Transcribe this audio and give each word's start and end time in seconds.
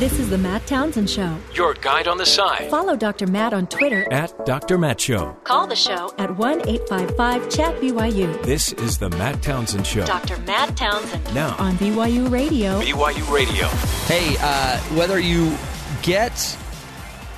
This 0.00 0.18
is 0.18 0.30
the 0.30 0.38
Matt 0.38 0.66
Townsend 0.66 1.10
Show. 1.10 1.36
Your 1.52 1.74
guide 1.74 2.08
on 2.08 2.16
the 2.16 2.24
side. 2.24 2.70
Follow 2.70 2.96
Dr. 2.96 3.26
Matt 3.26 3.52
on 3.52 3.66
Twitter 3.66 4.10
at 4.10 4.46
Dr. 4.46 4.78
Matt 4.78 4.98
Show. 4.98 5.36
Call 5.44 5.66
the 5.66 5.76
show 5.76 6.10
at 6.16 6.34
1 6.38 6.66
855 6.66 7.50
Chat 7.50 7.78
BYU. 7.82 8.42
This 8.42 8.72
is 8.72 8.96
the 8.96 9.10
Matt 9.10 9.42
Townsend 9.42 9.86
Show. 9.86 10.06
Dr. 10.06 10.38
Matt 10.38 10.74
Townsend. 10.74 11.34
Now 11.34 11.54
on 11.58 11.74
BYU 11.74 12.30
Radio. 12.30 12.80
BYU 12.80 13.30
Radio. 13.30 13.66
Hey, 14.06 14.36
uh, 14.40 14.78
whether 14.96 15.18
you 15.18 15.54
get, 16.00 16.56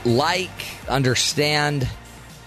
like, 0.04 0.48
understand 0.88 1.88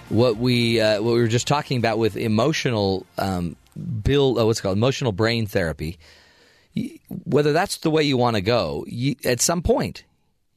what 0.07 0.37
we 0.37 0.79
uh, 0.79 1.01
what 1.01 1.15
we 1.15 1.19
were 1.19 1.27
just 1.27 1.45
talking 1.45 1.77
about 1.77 1.97
with 1.97 2.15
emotional 2.15 3.05
um, 3.17 3.57
build, 4.01 4.39
uh, 4.39 4.45
what's 4.45 4.61
called 4.61 4.77
emotional 4.77 5.11
brain 5.11 5.45
therapy 5.45 5.99
whether 7.09 7.53
that's 7.53 7.77
the 7.77 7.89
way 7.89 8.03
you 8.03 8.17
want 8.17 8.35
to 8.35 8.41
go, 8.41 8.85
you, 8.87 9.15
at 9.23 9.41
some 9.41 9.61
point, 9.61 10.03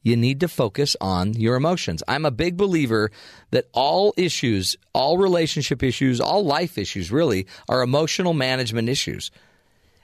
you 0.01 0.15
need 0.15 0.39
to 0.39 0.47
focus 0.47 0.95
on 1.01 1.33
your 1.33 1.55
emotions. 1.55 2.03
I'm 2.07 2.25
a 2.25 2.31
big 2.31 2.57
believer 2.57 3.11
that 3.51 3.67
all 3.73 4.13
issues, 4.17 4.77
all 4.93 5.17
relationship 5.17 5.83
issues, 5.83 6.21
all 6.21 6.43
life 6.43 6.77
issues 6.77 7.11
really 7.11 7.47
are 7.67 7.81
emotional 7.81 8.33
management 8.33 8.89
issues. 8.89 9.31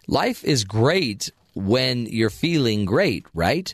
Life 0.07 0.43
is 0.43 0.63
great 0.63 1.31
when 1.53 2.05
you're 2.05 2.29
feeling 2.29 2.85
great, 2.85 3.25
right? 3.33 3.73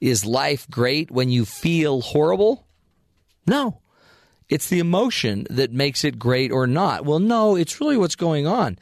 Is 0.00 0.24
life 0.24 0.68
great 0.70 1.10
when 1.10 1.30
you 1.30 1.44
feel 1.44 2.00
horrible? 2.00 2.66
No. 3.46 3.80
It's 4.48 4.68
the 4.68 4.80
emotion 4.80 5.46
that 5.48 5.72
makes 5.72 6.04
it 6.04 6.18
great 6.18 6.50
or 6.50 6.66
not. 6.66 7.04
Well, 7.04 7.20
no, 7.20 7.54
it's 7.54 7.80
really 7.80 7.96
what's 7.96 8.16
going 8.16 8.46
on. 8.46 8.78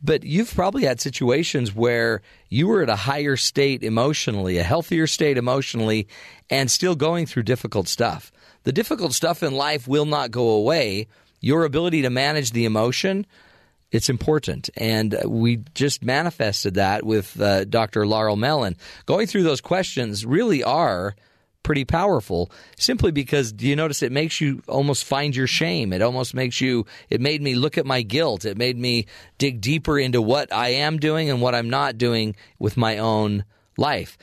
But 0.00 0.22
you've 0.22 0.54
probably 0.54 0.84
had 0.84 1.00
situations 1.00 1.74
where 1.74 2.22
you 2.48 2.68
were 2.68 2.82
at 2.82 2.88
a 2.88 2.96
higher 2.96 3.36
state 3.36 3.82
emotionally, 3.82 4.58
a 4.58 4.62
healthier 4.62 5.06
state 5.06 5.36
emotionally, 5.36 6.06
and 6.48 6.70
still 6.70 6.94
going 6.94 7.26
through 7.26 7.42
difficult 7.42 7.88
stuff. 7.88 8.30
The 8.62 8.72
difficult 8.72 9.12
stuff 9.12 9.42
in 9.42 9.54
life 9.54 9.88
will 9.88 10.04
not 10.04 10.30
go 10.30 10.50
away. 10.50 11.08
Your 11.40 11.64
ability 11.64 12.02
to 12.02 12.10
manage 12.10 12.52
the 12.52 12.64
emotion, 12.64 13.26
it's 13.90 14.08
important. 14.08 14.70
And 14.76 15.16
we 15.24 15.64
just 15.74 16.04
manifested 16.04 16.74
that 16.74 17.04
with 17.04 17.40
uh, 17.40 17.64
Dr. 17.64 18.06
Laurel 18.06 18.36
Mellon. 18.36 18.76
Going 19.06 19.26
through 19.26 19.44
those 19.44 19.60
questions 19.60 20.26
really 20.26 20.62
are 20.62 21.16
pretty 21.68 21.84
powerful 21.84 22.50
simply 22.78 23.10
because 23.12 23.52
do 23.52 23.68
you 23.68 23.76
notice 23.76 24.02
it 24.02 24.10
makes 24.10 24.40
you 24.40 24.62
almost 24.68 25.04
find 25.04 25.36
your 25.36 25.46
shame? 25.46 25.92
It 25.92 26.00
almost 26.00 26.32
makes 26.32 26.62
you 26.62 26.86
it 27.10 27.20
made 27.20 27.42
me 27.42 27.56
look 27.56 27.76
at 27.76 27.84
my 27.84 28.00
guilt. 28.00 28.46
It 28.46 28.56
made 28.56 28.78
me 28.78 29.04
dig 29.36 29.60
deeper 29.60 29.98
into 29.98 30.22
what 30.22 30.50
i 30.50 30.68
am 30.68 30.98
doing 30.98 31.28
and 31.28 31.42
what 31.42 31.54
i'm 31.54 31.68
not 31.68 31.98
doing 31.98 32.34
with 32.58 32.78
my 32.78 32.96
own 32.96 33.44
life. 33.76 34.16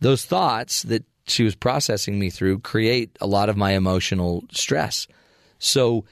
Those 0.00 0.26
thoughts 0.26 0.82
that 0.82 1.06
she 1.26 1.42
was 1.42 1.54
processing 1.54 2.18
me 2.18 2.28
through 2.28 2.58
create 2.58 3.16
a 3.18 3.26
lot 3.26 3.48
of 3.48 3.56
my 3.56 3.70
emotional 3.70 4.44
stress. 4.52 5.08
So 5.58 6.04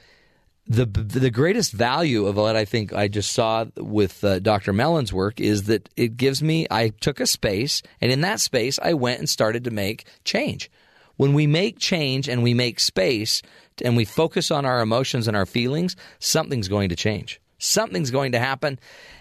the 0.65 0.85
the 0.85 1.29
greatest 1.29 1.73
value 1.73 2.25
of 2.25 2.37
what 2.37 2.55
I 2.55 2.63
think 2.63 2.93
I 2.93 3.07
just 3.07 3.33
saw 3.33 3.65
with 3.75 4.23
uh, 4.23 4.39
Dr. 4.39 4.71
Mellon's 4.71 5.11
work 5.11 5.39
is 5.39 5.63
that 5.63 5.89
it 5.97 6.15
gives 6.15 6.41
me 6.41 6.65
I 6.71 6.89
took 6.89 7.19
a 7.19 7.27
space 7.27 7.81
and 7.99 8.11
in 8.11 8.21
that 8.21 8.39
space 8.39 8.79
I 8.81 8.93
went 8.93 9.19
and 9.19 9.29
started 9.29 9.65
to 9.65 9.71
make 9.71 10.05
change. 10.23 10.71
When 11.17 11.33
we 11.33 11.47
make 11.47 11.79
change 11.79 12.29
and 12.29 12.41
we 12.43 12.53
make 12.53 12.79
space 12.79 13.41
and 13.83 13.97
we 13.97 14.05
focus 14.05 14.51
on 14.51 14.65
our 14.65 14.81
emotions 14.81 15.27
and 15.27 15.35
our 15.35 15.45
feelings, 15.45 15.95
something's 16.19 16.67
going 16.67 16.89
to 16.89 16.95
change. 16.95 17.41
Something's 17.59 18.11
going 18.11 18.31
to 18.31 18.39
happen. 18.39 18.79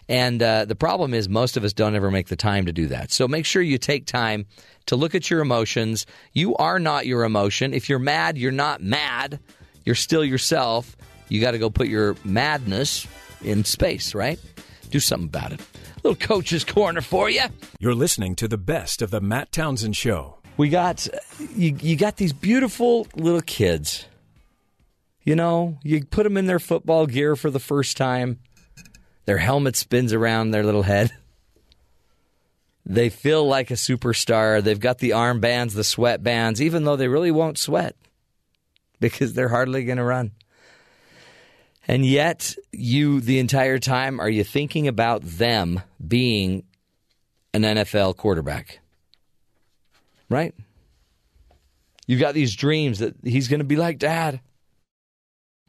And 0.09 0.43
uh, 0.43 0.65
the 0.65 0.75
problem 0.75 1.15
is, 1.15 1.29
most 1.29 1.57
of 1.57 1.65
us 1.65 1.73
don't 1.73 1.95
ever 1.95 2.11
make 2.11 2.27
the 2.27 2.37
time 2.37 2.67
to 2.67 2.73
do 2.73 2.87
that. 2.89 3.13
So 3.13 3.29
make 3.29 3.47
sure 3.47 3.63
you 3.63 3.79
take 3.79 4.05
time 4.05 4.47
to 4.87 4.97
look 4.97 5.15
at 5.15 5.31
your 5.31 5.41
emotions. 5.41 6.07
You 6.33 6.57
are 6.57 6.81
not 6.81 7.07
your 7.07 7.25
emotion. 7.25 7.73
If 7.73 7.89
you're 7.89 8.01
mad, 8.01 8.37
you're 8.37 8.51
not 8.51 8.83
mad. 8.83 9.39
You're 9.85 9.95
still 9.95 10.25
yourself 10.25 10.97
you 11.29 11.41
got 11.41 11.53
to 11.53 11.59
go 11.59 11.71
put 11.71 11.89
your 11.89 12.17
madness 12.25 13.07
in 13.43 13.65
space, 13.65 14.15
right? 14.15 14.39
Do 14.91 15.01
something 15.01 15.29
about 15.29 15.53
it. 15.53 15.61
Little 16.03 16.17
coach's 16.17 16.65
corner 16.65 17.01
for 17.01 17.31
you. 17.31 17.43
You're 17.79 17.95
listening 17.95 18.35
to 18.37 18.49
the 18.49 18.59
best 18.59 19.03
of 19.03 19.11
the 19.11 19.21
Matt 19.21 19.53
Townsend 19.53 19.97
Show. 19.97 20.39
We 20.57 20.69
got 20.69 21.09
you. 21.57 21.77
You 21.81 21.97
got 21.97 22.17
these 22.17 22.33
beautiful 22.33 23.07
little 23.15 23.41
kids. 23.41 24.07
You 25.25 25.37
know, 25.37 25.79
you 25.83 26.05
put 26.05 26.25
them 26.25 26.37
in 26.37 26.47
their 26.47 26.59
football 26.59 27.07
gear 27.07 27.37
for 27.37 27.51
the 27.51 27.61
first 27.61 27.97
time. 27.97 28.41
Their 29.25 29.39
helmet 29.39 29.77
spins 29.77 30.13
around 30.13 30.51
their 30.51 30.65
little 30.65 30.83
head. 30.83 31.13
They 32.85 33.09
feel 33.09 33.47
like 33.47 33.71
a 33.71 33.75
superstar. 33.75 34.63
They've 34.63 34.79
got 34.79 34.99
the 34.99 35.11
armbands, 35.11 35.75
the 35.75 35.83
sweatbands, 35.83 36.61
even 36.61 36.85
though 36.85 36.97
they 36.97 37.07
really 37.07 37.31
won't 37.31 37.57
sweat 37.57 37.95
because 38.99 39.35
they're 39.35 39.49
hardly 39.49 39.85
going 39.85 39.99
to 39.99 40.05
run. 40.05 40.33
And 41.89 42.07
yet, 42.07 42.55
you, 42.71 43.21
the 43.21 43.39
entire 43.39 43.79
time, 43.79 44.21
are 44.21 44.31
you 44.31 44.45
thinking 44.45 44.87
about 44.87 45.23
them 45.23 45.81
being 46.07 46.65
an 47.53 47.63
NFL 47.63 48.17
quarterback? 48.17 48.79
Right? 50.29 50.55
You've 52.07 52.21
got 52.21 52.35
these 52.35 52.55
dreams 52.55 53.01
that 53.01 53.17
he's 53.25 53.49
going 53.49 53.61
to 53.61 53.65
be 53.65 53.77
like 53.77 53.99
dad. 53.99 54.41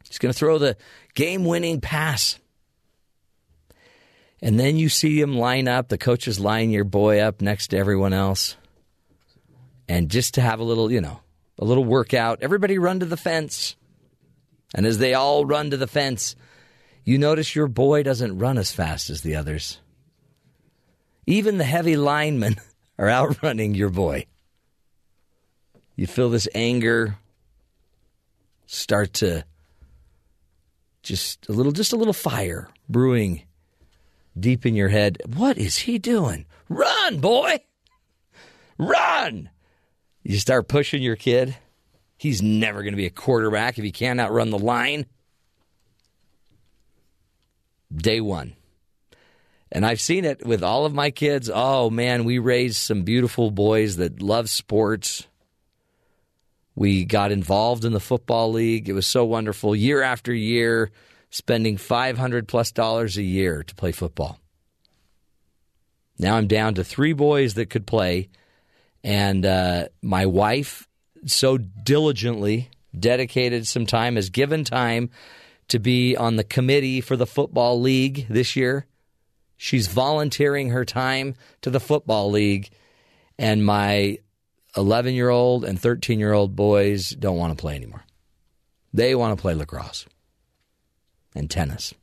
He's 0.07 0.19
going 0.19 0.31
to 0.31 0.37
throw 0.37 0.57
the 0.57 0.77
game 1.15 1.45
winning 1.45 1.81
pass. 1.81 2.39
And 4.41 4.59
then 4.59 4.75
you 4.75 4.89
see 4.89 5.19
him 5.19 5.37
line 5.37 5.67
up, 5.67 5.87
the 5.87 5.97
coaches 5.97 6.39
line 6.39 6.69
your 6.69 6.83
boy 6.83 7.19
up 7.19 7.41
next 7.41 7.67
to 7.67 7.77
everyone 7.77 8.13
else. 8.13 8.57
And 9.87 10.09
just 10.09 10.33
to 10.35 10.41
have 10.41 10.59
a 10.59 10.63
little, 10.63 10.91
you 10.91 11.01
know, 11.01 11.21
a 11.57 11.65
little 11.65 11.85
workout, 11.85 12.39
everybody 12.41 12.77
run 12.77 12.99
to 12.99 13.05
the 13.05 13.17
fence. 13.17 13.75
And 14.73 14.85
as 14.85 14.97
they 14.97 15.13
all 15.13 15.45
run 15.45 15.69
to 15.71 15.77
the 15.77 15.87
fence, 15.87 16.35
you 17.03 17.17
notice 17.17 17.55
your 17.55 17.67
boy 17.67 18.03
doesn't 18.03 18.39
run 18.39 18.57
as 18.57 18.71
fast 18.71 19.09
as 19.09 19.21
the 19.21 19.35
others. 19.35 19.79
Even 21.25 21.57
the 21.57 21.63
heavy 21.63 21.95
linemen 21.95 22.55
are 22.97 23.09
outrunning 23.09 23.75
your 23.75 23.89
boy. 23.89 24.25
You 25.95 26.07
feel 26.07 26.29
this 26.29 26.47
anger 26.55 27.17
start 28.65 29.13
to 29.13 29.45
just 31.03 31.47
a 31.47 31.51
little 31.51 31.71
just 31.71 31.93
a 31.93 31.97
little 31.97 32.13
fire 32.13 32.69
brewing 32.89 33.43
deep 34.39 34.65
in 34.65 34.73
your 34.73 34.89
head. 34.89 35.21
What 35.35 35.57
is 35.57 35.77
he 35.77 35.99
doing? 35.99 36.45
Run, 36.69 37.19
boy. 37.19 37.59
Run. 38.79 39.49
You 40.23 40.39
start 40.39 40.67
pushing 40.67 41.03
your 41.03 41.15
kid 41.15 41.55
He's 42.23 42.41
never 42.41 42.83
going 42.83 42.93
to 42.93 42.97
be 42.97 43.05
a 43.05 43.09
quarterback 43.09 43.77
if 43.77 43.83
he 43.83 43.91
can't 43.91 44.21
outrun 44.21 44.49
the 44.49 44.57
line. 44.57 45.07
Day 47.93 48.21
one. 48.21 48.55
And 49.69 49.85
I've 49.85 49.99
seen 49.99 50.23
it 50.23 50.47
with 50.47 50.63
all 50.63 50.85
of 50.85 50.93
my 50.93 51.11
kids. 51.11 51.51
Oh, 51.53 51.89
man, 51.89 52.23
we 52.23 52.39
raised 52.39 52.77
some 52.77 53.03
beautiful 53.03 53.51
boys 53.51 53.97
that 53.97 54.21
love 54.21 54.49
sports. 54.49 55.27
We 56.75 57.03
got 57.03 57.33
involved 57.33 57.83
in 57.83 57.91
the 57.91 57.99
football 57.99 58.53
league. 58.53 58.87
It 58.87 58.93
was 58.93 59.05
so 59.05 59.25
wonderful. 59.25 59.75
Year 59.75 60.01
after 60.01 60.33
year, 60.33 60.91
spending 61.29 61.75
500 61.75 62.47
plus 62.47 62.71
dollars 62.71 63.17
a 63.17 63.21
year 63.21 63.63
to 63.63 63.75
play 63.75 63.91
football. 63.91 64.39
Now 66.17 66.37
I'm 66.37 66.47
down 66.47 66.75
to 66.75 66.85
three 66.85 67.11
boys 67.11 67.55
that 67.55 67.69
could 67.69 67.85
play. 67.85 68.29
And 69.03 69.45
uh, 69.45 69.89
my 70.01 70.25
wife 70.25 70.87
so 71.25 71.57
diligently 71.57 72.69
dedicated 72.97 73.67
some 73.67 73.85
time, 73.85 74.15
has 74.15 74.29
given 74.29 74.63
time 74.63 75.09
to 75.69 75.79
be 75.79 76.15
on 76.15 76.35
the 76.35 76.43
committee 76.43 77.01
for 77.01 77.15
the 77.15 77.25
Football 77.25 77.81
League 77.81 78.27
this 78.29 78.55
year. 78.55 78.85
She's 79.57 79.87
volunteering 79.87 80.69
her 80.69 80.85
time 80.85 81.35
to 81.61 81.69
the 81.69 81.79
Football 81.79 82.31
League, 82.31 82.69
and 83.37 83.65
my 83.65 84.19
11 84.75 85.13
year 85.13 85.29
old 85.29 85.63
and 85.63 85.79
13 85.79 86.19
year 86.19 86.33
old 86.33 86.55
boys 86.55 87.09
don't 87.11 87.37
want 87.37 87.55
to 87.57 87.61
play 87.61 87.75
anymore. 87.75 88.03
They 88.93 89.15
want 89.15 89.37
to 89.37 89.41
play 89.41 89.53
lacrosse 89.53 90.05
and 91.35 91.49
tennis. 91.49 91.93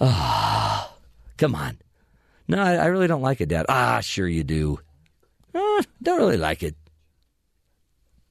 Ah, 0.00 0.90
oh, 0.90 0.96
come 1.36 1.54
on. 1.54 1.78
No, 2.48 2.62
I, 2.62 2.74
I, 2.74 2.86
really 2.86 3.06
don't 3.06 3.22
like 3.22 3.40
it, 3.40 3.48
Dad. 3.48 3.66
Ah, 3.68 4.00
sure 4.00 4.28
you 4.28 4.44
do. 4.44 4.80
Uh, 5.54 5.82
don't 6.02 6.18
really 6.18 6.36
like 6.36 6.62
it. 6.62 6.74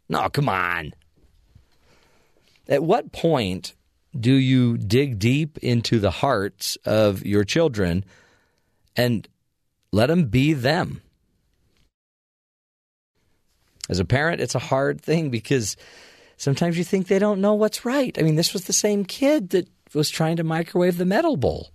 No, 0.09 0.29
come 0.29 0.50
on. 0.50 0.94
At 2.67 2.83
what 2.83 3.11
point 3.11 3.73
do 4.17 4.33
you 4.33 4.77
dig 4.77 5.19
deep 5.19 5.57
into 5.59 6.00
the 6.00 6.11
hearts 6.11 6.77
of 6.85 7.25
your 7.25 7.44
children 7.44 8.05
and 8.95 9.27
let 9.91 10.07
them 10.07 10.25
be 10.25 10.53
them? 10.53 11.01
As 13.89 14.00
a 14.00 14.05
parent, 14.05 14.41
it's 14.41 14.55
a 14.55 14.59
hard 14.59 15.01
thing 15.01 15.29
because 15.29 15.75
sometimes 16.38 16.77
you 16.77 16.83
think 16.83 17.07
they 17.07 17.19
don't 17.19 17.41
know 17.41 17.53
what's 17.53 17.85
right. 17.85 18.17
I 18.17 18.21
mean, 18.21 18.35
this 18.35 18.53
was 18.53 18.65
the 18.65 18.73
same 18.73 19.03
kid 19.03 19.50
that 19.50 19.67
was 19.94 20.09
trying 20.09 20.38
to 20.38 20.44
microwave 20.44 20.97
the 20.97 21.05
metal 21.05 21.35
bowl. 21.35 21.69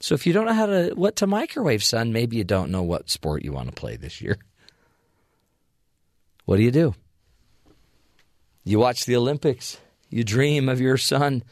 So 0.00 0.14
if 0.14 0.26
you 0.26 0.32
don't 0.32 0.46
know 0.46 0.52
how 0.52 0.66
to 0.66 0.92
what 0.94 1.16
to 1.16 1.26
microwave, 1.26 1.82
son, 1.82 2.12
maybe 2.12 2.36
you 2.36 2.44
don't 2.44 2.70
know 2.70 2.82
what 2.82 3.10
sport 3.10 3.44
you 3.44 3.52
want 3.52 3.68
to 3.68 3.74
play 3.74 3.96
this 3.96 4.20
year. 4.20 4.38
What 6.48 6.56
do 6.56 6.62
you 6.62 6.70
do? 6.70 6.94
You 8.64 8.78
watch 8.78 9.04
the 9.04 9.16
Olympics. 9.16 9.76
You 10.08 10.24
dream 10.24 10.70
of 10.70 10.80
your 10.80 10.96
son 10.96 11.44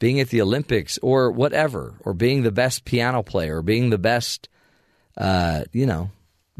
being 0.00 0.18
at 0.18 0.30
the 0.30 0.42
Olympics 0.42 0.98
or 1.00 1.30
whatever, 1.30 1.94
or 2.00 2.12
being 2.12 2.42
the 2.42 2.50
best 2.50 2.84
piano 2.84 3.22
player, 3.22 3.58
or 3.58 3.62
being 3.62 3.90
the 3.90 3.98
best, 3.98 4.48
uh, 5.16 5.62
you 5.72 5.86
know, 5.86 6.10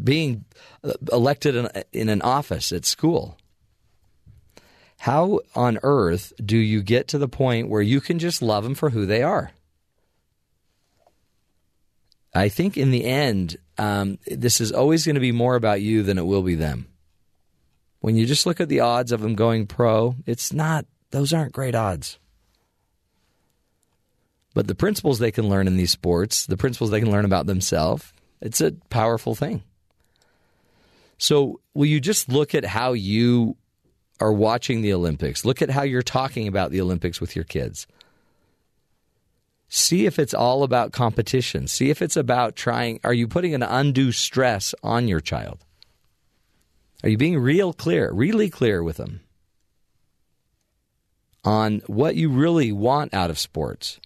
being 0.01 0.45
uh, 0.85 0.93
elected 1.11 1.57
in, 1.57 1.69
in 1.91 2.09
an 2.09 2.23
office 2.23 2.71
at 2.71 2.85
school. 2.85 3.37
How 4.99 5.41
on 5.57 5.81
earth 5.83 6.33
do 6.39 6.57
you 6.57 6.83
get 6.83 7.09
to 7.09 7.19
the 7.19 7.27
point 7.27 7.69
where 7.69 7.83
you 7.83 8.01
can 8.01 8.21
just 8.21 8.43
love 8.43 8.62
them 8.62 8.77
for 8.77 8.91
who 8.91 9.07
they 9.07 9.25
are? 9.25 9.51
I 12.33 12.49
think 12.49 12.77
in 12.77 12.93
the 12.93 13.05
end, 13.07 13.57
um, 13.77 14.21
this 14.25 14.61
is 14.61 14.71
always 14.71 15.05
going 15.05 15.17
to 15.17 15.21
be 15.21 15.33
more 15.33 15.57
about 15.57 15.81
you 15.81 16.05
than 16.05 16.17
it 16.17 16.27
will 16.27 16.43
be 16.43 16.55
them. 16.55 16.87
When 18.06 18.14
you 18.14 18.25
just 18.25 18.47
look 18.47 18.61
at 18.61 18.69
the 18.69 18.79
odds 18.79 19.11
of 19.11 19.20
them 19.20 19.35
going 19.35 19.67
pro, 19.67 20.14
it's 20.26 20.53
not, 20.53 20.87
those 21.11 21.32
aren't 21.32 21.50
great 21.50 21.75
odds. 21.75 22.20
But 24.55 24.69
the 24.69 24.76
principles 24.76 25.19
they 25.19 25.32
can 25.32 25.49
learn 25.49 25.67
in 25.67 25.76
these 25.76 25.91
sports, 25.91 26.47
the 26.47 26.56
principles 26.56 26.93
they 26.93 27.00
can 27.00 27.11
learn 27.11 27.25
about 27.25 27.47
themselves, 27.47 28.12
it's 28.41 28.61
a 28.61 28.70
powerful 28.91 29.35
thing. 29.35 29.64
So, 31.19 31.58
will 31.75 31.87
you 31.87 31.99
just 31.99 32.29
look 32.29 32.55
at 32.55 32.64
how 32.64 32.93
you 32.93 33.56
are 34.20 34.32
watching 34.32 34.82
the 34.82 34.93
Olympics? 34.93 35.44
Look 35.44 35.61
at 35.61 35.70
how 35.70 35.82
you're 35.82 36.00
talking 36.00 36.47
about 36.47 36.70
the 36.70 36.82
Olympics 36.82 37.20
with 37.20 37.35
your 37.35 37.44
kids. 37.44 37.88
See 39.69 40.06
if 40.06 40.20
it's 40.20 40.32
all 40.32 40.62
about 40.62 40.93
competition. 40.93 41.67
See 41.67 41.91
if 41.91 42.00
it's 42.00 42.17
about 42.17 42.55
trying. 42.55 43.00
Are 43.02 43.12
you 43.12 43.26
putting 43.26 43.52
an 43.52 43.64
undue 43.64 44.12
stress 44.12 44.76
on 44.85 45.09
your 45.09 45.19
child? 45.19 45.66
Are 47.03 47.09
you 47.09 47.17
being 47.17 47.39
real 47.39 47.73
clear, 47.73 48.11
really 48.13 48.49
clear 48.49 48.83
with 48.83 48.97
them 48.97 49.21
on 51.45 51.83
what 51.87 52.17
you 52.17 52.29
really 52.29 52.73
want 52.73 53.15
out 53.15 53.31
of 53.31 53.39
sports? 53.39 54.01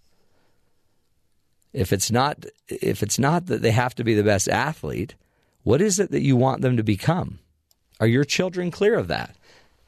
If 1.73 1.93
it's 1.93 2.11
not 2.11 2.45
if 2.69 3.03
it's 3.03 3.19
not 3.19 3.47
that 3.47 3.63
they 3.63 3.71
have 3.71 3.95
to 3.97 4.05
be 4.05 4.15
the 4.15 4.25
best 4.25 4.49
athlete, 4.49 5.15
what 5.63 5.81
is 5.81 5.99
it 5.99 6.11
that 6.11 6.23
you 6.23 6.37
want 6.37 6.63
them 6.63 6.77
to 6.77 6.83
become? 6.83 7.39
Are 8.01 8.07
your 8.07 8.25
children 8.25 8.71
clear 8.71 8.99
of 8.99 9.09
that? 9.09 9.37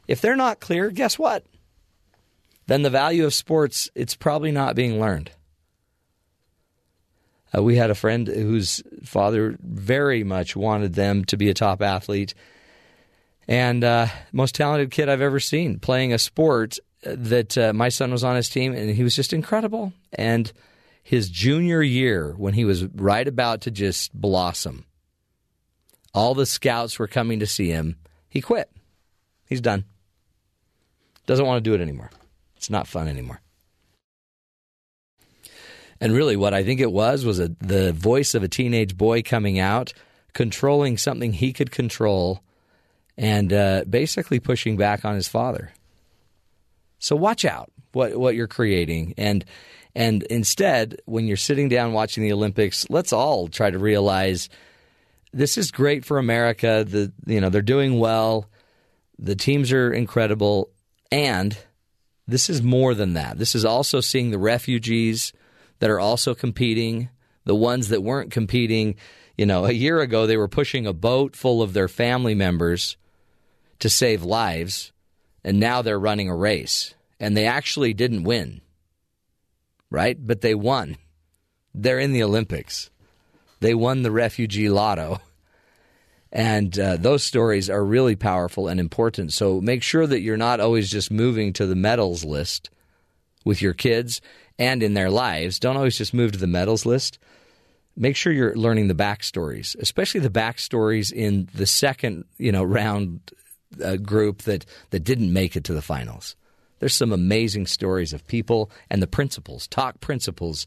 If 0.06 0.20
they're 0.20 0.36
not 0.36 0.60
clear, 0.60 0.90
guess 0.90 1.18
what? 1.18 1.44
Then 2.66 2.82
the 2.82 2.90
value 2.90 3.24
of 3.24 3.34
sports 3.34 3.90
it's 3.94 4.14
probably 4.14 4.52
not 4.52 4.76
being 4.76 5.00
learned. 5.00 5.32
Uh, 7.54 7.62
we 7.62 7.76
had 7.76 7.90
a 7.90 7.94
friend 7.94 8.28
whose 8.28 8.82
father 9.04 9.56
very 9.60 10.24
much 10.24 10.56
wanted 10.56 10.94
them 10.94 11.24
to 11.26 11.36
be 11.36 11.50
a 11.50 11.54
top 11.54 11.82
athlete 11.82 12.34
and 13.48 13.82
uh, 13.84 14.06
most 14.32 14.54
talented 14.54 14.90
kid 14.90 15.08
I've 15.08 15.20
ever 15.20 15.40
seen 15.40 15.78
playing 15.78 16.12
a 16.12 16.18
sport 16.18 16.78
that 17.02 17.58
uh, 17.58 17.72
my 17.72 17.88
son 17.88 18.12
was 18.12 18.24
on 18.24 18.36
his 18.36 18.48
team, 18.48 18.74
and 18.74 18.90
he 18.90 19.02
was 19.02 19.16
just 19.16 19.32
incredible. 19.32 19.92
And 20.12 20.52
his 21.02 21.28
junior 21.28 21.82
year, 21.82 22.32
when 22.36 22.54
he 22.54 22.64
was 22.64 22.84
right 22.84 23.26
about 23.26 23.62
to 23.62 23.70
just 23.70 24.12
blossom, 24.14 24.84
all 26.14 26.34
the 26.34 26.46
scouts 26.46 26.98
were 26.98 27.08
coming 27.08 27.40
to 27.40 27.46
see 27.46 27.68
him. 27.68 27.96
He 28.28 28.40
quit. 28.40 28.70
He's 29.48 29.60
done. 29.60 29.84
Doesn't 31.26 31.46
want 31.46 31.62
to 31.62 31.70
do 31.70 31.74
it 31.74 31.80
anymore. 31.80 32.10
It's 32.56 32.70
not 32.70 32.86
fun 32.86 33.08
anymore. 33.08 33.40
And 36.00 36.12
really, 36.12 36.36
what 36.36 36.54
I 36.54 36.64
think 36.64 36.80
it 36.80 36.90
was 36.90 37.24
was 37.24 37.38
a, 37.38 37.48
the 37.60 37.92
voice 37.92 38.34
of 38.34 38.42
a 38.42 38.48
teenage 38.48 38.96
boy 38.96 39.22
coming 39.22 39.58
out, 39.58 39.92
controlling 40.32 40.96
something 40.96 41.32
he 41.32 41.52
could 41.52 41.70
control, 41.70 42.42
and 43.16 43.52
uh, 43.52 43.84
basically 43.88 44.40
pushing 44.40 44.76
back 44.76 45.04
on 45.04 45.14
his 45.14 45.28
father. 45.28 45.72
So 46.98 47.16
watch 47.16 47.44
out 47.44 47.70
what 47.92 48.16
what 48.16 48.34
you're 48.34 48.48
creating, 48.48 49.14
and 49.16 49.44
and 49.94 50.22
instead, 50.24 51.00
when 51.04 51.26
you're 51.26 51.36
sitting 51.36 51.68
down 51.68 51.92
watching 51.92 52.22
the 52.22 52.32
Olympics, 52.32 52.86
let's 52.88 53.12
all 53.12 53.48
try 53.48 53.70
to 53.70 53.78
realize 53.78 54.48
this 55.32 55.58
is 55.58 55.70
great 55.70 56.04
for 56.04 56.18
America. 56.18 56.84
The 56.88 57.12
you 57.26 57.40
know 57.40 57.50
they're 57.50 57.62
doing 57.62 57.98
well, 57.98 58.48
the 59.18 59.36
teams 59.36 59.72
are 59.72 59.92
incredible, 59.92 60.70
and 61.10 61.56
this 62.26 62.48
is 62.48 62.62
more 62.62 62.94
than 62.94 63.14
that. 63.14 63.38
This 63.38 63.54
is 63.54 63.64
also 63.64 64.00
seeing 64.00 64.30
the 64.30 64.38
refugees 64.38 65.32
that 65.80 65.90
are 65.90 66.00
also 66.00 66.34
competing, 66.34 67.10
the 67.44 67.54
ones 67.54 67.88
that 67.88 68.02
weren't 68.02 68.30
competing. 68.30 68.96
You 69.36 69.46
know, 69.46 69.64
a 69.64 69.72
year 69.72 70.00
ago 70.00 70.26
they 70.26 70.36
were 70.36 70.48
pushing 70.48 70.86
a 70.86 70.92
boat 70.92 71.34
full 71.34 71.62
of 71.62 71.72
their 71.72 71.88
family 71.88 72.34
members 72.34 72.96
to 73.82 73.90
save 73.90 74.22
lives, 74.22 74.92
and 75.42 75.58
now 75.58 75.82
they're 75.82 75.98
running 75.98 76.28
a 76.28 76.36
race. 76.36 76.94
And 77.18 77.36
they 77.36 77.46
actually 77.46 77.92
didn't 77.92 78.22
win, 78.22 78.60
right? 79.90 80.16
But 80.24 80.40
they 80.40 80.54
won. 80.54 80.98
They're 81.74 81.98
in 81.98 82.12
the 82.12 82.22
Olympics. 82.22 82.90
They 83.58 83.74
won 83.74 84.02
the 84.02 84.12
refugee 84.12 84.68
lotto. 84.68 85.20
And 86.30 86.78
uh, 86.78 86.96
those 86.96 87.24
stories 87.24 87.68
are 87.68 87.84
really 87.84 88.14
powerful 88.14 88.68
and 88.68 88.78
important. 88.78 89.32
So 89.32 89.60
make 89.60 89.82
sure 89.82 90.06
that 90.06 90.20
you're 90.20 90.36
not 90.36 90.60
always 90.60 90.88
just 90.88 91.10
moving 91.10 91.52
to 91.54 91.66
the 91.66 91.74
medals 91.74 92.24
list 92.24 92.70
with 93.44 93.60
your 93.60 93.74
kids 93.74 94.20
and 94.60 94.80
in 94.80 94.94
their 94.94 95.10
lives. 95.10 95.58
Don't 95.58 95.76
always 95.76 95.98
just 95.98 96.14
move 96.14 96.30
to 96.32 96.38
the 96.38 96.46
medals 96.46 96.86
list. 96.86 97.18
Make 97.96 98.14
sure 98.14 98.32
you're 98.32 98.54
learning 98.54 98.86
the 98.86 98.94
backstories, 98.94 99.74
especially 99.80 100.20
the 100.20 100.30
backstories 100.30 101.12
in 101.12 101.48
the 101.52 101.66
second, 101.66 102.26
you 102.38 102.52
know, 102.52 102.62
round 102.62 103.32
uh, 103.82 103.96
group 103.96 104.42
that 104.42 104.64
that 104.90 105.04
didn't 105.04 105.32
make 105.32 105.56
it 105.56 105.64
to 105.64 105.74
the 105.74 105.82
finals. 105.82 106.36
There's 106.78 106.94
some 106.94 107.12
amazing 107.12 107.66
stories 107.66 108.12
of 108.12 108.26
people 108.26 108.70
and 108.90 109.00
the 109.00 109.06
principles, 109.06 109.68
talk 109.68 110.00
principles, 110.00 110.66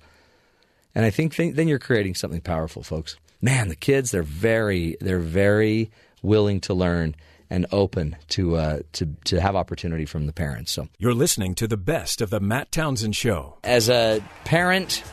and 0.94 1.04
I 1.06 1.10
think 1.10 1.36
th- 1.36 1.56
then 1.56 1.68
you're 1.68 1.80
creating 1.80 2.16
something 2.16 2.42
powerful, 2.42 2.84
folks. 2.84 3.18
Man, 3.42 3.68
the 3.68 3.75
kids 3.75 4.12
they're 4.12 4.24
very 4.24 4.96
they're 5.02 5.19
very 5.19 5.92
willing 6.22 6.62
to 6.62 6.74
learn 6.74 7.16
and 7.50 7.66
open 7.72 8.16
to 8.30 8.56
uh, 8.56 8.80
to 8.94 9.06
to 9.25 9.42
have 9.42 9.56
opportunity 9.56 10.06
from 10.06 10.25
the 10.25 10.34
parents. 10.34 10.72
So 10.72 10.88
You're 10.98 11.13
listening 11.13 11.54
to 11.56 11.68
the 11.68 11.78
best 11.78 12.22
of 12.22 12.30
the 12.30 12.40
Matt 12.40 12.72
Townsend 12.72 13.16
Show. 13.16 13.58
as 13.63 13.90
a 13.90 14.24
parent, 14.46 15.04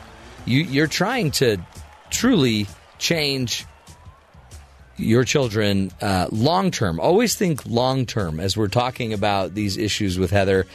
you, 0.45 0.63
you're 0.63 0.87
trying 0.87 1.31
to 1.31 1.57
truly 2.09 2.65
change 2.97 3.65
your 4.97 5.23
children 5.23 5.91
uh, 6.01 6.27
long 6.31 6.71
term. 6.71 6.99
Always 6.99 7.35
think 7.35 7.65
long 7.65 8.05
term 8.05 8.39
as 8.39 8.55
we're 8.55 8.67
talking 8.67 9.13
about 9.13 9.53
these 9.53 9.77
issues 9.77 10.19
with 10.19 10.31
Heather. 10.31 10.65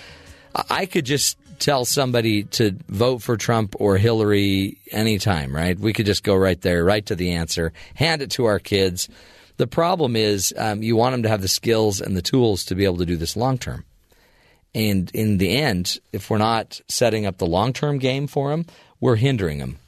I 0.69 0.87
could 0.87 1.04
just 1.04 1.38
tell 1.59 1.85
somebody 1.85 2.45
to 2.45 2.76
vote 2.88 3.23
for 3.23 3.37
Trump 3.37 3.75
or 3.78 3.97
Hillary 3.97 4.78
anytime, 4.92 5.54
right? 5.54 5.78
We 5.78 5.92
could 5.92 6.07
just 6.07 6.23
go 6.23 6.35
right 6.35 6.61
there, 6.61 6.85
right 6.85 7.04
to 7.07 7.16
the 7.16 7.33
answer, 7.33 7.73
hand 7.95 8.23
it 8.23 8.31
to 8.33 8.47
our 8.47 8.59
kids. 8.59 9.09
The 9.57 9.66
problem 9.66 10.14
is 10.14 10.54
um, 10.57 10.83
you 10.83 10.97
want 10.97 11.14
them 11.14 11.25
to 11.25 11.28
have 11.28 11.42
the 11.42 11.49
skills 11.49 12.00
and 12.00 12.16
the 12.16 12.23
tools 12.23 12.64
to 12.66 12.75
be 12.75 12.85
able 12.85 12.99
to 12.99 13.07
do 13.07 13.16
this 13.16 13.37
long 13.37 13.59
term. 13.59 13.85
And 14.75 15.11
in 15.12 15.38
the 15.38 15.57
end, 15.57 15.99
if 16.12 16.31
we're 16.31 16.38
not 16.38 16.81
setting 16.88 17.26
up 17.26 17.38
the 17.38 17.47
long 17.47 17.73
term 17.73 17.99
game 17.99 18.26
for 18.26 18.50
them, 18.50 18.66
we're 19.00 19.16
hindering 19.16 19.59
them. 19.59 19.78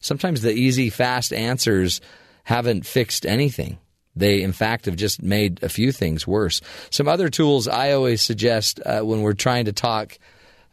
Sometimes 0.00 0.42
the 0.42 0.52
easy, 0.52 0.90
fast 0.90 1.32
answers 1.32 2.00
haven't 2.46 2.86
fixed 2.86 3.26
anything. 3.26 3.76
They, 4.14 4.40
in 4.40 4.52
fact, 4.52 4.84
have 4.84 4.94
just 4.94 5.20
made 5.20 5.62
a 5.64 5.68
few 5.68 5.90
things 5.90 6.28
worse. 6.28 6.60
Some 6.90 7.08
other 7.08 7.28
tools 7.28 7.66
I 7.66 7.90
always 7.90 8.22
suggest 8.22 8.80
uh, 8.86 9.00
when 9.00 9.22
we're 9.22 9.34
trying 9.34 9.64
to 9.64 9.72
talk 9.72 10.16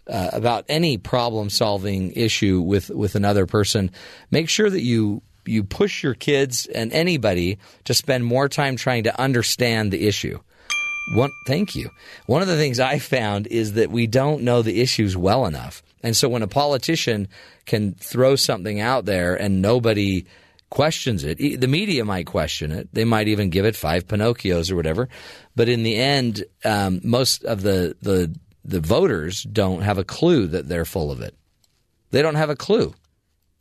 uh, 0.08 0.30
about 0.34 0.66
any 0.70 1.00
problem 1.00 1.50
solving 1.50 2.12
issue 2.12 2.62
with, 2.62 2.92
with 2.92 3.16
another 3.16 3.48
person, 3.48 3.90
make 4.30 4.50
sure 4.50 4.70
that 4.70 4.82
you 4.82 5.24
you 5.46 5.64
push 5.64 6.04
your 6.04 6.14
kids 6.14 6.68
and 6.68 6.94
anybody 6.94 7.58
to 7.84 7.94
spend 7.94 8.24
more 8.24 8.48
time 8.48 8.78
trying 8.78 9.04
to 9.04 9.20
understand 9.20 9.92
the 9.92 10.08
issue. 10.08 10.40
One, 11.16 11.32
thank 11.48 11.76
you. 11.76 11.90
One 12.28 12.42
of 12.42 12.48
the 12.48 12.56
things 12.56 12.80
I 12.80 12.98
found 13.00 13.48
is 13.48 13.74
that 13.74 13.92
we 13.92 14.08
don't 14.08 14.44
know 14.44 14.62
the 14.62 14.80
issues 14.80 15.18
well 15.18 15.46
enough. 15.46 15.84
And 16.02 16.16
so 16.16 16.30
when 16.30 16.44
a 16.44 16.48
politician 16.48 17.28
can 17.66 17.94
throw 17.96 18.38
something 18.38 18.80
out 18.80 19.04
there 19.04 19.36
and 19.36 19.62
nobody 19.62 20.26
questions 20.74 21.24
it, 21.24 21.38
the 21.62 21.68
media 21.68 22.04
might 22.04 22.26
question 22.26 22.72
it. 22.72 22.90
They 22.92 23.06
might 23.06 23.28
even 23.28 23.52
give 23.52 23.64
it 23.64 23.76
five 23.76 24.08
Pinocchios 24.08 24.72
or 24.72 24.76
whatever. 24.76 25.08
But 25.56 25.70
in 25.70 25.84
the 25.84 25.96
end, 25.96 26.44
um, 26.66 27.00
most 27.04 27.44
of 27.44 27.62
the, 27.62 27.96
the, 28.02 28.36
the 28.66 28.80
voters 28.80 29.44
don't 29.44 29.84
have 29.84 30.00
a 30.00 30.04
clue 30.04 30.48
that 30.48 30.68
they're 30.68 30.84
full 30.86 31.12
of 31.12 31.22
it. 31.22 31.36
They 32.10 32.24
don't 32.24 32.36
have 32.36 32.50
a 32.50 32.56
clue 32.56 32.96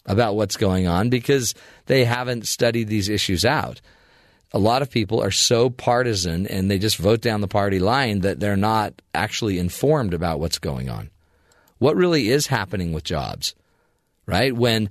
about 0.06 0.36
what's 0.36 0.56
going 0.56 0.86
on 0.86 1.10
because 1.10 1.54
they 1.84 2.06
haven't 2.06 2.46
studied 2.46 2.88
these 2.88 3.10
issues 3.10 3.44
out 3.44 3.82
a 4.52 4.58
lot 4.58 4.82
of 4.82 4.90
people 4.90 5.22
are 5.22 5.30
so 5.30 5.70
partisan 5.70 6.46
and 6.46 6.70
they 6.70 6.78
just 6.78 6.98
vote 6.98 7.22
down 7.22 7.40
the 7.40 7.48
party 7.48 7.78
line 7.78 8.20
that 8.20 8.38
they're 8.38 8.56
not 8.56 9.00
actually 9.14 9.58
informed 9.58 10.12
about 10.12 10.40
what's 10.40 10.58
going 10.58 10.90
on. 10.90 11.10
What 11.78 11.96
really 11.96 12.28
is 12.28 12.46
happening 12.46 12.92
with 12.92 13.02
jobs, 13.02 13.54
right? 14.26 14.54
When 14.54 14.90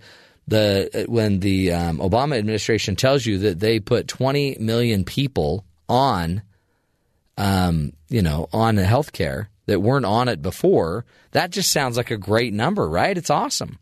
the 0.51 1.05
when 1.07 1.39
the 1.39 1.71
um, 1.71 1.99
Obama 1.99 2.37
administration 2.37 2.97
tells 2.97 3.25
you 3.25 3.37
that 3.39 3.61
they 3.61 3.79
put 3.79 4.09
20 4.09 4.57
million 4.59 5.05
people 5.05 5.65
on, 5.87 6.41
um, 7.37 7.93
you 8.09 8.21
know, 8.21 8.49
on 8.51 8.75
health 8.75 9.13
care 9.13 9.49
that 9.67 9.81
weren't 9.81 10.05
on 10.05 10.27
it 10.27 10.41
before, 10.41 11.05
that 11.31 11.51
just 11.51 11.71
sounds 11.71 11.95
like 11.95 12.11
a 12.11 12.17
great 12.17 12.53
number, 12.53 12.89
right? 12.89 13.17
It's 13.17 13.29
awesome. 13.29 13.79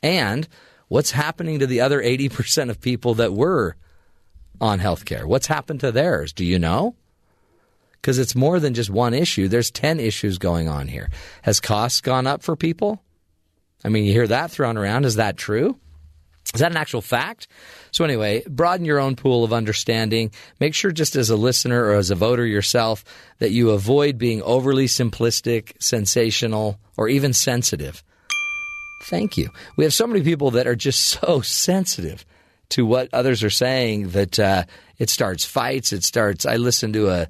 And 0.00 0.46
what's 0.86 1.10
happening 1.10 1.58
to 1.58 1.66
the 1.66 1.80
other 1.80 2.00
80% 2.00 2.70
of 2.70 2.80
people 2.80 3.14
that 3.14 3.32
were 3.32 3.74
on 4.60 4.78
health 4.78 5.04
care? 5.04 5.26
What's 5.26 5.48
happened 5.48 5.80
to 5.80 5.90
theirs? 5.90 6.32
Do 6.32 6.44
you 6.44 6.60
know? 6.60 6.94
Because 7.94 8.20
it's 8.20 8.36
more 8.36 8.60
than 8.60 8.74
just 8.74 8.90
one 8.90 9.14
issue. 9.14 9.48
There's 9.48 9.72
10 9.72 9.98
issues 9.98 10.38
going 10.38 10.68
on 10.68 10.86
here. 10.86 11.10
Has 11.42 11.58
costs 11.58 12.00
gone 12.00 12.28
up 12.28 12.44
for 12.44 12.54
people? 12.54 13.02
I 13.84 13.88
mean, 13.88 14.04
you 14.04 14.12
hear 14.12 14.28
that 14.28 14.52
thrown 14.52 14.76
around. 14.76 15.04
Is 15.04 15.16
that 15.16 15.36
true? 15.36 15.76
Is 16.54 16.60
that 16.60 16.70
an 16.70 16.78
actual 16.78 17.02
fact? 17.02 17.46
So, 17.90 18.04
anyway, 18.04 18.42
broaden 18.48 18.86
your 18.86 18.98
own 18.98 19.16
pool 19.16 19.44
of 19.44 19.52
understanding. 19.52 20.30
Make 20.60 20.74
sure, 20.74 20.90
just 20.92 21.14
as 21.14 21.28
a 21.28 21.36
listener 21.36 21.84
or 21.84 21.94
as 21.94 22.10
a 22.10 22.14
voter 22.14 22.46
yourself, 22.46 23.04
that 23.38 23.50
you 23.50 23.70
avoid 23.70 24.16
being 24.16 24.42
overly 24.42 24.86
simplistic, 24.86 25.72
sensational, 25.78 26.78
or 26.96 27.08
even 27.08 27.32
sensitive. 27.34 28.02
Thank 29.04 29.36
you. 29.36 29.50
We 29.76 29.84
have 29.84 29.94
so 29.94 30.06
many 30.06 30.22
people 30.22 30.50
that 30.52 30.66
are 30.66 30.76
just 30.76 31.04
so 31.04 31.40
sensitive 31.42 32.24
to 32.70 32.84
what 32.84 33.08
others 33.12 33.42
are 33.42 33.50
saying 33.50 34.10
that 34.10 34.38
uh, 34.38 34.64
it 34.98 35.10
starts 35.10 35.44
fights. 35.44 35.92
It 35.92 36.04
starts. 36.04 36.46
I 36.46 36.56
listened 36.56 36.94
to 36.94 37.10
a 37.10 37.28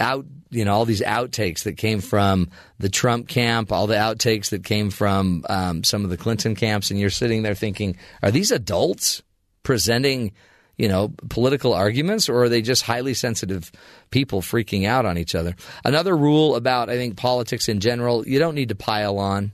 out 0.00 0.26
you 0.50 0.64
know 0.64 0.74
all 0.74 0.84
these 0.84 1.02
outtakes 1.02 1.64
that 1.64 1.76
came 1.76 2.00
from 2.00 2.50
the 2.78 2.88
Trump 2.88 3.28
camp, 3.28 3.72
all 3.72 3.86
the 3.86 3.94
outtakes 3.94 4.50
that 4.50 4.64
came 4.64 4.90
from 4.90 5.44
um, 5.48 5.84
some 5.84 6.04
of 6.04 6.10
the 6.10 6.16
Clinton 6.16 6.54
camps, 6.54 6.90
and 6.90 6.98
you're 7.00 7.10
sitting 7.10 7.42
there 7.42 7.54
thinking, 7.54 7.96
are 8.22 8.30
these 8.30 8.50
adults 8.50 9.22
presenting 9.62 10.32
you 10.76 10.88
know 10.88 11.12
political 11.28 11.72
arguments, 11.72 12.28
or 12.28 12.44
are 12.44 12.48
they 12.48 12.62
just 12.62 12.82
highly 12.82 13.14
sensitive 13.14 13.72
people 14.10 14.40
freaking 14.40 14.86
out 14.86 15.06
on 15.06 15.18
each 15.18 15.34
other? 15.34 15.56
Another 15.84 16.16
rule 16.16 16.54
about 16.54 16.88
I 16.90 16.96
think 16.96 17.16
politics 17.16 17.68
in 17.68 17.80
general, 17.80 18.26
you 18.26 18.38
don't 18.38 18.54
need 18.54 18.68
to 18.68 18.76
pile 18.76 19.18
on. 19.18 19.52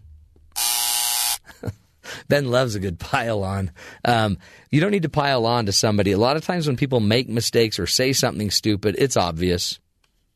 Ben 2.28 2.50
loves 2.50 2.75
a 2.75 2.80
good 2.80 2.99
pile 2.99 3.42
on. 3.42 3.70
Um, 4.04 4.38
you 4.70 4.80
don't 4.80 4.90
need 4.90 5.04
to 5.04 5.08
pile 5.08 5.46
on 5.46 5.66
to 5.66 5.72
somebody. 5.72 6.12
A 6.12 6.18
lot 6.18 6.37
of 6.37 6.44
times 6.44 6.66
when 6.66 6.76
people 6.76 7.00
make 7.00 7.28
mistakes 7.28 7.78
or 7.78 7.87
say 7.87 8.12
something 8.12 8.50
stupid, 8.50 8.96
it's 8.99 9.16
obvious. 9.16 9.78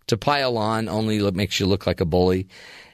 To 0.08 0.16
pile 0.16 0.56
on 0.56 0.88
only 0.88 1.30
makes 1.32 1.58
you 1.58 1.66
look 1.66 1.86
like 1.86 2.00
a 2.00 2.04
bully. 2.04 2.48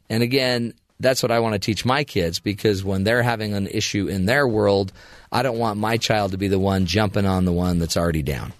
And 0.08 0.22
again, 0.22 0.74
that's 0.98 1.22
what 1.22 1.32
I 1.32 1.40
want 1.40 1.54
to 1.54 1.58
teach 1.58 1.84
my 1.84 2.04
kids 2.04 2.38
because 2.38 2.84
when 2.84 3.04
they're 3.04 3.22
having 3.22 3.54
an 3.54 3.66
issue 3.66 4.06
in 4.06 4.26
their 4.26 4.46
world, 4.46 4.92
I 5.30 5.42
don't 5.42 5.58
want 5.58 5.78
my 5.78 5.96
child 5.96 6.32
to 6.32 6.38
be 6.38 6.48
the 6.48 6.58
one 6.58 6.86
jumping 6.86 7.26
on 7.26 7.44
the 7.44 7.52
one 7.52 7.78
that's 7.78 7.96
already 7.96 8.22
down. 8.22 8.52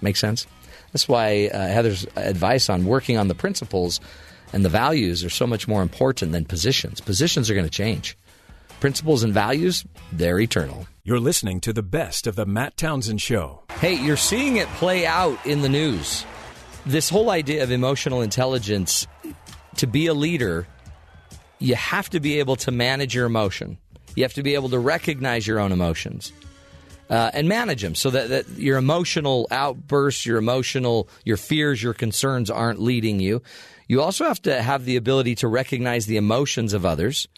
Make 0.00 0.16
sense? 0.16 0.46
That's 0.92 1.08
why 1.08 1.48
uh, 1.52 1.68
Heather's 1.68 2.06
advice 2.16 2.68
on 2.68 2.86
working 2.86 3.18
on 3.18 3.28
the 3.28 3.34
principles 3.34 4.00
and 4.52 4.64
the 4.64 4.68
values 4.68 5.24
are 5.24 5.30
so 5.30 5.46
much 5.46 5.66
more 5.66 5.82
important 5.82 6.32
than 6.32 6.44
positions. 6.44 7.00
Positions 7.00 7.50
are 7.50 7.54
going 7.54 7.66
to 7.66 7.70
change. 7.70 8.16
Principles 8.80 9.22
and 9.22 9.32
values, 9.32 9.84
they're 10.12 10.40
eternal. 10.40 10.86
You're 11.04 11.20
listening 11.20 11.60
to 11.60 11.72
the 11.72 11.82
best 11.82 12.26
of 12.26 12.36
the 12.36 12.46
Matt 12.46 12.76
Townsend 12.76 13.22
Show. 13.22 13.62
Hey, 13.78 13.94
you're 13.94 14.16
seeing 14.16 14.56
it 14.56 14.68
play 14.68 15.06
out 15.06 15.44
in 15.46 15.62
the 15.62 15.68
news. 15.68 16.24
This 16.84 17.08
whole 17.08 17.30
idea 17.30 17.62
of 17.62 17.70
emotional 17.70 18.22
intelligence, 18.22 19.06
to 19.76 19.86
be 19.86 20.06
a 20.06 20.14
leader, 20.14 20.66
you 21.60 21.76
have 21.76 22.10
to 22.10 22.18
be 22.18 22.40
able 22.40 22.56
to 22.56 22.72
manage 22.72 23.14
your 23.14 23.26
emotion. 23.26 23.78
You 24.16 24.24
have 24.24 24.34
to 24.34 24.42
be 24.42 24.54
able 24.54 24.68
to 24.70 24.78
recognize 24.78 25.46
your 25.46 25.60
own 25.60 25.70
emotions. 25.70 26.32
Uh, 27.08 27.30
and 27.34 27.48
manage 27.48 27.82
them 27.82 27.94
so 27.94 28.10
that, 28.10 28.30
that 28.30 28.48
your 28.56 28.78
emotional 28.78 29.46
outbursts, 29.50 30.24
your 30.24 30.38
emotional, 30.38 31.08
your 31.24 31.36
fears, 31.36 31.82
your 31.82 31.92
concerns 31.92 32.50
aren't 32.50 32.80
leading 32.80 33.20
you. 33.20 33.42
You 33.86 34.00
also 34.00 34.24
have 34.24 34.40
to 34.42 34.62
have 34.62 34.84
the 34.84 34.96
ability 34.96 35.34
to 35.36 35.48
recognize 35.48 36.06
the 36.06 36.16
emotions 36.16 36.72
of 36.72 36.86
others 36.86 37.28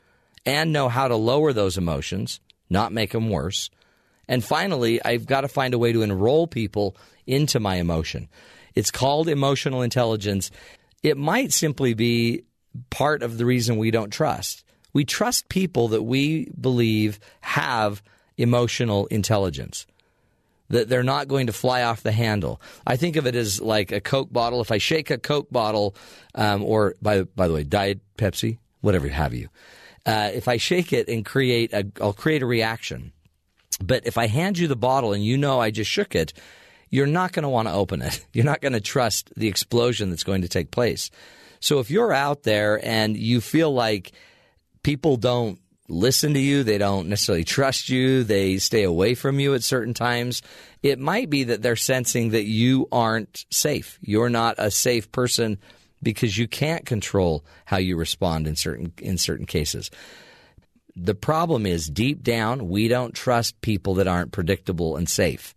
and 0.46 0.72
know 0.72 0.88
how 0.88 1.08
to 1.08 1.16
lower 1.16 1.52
those 1.52 1.76
emotions, 1.76 2.40
not 2.70 2.92
make 2.92 3.10
them 3.10 3.30
worse. 3.30 3.68
And 4.28 4.44
finally, 4.44 5.04
I've 5.04 5.26
got 5.26 5.42
to 5.42 5.48
find 5.48 5.74
a 5.74 5.78
way 5.78 5.92
to 5.92 6.02
enroll 6.02 6.46
people 6.46 6.96
into 7.26 7.58
my 7.58 7.76
emotion. 7.76 8.28
It's 8.74 8.90
called 8.90 9.28
emotional 9.28 9.82
intelligence. 9.82 10.50
It 11.02 11.16
might 11.16 11.52
simply 11.52 11.94
be 11.94 12.44
part 12.90 13.22
of 13.22 13.38
the 13.38 13.46
reason 13.46 13.76
we 13.76 13.90
don't 13.90 14.10
trust. 14.10 14.64
We 14.92 15.04
trust 15.04 15.48
people 15.48 15.88
that 15.88 16.02
we 16.02 16.50
believe 16.60 17.20
have 17.40 18.02
emotional 18.36 19.06
intelligence. 19.06 19.86
That 20.70 20.88
they're 20.88 21.02
not 21.02 21.28
going 21.28 21.46
to 21.48 21.52
fly 21.52 21.82
off 21.82 22.02
the 22.02 22.12
handle. 22.12 22.60
I 22.86 22.96
think 22.96 23.16
of 23.16 23.26
it 23.26 23.36
as 23.36 23.60
like 23.60 23.92
a 23.92 24.00
Coke 24.00 24.32
bottle. 24.32 24.60
If 24.60 24.70
I 24.70 24.78
shake 24.78 25.10
a 25.10 25.18
Coke 25.18 25.50
bottle, 25.50 25.94
um, 26.34 26.62
or 26.64 26.94
by 27.02 27.24
by 27.24 27.48
the 27.48 27.54
way, 27.54 27.64
Diet 27.64 28.00
Pepsi, 28.16 28.58
whatever 28.80 29.06
have 29.08 29.34
you, 29.34 29.50
uh, 30.06 30.30
if 30.32 30.48
I 30.48 30.56
shake 30.56 30.92
it 30.92 31.08
and 31.08 31.24
create 31.24 31.72
a, 31.72 31.86
I'll 32.00 32.14
create 32.14 32.42
a 32.42 32.46
reaction. 32.46 33.12
But 33.82 34.06
if 34.06 34.16
I 34.16 34.26
hand 34.26 34.58
you 34.58 34.66
the 34.66 34.76
bottle 34.76 35.12
and 35.12 35.24
you 35.24 35.36
know 35.36 35.60
I 35.60 35.70
just 35.70 35.90
shook 35.90 36.14
it, 36.14 36.32
you're 36.94 37.08
not 37.08 37.32
going 37.32 37.42
to 37.42 37.48
want 37.48 37.66
to 37.66 37.74
open 37.74 38.02
it. 38.02 38.24
You're 38.32 38.44
not 38.44 38.60
going 38.60 38.72
to 38.72 38.80
trust 38.80 39.32
the 39.36 39.48
explosion 39.48 40.10
that's 40.10 40.22
going 40.22 40.42
to 40.42 40.48
take 40.48 40.70
place. 40.70 41.10
So 41.58 41.80
if 41.80 41.90
you're 41.90 42.12
out 42.12 42.44
there 42.44 42.80
and 42.86 43.16
you 43.16 43.40
feel 43.40 43.74
like 43.74 44.12
people 44.84 45.16
don't 45.16 45.58
listen 45.88 46.34
to 46.34 46.38
you, 46.38 46.62
they 46.62 46.78
don't 46.78 47.08
necessarily 47.08 47.42
trust 47.42 47.88
you, 47.88 48.22
they 48.22 48.58
stay 48.58 48.84
away 48.84 49.16
from 49.16 49.40
you 49.40 49.54
at 49.54 49.64
certain 49.64 49.92
times, 49.92 50.40
it 50.84 51.00
might 51.00 51.30
be 51.30 51.42
that 51.42 51.62
they're 51.62 51.74
sensing 51.74 52.30
that 52.30 52.44
you 52.44 52.86
aren't 52.92 53.44
safe. 53.50 53.98
You're 54.00 54.30
not 54.30 54.54
a 54.58 54.70
safe 54.70 55.10
person 55.10 55.58
because 56.00 56.38
you 56.38 56.46
can't 56.46 56.86
control 56.86 57.44
how 57.64 57.78
you 57.78 57.96
respond 57.96 58.46
in 58.46 58.54
certain 58.54 58.92
in 58.98 59.18
certain 59.18 59.46
cases. 59.46 59.90
The 60.94 61.16
problem 61.16 61.66
is 61.66 61.88
deep 61.88 62.22
down 62.22 62.68
we 62.68 62.86
don't 62.86 63.14
trust 63.14 63.60
people 63.62 63.94
that 63.94 64.06
aren't 64.06 64.30
predictable 64.30 64.96
and 64.96 65.08
safe. 65.08 65.56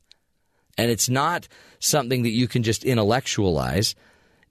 And 0.77 0.91
it's 0.91 1.09
not 1.09 1.47
something 1.79 2.23
that 2.23 2.31
you 2.31 2.47
can 2.47 2.63
just 2.63 2.83
intellectualize. 2.83 3.95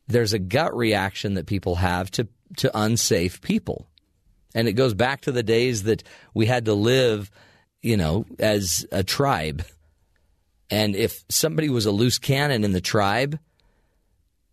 There's 0.09 0.33
a 0.33 0.39
gut 0.39 0.77
reaction 0.77 1.35
that 1.35 1.47
people 1.47 1.77
have 1.77 2.11
to 2.13 2.29
to 2.59 2.79
unsafe 2.79 3.41
people. 3.41 3.89
And 4.55 4.69
it 4.69 4.73
goes 4.73 4.95
back 4.95 5.23
to 5.23 5.33
the 5.33 5.43
days 5.43 5.83
that 5.83 6.03
we 6.33 6.47
had 6.47 6.65
to 6.67 6.75
live, 6.75 7.31
you 7.83 7.97
know, 7.97 8.25
as 8.39 8.87
a 8.93 9.03
tribe. 9.03 9.65
And 10.71 10.97
if 10.97 11.25
somebody 11.29 11.69
was 11.69 11.87
a 11.87 11.91
loose 11.91 12.19
cannon 12.19 12.65
in 12.65 12.73
the 12.73 12.81
tribe, 12.81 13.39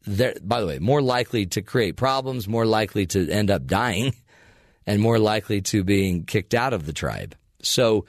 they're, 0.06 0.36
by 0.42 0.60
the 0.60 0.68
way, 0.68 0.80
more 0.80 1.02
likely 1.02 1.46
to 1.48 1.62
create 1.62 1.96
problems, 1.96 2.48
more 2.48 2.66
likely 2.66 3.06
to 3.08 3.30
end 3.30 3.50
up 3.50 3.66
dying, 3.66 4.14
and 4.86 5.02
more 5.02 5.20
likely 5.20 5.62
to 5.62 5.84
being 5.84 6.26
kicked 6.26 6.54
out 6.54 6.74
of 6.74 6.86
the 6.86 6.94
tribe. 6.94 7.36
So, 7.62 8.06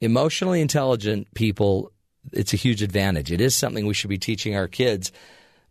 emotionally 0.00 0.60
intelligent 0.60 1.32
people, 1.34 1.92
it's 2.32 2.52
a 2.52 2.56
huge 2.56 2.82
advantage. 2.82 3.32
It 3.32 3.40
is 3.40 3.54
something 3.54 3.86
we 3.86 3.94
should 3.94 4.10
be 4.10 4.18
teaching 4.18 4.56
our 4.56 4.68
kids, 4.68 5.12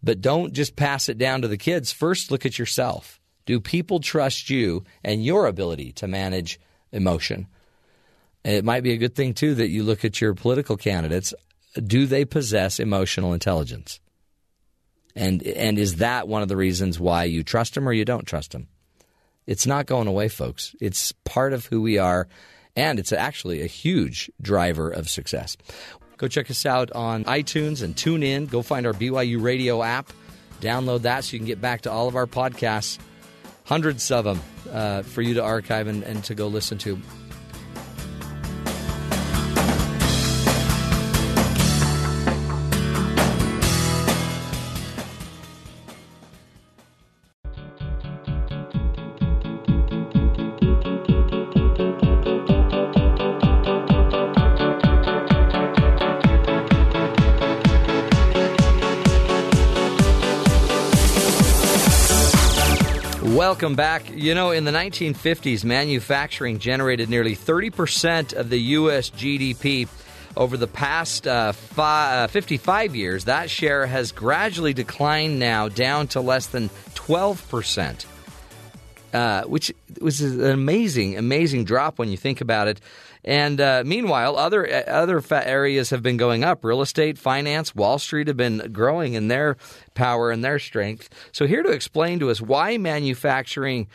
but 0.02 0.22
don't 0.22 0.54
just 0.54 0.76
pass 0.76 1.10
it 1.10 1.18
down 1.18 1.42
to 1.42 1.48
the 1.48 1.58
kids. 1.58 1.92
First, 1.92 2.32
look 2.32 2.46
at 2.46 2.60
yourself. 2.60 3.20
Do 3.46 3.60
people 3.60 4.00
trust 4.00 4.50
you 4.50 4.84
and 5.04 5.26
your 5.26 5.48
ability 5.48 5.94
to 5.94 6.08
manage 6.08 6.60
emotion? 6.92 7.48
it 8.44 8.64
might 8.64 8.84
be 8.84 8.94
a 8.94 8.98
good 8.98 9.16
thing, 9.16 9.34
too, 9.34 9.56
that 9.56 9.70
you 9.70 9.84
look 9.84 10.06
at 10.06 10.22
your 10.22 10.34
political 10.34 10.78
candidates. 10.78 11.34
Do 11.76 12.06
they 12.06 12.26
possess 12.26 12.80
emotional 12.80 13.34
intelligence? 13.34 14.00
And 15.16 15.44
and 15.44 15.78
is 15.78 15.98
that 15.98 16.28
one 16.28 16.42
of 16.42 16.48
the 16.48 16.56
reasons 16.56 17.00
why 17.00 17.26
you 17.26 17.44
trust 17.44 17.74
them 17.74 17.88
or 17.88 17.94
you 17.94 18.06
don't 18.06 18.26
trust 18.26 18.52
them? 18.52 18.68
It's 19.46 19.66
not 19.66 19.88
going 19.88 20.08
away, 20.08 20.30
folks. 20.30 20.76
It's 20.80 21.12
part 21.12 21.54
of 21.54 21.66
who 21.66 21.82
we 21.82 21.98
are, 21.98 22.28
and 22.76 23.00
it's 23.00 23.12
actually 23.12 23.62
a 23.62 23.68
huge 23.68 24.32
driver 24.42 24.90
of 24.90 25.10
success. 25.10 25.58
Go 26.20 26.28
check 26.28 26.52
us 26.52 26.66
out 26.66 26.92
on 26.92 27.24
iTunes 27.24 27.82
and 27.82 27.96
tune 27.96 28.24
in. 28.24 28.46
Go 28.46 28.62
find 28.62 28.86
our 28.86 28.92
BYU 28.94 29.42
Radio 29.42 29.82
app. 29.82 30.12
Download 30.60 31.02
that 31.04 31.24
so 31.24 31.34
you 31.34 31.40
can 31.40 31.48
get 31.48 31.62
back 31.62 31.82
to 31.82 31.92
all 31.92 32.10
of 32.10 32.18
our 32.18 32.28
podcasts, 32.28 33.00
hundreds 33.64 34.12
of 34.12 34.26
them 34.26 34.42
uh, 34.70 35.04
for 35.04 35.22
you 35.22 35.36
to 35.36 35.44
archive 35.44 35.88
and, 35.88 36.04
and 36.04 36.22
to 36.26 36.36
go 36.36 36.48
listen 36.48 36.78
to. 36.80 37.00
Welcome 63.60 63.76
back. 63.76 64.10
You 64.16 64.36
know, 64.36 64.52
in 64.52 64.64
the 64.64 64.72
1950s, 64.72 65.66
manufacturing 65.66 66.60
generated 66.60 67.10
nearly 67.10 67.36
30% 67.36 68.32
of 68.32 68.50
the 68.50 68.58
U.S. 68.58 69.10
GDP. 69.10 69.90
Over 70.38 70.56
the 70.56 70.66
past 70.66 71.28
uh, 71.28 71.52
uh, 71.78 72.28
55 72.28 72.96
years, 72.96 73.26
that 73.26 73.50
share 73.50 73.86
has 73.86 74.14
gradually 74.14 74.74
declined 74.74 75.40
now 75.40 75.68
down 75.68 76.08
to 76.10 76.22
less 76.22 76.48
than 76.48 76.70
12%, 76.96 78.06
uh, 79.12 79.44
which 79.44 79.74
was 80.00 80.22
an 80.22 80.52
amazing, 80.52 81.18
amazing 81.18 81.66
drop 81.66 82.00
when 82.00 82.08
you 82.08 82.16
think 82.16 82.40
about 82.40 82.70
it. 82.70 82.80
And 83.26 83.60
uh, 83.60 83.84
meanwhile, 83.86 84.38
other 84.38 84.86
other 84.88 85.22
areas 85.32 85.90
have 85.90 86.02
been 86.02 86.16
going 86.16 86.46
up. 86.46 86.64
Real 86.64 86.82
estate, 86.82 87.18
finance, 87.18 87.76
Wall 87.76 88.00
Street 88.00 88.28
have 88.28 88.38
been 88.38 88.72
growing 88.72 89.16
in 89.16 89.28
their 89.28 89.58
power 90.00 90.32
and 90.32 90.42
their 90.42 90.60
strength. 90.60 91.10
So 91.34 91.46
here 91.46 91.62
to 91.62 91.72
explain 91.72 92.20
to 92.20 92.30
us 92.30 92.40
why 92.40 92.78
manufacturing 92.78 93.88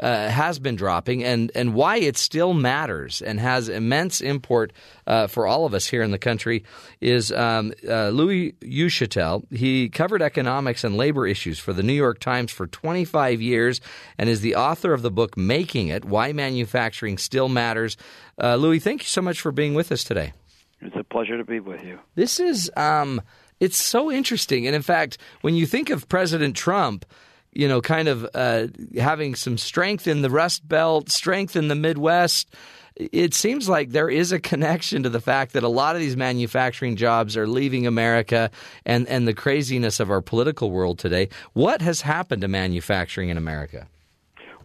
uh, 0.00 0.30
has 0.30 0.58
been 0.58 0.74
dropping 0.74 1.22
and, 1.22 1.52
and 1.54 1.74
why 1.74 1.98
it 1.98 2.16
still 2.16 2.54
matters 2.54 3.20
and 3.20 3.38
has 3.38 3.68
immense 3.68 4.22
import 4.22 4.72
uh, 5.06 5.26
for 5.26 5.46
all 5.46 5.66
of 5.66 5.74
us 5.74 5.86
here 5.86 6.02
in 6.02 6.12
the 6.12 6.18
country 6.18 6.64
is 7.02 7.30
um, 7.30 7.74
uh, 7.86 8.08
Louis 8.08 8.52
Uchitelle. 8.62 9.44
He 9.54 9.90
covered 9.90 10.22
economics 10.22 10.82
and 10.82 10.96
labor 10.96 11.26
issues 11.26 11.58
for 11.58 11.74
the 11.74 11.82
New 11.82 11.92
York 11.92 12.18
Times 12.20 12.50
for 12.50 12.66
25 12.66 13.42
years 13.42 13.82
and 14.16 14.30
is 14.30 14.40
the 14.40 14.54
author 14.54 14.94
of 14.94 15.02
the 15.02 15.10
book 15.10 15.36
Making 15.36 15.88
It 15.88 16.06
Why 16.06 16.32
Manufacturing 16.32 17.18
Still 17.18 17.50
Matters. 17.50 17.98
Uh, 18.42 18.56
Louis, 18.56 18.78
thank 18.78 19.02
you 19.02 19.08
so 19.08 19.20
much 19.20 19.42
for 19.42 19.52
being 19.52 19.74
with 19.74 19.92
us 19.92 20.04
today. 20.04 20.32
It's 20.80 20.96
a 20.96 21.04
pleasure 21.04 21.36
to 21.36 21.44
be 21.44 21.60
with 21.60 21.84
you. 21.84 21.98
This 22.14 22.40
is. 22.40 22.70
Um, 22.78 23.20
it's 23.60 23.82
so 23.82 24.10
interesting. 24.10 24.66
And 24.66 24.74
in 24.74 24.82
fact, 24.82 25.18
when 25.42 25.54
you 25.54 25.66
think 25.66 25.90
of 25.90 26.08
President 26.08 26.56
Trump, 26.56 27.04
you 27.52 27.68
know, 27.68 27.80
kind 27.80 28.08
of 28.08 28.28
uh, 28.34 28.68
having 28.96 29.34
some 29.34 29.58
strength 29.58 30.06
in 30.06 30.22
the 30.22 30.30
Rust 30.30 30.66
Belt, 30.68 31.10
strength 31.10 31.56
in 31.56 31.68
the 31.68 31.74
Midwest. 31.74 32.54
It 32.96 33.34
seems 33.34 33.68
like 33.68 33.90
there 33.90 34.10
is 34.10 34.30
a 34.30 34.38
connection 34.38 35.04
to 35.04 35.08
the 35.08 35.20
fact 35.20 35.54
that 35.54 35.62
a 35.62 35.68
lot 35.68 35.96
of 35.96 36.02
these 36.02 36.16
manufacturing 36.16 36.96
jobs 36.96 37.36
are 37.36 37.46
leaving 37.46 37.86
America 37.86 38.50
and, 38.84 39.08
and 39.08 39.26
the 39.26 39.32
craziness 39.32 40.00
of 40.00 40.10
our 40.10 40.20
political 40.20 40.70
world 40.70 40.98
today. 40.98 41.28
What 41.54 41.80
has 41.80 42.02
happened 42.02 42.42
to 42.42 42.48
manufacturing 42.48 43.30
in 43.30 43.38
America? 43.38 43.88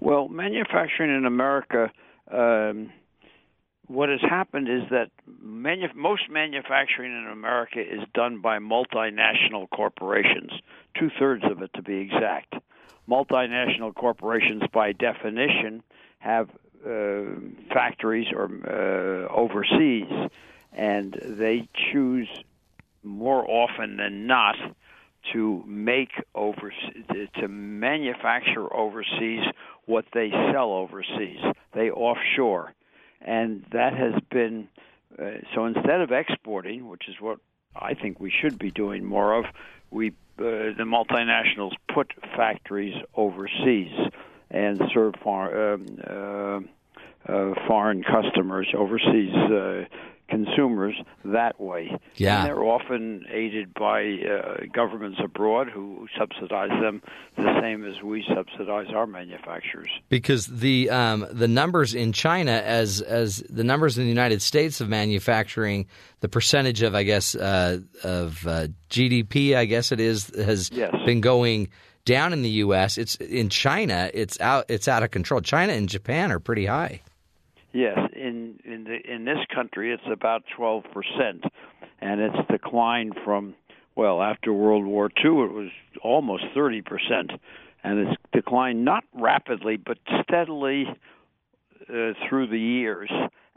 Well, 0.01 0.27
manufacturing 0.27 1.15
in 1.15 1.25
America, 1.25 1.91
um, 2.31 2.91
what 3.87 4.09
has 4.09 4.21
happened 4.21 4.67
is 4.69 4.83
that 4.91 5.11
manu- 5.41 5.93
most 5.95 6.29
manufacturing 6.29 7.11
in 7.11 7.27
America 7.31 7.79
is 7.79 8.01
done 8.13 8.41
by 8.41 8.59
multinational 8.59 9.69
corporations, 9.69 10.51
two 10.99 11.09
thirds 11.19 11.43
of 11.43 11.61
it 11.61 11.71
to 11.73 11.81
be 11.81 11.95
exact 11.97 12.55
multinational 13.07 13.93
corporations, 13.93 14.63
by 14.73 14.91
definition, 14.91 15.83
have 16.19 16.49
uh, 16.85 17.23
factories 17.73 18.27
or 18.33 18.49
uh, 18.67 19.33
overseas, 19.33 20.29
and 20.73 21.17
they 21.23 21.67
choose 21.91 22.27
more 23.03 23.45
often 23.49 23.97
than 23.97 24.27
not 24.27 24.55
to 25.33 25.63
make 25.65 26.09
overseas 26.35 27.29
to 27.39 27.47
manufacture 27.47 28.71
overseas 28.75 29.41
what 29.85 30.05
they 30.13 30.29
sell 30.51 30.71
overseas. 30.71 31.39
They 31.73 31.89
offshore, 31.89 32.73
and 33.25 33.65
that 33.71 33.93
has 33.93 34.13
been 34.29 34.69
uh, 35.19 35.39
so. 35.53 35.65
Instead 35.65 36.01
of 36.01 36.11
exporting, 36.11 36.87
which 36.87 37.09
is 37.09 37.15
what 37.19 37.39
I 37.75 37.93
think 37.93 38.19
we 38.19 38.31
should 38.31 38.57
be 38.57 38.71
doing 38.71 39.03
more 39.03 39.33
of, 39.33 39.45
we 39.91 40.09
uh, 40.37 40.71
the 40.77 40.85
multinationals 40.85 41.71
put 41.93 42.13
factories 42.35 42.95
overseas 43.15 43.91
and 44.51 44.81
serve 44.93 45.15
far, 45.23 45.73
um, 45.73 45.85
uh, 46.07 47.31
uh, 47.31 47.53
foreign 47.67 48.03
customers, 48.03 48.67
overseas 48.77 49.33
uh, 49.33 49.85
consumers 50.27 50.95
that 51.23 51.59
way. 51.59 51.97
Yeah. 52.15 52.37
And 52.37 52.47
they're 52.47 52.63
often 52.63 53.25
aided 53.29 53.73
by 53.73 54.03
uh, 54.03 54.65
governments 54.73 55.19
abroad 55.23 55.69
who 55.69 56.07
subsidize 56.17 56.69
them 56.81 57.01
the 57.35 57.59
same 57.61 57.85
as 57.85 58.01
we 58.01 58.25
subsidize 58.33 58.87
our 58.93 59.07
manufacturers. 59.07 59.89
Because 60.09 60.47
the 60.47 60.89
um, 60.89 61.27
the 61.31 61.47
numbers 61.47 61.93
in 61.93 62.11
China, 62.11 62.51
as 62.51 63.01
as 63.01 63.43
the 63.49 63.63
numbers 63.63 63.97
in 63.97 64.03
the 64.03 64.09
United 64.09 64.41
States 64.41 64.81
of 64.81 64.89
manufacturing, 64.89 65.87
the 66.21 66.29
percentage 66.29 66.81
of 66.81 66.95
I 66.95 67.03
guess 67.03 67.35
uh, 67.35 67.79
of 68.03 68.45
uh, 68.47 68.67
GDP, 68.89 69.55
I 69.55 69.65
guess 69.65 69.91
it 69.91 69.99
is, 69.99 70.31
has 70.35 70.71
yes. 70.71 70.93
been 71.05 71.21
going 71.21 71.69
down 72.05 72.33
in 72.33 72.41
the 72.41 72.49
U.S. 72.49 72.97
It's 72.97 73.15
in 73.15 73.49
China. 73.49 74.09
It's 74.13 74.39
out. 74.39 74.65
It's 74.69 74.87
out 74.87 75.03
of 75.03 75.11
control. 75.11 75.41
China 75.41 75.73
and 75.73 75.89
Japan 75.89 76.31
are 76.31 76.39
pretty 76.39 76.65
high. 76.65 77.01
Yes, 77.73 77.99
in 78.75 78.81
in 78.81 78.83
the 78.83 79.13
in 79.13 79.25
this 79.25 79.39
country 79.53 79.93
it's 79.93 80.03
about 80.11 80.43
12%, 80.57 80.83
and 81.99 82.21
it's 82.21 82.51
declined 82.51 83.15
from 83.23 83.55
well 83.95 84.21
after 84.21 84.53
World 84.53 84.85
War 84.85 85.09
II 85.23 85.43
it 85.43 85.53
was 85.53 85.69
almost 86.03 86.43
30%, 86.55 86.83
and 87.83 87.99
it's 87.99 88.21
declined 88.33 88.83
not 88.83 89.03
rapidly 89.13 89.77
but 89.77 89.97
steadily 90.23 90.85
uh, 91.89 92.13
through 92.27 92.47
the 92.47 92.59
years 92.59 93.09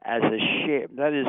as 0.04 0.22
a 0.22 0.38
share. 0.66 0.86
That 0.96 1.12
is, 1.12 1.26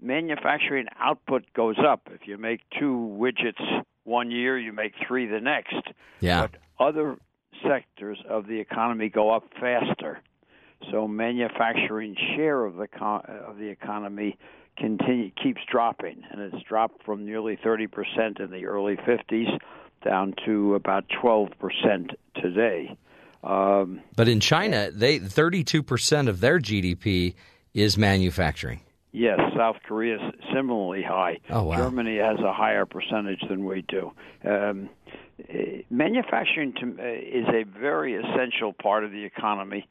manufacturing 0.00 0.86
output 0.98 1.44
goes 1.54 1.76
up. 1.78 2.08
If 2.12 2.26
you 2.26 2.36
make 2.36 2.60
two 2.78 3.16
widgets 3.18 3.84
one 4.04 4.30
year, 4.30 4.58
you 4.58 4.72
make 4.72 4.92
three 5.06 5.26
the 5.26 5.40
next. 5.40 5.82
Yeah. 6.20 6.48
But 6.48 6.60
other 6.84 7.16
sectors 7.66 8.18
of 8.28 8.46
the 8.46 8.58
economy 8.58 9.08
go 9.08 9.30
up 9.30 9.44
faster. 9.60 10.20
So 10.90 11.06
manufacturing 11.08 12.16
share 12.36 12.64
of 12.64 12.76
the 12.76 12.88
of 13.46 13.58
the 13.58 13.68
economy 13.68 14.38
continue 14.76 15.30
keeps 15.42 15.60
dropping, 15.70 16.22
and 16.30 16.40
it's 16.40 16.62
dropped 16.64 17.02
from 17.04 17.24
nearly 17.24 17.58
30 17.62 17.86
percent 17.86 18.40
in 18.40 18.50
the 18.50 18.66
early 18.66 18.96
50s 18.96 19.58
down 20.04 20.34
to 20.44 20.74
about 20.74 21.04
12 21.20 21.48
percent 21.58 22.10
today. 22.36 22.96
Um, 23.44 24.00
but 24.14 24.28
in 24.28 24.40
China, 24.40 24.90
they 24.90 25.18
32 25.18 25.82
percent 25.82 26.28
of 26.28 26.40
their 26.40 26.58
GDP 26.58 27.34
is 27.74 27.96
manufacturing. 27.96 28.80
Yes, 29.12 29.38
South 29.54 29.76
Korea 29.86 30.16
is 30.16 30.34
similarly 30.54 31.02
high. 31.02 31.38
Oh, 31.50 31.64
wow. 31.64 31.76
Germany 31.76 32.16
has 32.16 32.38
a 32.40 32.52
higher 32.52 32.86
percentage 32.86 33.42
than 33.46 33.66
we 33.66 33.82
do. 33.82 34.10
Um, 34.42 34.88
eh, 35.50 35.82
manufacturing 35.90 36.72
to, 36.80 36.96
uh, 36.98 37.04
is 37.06 37.46
a 37.48 37.64
very 37.64 38.14
essential 38.14 38.72
part 38.72 39.04
of 39.04 39.10
the 39.10 39.22
economy 39.22 39.86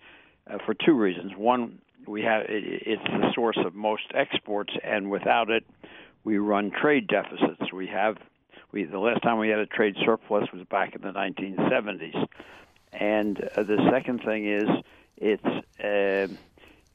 uh, 0.52 0.58
for 0.66 0.74
two 0.74 0.94
reasons. 0.94 1.34
One, 1.36 1.80
we 2.08 2.22
have 2.24 2.44
it, 2.44 2.64
it's 2.86 3.04
the 3.04 3.32
source 3.34 3.58
of 3.66 3.74
most 3.74 4.04
exports, 4.14 4.74
and 4.84 5.10
without 5.10 5.50
it, 5.50 5.64
we 6.24 6.38
run 6.38 6.72
trade 6.72 7.08
deficits. 7.08 7.72
We 7.74 7.88
have 7.88 8.18
we 8.72 8.86
the 8.86 9.00
last 9.00 9.22
time 9.22 9.38
we 9.38 9.50
had 9.50 9.60
a 9.60 9.66
trade 9.66 9.96
surplus 10.04 10.48
was 10.54 10.64
back 10.70 10.96
in 10.96 11.02
the 11.02 11.12
1970s, 11.12 12.28
and 12.94 13.42
uh, 13.56 13.64
the 13.64 13.90
second 13.92 14.24
thing 14.24 14.48
is 14.48 14.70
it's 15.18 15.46
uh, 15.46 16.34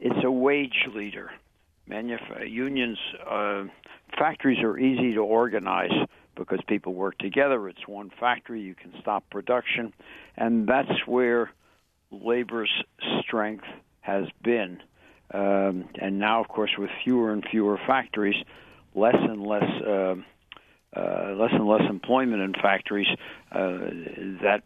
it's 0.00 0.24
a 0.24 0.30
wage 0.30 0.88
leader. 0.94 1.30
Manuf- 1.88 2.50
unions, 2.50 2.98
uh, 3.28 3.64
factories 4.18 4.58
are 4.58 4.76
easy 4.76 5.14
to 5.14 5.20
organize 5.20 5.92
because 6.34 6.58
people 6.66 6.94
work 6.94 7.16
together. 7.18 7.68
It's 7.68 7.86
one 7.86 8.10
factory; 8.18 8.60
you 8.60 8.74
can 8.74 8.92
stop 9.00 9.28
production, 9.30 9.92
and 10.36 10.66
that's 10.66 11.06
where 11.06 11.50
labor's 12.10 12.70
strength 13.20 13.64
has 14.00 14.26
been. 14.42 14.82
Um, 15.32 15.88
and 16.00 16.18
now, 16.18 16.40
of 16.40 16.48
course, 16.48 16.70
with 16.78 16.90
fewer 17.02 17.32
and 17.32 17.44
fewer 17.50 17.78
factories, 17.86 18.36
less 18.94 19.16
and 19.16 19.42
less 19.42 19.64
uh, 19.84 20.14
uh, 20.96 21.34
less 21.34 21.50
and 21.52 21.66
less 21.66 21.82
employment 21.90 22.40
in 22.40 22.54
factories, 22.54 23.08
uh, 23.52 23.78
that 24.42 24.62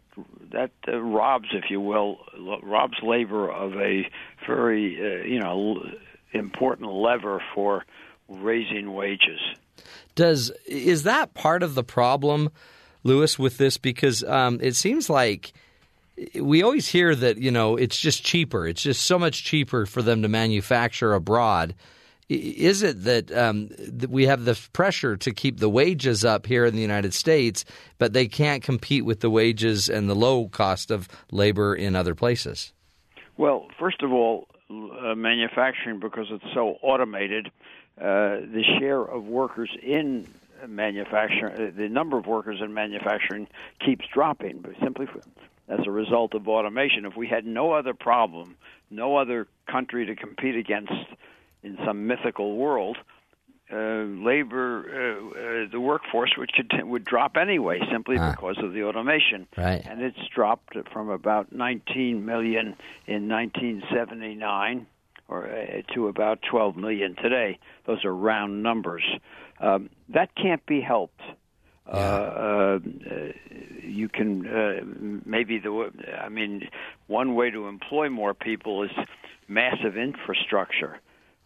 that 0.53 0.71
uh, 0.87 0.99
robs, 0.99 1.49
if 1.53 1.65
you 1.71 1.81
will, 1.81 2.19
robs 2.63 2.99
labor 3.03 3.51
of 3.51 3.73
a 3.75 4.09
very 4.47 4.97
uh, 5.01 5.27
you 5.27 5.41
know 5.41 5.83
important 6.33 6.93
lever 6.93 7.43
for 7.55 7.85
raising 8.29 8.93
wages. 8.93 9.41
Does 10.15 10.53
is 10.67 11.05
that 11.05 11.35
part 11.35 11.63
of 11.63 11.75
the 11.75 11.85
problem, 11.85 12.51
Louis, 13.03 13.39
with 13.39 13.57
this? 13.57 13.79
Because 13.79 14.23
um, 14.25 14.61
it 14.63 14.77
seems 14.77 15.09
like 15.09 15.53
we 16.35 16.63
always 16.63 16.89
hear 16.89 17.15
that 17.15 17.39
you 17.39 17.51
know 17.51 17.77
it's 17.77 17.99
just 17.99 18.25
cheaper. 18.25 18.67
It's 18.67 18.83
just 18.83 19.05
so 19.05 19.19
much 19.19 19.45
cheaper 19.45 19.87
for 19.87 20.03
them 20.03 20.23
to 20.23 20.29
manufacture 20.29 21.15
abroad. 21.15 21.75
Is 22.29 22.85
it 22.85 23.03
that, 23.05 23.37
um, 23.37 23.71
that 23.77 24.09
we 24.09 24.27
have 24.27 24.45
the 24.45 24.57
pressure 24.73 25.17
to 25.17 25.33
keep 25.33 25.59
the 25.59 25.69
wages 25.69 26.25
up 26.25 26.47
here 26.47 26.65
in 26.65 26.77
the 26.77 26.81
United 26.81 27.13
States, 27.13 27.65
but 27.99 28.13
they 28.13 28.29
can't 28.29 28.63
compete 28.63 29.05
with 29.05 29.19
the 29.19 29.31
wages 29.31 29.89
and 29.89 30.09
the 30.09 30.15
low 30.15 30.47
cost 30.47 30.93
of 30.93 31.09
labor 31.33 31.75
in 31.75 31.97
other 31.97 32.15
places? 32.15 32.73
Well, 33.37 33.67
first 33.81 34.03
of 34.03 34.13
all, 34.13 34.47
uh, 34.71 35.17
manufacturing 35.17 35.99
because 35.99 36.27
it's 36.31 36.45
so 36.55 36.77
automated, 36.83 37.49
uh, 38.01 38.47
the 38.47 38.63
share 38.79 39.03
of 39.03 39.25
workers 39.25 39.71
in 39.83 40.29
manufacturing, 40.69 41.55
uh, 41.55 41.73
the 41.77 41.89
number 41.89 42.17
of 42.17 42.27
workers 42.27 42.61
in 42.63 42.73
manufacturing 42.73 43.49
keeps 43.85 44.05
dropping, 44.15 44.61
but 44.61 44.73
simply 44.81 45.07
as 45.71 45.87
a 45.87 45.91
result 45.91 46.35
of 46.35 46.49
automation. 46.49 47.07
If 47.07 47.17
we 47.17 47.29
had 47.29 47.47
no 47.47 47.73
other 47.73 47.95
problem, 47.95 48.57
no 48.91 49.17
other 49.17 49.47
country 49.71 50.05
to 50.07 50.17
compete 50.17 50.57
against 50.57 50.93
in 51.63 51.79
some 51.85 52.07
mythical 52.07 52.57
world, 52.57 52.97
uh, 53.73 54.03
labor, 54.03 54.85
uh, 54.91 55.67
uh, 55.67 55.71
the 55.71 55.79
workforce 55.79 56.33
would 56.37 56.51
would 56.83 57.05
drop 57.05 57.37
anyway, 57.37 57.79
simply 57.91 58.17
ah. 58.19 58.33
because 58.33 58.59
of 58.59 58.73
the 58.73 58.83
automation. 58.83 59.47
Right. 59.57 59.81
And 59.89 60.03
it's 60.03 60.19
dropped 60.35 60.77
from 60.93 61.09
about 61.09 61.53
19 61.53 62.25
million 62.25 62.75
in 63.07 63.29
1979, 63.29 64.87
or 65.29 65.47
uh, 65.47 65.95
to 65.95 66.09
about 66.09 66.41
12 66.51 66.77
million 66.77 67.15
today. 67.15 67.61
Those 67.87 68.05
are 68.05 68.15
round 68.15 68.65
numbers. 68.65 69.05
Um, 69.61 69.89
that 70.09 70.35
can't 70.35 70.65
be 70.67 70.81
helped. 70.81 71.21
Yeah. 71.87 71.93
Uh, 71.95 72.79
uh, 73.11 73.33
you 73.83 74.09
can 74.09 74.47
uh, 74.47 75.21
maybe 75.25 75.59
the 75.59 75.91
I 76.23 76.29
mean 76.29 76.69
one 77.07 77.35
way 77.35 77.51
to 77.51 77.67
employ 77.67 78.09
more 78.09 78.35
people 78.35 78.85
is 78.85 78.91
massive 79.49 79.97
infrastructure 79.97 81.01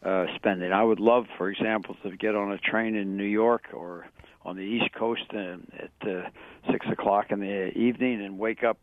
uh, 0.04 0.26
spending. 0.36 0.72
I 0.72 0.84
would 0.84 1.00
love, 1.00 1.26
for 1.38 1.48
example, 1.48 1.96
to 2.02 2.16
get 2.16 2.34
on 2.34 2.52
a 2.52 2.58
train 2.58 2.94
in 2.94 3.16
New 3.16 3.24
York 3.24 3.68
or 3.72 4.06
on 4.44 4.56
the 4.56 4.62
East 4.62 4.92
Coast 4.92 5.22
at 5.32 6.08
uh, 6.08 6.28
six 6.70 6.86
o'clock 6.92 7.30
in 7.30 7.40
the 7.40 7.70
evening 7.70 8.22
and 8.22 8.38
wake 8.38 8.62
up 8.62 8.78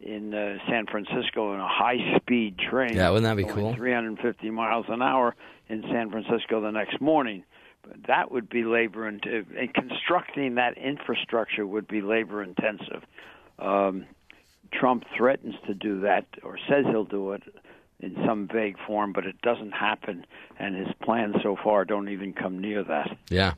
in 0.00 0.34
uh, 0.34 0.56
San 0.68 0.86
Francisco 0.86 1.54
in 1.54 1.60
a 1.60 1.68
high-speed 1.68 2.58
train. 2.58 2.94
Yeah, 2.94 3.10
wouldn't 3.10 3.24
that 3.24 3.36
be 3.36 3.44
cool? 3.44 3.74
350 3.74 4.50
miles 4.50 4.86
an 4.88 5.02
hour 5.02 5.36
in 5.68 5.82
San 5.82 6.10
Francisco 6.10 6.60
the 6.60 6.70
next 6.70 7.00
morning. 7.00 7.44
That 8.06 8.30
would 8.30 8.48
be 8.48 8.64
labor 8.64 9.08
intensive, 9.08 9.46
and 9.56 9.72
constructing 9.72 10.56
that 10.56 10.76
infrastructure 10.76 11.66
would 11.66 11.88
be 11.88 12.00
labor 12.00 12.42
intensive. 12.42 13.02
Um, 13.58 14.06
Trump 14.72 15.04
threatens 15.16 15.54
to 15.66 15.74
do 15.74 16.00
that, 16.00 16.26
or 16.42 16.58
says 16.68 16.84
he'll 16.86 17.04
do 17.04 17.32
it 17.32 17.42
in 18.02 18.16
some 18.26 18.48
vague 18.48 18.76
form, 18.86 19.12
but 19.12 19.26
it 19.26 19.40
doesn't 19.42 19.72
happen, 19.72 20.24
and 20.58 20.74
his 20.74 20.88
plans 21.02 21.36
so 21.42 21.56
far 21.62 21.84
don't 21.84 22.08
even 22.08 22.32
come 22.32 22.58
near 22.58 22.82
that. 22.82 23.16
Yeah. 23.28 23.54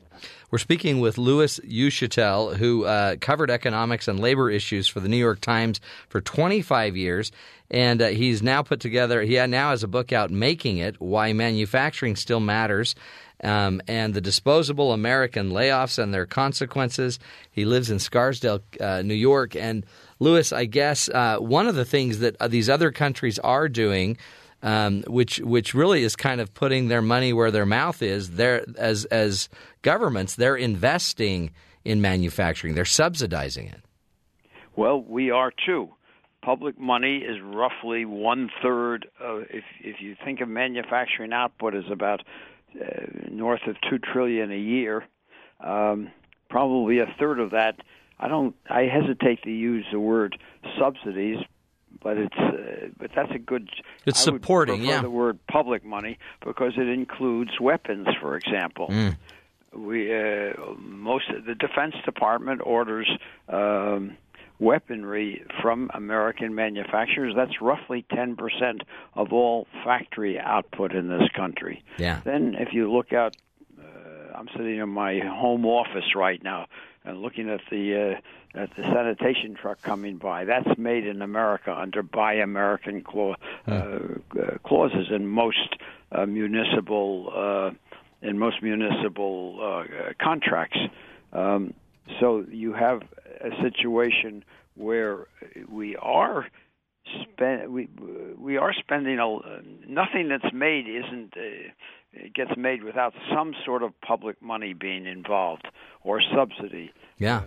We're 0.51 0.57
speaking 0.57 0.99
with 0.99 1.17
Louis 1.17 1.59
Uchitelle, 1.59 2.57
who 2.57 2.85
uh, 2.85 3.15
covered 3.21 3.49
economics 3.49 4.07
and 4.07 4.19
labor 4.19 4.49
issues 4.49 4.87
for 4.87 4.99
the 4.99 5.07
New 5.07 5.17
York 5.17 5.39
Times 5.39 5.79
for 6.09 6.19
25 6.19 6.97
years, 6.97 7.31
and 7.71 8.01
uh, 8.01 8.07
he's 8.07 8.43
now 8.43 8.61
put 8.61 8.79
together, 8.79 9.21
he 9.21 9.35
now 9.47 9.69
has 9.69 9.83
a 9.83 9.87
book 9.87 10.11
out, 10.11 10.29
Making 10.29 10.77
It 10.77 10.99
Why 10.99 11.31
Manufacturing 11.33 12.15
Still 12.15 12.41
Matters. 12.41 12.95
Um, 13.43 13.81
and 13.89 14.13
the 14.13 14.21
disposable 14.21 14.93
American 14.93 15.51
layoffs 15.51 16.01
and 16.01 16.13
their 16.13 16.25
consequences. 16.25 17.19
He 17.51 17.65
lives 17.65 17.91
in 17.91 17.99
Scarsdale, 17.99 18.61
uh, 18.79 19.01
New 19.01 19.13
York, 19.13 19.53
and 19.55 19.85
Louis, 20.19 20.53
I 20.53 20.65
guess 20.65 21.09
uh, 21.09 21.37
one 21.39 21.67
of 21.67 21.75
the 21.75 21.83
things 21.83 22.19
that 22.19 22.37
uh, 22.39 22.47
these 22.47 22.69
other 22.69 22.91
countries 22.91 23.39
are 23.39 23.67
doing, 23.67 24.17
um, 24.61 25.03
which 25.07 25.39
which 25.39 25.73
really 25.73 26.03
is 26.03 26.15
kind 26.15 26.39
of 26.39 26.53
putting 26.53 26.87
their 26.87 27.01
money 27.01 27.33
where 27.33 27.51
their 27.51 27.65
mouth 27.65 28.01
is, 28.01 28.31
they're 28.31 28.63
as 28.77 29.03
as 29.05 29.49
governments, 29.81 30.35
they're 30.35 30.55
investing 30.55 31.51
in 31.83 31.99
manufacturing, 31.99 32.75
they're 32.75 32.85
subsidizing 32.85 33.67
it. 33.67 33.81
Well, 34.77 35.01
we 35.01 35.31
are 35.31 35.51
too. 35.65 35.89
Public 36.41 36.79
money 36.79 37.17
is 37.17 37.37
roughly 37.41 38.05
one 38.05 38.49
third. 38.61 39.07
Of, 39.19 39.43
if 39.49 39.65
if 39.81 40.01
you 40.01 40.15
think 40.23 40.39
of 40.39 40.47
manufacturing 40.47 41.33
output 41.33 41.75
as 41.75 41.83
about 41.91 42.21
north 43.29 43.61
of 43.67 43.75
two 43.89 43.99
trillion 43.99 44.51
a 44.51 44.57
year, 44.57 45.05
um, 45.59 46.09
probably 46.49 46.99
a 46.99 47.13
third 47.19 47.39
of 47.39 47.51
that 47.51 47.75
I 48.23 48.29
don't. 48.29 48.55
I 48.69 48.83
hesitate 48.83 49.43
to 49.43 49.51
use 49.51 49.85
the 49.91 49.99
word 49.99 50.37
subsidies, 50.79 51.39
but 52.01 52.17
it's 52.17 52.37
uh, 52.37 52.87
but 52.97 53.11
that's 53.13 53.31
a 53.31 53.39
good. 53.39 53.69
It's 54.05 54.21
I 54.21 54.23
supporting. 54.23 54.81
Yeah. 54.81 55.01
The 55.01 55.09
word 55.09 55.39
public 55.47 55.83
money 55.83 56.17
because 56.39 56.73
it 56.77 56.87
includes 56.87 57.59
weapons, 57.59 58.07
for 58.21 58.37
example. 58.37 58.87
Mm. 58.87 59.17
We 59.75 60.15
uh, 60.15 60.53
most 60.77 61.25
the 61.45 61.55
Defense 61.55 61.95
Department 62.05 62.61
orders. 62.63 63.09
Um, 63.49 64.15
weaponry 64.59 65.45
from 65.61 65.89
American 65.93 66.55
manufacturers. 66.55 67.33
That's 67.35 67.61
roughly 67.61 68.05
10% 68.11 68.81
of 69.15 69.33
all 69.33 69.67
factory 69.83 70.39
output 70.39 70.93
in 70.93 71.07
this 71.07 71.27
country. 71.35 71.83
Yeah. 71.97 72.21
Then, 72.23 72.55
if 72.57 72.73
you 72.73 72.91
look 72.91 73.13
out, 73.13 73.35
uh, 73.79 73.83
I'm 74.35 74.47
sitting 74.55 74.77
in 74.77 74.89
my 74.89 75.19
home 75.19 75.65
office 75.65 76.15
right 76.15 76.41
now 76.43 76.67
and 77.05 77.21
looking 77.21 77.49
at 77.49 77.61
the 77.69 78.15
uh, 78.55 78.59
at 78.59 78.69
the 78.75 78.83
sanitation 78.83 79.55
truck 79.55 79.81
coming 79.81 80.17
by. 80.17 80.45
That's 80.45 80.77
made 80.77 81.05
in 81.07 81.21
America 81.21 81.75
under 81.75 82.03
Buy 82.03 82.35
American 82.35 83.01
clause, 83.01 83.37
uh, 83.67 83.71
uh, 83.71 84.57
clauses 84.63 85.07
in 85.09 85.27
most 85.27 85.75
uh, 86.11 86.25
municipal 86.25 87.31
uh, 87.35 87.71
in 88.21 88.37
most 88.37 88.61
municipal 88.61 89.59
uh, 89.61 90.13
contracts. 90.21 90.79
Um, 91.33 91.73
so 92.19 92.45
you 92.49 92.73
have 92.73 93.01
a 93.41 93.49
situation 93.61 94.43
where 94.75 95.27
we 95.69 95.95
are 95.97 96.47
spend 97.21 97.71
we 97.71 97.87
we 98.37 98.57
are 98.57 98.73
spending 98.73 99.19
a 99.19 99.61
nothing 99.87 100.29
that's 100.29 100.53
made 100.53 100.87
isn't 100.87 101.33
uh, 101.37 102.21
gets 102.33 102.55
made 102.57 102.83
without 102.83 103.13
some 103.33 103.53
sort 103.65 103.83
of 103.83 103.99
public 104.01 104.41
money 104.41 104.73
being 104.73 105.05
involved 105.05 105.67
or 106.03 106.21
subsidy. 106.21 106.91
Yeah. 107.17 107.37
Uh, 107.37 107.43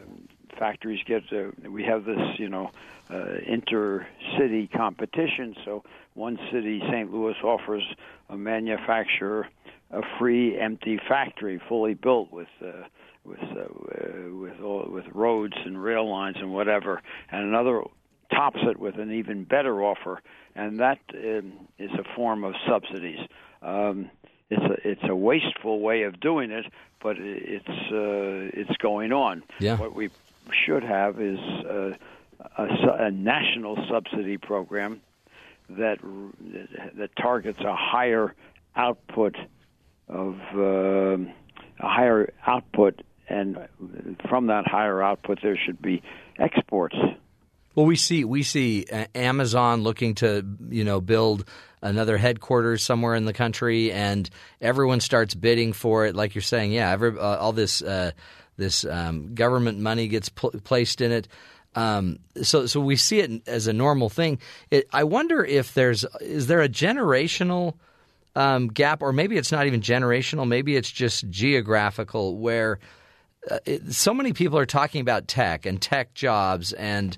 factories 0.58 1.00
get 1.06 1.22
uh, 1.32 1.50
we 1.70 1.84
have 1.84 2.04
this 2.04 2.38
you 2.38 2.48
know 2.48 2.70
uh, 3.10 3.36
inter-city 3.46 4.68
competition 4.68 5.54
so 5.64 5.84
one 6.14 6.38
city 6.50 6.80
St. 6.90 7.12
Louis 7.12 7.36
offers 7.44 7.82
a 8.30 8.36
manufacturer 8.36 9.48
a 9.90 10.00
free 10.18 10.58
empty 10.58 10.98
factory 11.08 11.60
fully 11.68 11.94
built 11.94 12.32
with 12.32 12.48
uh, 12.64 12.84
with 13.26 13.38
uh, 13.40 14.34
with 14.34 14.60
all, 14.60 14.86
with 14.88 15.04
roads 15.12 15.54
and 15.64 15.82
rail 15.82 16.08
lines 16.10 16.36
and 16.38 16.52
whatever 16.52 17.02
and 17.30 17.44
another 17.44 17.82
tops 18.32 18.58
it 18.62 18.78
with 18.78 18.98
an 18.98 19.12
even 19.12 19.44
better 19.44 19.82
offer, 19.82 20.20
and 20.54 20.80
that 20.80 20.98
um, 21.14 21.52
is 21.78 21.90
a 21.92 22.04
form 22.14 22.44
of 22.44 22.54
subsidies. 22.68 23.20
Um, 23.62 24.10
it's 24.50 24.62
a 24.62 24.88
it's 24.88 25.04
a 25.04 25.16
wasteful 25.16 25.80
way 25.80 26.02
of 26.02 26.20
doing 26.20 26.50
it, 26.50 26.66
but 27.02 27.16
it's 27.18 27.68
uh, 27.68 28.60
it's 28.60 28.76
going 28.78 29.12
on. 29.12 29.42
Yeah. 29.58 29.78
What 29.78 29.94
we 29.94 30.10
should 30.64 30.82
have 30.82 31.20
is 31.20 31.38
uh, 31.38 31.92
a, 32.58 32.66
a 33.06 33.10
national 33.10 33.76
subsidy 33.88 34.38
program 34.38 35.00
that 35.70 35.98
that 36.96 37.10
targets 37.16 37.60
a 37.60 37.74
higher 37.74 38.34
output 38.76 39.36
of 40.08 40.36
uh, 40.54 41.16
a 41.80 41.88
higher 41.88 42.32
output, 42.46 43.02
and 43.28 43.58
from 44.28 44.46
that 44.48 44.66
higher 44.66 45.02
output, 45.02 45.40
there 45.42 45.56
should 45.56 45.80
be 45.80 46.02
exports 46.38 46.96
well, 47.76 47.84
we 47.84 47.96
see 47.96 48.24
we 48.24 48.42
see 48.42 48.86
Amazon 49.14 49.82
looking 49.82 50.14
to 50.16 50.42
you 50.70 50.82
know 50.82 51.02
build 51.02 51.44
another 51.82 52.16
headquarters 52.16 52.82
somewhere 52.82 53.14
in 53.14 53.26
the 53.26 53.34
country, 53.34 53.92
and 53.92 54.28
everyone 54.62 55.00
starts 55.00 55.34
bidding 55.34 55.74
for 55.74 56.06
it. 56.06 56.16
Like 56.16 56.34
you're 56.34 56.40
saying, 56.40 56.72
yeah, 56.72 56.90
every, 56.90 57.10
uh, 57.18 57.36
all 57.36 57.52
this 57.52 57.82
uh, 57.82 58.12
this 58.56 58.86
um, 58.86 59.34
government 59.34 59.78
money 59.78 60.08
gets 60.08 60.30
pl- 60.30 60.52
placed 60.64 61.02
in 61.02 61.12
it. 61.12 61.28
Um, 61.74 62.18
so 62.42 62.64
so 62.64 62.80
we 62.80 62.96
see 62.96 63.20
it 63.20 63.46
as 63.46 63.66
a 63.66 63.74
normal 63.74 64.08
thing. 64.08 64.38
It, 64.70 64.88
I 64.90 65.04
wonder 65.04 65.44
if 65.44 65.74
there's 65.74 66.06
is 66.22 66.46
there 66.46 66.62
a 66.62 66.70
generational 66.70 67.74
um, 68.34 68.68
gap, 68.68 69.02
or 69.02 69.12
maybe 69.12 69.36
it's 69.36 69.52
not 69.52 69.66
even 69.66 69.82
generational. 69.82 70.48
Maybe 70.48 70.76
it's 70.76 70.90
just 70.90 71.28
geographical, 71.28 72.38
where 72.38 72.78
uh, 73.50 73.58
it, 73.64 73.92
so 73.92 74.12
many 74.12 74.32
people 74.32 74.58
are 74.58 74.66
talking 74.66 75.00
about 75.00 75.28
tech 75.28 75.66
and 75.66 75.80
tech 75.80 76.14
jobs 76.14 76.72
and 76.72 77.16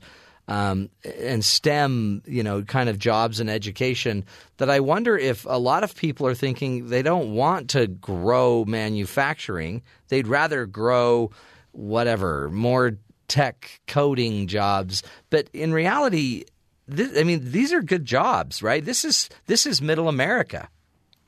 um, 0.49 0.89
and 1.05 1.45
STEM, 1.45 2.23
you 2.27 2.43
know, 2.43 2.63
kind 2.63 2.89
of 2.89 2.99
jobs 2.99 3.39
and 3.39 3.51
education 3.51 4.25
that 4.57 4.71
I 4.71 4.81
wonder 4.81 5.17
if 5.17 5.45
a 5.45 5.59
lot 5.59 5.85
of 5.85 5.95
people 5.95 6.27
are 6.27 6.35
thinking 6.35 6.89
they 6.89 7.03
don't 7.03 7.35
want 7.35 7.71
to 7.71 7.87
grow 7.87 8.65
manufacturing. 8.67 9.83
They'd 10.09 10.27
rather 10.27 10.65
grow 10.65 11.33
whatever, 11.73 12.49
more 12.49 12.97
tech 13.29 13.79
coding 13.87 14.47
jobs. 14.47 15.03
But 15.29 15.51
in 15.53 15.75
reality, 15.75 16.45
this, 16.87 17.19
I 17.19 17.25
mean, 17.25 17.51
these 17.51 17.75
are 17.75 17.83
good 17.83 18.07
jobs, 18.07 18.63
right? 18.63 18.83
This 18.83 19.05
is 19.05 19.29
this 19.47 19.67
is 19.67 19.83
middle 19.83 20.09
America. 20.09 20.71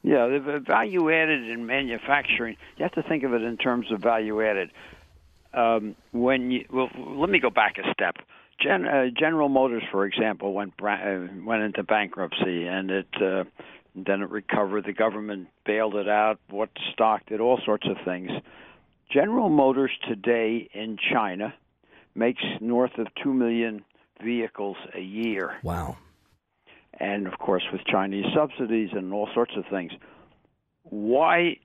Yeah, 0.03 0.27
the 0.29 0.63
value 0.67 1.11
added 1.11 1.49
in 1.49 1.67
manufacturing. 1.67 2.57
You 2.79 2.85
have 2.85 2.93
to 2.93 3.03
think 3.03 3.23
of 3.23 3.35
it 3.35 3.43
in 3.43 3.57
terms 3.59 3.93
of 3.93 4.01
value 4.01 4.43
added. 4.43 4.71
Um, 5.53 5.95
when 6.13 6.51
you 6.51 6.65
well, 6.73 6.89
let 6.97 7.29
me 7.29 7.39
go 7.39 7.51
back 7.51 7.77
a 7.79 7.93
step. 7.93 8.17
Gen, 8.61 8.87
uh, 8.87 9.07
General 9.19 9.49
Motors, 9.49 9.83
for 9.91 10.07
example, 10.07 10.53
went 10.53 10.75
uh, 10.83 11.27
went 11.45 11.63
into 11.63 11.83
bankruptcy, 11.83 12.67
and 12.67 12.91
it 12.91 13.09
uh, 13.21 13.45
then 13.95 14.23
it 14.23 14.31
recovered. 14.31 14.85
The 14.85 14.93
government 14.93 15.49
bailed 15.67 15.97
it 15.97 16.09
out, 16.09 16.39
what 16.49 16.71
stock, 16.93 17.27
did 17.27 17.41
all 17.41 17.61
sorts 17.65 17.87
of 17.87 17.97
things. 18.05 18.31
General 19.11 19.49
Motors 19.49 19.91
today 20.09 20.69
in 20.73 20.97
China 21.13 21.53
makes 22.15 22.43
north 22.61 22.97
of 22.99 23.09
two 23.23 23.35
million 23.35 23.85
vehicles 24.23 24.77
a 24.95 25.01
year. 25.01 25.59
Wow. 25.63 25.97
And 26.99 27.27
of 27.27 27.39
course, 27.39 27.63
with 27.73 27.85
Chinese 27.87 28.27
subsidies 28.35 28.91
and 28.93 29.13
all 29.13 29.29
sorts 29.33 29.53
of 29.57 29.65
things. 29.71 29.93
Why? 30.85 31.57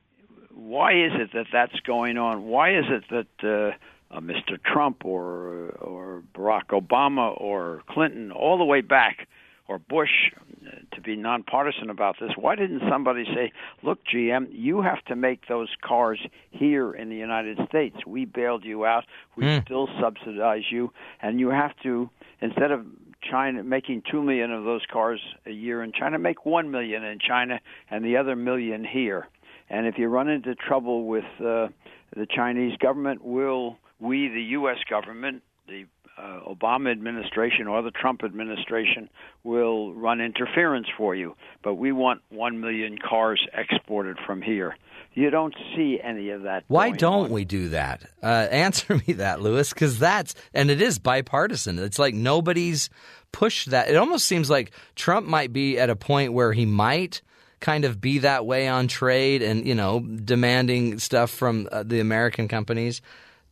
Why 0.54 0.92
is 0.94 1.12
it 1.16 1.32
that 1.34 1.48
that's 1.52 1.80
going 1.82 2.18
on? 2.18 2.46
Why 2.46 2.78
is 2.78 2.86
it 2.90 3.04
that 3.10 3.28
uh, 3.44 4.16
uh, 4.16 4.20
Mr. 4.22 4.62
Trump 4.64 5.04
or 5.04 5.70
or 5.82 6.24
Barack 6.34 6.68
Obama 6.68 7.40
or 7.40 7.82
Clinton, 7.90 8.32
all 8.32 8.58
the 8.58 8.64
way 8.64 8.82
back, 8.82 9.28
or 9.68 9.80
Bush, 9.80 10.32
uh, 10.66 10.70
to 10.94 11.02
be 11.02 11.16
nonpartisan 11.16 11.90
about 11.90 12.18
this, 12.22 12.32
why 12.38 12.56
didn't 12.56 12.84
somebody 12.90 13.26
say, 13.26 13.52
"Look, 13.84 14.06
GM, 14.06 14.48
you 14.52 14.82
have 14.82 15.04
to 15.06 15.16
make 15.16 15.48
those 15.48 15.70
cars 15.82 16.20
here 16.52 16.94
in 16.94 17.10
the 17.10 17.16
United 17.18 17.60
States. 17.68 18.06
We 18.06 18.26
bailed 18.26 18.64
you 18.64 18.86
out. 18.86 19.06
We 19.36 19.46
Mm. 19.46 19.64
still 19.66 19.90
subsidize 20.00 20.72
you, 20.72 20.94
and 21.22 21.40
you 21.40 21.50
have 21.50 21.76
to 21.84 22.10
instead 22.42 22.72
of 22.72 22.86
China 23.30 23.64
making 23.64 24.04
two 24.10 24.22
million 24.22 24.52
of 24.52 24.64
those 24.64 24.82
cars 24.92 25.20
a 25.46 25.52
year 25.52 25.84
in 25.84 25.92
China, 25.92 26.20
make 26.20 26.46
one 26.46 26.72
million 26.72 27.04
in 27.04 27.20
China 27.20 27.60
and 27.90 28.04
the 28.04 28.18
other 28.18 28.36
million 28.36 28.84
here. 28.84 29.28
And 29.70 29.88
if 29.88 29.98
you 29.98 30.08
run 30.08 30.30
into 30.30 30.56
trouble 30.56 31.06
with 31.06 31.26
uh, 31.40 31.68
the 32.16 32.28
Chinese 32.30 32.78
government, 32.78 33.24
will 33.24 33.78
we, 34.00 34.28
the 34.28 34.42
U.S. 34.42 34.78
government, 34.90 35.42
the 35.68 35.86
uh, 36.18 36.40
Obama 36.48 36.92
administration 36.92 37.68
or 37.68 37.82
the 37.82 37.92
Trump 37.92 38.24
administration, 38.24 39.10
will 39.44 39.94
run 39.94 40.22
interference 40.22 40.88
for 40.98 41.16
you? 41.16 41.36
But 41.64 41.76
we 41.76 41.92
want 41.92 42.22
one 42.30 42.60
million 42.60 42.98
cars 42.98 43.46
exported 43.54 44.18
from 44.26 44.42
here. 44.42 44.76
You 45.16 45.30
don't 45.30 45.56
see 45.76 45.98
any 46.04 46.30
of 46.30 46.44
that. 46.44 46.66
Why 46.68 46.92
don't 46.92 47.26
on. 47.26 47.32
we 47.32 47.46
do 47.46 47.70
that? 47.70 48.04
Uh, 48.22 48.26
answer 48.52 48.96
me 49.08 49.14
that, 49.14 49.42
Louis, 49.42 49.68
because 49.70 49.98
that's 49.98 50.36
and 50.54 50.70
it 50.70 50.82
is 50.82 51.00
bipartisan. 51.00 51.80
It's 51.80 51.98
like 51.98 52.14
nobody's 52.14 52.90
pushed 53.32 53.72
that. 53.72 53.90
It 53.90 53.96
almost 53.96 54.26
seems 54.26 54.50
like 54.50 54.72
Trump 54.96 55.26
might 55.26 55.54
be 55.54 55.80
at 55.80 55.90
a 55.90 55.96
point 55.96 56.34
where 56.34 56.52
he 56.52 56.66
might 56.66 57.22
kind 57.62 57.86
of 57.86 58.02
be 58.02 58.20
that 58.20 58.46
way 58.46 58.68
on 58.68 58.88
trade 58.88 59.42
and 59.42 59.66
you 59.66 59.74
know 59.74 60.02
demanding 60.02 61.00
stuff 61.00 61.32
from 61.32 61.70
uh, 61.72 61.84
the 61.84 62.02
American 62.02 62.50
companies, 62.50 63.02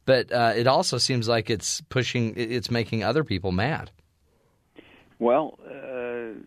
but 0.06 0.34
uh, 0.34 0.52
it 0.56 0.68
also 0.68 0.98
seems 0.98 1.30
like 1.30 1.50
it's 1.50 1.80
pushing. 1.88 2.34
It's 2.36 2.70
making 2.70 3.06
other 3.06 3.24
people 3.24 3.54
mad. 3.54 3.90
Well, 5.18 5.58
uh, 5.66 6.38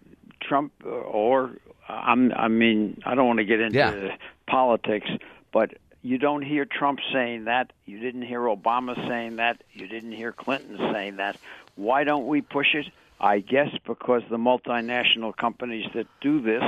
Trump 0.43 0.75
or 0.85 1.57
I'm, 1.89 2.33
I 2.33 2.49
mean, 2.49 3.01
I 3.07 3.15
don't 3.15 3.27
want 3.27 3.39
to 3.39 3.45
get 3.45 3.61
into 3.61 3.79
Yeah. 3.79 4.17
Politics, 4.47 5.09
but 5.53 5.75
you 6.03 6.19
don't 6.19 6.43
hear 6.43 6.65
Trump 6.65 7.01
saying 7.13 7.45
that. 7.45 7.73
You 7.85 7.99
didn't 7.99 8.23
hear 8.23 8.41
Obama 8.41 8.95
saying 9.09 9.37
that. 9.37 9.63
You 9.73 9.89
didn't 9.89 10.13
hear 10.13 10.33
Clinton 10.33 10.79
saying 10.93 11.17
that. 11.17 11.37
Why 11.75 12.05
don't 12.05 12.27
we 12.27 12.43
push 12.43 12.75
it? 12.75 12.87
I 13.19 13.41
guess 13.41 13.71
because 13.87 14.23
the 14.31 14.37
multinational 14.37 15.37
companies 15.37 15.87
that 15.95 16.07
do 16.21 16.41
this 16.41 16.63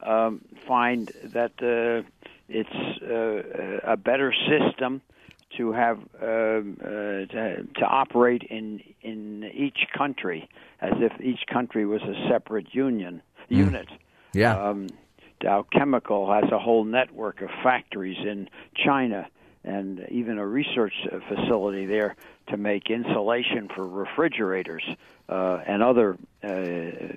um, 0.00 0.40
find 0.66 1.12
that 1.26 1.52
uh, 1.62 2.08
it's 2.48 3.02
uh, 3.02 3.92
a 3.92 3.96
better 3.96 4.34
system 4.48 5.02
to 5.56 5.72
have 5.72 5.98
um, 6.20 6.78
uh, 6.82 6.86
to, 6.86 7.66
to 7.74 7.84
operate 7.84 8.42
in 8.44 8.82
in 9.02 9.44
each 9.54 9.86
country 9.96 10.48
as 10.80 10.94
if 10.96 11.12
each 11.20 11.46
country 11.46 11.84
was 11.86 12.02
a 12.02 12.28
separate 12.28 12.74
union 12.74 13.22
unit. 13.48 13.88
Yeah. 14.32 14.56
Um, 14.56 14.88
Dow 15.42 15.66
Chemical 15.72 16.32
has 16.32 16.50
a 16.52 16.58
whole 16.58 16.84
network 16.84 17.42
of 17.42 17.50
factories 17.62 18.18
in 18.18 18.48
China 18.76 19.26
and 19.64 20.06
even 20.08 20.38
a 20.38 20.46
research 20.46 20.94
facility 21.28 21.86
there 21.86 22.14
to 22.48 22.56
make 22.56 22.90
insulation 22.90 23.68
for 23.74 23.86
refrigerators 23.86 24.84
uh, 25.28 25.60
and 25.66 25.82
other 25.82 26.16
uh, 26.42 26.48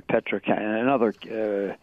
petrochem 0.09 0.57
and 0.57 0.89
other 0.89 1.13
uh, 1.31 1.75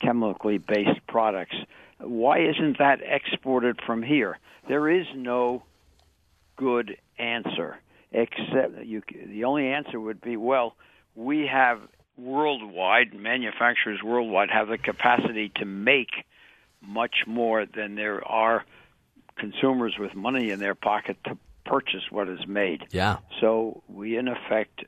chemically 0.00 0.58
based 0.58 1.06
products. 1.06 1.56
Why 1.98 2.40
isn't 2.40 2.78
that 2.78 3.00
exported 3.02 3.80
from 3.86 4.02
here? 4.02 4.38
There 4.68 4.88
is 4.90 5.06
no 5.14 5.62
good 6.56 6.98
answer 7.18 7.78
except 8.12 8.84
you 8.84 9.02
the 9.26 9.44
only 9.44 9.68
answer 9.68 10.00
would 10.00 10.20
be 10.20 10.36
well 10.36 10.74
we 11.14 11.46
have 11.46 11.80
worldwide 12.18 13.14
manufacturers 13.14 14.02
worldwide 14.02 14.50
have 14.50 14.68
the 14.68 14.78
capacity 14.78 15.50
to 15.56 15.64
make 15.64 16.10
much 16.82 17.24
more 17.26 17.64
than 17.64 17.94
there 17.94 18.26
are 18.26 18.64
consumers 19.36 19.94
with 19.98 20.14
money 20.14 20.50
in 20.50 20.58
their 20.58 20.74
pocket 20.74 21.16
to 21.24 21.38
purchase 21.64 22.02
what 22.10 22.28
is 22.28 22.46
made. 22.46 22.84
Yeah. 22.90 23.18
so 23.40 23.82
we 23.88 24.16
in 24.16 24.28
effect 24.28 24.84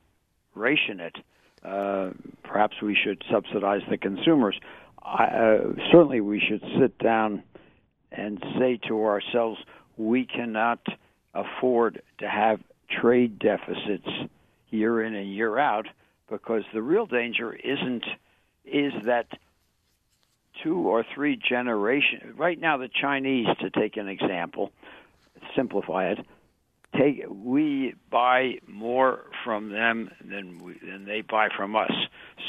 ration 0.54 1.00
it. 1.00 1.16
Uh, 1.64 2.10
perhaps 2.42 2.80
we 2.82 2.96
should 2.96 3.22
subsidize 3.30 3.82
the 3.90 3.98
consumers. 3.98 4.58
I, 5.02 5.24
uh, 5.24 5.58
certainly 5.92 6.20
we 6.20 6.40
should 6.40 6.62
sit 6.80 6.98
down 6.98 7.42
and 8.10 8.42
say 8.58 8.78
to 8.88 9.04
ourselves 9.04 9.58
we 9.96 10.24
cannot 10.24 10.80
afford 11.34 12.02
to 12.18 12.28
have 12.28 12.60
trade 12.90 13.38
deficits 13.38 14.08
year 14.70 15.02
in 15.02 15.14
and 15.14 15.32
year 15.32 15.58
out 15.58 15.86
because 16.30 16.62
the 16.72 16.82
real 16.82 17.06
danger 17.06 17.52
isn't 17.52 18.04
is 18.64 18.92
that 19.06 19.26
two 20.62 20.76
or 20.76 21.04
three 21.14 21.36
generations 21.36 22.36
right 22.36 22.60
now 22.60 22.76
the 22.76 22.88
Chinese 22.88 23.46
to 23.60 23.70
take 23.70 23.96
an 23.96 24.08
example 24.08 24.70
simplify 25.54 26.10
it 26.10 26.18
take 26.96 27.24
we 27.28 27.94
buy 28.10 28.58
more 28.66 29.24
from 29.44 29.70
them 29.70 30.10
than 30.24 30.58
we, 30.58 30.74
than 30.84 31.04
they 31.04 31.20
buy 31.20 31.48
from 31.56 31.76
us. 31.76 31.92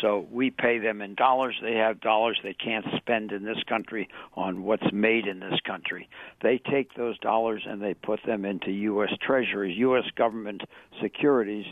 So 0.02 0.28
we 0.32 0.50
pay 0.50 0.80
them 0.80 1.02
in 1.02 1.15
dollars. 1.15 1.56
They 1.62 1.76
have 1.76 2.02
dollars 2.02 2.39
they 2.44 2.54
can't 2.54 2.86
spend 2.98 3.32
in 3.32 3.44
this 3.44 3.62
country 3.67 4.10
on 4.36 4.63
what's 4.63 4.91
made 4.91 5.28
in 5.28 5.39
this 5.39 5.60
country. 5.65 6.10
They 6.41 6.58
take 6.58 6.96
those 6.96 7.17
dollars 7.20 7.63
and 7.67 7.82
they 7.82 7.94
put 7.94 8.22
them 8.26 8.46
into 8.46 8.72
U.S. 8.72 9.12
Treasuries, 9.22 9.78
U.S. 9.78 10.06
government 10.15 10.63
securities. 11.02 11.65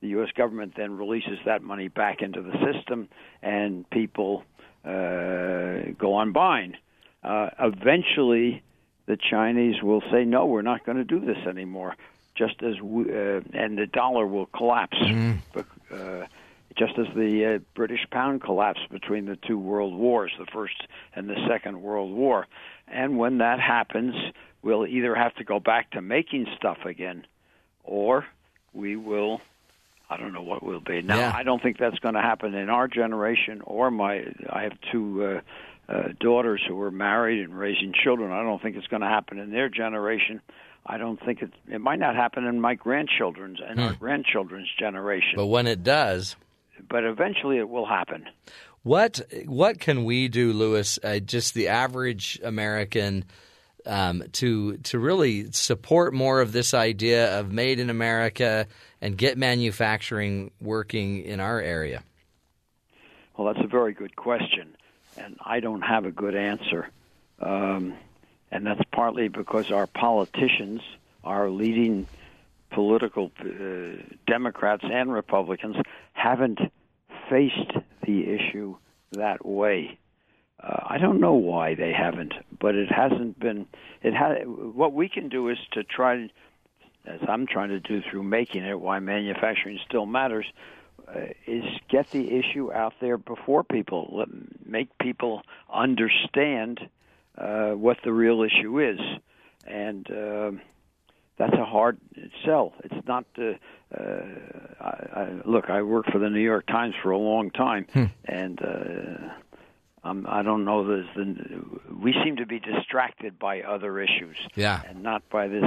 The 0.00 0.08
U.S. 0.08 0.30
government 0.36 0.74
then 0.76 0.96
releases 0.96 1.38
that 1.44 1.62
money 1.62 1.88
back 1.88 2.22
into 2.22 2.40
the 2.40 2.52
system, 2.72 3.08
and 3.42 3.88
people 3.90 4.44
uh, 4.84 5.90
go 5.98 6.14
on 6.14 6.32
buying. 6.32 6.76
Uh, 7.22 7.50
eventually, 7.58 8.62
the 9.06 9.16
Chinese 9.16 9.82
will 9.82 10.02
say, 10.12 10.24
"No, 10.24 10.46
we're 10.46 10.62
not 10.62 10.86
going 10.86 10.98
to 10.98 11.04
do 11.04 11.18
this 11.18 11.38
anymore." 11.48 11.96
Just 12.36 12.62
as 12.62 12.80
we, 12.80 13.10
uh, 13.10 13.40
and 13.52 13.76
the 13.76 13.86
dollar 13.86 14.24
will 14.24 14.46
collapse, 14.46 14.96
uh, 15.92 16.26
just 16.76 16.96
as 16.96 17.06
the 17.16 17.56
uh, 17.56 17.58
British 17.74 18.06
pound 18.12 18.40
collapsed 18.40 18.88
between 18.90 19.26
the 19.26 19.34
two 19.34 19.58
world 19.58 19.94
wars, 19.94 20.30
the 20.38 20.46
first 20.46 20.86
and 21.16 21.28
the 21.28 21.36
second 21.48 21.82
world 21.82 22.12
war. 22.14 22.46
And 22.86 23.18
when 23.18 23.38
that 23.38 23.58
happens, 23.58 24.14
we'll 24.62 24.86
either 24.86 25.16
have 25.16 25.34
to 25.36 25.44
go 25.44 25.58
back 25.58 25.90
to 25.92 26.00
making 26.00 26.46
stuff 26.56 26.84
again, 26.84 27.26
or 27.82 28.24
we 28.72 28.94
will. 28.94 29.40
I 30.10 30.16
don't 30.16 30.32
know 30.32 30.42
what 30.42 30.62
will 30.62 30.80
be. 30.80 31.02
Now, 31.02 31.18
Yeah. 31.18 31.32
I 31.34 31.42
don't 31.42 31.62
think 31.62 31.78
that's 31.78 31.98
going 31.98 32.14
to 32.14 32.22
happen 32.22 32.54
in 32.54 32.70
our 32.70 32.88
generation 32.88 33.60
or 33.64 33.90
my. 33.90 34.24
I 34.48 34.62
have 34.62 34.72
two. 34.92 35.24
Uh, 35.24 35.40
uh, 35.90 36.08
daughters 36.20 36.62
who 36.68 36.78
are 36.82 36.90
married 36.90 37.42
and 37.42 37.58
raising 37.58 37.94
children. 37.94 38.30
I 38.30 38.42
don't 38.42 38.60
think 38.60 38.76
it's 38.76 38.86
going 38.88 39.00
to 39.00 39.08
happen 39.08 39.38
in 39.38 39.50
their 39.50 39.70
generation. 39.70 40.42
I 40.84 40.98
don't 40.98 41.18
think 41.24 41.40
it. 41.42 41.50
It 41.66 41.80
might 41.80 41.98
not 41.98 42.14
happen 42.14 42.44
in 42.44 42.60
my 42.60 42.74
grandchildren's 42.74 43.58
and 43.66 43.80
our 43.80 43.92
grandchildren's 43.94 44.68
generation. 44.78 45.32
But 45.36 45.46
when 45.46 45.66
it 45.66 45.82
does, 45.82 46.36
but 46.88 47.04
eventually, 47.04 47.58
it 47.58 47.68
will 47.68 47.86
happen. 47.86 48.26
What 48.82 49.20
what 49.46 49.80
can 49.80 50.04
we 50.04 50.28
do, 50.28 50.52
Louis? 50.52 50.98
Uh, 51.02 51.18
just 51.18 51.54
the 51.54 51.68
average 51.68 52.40
American 52.42 53.24
um, 53.88 54.22
to 54.32 54.76
to 54.78 54.98
really 54.98 55.50
support 55.52 56.14
more 56.14 56.40
of 56.40 56.52
this 56.52 56.74
idea 56.74 57.40
of 57.40 57.50
made 57.50 57.80
in 57.80 57.90
America 57.90 58.66
and 59.00 59.16
get 59.16 59.38
manufacturing 59.38 60.50
working 60.60 61.22
in 61.22 61.40
our 61.40 61.60
area. 61.60 62.02
Well, 63.36 63.52
that's 63.52 63.64
a 63.64 63.68
very 63.68 63.92
good 63.92 64.14
question, 64.16 64.76
and 65.16 65.36
I 65.44 65.60
don't 65.60 65.82
have 65.82 66.04
a 66.04 66.10
good 66.10 66.34
answer. 66.34 66.90
Um, 67.40 67.94
and 68.50 68.66
that's 68.66 68.80
partly 68.92 69.28
because 69.28 69.70
our 69.70 69.86
politicians, 69.86 70.80
our 71.22 71.48
leading 71.48 72.06
political 72.70 73.30
uh, 73.40 74.02
Democrats 74.26 74.84
and 74.84 75.12
Republicans, 75.12 75.76
haven't 76.12 76.58
faced 77.30 77.72
the 78.04 78.28
issue 78.28 78.76
that 79.12 79.44
way. 79.44 79.98
Uh, 80.62 80.80
I 80.86 80.98
don't 80.98 81.20
know 81.20 81.34
why 81.34 81.74
they 81.74 81.92
haven't, 81.92 82.34
but 82.58 82.74
it 82.74 82.90
hasn't 82.90 83.38
been. 83.38 83.66
It 84.02 84.14
ha- 84.14 84.44
What 84.44 84.92
we 84.92 85.08
can 85.08 85.28
do 85.28 85.48
is 85.48 85.58
to 85.72 85.84
try, 85.84 86.28
as 87.06 87.20
I'm 87.28 87.46
trying 87.46 87.68
to 87.70 87.80
do 87.80 88.02
through 88.02 88.24
making 88.24 88.64
it, 88.64 88.80
why 88.80 88.98
manufacturing 88.98 89.78
still 89.86 90.06
matters, 90.06 90.46
uh, 91.06 91.20
is 91.46 91.64
get 91.88 92.10
the 92.10 92.36
issue 92.36 92.72
out 92.72 92.94
there 93.00 93.16
before 93.18 93.62
people, 93.64 94.08
Let, 94.12 94.28
make 94.66 94.88
people 94.98 95.42
understand 95.72 96.80
uh, 97.36 97.70
what 97.70 97.98
the 98.04 98.12
real 98.12 98.42
issue 98.42 98.80
is, 98.80 98.98
and 99.64 100.10
uh, 100.10 100.50
that's 101.38 101.54
a 101.54 101.64
hard 101.64 101.98
sell. 102.44 102.74
It's 102.82 103.06
not. 103.06 103.24
Uh, 103.38 103.52
uh, 103.96 104.24
I, 104.80 105.20
I, 105.20 105.28
look, 105.46 105.70
I 105.70 105.82
worked 105.82 106.10
for 106.10 106.18
the 106.18 106.28
New 106.28 106.40
York 106.40 106.66
Times 106.66 106.94
for 107.02 107.10
a 107.12 107.16
long 107.18 107.50
time, 107.50 107.86
Hmm. 107.92 108.04
and 108.24 108.60
uh, 108.60 109.32
um, 110.04 110.26
I 110.28 110.42
don't 110.42 110.64
know. 110.64 110.86
There's 110.86 111.06
the 111.14 111.64
we 111.94 112.12
seem 112.24 112.36
to 112.36 112.46
be 112.46 112.58
distracted 112.60 113.38
by 113.38 113.62
other 113.62 114.00
issues, 114.00 114.36
Yeah. 114.54 114.80
and 114.88 115.02
not 115.02 115.28
by 115.30 115.48
this 115.48 115.64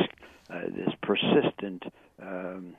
uh, 0.50 0.62
this 0.68 0.94
persistent 1.02 1.84
um, 2.22 2.76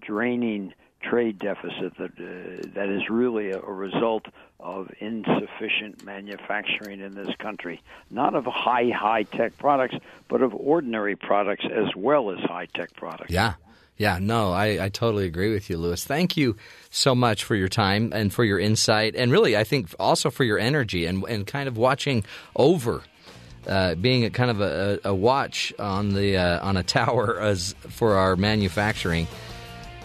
draining 0.00 0.72
trade 1.02 1.38
deficit 1.38 1.96
that 1.98 2.12
uh, 2.18 2.68
that 2.74 2.88
is 2.88 3.08
really 3.08 3.50
a, 3.50 3.58
a 3.60 3.72
result 3.72 4.26
of 4.58 4.90
insufficient 5.00 6.04
manufacturing 6.04 7.00
in 7.00 7.14
this 7.14 7.34
country, 7.38 7.80
not 8.10 8.34
of 8.34 8.44
high 8.44 8.90
high 8.94 9.22
tech 9.22 9.56
products, 9.58 9.96
but 10.28 10.42
of 10.42 10.54
ordinary 10.54 11.16
products 11.16 11.64
as 11.64 11.94
well 11.96 12.30
as 12.30 12.38
high 12.40 12.66
tech 12.66 12.92
products. 12.94 13.30
Yeah. 13.32 13.54
Yeah, 14.00 14.18
no, 14.18 14.50
I, 14.50 14.86
I 14.86 14.88
totally 14.88 15.26
agree 15.26 15.52
with 15.52 15.68
you, 15.68 15.76
Louis. 15.76 16.02
Thank 16.02 16.34
you 16.34 16.56
so 16.88 17.14
much 17.14 17.44
for 17.44 17.54
your 17.54 17.68
time 17.68 18.14
and 18.14 18.32
for 18.32 18.44
your 18.44 18.58
insight, 18.58 19.14
and 19.14 19.30
really, 19.30 19.58
I 19.58 19.64
think 19.64 19.94
also 20.00 20.30
for 20.30 20.42
your 20.42 20.58
energy 20.58 21.04
and, 21.04 21.22
and 21.28 21.46
kind 21.46 21.68
of 21.68 21.76
watching 21.76 22.24
over, 22.56 23.02
uh, 23.68 23.96
being 23.96 24.24
a 24.24 24.30
kind 24.30 24.50
of 24.50 24.62
a, 24.62 25.00
a 25.04 25.14
watch 25.14 25.74
on 25.78 26.14
the 26.14 26.38
uh, 26.38 26.66
on 26.66 26.78
a 26.78 26.82
tower 26.82 27.38
as 27.40 27.74
for 27.90 28.14
our 28.14 28.36
manufacturing. 28.36 29.28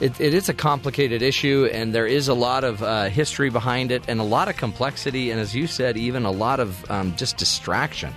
It, 0.01 0.19
it 0.19 0.33
is 0.33 0.49
a 0.49 0.53
complicated 0.53 1.21
issue, 1.21 1.69
and 1.71 1.95
there 1.95 2.05
is 2.05 2.27
a 2.27 2.33
lot 2.33 2.65
of 2.65 2.83
uh, 2.83 3.05
history 3.05 3.49
behind 3.49 3.93
it, 3.93 4.03
and 4.09 4.19
a 4.19 4.25
lot 4.25 4.49
of 4.49 4.57
complexity, 4.57 5.31
and 5.31 5.39
as 5.39 5.55
you 5.55 5.67
said, 5.67 5.95
even 5.95 6.25
a 6.25 6.31
lot 6.31 6.59
of 6.59 6.91
um, 6.91 7.15
just 7.15 7.37
distraction. 7.37 8.13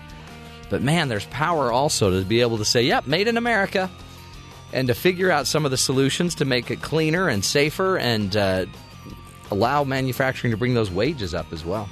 But 0.70 0.82
man, 0.82 1.06
there's 1.06 1.26
power 1.26 1.70
also 1.70 2.18
to 2.18 2.26
be 2.26 2.40
able 2.40 2.58
to 2.58 2.64
say, 2.64 2.82
"Yep, 2.82 3.06
made 3.06 3.28
in 3.28 3.36
America." 3.36 3.88
And 4.72 4.88
to 4.88 4.94
figure 4.94 5.30
out 5.30 5.46
some 5.46 5.64
of 5.64 5.70
the 5.70 5.76
solutions 5.76 6.34
to 6.36 6.44
make 6.44 6.70
it 6.70 6.82
cleaner 6.82 7.28
and 7.28 7.44
safer 7.44 7.98
and 7.98 8.36
uh, 8.36 8.66
allow 9.50 9.84
manufacturing 9.84 10.50
to 10.50 10.56
bring 10.56 10.74
those 10.74 10.90
wages 10.90 11.34
up 11.34 11.52
as 11.52 11.64
well. 11.64 11.88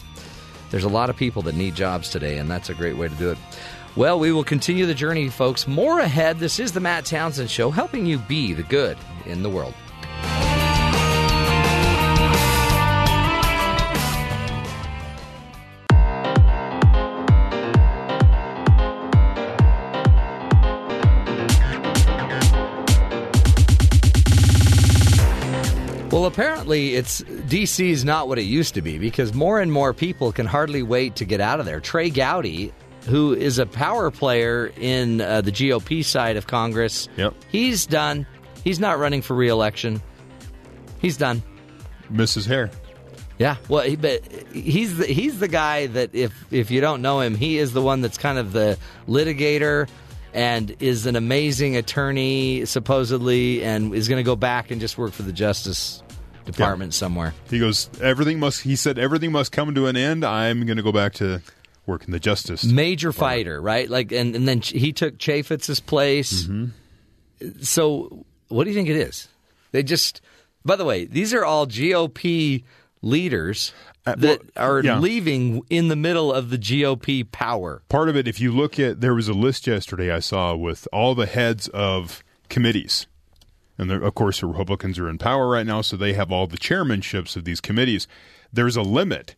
There's 0.70 0.84
a 0.84 0.88
lot 0.88 1.10
of 1.10 1.16
people 1.16 1.42
that 1.42 1.54
need 1.54 1.74
jobs 1.74 2.10
today, 2.10 2.38
and 2.38 2.50
that's 2.50 2.70
a 2.70 2.74
great 2.74 2.96
way 2.96 3.08
to 3.08 3.14
do 3.14 3.30
it. 3.30 3.38
Well, 3.94 4.18
we 4.18 4.30
will 4.30 4.44
continue 4.44 4.84
the 4.84 4.94
journey, 4.94 5.28
folks. 5.30 5.66
More 5.66 6.00
ahead. 6.00 6.38
This 6.38 6.60
is 6.60 6.72
the 6.72 6.80
Matt 6.80 7.06
Townsend 7.06 7.50
Show, 7.50 7.70
helping 7.70 8.04
you 8.04 8.18
be 8.18 8.52
the 8.52 8.62
good 8.64 8.98
in 9.24 9.42
the 9.42 9.48
world. 9.48 9.74
Well, 26.16 26.24
apparently, 26.24 26.94
it's 26.94 27.20
DC 27.20 27.90
is 27.90 28.02
not 28.02 28.26
what 28.26 28.38
it 28.38 28.44
used 28.46 28.72
to 28.72 28.80
be 28.80 28.96
because 28.96 29.34
more 29.34 29.60
and 29.60 29.70
more 29.70 29.92
people 29.92 30.32
can 30.32 30.46
hardly 30.46 30.82
wait 30.82 31.16
to 31.16 31.26
get 31.26 31.42
out 31.42 31.60
of 31.60 31.66
there. 31.66 31.78
Trey 31.78 32.08
Gowdy, 32.08 32.72
who 33.04 33.34
is 33.34 33.58
a 33.58 33.66
power 33.66 34.10
player 34.10 34.72
in 34.80 35.20
uh, 35.20 35.42
the 35.42 35.52
GOP 35.52 36.02
side 36.02 36.38
of 36.38 36.46
Congress, 36.46 37.10
Yep. 37.18 37.34
he's 37.50 37.84
done. 37.84 38.26
He's 38.64 38.80
not 38.80 38.98
running 38.98 39.20
for 39.20 39.36
reelection. 39.36 40.00
He's 41.02 41.18
done. 41.18 41.42
Mrs. 42.10 42.46
Hare. 42.46 42.70
Yeah, 43.36 43.56
well, 43.68 43.84
he, 43.84 43.96
but 43.96 44.26
he's 44.54 44.96
the, 44.96 45.04
he's 45.04 45.38
the 45.38 45.48
guy 45.48 45.86
that 45.88 46.14
if 46.14 46.32
if 46.50 46.70
you 46.70 46.80
don't 46.80 47.02
know 47.02 47.20
him, 47.20 47.34
he 47.34 47.58
is 47.58 47.74
the 47.74 47.82
one 47.82 48.00
that's 48.00 48.16
kind 48.16 48.38
of 48.38 48.52
the 48.54 48.78
litigator 49.06 49.86
and 50.32 50.74
is 50.80 51.04
an 51.04 51.16
amazing 51.16 51.76
attorney 51.76 52.64
supposedly, 52.64 53.62
and 53.62 53.94
is 53.94 54.08
going 54.08 54.18
to 54.18 54.26
go 54.26 54.34
back 54.36 54.70
and 54.70 54.80
just 54.80 54.96
work 54.96 55.12
for 55.12 55.22
the 55.22 55.32
Justice 55.32 56.02
Department 56.46 56.94
somewhere. 56.94 57.34
He 57.50 57.58
goes, 57.58 57.90
everything 58.00 58.38
must, 58.38 58.62
he 58.62 58.76
said, 58.76 58.98
everything 58.98 59.32
must 59.32 59.52
come 59.52 59.74
to 59.74 59.86
an 59.86 59.96
end. 59.96 60.24
I'm 60.24 60.64
going 60.66 60.76
to 60.78 60.82
go 60.82 60.92
back 60.92 61.14
to 61.14 61.42
work 61.86 62.04
in 62.04 62.12
the 62.12 62.20
justice. 62.20 62.64
Major 62.64 63.12
fighter, 63.12 63.60
right? 63.60 63.88
Like, 63.90 64.10
and 64.12 64.34
and 64.34 64.48
then 64.48 64.60
he 64.60 64.92
took 64.92 65.18
Chaffetz's 65.18 65.80
place. 65.80 66.48
So, 67.60 68.24
what 68.48 68.64
do 68.64 68.70
you 68.70 68.76
think 68.76 68.88
it 68.88 68.96
is? 68.96 69.28
They 69.72 69.82
just. 69.82 70.20
By 70.64 70.74
the 70.76 70.84
way, 70.84 71.04
these 71.04 71.32
are 71.32 71.44
all 71.44 71.66
GOP 71.66 72.64
leaders 73.02 73.72
Uh, 74.04 74.14
that 74.16 74.40
are 74.56 74.80
yeah. 74.82 74.98
leaving 74.98 75.62
in 75.70 75.88
the 75.88 75.96
middle 75.96 76.32
of 76.32 76.50
the 76.50 76.58
GOP 76.58 77.30
power. 77.30 77.82
Part 77.88 78.08
of 78.08 78.16
it, 78.16 78.26
if 78.28 78.40
you 78.40 78.52
look 78.52 78.78
at, 78.80 79.00
there 79.00 79.14
was 79.14 79.28
a 79.28 79.32
list 79.32 79.66
yesterday 79.66 80.12
I 80.12 80.20
saw 80.20 80.54
with 80.56 80.86
all 80.92 81.14
the 81.14 81.26
heads 81.26 81.68
of 81.68 82.22
committees. 82.48 83.06
And 83.78 83.90
of 83.90 84.14
course, 84.14 84.40
the 84.40 84.46
Republicans 84.46 84.98
are 84.98 85.08
in 85.08 85.18
power 85.18 85.48
right 85.48 85.66
now, 85.66 85.82
so 85.82 85.96
they 85.96 86.14
have 86.14 86.32
all 86.32 86.46
the 86.46 86.56
chairmanships 86.56 87.36
of 87.36 87.44
these 87.44 87.60
committees. 87.60 88.08
There's 88.52 88.76
a 88.76 88.82
limit. 88.82 89.34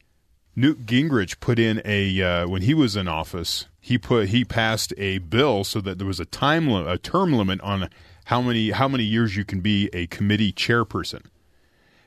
Newt 0.54 0.86
Gingrich 0.86 1.40
put 1.40 1.58
in 1.58 1.80
a 1.84 2.22
uh, 2.22 2.48
when 2.48 2.62
he 2.62 2.74
was 2.74 2.96
in 2.96 3.08
office. 3.08 3.66
He 3.80 3.96
put 3.98 4.28
he 4.28 4.44
passed 4.44 4.92
a 4.98 5.18
bill 5.18 5.64
so 5.64 5.80
that 5.80 5.98
there 5.98 6.06
was 6.06 6.20
a 6.20 6.24
time 6.24 6.68
limit, 6.68 6.92
a 6.92 6.98
term 6.98 7.32
limit 7.32 7.60
on 7.62 7.88
how 8.26 8.42
many 8.42 8.70
how 8.70 8.88
many 8.88 9.04
years 9.04 9.36
you 9.36 9.44
can 9.44 9.60
be 9.60 9.88
a 9.92 10.06
committee 10.08 10.52
chairperson. 10.52 11.26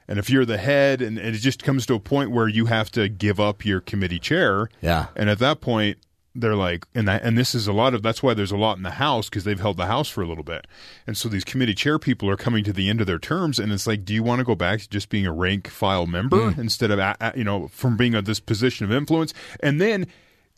And 0.07 0.19
if 0.19 0.29
you're 0.29 0.45
the 0.45 0.57
head, 0.57 1.01
and, 1.01 1.17
and 1.17 1.33
it 1.35 1.39
just 1.39 1.63
comes 1.63 1.85
to 1.85 1.93
a 1.93 1.99
point 1.99 2.31
where 2.31 2.47
you 2.47 2.65
have 2.65 2.91
to 2.91 3.07
give 3.07 3.39
up 3.39 3.63
your 3.65 3.79
committee 3.79 4.19
chair, 4.19 4.69
Yeah. 4.81 5.05
and 5.15 5.29
at 5.29 5.39
that 5.39 5.61
point, 5.61 5.97
they're 6.33 6.55
like, 6.55 6.85
and 6.95 7.07
that, 7.07 7.23
and 7.23 7.37
this 7.37 7.53
is 7.53 7.67
a 7.67 7.73
lot 7.73 7.93
of 7.93 8.03
that's 8.03 8.23
why 8.23 8.33
there's 8.33 8.51
a 8.51 8.57
lot 8.57 8.77
in 8.77 8.83
the 8.83 8.91
House 8.91 9.29
because 9.29 9.43
they've 9.43 9.59
held 9.59 9.77
the 9.77 9.85
House 9.87 10.07
for 10.09 10.21
a 10.21 10.27
little 10.27 10.43
bit, 10.43 10.65
and 11.05 11.17
so 11.17 11.27
these 11.27 11.43
committee 11.43 11.73
chair 11.73 11.99
people 11.99 12.29
are 12.29 12.37
coming 12.37 12.63
to 12.63 12.71
the 12.73 12.89
end 12.89 13.01
of 13.01 13.07
their 13.07 13.19
terms, 13.19 13.59
and 13.59 13.71
it's 13.73 13.85
like, 13.85 14.05
do 14.05 14.13
you 14.13 14.23
want 14.23 14.39
to 14.39 14.45
go 14.45 14.55
back 14.55 14.79
to 14.79 14.89
just 14.89 15.09
being 15.09 15.25
a 15.25 15.33
rank 15.33 15.67
file 15.67 16.07
member 16.07 16.53
instead 16.57 16.89
of 16.91 17.35
you 17.35 17.43
know 17.43 17.67
from 17.67 17.97
being 17.97 18.15
at 18.15 18.25
this 18.25 18.39
position 18.39 18.85
of 18.85 18.91
influence, 18.91 19.33
and 19.61 19.79
then. 19.81 20.07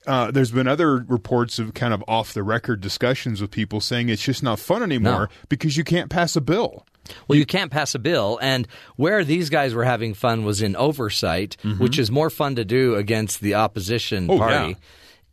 Uh, 0.06 0.30
there's 0.32 0.52
been 0.52 0.68
other 0.68 0.98
reports 1.08 1.60
of 1.60 1.74
kind 1.74 1.94
of 1.94 2.04
off 2.10 2.34
the 2.34 2.44
record 2.44 2.82
discussions 2.82 3.40
with 3.40 3.50
people 3.50 3.80
saying 3.80 4.10
it's 4.10 4.22
just 4.22 4.44
not 4.44 4.60
fun 4.60 4.84
anymore 4.84 5.30
because 5.48 5.78
you 5.78 5.84
can't 5.86 6.10
pass 6.10 6.36
a 6.36 6.42
bill. 6.42 6.86
Well, 7.30 7.40
you 7.40 7.46
can't 7.46 7.72
pass 7.72 7.96
a 7.96 8.00
bill, 8.00 8.38
and 8.42 8.68
where 8.98 9.24
these 9.24 9.50
guys 9.50 9.74
were 9.74 9.86
having 9.86 10.14
fun 10.14 10.44
was 10.44 10.62
in 10.62 10.76
oversight, 10.76 11.56
which 11.78 11.98
is 11.98 12.12
more 12.12 12.30
fun 12.30 12.56
to 12.58 12.66
do 12.66 12.96
against 12.96 13.40
the 13.40 13.54
opposition 13.54 14.30
Oh, 14.30 14.40
party. 14.40 14.68
yeah. 14.72 14.74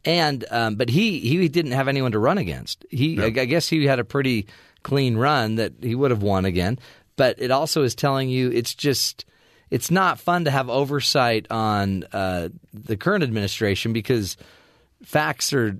And 0.04 0.44
um, 0.50 0.76
but 0.76 0.88
he 0.88 1.20
he 1.20 1.48
didn't 1.48 1.72
have 1.72 1.88
anyone 1.88 2.12
to 2.12 2.18
run 2.18 2.38
against. 2.38 2.84
He 2.90 3.20
I, 3.20 3.26
I 3.26 3.44
guess 3.44 3.68
he 3.68 3.84
had 3.86 3.98
a 3.98 4.04
pretty 4.04 4.46
clean 4.82 5.16
run 5.16 5.56
that 5.56 5.72
he 5.82 5.94
would 5.94 6.10
have 6.10 6.22
won 6.22 6.44
again. 6.44 6.78
But 7.16 7.36
it 7.38 7.50
also 7.50 7.82
is 7.82 7.94
telling 7.94 8.30
you 8.30 8.50
it's 8.50 8.74
just 8.74 9.26
it's 9.70 9.90
not 9.90 10.18
fun 10.18 10.44
to 10.46 10.50
have 10.50 10.68
oversight 10.70 11.46
on 11.50 12.04
uh, 12.12 12.48
the 12.72 12.96
current 12.96 13.22
administration 13.22 13.92
because 13.92 14.36
facts 15.02 15.52
are 15.52 15.78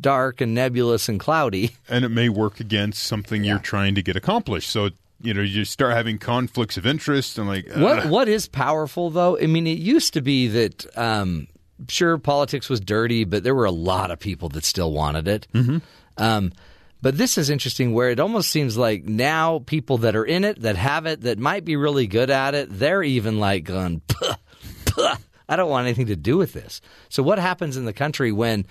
dark 0.00 0.40
and 0.40 0.54
nebulous 0.54 1.08
and 1.08 1.18
cloudy. 1.18 1.76
and 1.88 2.04
it 2.04 2.10
may 2.10 2.28
work 2.28 2.60
against 2.60 3.02
something 3.02 3.44
you're 3.44 3.58
trying 3.58 3.94
to 3.94 4.02
get 4.02 4.16
accomplished. 4.16 4.68
So 4.68 4.90
you 5.22 5.34
know 5.34 5.42
you 5.42 5.64
start 5.64 5.94
having 5.94 6.18
conflicts 6.18 6.76
of 6.76 6.86
interest 6.86 7.38
and 7.38 7.46
like 7.46 7.70
What 7.74 8.06
uh, 8.06 8.08
what 8.08 8.28
is 8.28 8.48
powerful 8.48 9.10
though? 9.10 9.38
I 9.38 9.46
mean, 9.46 9.66
it 9.66 9.78
used 9.78 10.14
to 10.14 10.20
be 10.20 10.48
that 10.48 10.98
um, 10.98 11.46
sure 11.88 12.18
politics 12.18 12.68
was 12.68 12.80
dirty, 12.80 13.24
but 13.24 13.42
there 13.42 13.54
were 13.54 13.64
a 13.64 13.70
lot 13.70 14.10
of 14.10 14.18
people 14.18 14.48
that 14.50 14.64
still 14.64 14.92
wanted 14.92 15.28
it. 15.28 15.46
Mm-hmm. 15.54 15.78
Um, 16.16 16.52
but 17.02 17.16
this 17.16 17.38
is 17.38 17.48
interesting, 17.48 17.94
where 17.94 18.10
it 18.10 18.20
almost 18.20 18.50
seems 18.50 18.76
like 18.76 19.04
now 19.04 19.60
people 19.60 19.98
that 19.98 20.14
are 20.14 20.24
in 20.24 20.44
it, 20.44 20.60
that 20.60 20.76
have 20.76 21.06
it, 21.06 21.22
that 21.22 21.38
might 21.38 21.64
be 21.64 21.76
really 21.76 22.06
good 22.06 22.28
at 22.30 22.54
it, 22.54 22.68
they're 22.70 23.02
even 23.02 23.40
like 23.40 23.64
going, 23.64 24.02
"Puh, 24.06 24.34
puh, 24.84 25.16
I 25.48 25.56
don't 25.56 25.70
want 25.70 25.86
anything 25.86 26.06
to 26.06 26.16
do 26.16 26.36
with 26.36 26.52
this. 26.52 26.80
So 27.08 27.22
what 27.22 27.38
happens 27.38 27.76
in 27.76 27.86
the 27.86 27.92
country 27.92 28.32
when 28.32 28.66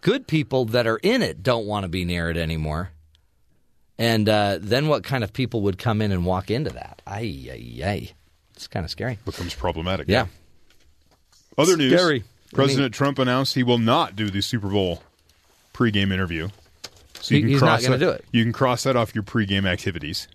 good 0.00 0.26
people 0.26 0.64
that 0.66 0.86
are 0.86 0.98
in 0.98 1.22
it 1.22 1.42
don't 1.42 1.66
want 1.66 1.84
to 1.84 1.88
be 1.88 2.04
near 2.04 2.30
it 2.30 2.36
anymore? 2.36 2.90
And 3.96 4.28
uh, 4.28 4.58
then 4.60 4.88
what 4.88 5.04
kind 5.04 5.22
of 5.22 5.32
people 5.32 5.62
would 5.62 5.78
come 5.78 6.02
in 6.02 6.12
and 6.12 6.24
walk 6.24 6.50
into 6.50 6.70
that? 6.70 7.02
Ay, 7.06 7.48
ay, 7.50 7.80
ay. 7.84 8.10
It's 8.54 8.66
kind 8.66 8.84
of 8.84 8.90
scary. 8.90 9.18
becomes 9.24 9.54
problematic. 9.54 10.08
Yeah. 10.08 10.26
Other 11.56 11.76
news: 11.76 11.92
Scary. 11.92 12.24
President 12.54 12.94
Trump 12.94 13.18
announced 13.18 13.54
he 13.54 13.62
will 13.62 13.78
not 13.78 14.16
do 14.16 14.30
the 14.30 14.40
Super 14.40 14.68
Bowl 14.68 15.02
pregame 15.74 16.12
interview. 16.12 16.48
So 17.20 17.34
He- 17.34 17.42
he's 17.42 17.60
not 17.60 17.66
cross 17.80 17.86
that- 17.86 17.98
do 17.98 18.10
it. 18.10 18.24
You 18.32 18.42
can 18.44 18.52
cross 18.52 18.82
that 18.84 18.96
off 18.96 19.14
your 19.14 19.24
pregame 19.24 19.66
activities. 19.66 20.28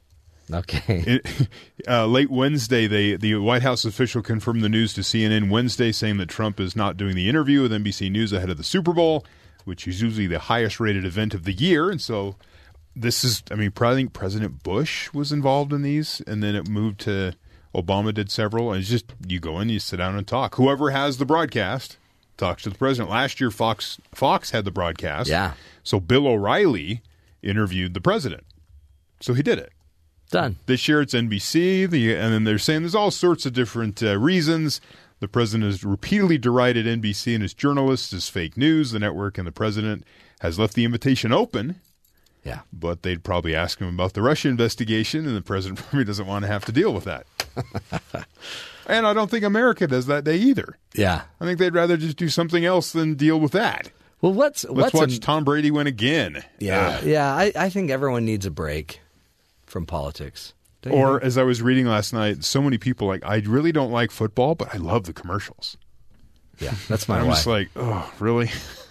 Okay. 0.52 1.04
It, 1.24 1.48
uh, 1.88 2.06
late 2.06 2.30
Wednesday, 2.30 2.88
they, 2.88 3.16
the 3.16 3.36
White 3.36 3.62
House 3.62 3.86
official 3.86 4.22
confirmed 4.22 4.62
the 4.62 4.70
news 4.70 4.94
to 4.94 5.02
CNN 5.02 5.50
Wednesday, 5.50 5.92
saying 5.92 6.18
that 6.18 6.28
Trump 6.30 6.60
is 6.60 6.76
not 6.76 6.98
doing 6.98 7.16
the 7.16 7.30
interview 7.30 7.62
with 7.62 7.72
NBC 7.72 8.12
News 8.12 8.34
ahead 8.34 8.50
of 8.50 8.58
the 8.58 8.64
Super 8.64 8.94
Bowl, 8.94 9.26
which 9.66 9.88
is 9.88 10.02
usually 10.02 10.28
the 10.28 10.40
highest 10.40 10.80
rated 10.80 11.06
event 11.06 11.34
of 11.34 11.46
the 11.46 11.54
year. 11.54 11.90
And 11.90 12.02
so 12.02 12.36
this 12.96 13.24
is, 13.24 13.42
I 13.50 13.56
mean, 13.56 13.72
I 13.80 13.94
think 13.94 14.14
President 14.14 14.62
Bush 14.64 15.12
was 15.14 15.32
involved 15.32 15.72
in 15.72 15.82
these, 15.82 16.22
and 16.28 16.44
then 16.44 16.56
it 16.56 16.68
moved 16.70 17.00
to 17.02 17.34
Obama 17.74 18.14
did 18.14 18.30
several. 18.30 18.72
And 18.74 18.82
it's 18.82 18.90
just, 18.90 19.06
you 19.26 19.40
go 19.40 19.60
in, 19.62 19.70
you 19.70 19.80
sit 19.80 19.98
down 19.98 20.18
and 20.18 20.28
talk. 20.28 20.56
Whoever 20.56 20.92
has 20.92 21.18
the 21.18 21.26
broadcast 21.26 21.98
talks 22.38 22.64
to 22.64 22.70
the 22.70 22.78
president. 22.78 23.10
Last 23.10 23.40
year, 23.40 23.52
Fox 23.52 24.00
Fox 24.14 24.52
had 24.52 24.66
the 24.66 24.72
broadcast. 24.72 25.30
Yeah. 25.30 25.54
So 25.84 26.00
Bill 26.00 26.28
O'Reilly 26.28 27.02
interviewed 27.42 27.94
the 27.94 28.02
president 28.02 28.44
So 29.20 29.34
he 29.34 29.44
did 29.44 29.60
it. 29.60 29.72
Done. 30.30 30.56
This 30.66 30.88
year 30.88 31.02
it's 31.02 31.14
NBC, 31.14 31.90
the, 31.90 32.16
and 32.16 32.34
then 32.34 32.44
they're 32.44 32.58
saying 32.58 32.82
there's 32.82 32.96
all 32.96 33.12
sorts 33.12 33.46
of 33.46 33.54
different 33.54 34.02
uh, 34.02 34.18
reasons. 34.18 34.82
The 35.20 35.28
president 35.28 35.70
has 35.70 35.84
repeatedly 35.84 36.38
derided 36.38 36.86
NBC 36.86 37.36
and 37.36 37.44
its 37.44 37.54
journalists 37.54 38.12
as 38.14 38.30
fake 38.30 38.58
news. 38.58 38.92
The 38.92 39.00
network 39.00 39.38
and 39.38 39.46
the 39.46 39.52
president 39.52 40.04
has 40.40 40.58
left 40.58 40.74
the 40.74 40.86
invitation 40.86 41.32
open, 41.32 41.80
Yeah. 42.44 42.60
but 42.74 43.04
they'd 43.04 43.24
probably 43.24 43.56
ask 43.56 43.80
him 43.80 43.88
about 43.88 44.14
the 44.14 44.22
Russia 44.22 44.50
investigation, 44.50 45.26
and 45.26 45.36
the 45.36 45.42
president 45.42 45.80
probably 45.90 46.04
doesn't 46.06 46.28
want 46.28 46.44
to 46.44 46.48
have 46.48 46.66
to 46.66 46.72
deal 46.72 46.94
with 46.94 47.06
that. 47.06 47.26
and 48.88 49.08
I 49.08 49.14
don't 49.14 49.32
think 49.32 49.44
America 49.46 49.88
does 49.88 50.08
that 50.08 50.24
day 50.24 50.38
either. 50.38 50.78
Yeah. 50.94 51.22
I 51.40 51.46
think 51.46 51.60
they'd 51.60 51.74
rather 51.74 51.98
just 51.98 52.18
do 52.18 52.30
something 52.30 52.66
else 52.66 52.92
than 52.92 53.16
deal 53.16 53.40
with 53.40 53.52
that. 53.54 53.92
Well, 54.22 54.34
what's 54.34 54.66
Let's 54.66 54.94
watch 54.94 55.14
an- 55.16 55.20
Tom 55.22 55.44
Brady 55.44 55.72
win 55.72 55.88
again. 55.88 56.44
yeah 56.60 56.98
Ugh. 57.00 57.04
yeah? 57.06 57.34
I, 57.36 57.52
I 57.56 57.70
think 57.70 57.90
everyone 57.92 58.26
needs 58.26 58.46
a 58.46 58.52
break 58.52 59.02
from 59.66 59.86
politics. 59.86 60.54
Or 60.90 61.14
think? 61.20 61.24
as 61.28 61.38
I 61.38 61.44
was 61.44 61.62
reading 61.62 61.86
last 61.86 62.12
night, 62.14 62.44
so 62.44 62.62
many 62.62 62.78
people 62.78 63.08
like 63.08 63.24
I 63.26 63.38
really 63.38 63.72
don't 63.72 63.92
like 63.92 64.12
football, 64.12 64.54
but 64.56 64.74
I 64.74 64.78
love 64.78 65.06
the 65.06 65.14
commercials. 65.14 65.78
yeah, 66.60 66.74
that's 66.90 67.08
my 67.08 67.20
I'm 67.20 67.28
wife. 67.28 67.36
just 67.38 67.48
like, 67.48 67.70
oh, 67.78 68.12
really? 68.20 68.52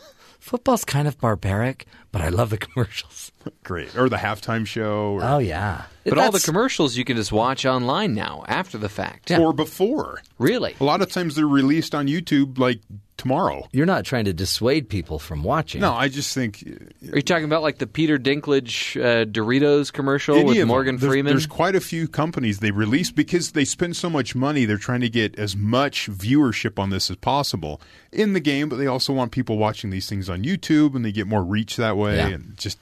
Football's 0.42 0.84
kind 0.84 1.06
of 1.06 1.20
barbaric, 1.20 1.86
but 2.10 2.20
I 2.20 2.28
love 2.28 2.50
the 2.50 2.58
commercials. 2.66 3.30
Great. 3.62 3.96
Or 3.96 4.08
the 4.08 4.16
halftime 4.16 4.66
show, 4.66 5.12
or, 5.14 5.22
Oh 5.22 5.38
yeah, 5.38 5.84
But 6.04 6.18
all 6.18 6.32
the 6.32 6.40
commercials 6.40 6.96
you 6.96 7.04
can 7.04 7.16
just 7.16 7.30
watch 7.30 7.64
online 7.64 8.12
now 8.12 8.44
after 8.48 8.76
the 8.76 8.88
fact. 8.88 9.30
Yeah. 9.30 9.38
or 9.38 9.52
before. 9.52 10.20
Really? 10.40 10.74
A 10.80 10.84
lot 10.84 11.00
of 11.00 11.12
times 11.12 11.36
they're 11.36 11.46
released 11.46 11.94
on 11.94 12.08
YouTube 12.08 12.58
like 12.58 12.80
tomorrow. 13.22 13.66
You're 13.72 13.86
not 13.86 14.04
trying 14.04 14.24
to 14.26 14.32
dissuade 14.32 14.88
people 14.88 15.18
from 15.18 15.42
watching. 15.44 15.80
No, 15.80 15.92
I 15.92 16.08
just 16.08 16.34
think 16.34 16.62
Are 17.10 17.16
you 17.16 17.22
talking 17.22 17.44
about 17.44 17.62
like 17.62 17.78
the 17.78 17.86
Peter 17.86 18.18
Dinklage 18.18 19.00
uh, 19.00 19.24
Doritos 19.24 19.92
commercial 19.92 20.44
with. 20.44 20.66
Morgan 20.66 20.96
There's- 20.96 21.10
Freeman? 21.12 21.32
There's 21.32 21.46
quite 21.46 21.74
a 21.76 21.80
few 21.80 22.08
companies 22.08 22.58
they 22.58 22.72
release 22.72 23.10
because 23.10 23.52
they 23.52 23.64
spend 23.64 23.96
so 23.96 24.10
much 24.10 24.34
money. 24.34 24.64
They're 24.64 24.76
trying 24.76 25.00
to 25.02 25.08
get 25.08 25.38
as 25.38 25.56
much 25.56 26.10
viewership 26.10 26.78
on 26.78 26.90
this 26.90 27.10
as 27.10 27.16
possible 27.16 27.80
in 28.10 28.32
the 28.32 28.40
game, 28.40 28.68
but 28.68 28.76
they 28.76 28.86
also 28.86 29.12
want 29.12 29.32
people 29.32 29.56
watching 29.56 29.90
these 29.90 30.08
things 30.08 30.28
on 30.28 30.42
YouTube, 30.42 30.94
and 30.94 31.04
they 31.04 31.12
get 31.12 31.26
more 31.26 31.42
reach 31.44 31.76
that 31.76 31.96
way. 31.96 32.16
Yeah. 32.16 32.28
And 32.28 32.56
just, 32.58 32.78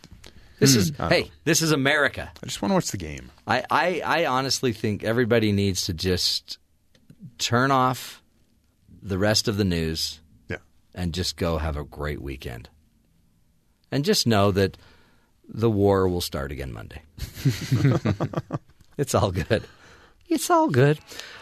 this 0.58 0.74
is 0.74 0.92
I 0.98 1.08
hey, 1.08 1.20
know. 1.22 1.28
this 1.44 1.62
is 1.62 1.70
America. 1.72 2.30
I 2.42 2.46
just 2.46 2.62
want 2.62 2.70
to 2.70 2.74
watch 2.74 2.90
the 2.90 2.96
game. 2.96 3.30
I, 3.46 3.64
I, 3.70 4.02
I 4.04 4.26
honestly 4.26 4.72
think 4.72 5.04
everybody 5.04 5.52
needs 5.52 5.82
to 5.86 5.94
just 5.94 6.58
turn 7.38 7.70
off 7.70 8.22
the 9.02 9.18
rest 9.18 9.48
of 9.48 9.56
the 9.56 9.64
news 9.64 10.19
Yeah. 10.19 10.19
And 11.00 11.14
just 11.14 11.38
go 11.38 11.56
have 11.56 11.78
a 11.78 11.84
great 11.84 12.20
weekend. 12.20 12.68
And 13.90 14.04
just 14.04 14.26
know 14.26 14.50
that 14.50 14.76
the 15.48 15.70
war 15.70 16.06
will 16.06 16.20
start 16.20 16.52
again 16.52 16.74
Monday. 16.74 17.00
it's 18.98 19.14
all 19.14 19.32
good. 19.32 19.64
It's 20.28 20.50
all 20.50 20.68
good. 20.68 20.98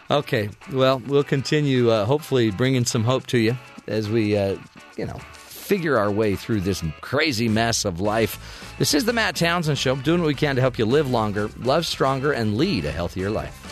Okay, 0.09 0.49
well, 0.71 0.99
we'll 1.05 1.25
continue, 1.25 1.91
uh, 1.91 2.05
hopefully, 2.05 2.51
bringing 2.51 2.85
some 2.85 3.03
hope 3.03 3.27
to 3.27 3.37
you 3.37 3.57
as 3.85 4.09
we, 4.09 4.37
uh, 4.37 4.55
you 4.95 5.05
know, 5.05 5.19
figure 5.35 5.97
our 5.97 6.09
way 6.09 6.37
through 6.37 6.61
this 6.61 6.81
crazy 7.01 7.49
mess 7.49 7.83
of 7.83 7.99
life. 7.99 8.73
This 8.79 8.93
is 8.93 9.03
the 9.03 9.13
Matt 9.13 9.35
Townsend 9.35 9.77
Show, 9.77 9.97
doing 9.97 10.21
what 10.21 10.27
we 10.27 10.35
can 10.35 10.55
to 10.55 10.61
help 10.61 10.79
you 10.79 10.85
live 10.85 11.11
longer, 11.11 11.49
love 11.59 11.85
stronger, 11.85 12.31
and 12.31 12.55
lead 12.55 12.85
a 12.85 12.91
healthier 12.91 13.29
life. 13.29 13.68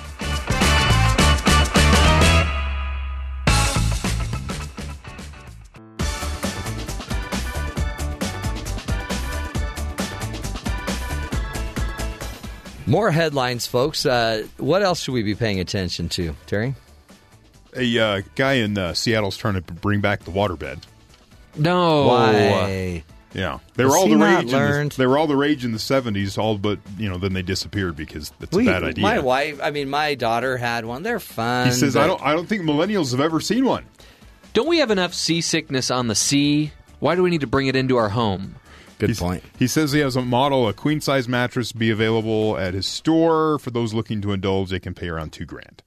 More 12.88 13.12
headlines, 13.12 13.68
folks. 13.68 14.06
Uh, 14.06 14.48
what 14.58 14.82
else 14.82 15.04
should 15.04 15.14
we 15.14 15.22
be 15.22 15.36
paying 15.36 15.60
attention 15.60 16.08
to, 16.10 16.36
Terry? 16.46 16.74
A 17.76 18.00
uh, 18.00 18.22
guy 18.36 18.54
in 18.54 18.78
uh, 18.78 18.94
Seattle's 18.94 19.36
trying 19.38 19.56
to 19.56 19.62
bring 19.62 20.00
back 20.02 20.24
the 20.24 20.32
waterbed. 20.32 20.84
no. 21.56 22.08
Why? 22.08 23.04
Yeah, 23.34 23.60
they 23.76 23.84
Has 23.84 23.92
were 23.92 23.98
all 23.98 24.08
the 24.08 24.18
rage. 24.18 24.46
In 24.46 24.50
learned? 24.52 24.92
the, 24.94 24.98
they 25.00 25.06
were 25.06 25.18
all 25.18 25.28
the 25.28 25.36
rage 25.36 25.66
in 25.66 25.74
the 25.74 25.80
seventies. 25.80 26.38
All 26.38 26.58
but 26.58 26.80
you 26.98 27.10
know, 27.10 27.18
then 27.18 27.34
they 27.34 27.42
disappeared 27.42 27.96
because 27.98 28.32
that's 28.40 28.56
a 28.56 28.64
bad 28.64 28.84
idea. 28.84 29.04
My 29.04 29.20
wife, 29.20 29.60
I 29.62 29.70
mean, 29.70 29.90
my 29.90 30.16
daughter 30.16 30.56
had 30.58 30.86
one. 30.86 31.04
They're 31.04 31.20
fun. 31.20 31.68
he 31.68 31.74
says, 31.74 31.94
but- 31.94 32.06
"I 32.06 32.08
don't. 32.08 32.22
I 32.24 32.34
don't 32.34 32.48
think 32.48 32.64
millennials 32.64 33.12
have 33.12 33.20
ever 33.20 33.40
seen 33.42 33.66
one." 33.66 33.86
Don't 34.54 34.68
we 34.68 34.80
have 34.80 34.90
enough 34.92 35.14
seasickness 35.14 35.92
on 35.92 36.08
the 36.08 36.16
sea? 36.16 36.72
Why 37.00 37.14
do 37.16 37.22
we 37.22 37.30
need 37.30 37.42
to 37.42 37.48
bring 37.48 37.68
it 37.68 37.76
into 37.76 37.98
our 37.98 38.10
home? 38.10 38.56
Good 39.00 39.10
He's- 39.10 39.20
point. 39.20 39.44
He 39.60 39.68
says 39.68 39.92
he 39.92 40.00
has 40.00 40.16
a 40.16 40.22
model, 40.22 40.68
a 40.68 40.74
queen 40.74 41.02
size 41.02 41.28
mattress, 41.28 41.72
be 41.72 41.90
available 41.92 42.58
at 42.58 42.74
his 42.74 42.86
store 42.88 43.60
for 43.60 43.70
those 43.72 43.94
looking 43.94 44.22
to 44.22 44.32
indulge. 44.32 44.70
They 44.72 44.80
can 44.80 44.94
pay 44.94 45.08
around 45.10 45.32
two 45.34 45.46
grand. 45.46 45.84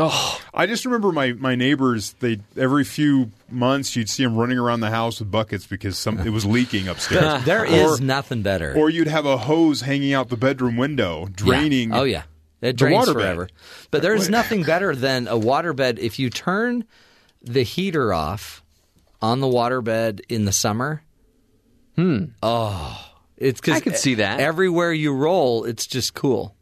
Oh, 0.00 0.40
I 0.54 0.66
just 0.66 0.84
remember 0.84 1.10
my, 1.10 1.32
my 1.32 1.56
neighbors. 1.56 2.14
They 2.20 2.38
every 2.56 2.84
few 2.84 3.32
months 3.50 3.96
you'd 3.96 4.08
see 4.08 4.22
them 4.22 4.36
running 4.36 4.58
around 4.58 4.80
the 4.80 4.90
house 4.90 5.18
with 5.18 5.30
buckets 5.30 5.66
because 5.66 5.98
some 5.98 6.18
it 6.20 6.30
was 6.30 6.44
leaking 6.44 6.86
upstairs. 6.88 7.42
There 7.44 7.64
is 7.64 8.00
Or- 8.00 8.04
nothing 8.04 8.42
better. 8.42 8.74
Or 8.76 8.90
you'd 8.90 9.08
have 9.08 9.26
a 9.26 9.36
hose 9.38 9.80
hanging 9.80 10.12
out 10.12 10.28
the 10.28 10.36
bedroom 10.36 10.76
window, 10.76 11.26
draining. 11.32 11.90
Yeah. 11.90 11.98
Oh 12.00 12.04
yeah, 12.04 12.22
it 12.60 12.66
the 12.66 12.72
drains 12.74 13.08
waterbed. 13.08 13.12
forever. 13.14 13.48
But 13.90 14.02
there 14.02 14.14
is 14.14 14.28
nothing 14.38 14.62
better 14.62 14.94
than 14.94 15.26
a 15.26 15.34
waterbed. 15.36 15.98
If 15.98 16.18
you 16.20 16.30
turn 16.30 16.84
the 17.42 17.62
heater 17.62 18.12
off 18.12 18.62
on 19.20 19.40
the 19.40 19.48
waterbed 19.48 20.20
in 20.28 20.44
the 20.44 20.52
summer, 20.52 21.02
hmm. 21.98 22.24
Oh, 22.42 23.04
it's 23.36 23.60
because 23.60 23.76
I 23.76 23.80
could 23.80 23.96
see 23.96 24.14
that. 24.16 24.40
everywhere 24.40 24.92
you 24.92 25.12
roll, 25.12 25.64
it's 25.64 25.86
just 25.86 26.14
cool. 26.14 26.54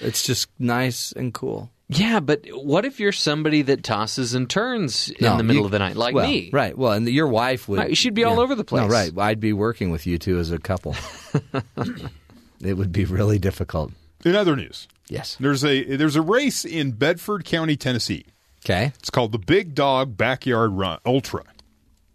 It's 0.00 0.22
just 0.24 0.48
nice 0.58 1.12
and 1.12 1.32
cool. 1.34 1.70
yeah, 1.88 2.20
but 2.20 2.46
what 2.52 2.84
if 2.84 3.00
you're 3.00 3.12
somebody 3.12 3.62
that 3.62 3.82
tosses 3.82 4.34
and 4.34 4.48
turns 4.50 5.08
in 5.08 5.38
the 5.38 5.42
middle 5.44 5.62
you- 5.62 5.64
of 5.66 5.70
the 5.70 5.78
night, 5.78 5.96
like 5.96 6.14
well, 6.14 6.28
me? 6.28 6.50
Right. 6.52 6.76
Well, 6.76 6.92
and 6.92 7.08
your 7.08 7.28
wife 7.28 7.68
would. 7.68 7.78
Right, 7.78 7.96
she'd 7.96 8.14
be 8.14 8.24
all 8.24 8.40
over 8.40 8.54
the 8.54 8.64
place. 8.64 8.82
No, 8.82 8.88
right. 8.88 9.10
I'd 9.16 9.40
be 9.40 9.52
working 9.52 9.90
with 9.90 10.06
you 10.06 10.18
two 10.18 10.38
as 10.38 10.50
a 10.50 10.58
couple. 10.58 10.94
it 12.60 12.74
would 12.74 12.92
be 12.92 13.04
really 13.04 13.38
difficult. 13.38 13.92
In 14.24 14.34
other 14.34 14.56
news, 14.56 14.88
Yes. 15.08 15.36
there's 15.38 15.64
a 15.64 15.96
there's 15.96 16.16
a 16.16 16.22
race 16.22 16.64
in 16.64 16.92
Bedford 16.92 17.44
County, 17.44 17.76
Tennessee. 17.76 18.24
Okay. 18.64 18.92
It's 18.98 19.10
called 19.10 19.30
the 19.32 19.38
Big 19.38 19.74
Dog 19.74 20.16
Backyard 20.16 20.72
Run 20.72 20.98
Ultra. 21.06 21.44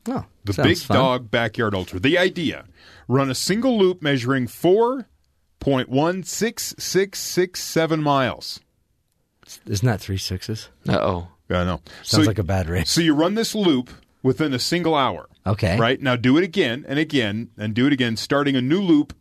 Oh, 0.07 0.25
The 0.43 0.53
sounds 0.53 0.67
Big 0.67 0.77
fun. 0.79 0.97
Dog 0.97 1.31
Backyard 1.31 1.75
Ultra. 1.75 1.99
The 1.99 2.17
idea: 2.17 2.65
run 3.07 3.29
a 3.29 3.35
single 3.35 3.77
loop 3.77 4.01
measuring 4.01 4.47
four 4.47 5.07
point 5.59 5.89
one 5.89 6.23
six 6.23 6.73
six 6.79 7.19
six 7.19 7.61
seven 7.63 8.01
miles. 8.01 8.59
Isn't 9.65 9.85
that 9.85 9.99
three 10.01 10.17
sixes? 10.17 10.69
Uh 10.87 10.97
oh. 10.99 11.27
I 11.49 11.65
know. 11.65 11.81
Sounds 12.03 12.27
like 12.27 12.39
a 12.39 12.43
bad 12.43 12.69
race. 12.69 12.89
So 12.89 13.01
you 13.01 13.13
run 13.13 13.35
this 13.35 13.53
loop 13.53 13.89
within 14.23 14.53
a 14.53 14.59
single 14.59 14.95
hour. 14.95 15.27
Okay. 15.45 15.77
Right 15.77 16.01
now, 16.01 16.15
do 16.15 16.37
it 16.37 16.43
again 16.45 16.85
and 16.87 16.97
again 16.97 17.49
and 17.57 17.73
do 17.73 17.87
it 17.87 17.91
again, 17.93 18.15
starting 18.15 18.55
a 18.55 18.61
new 18.61 18.79
loop 18.81 19.13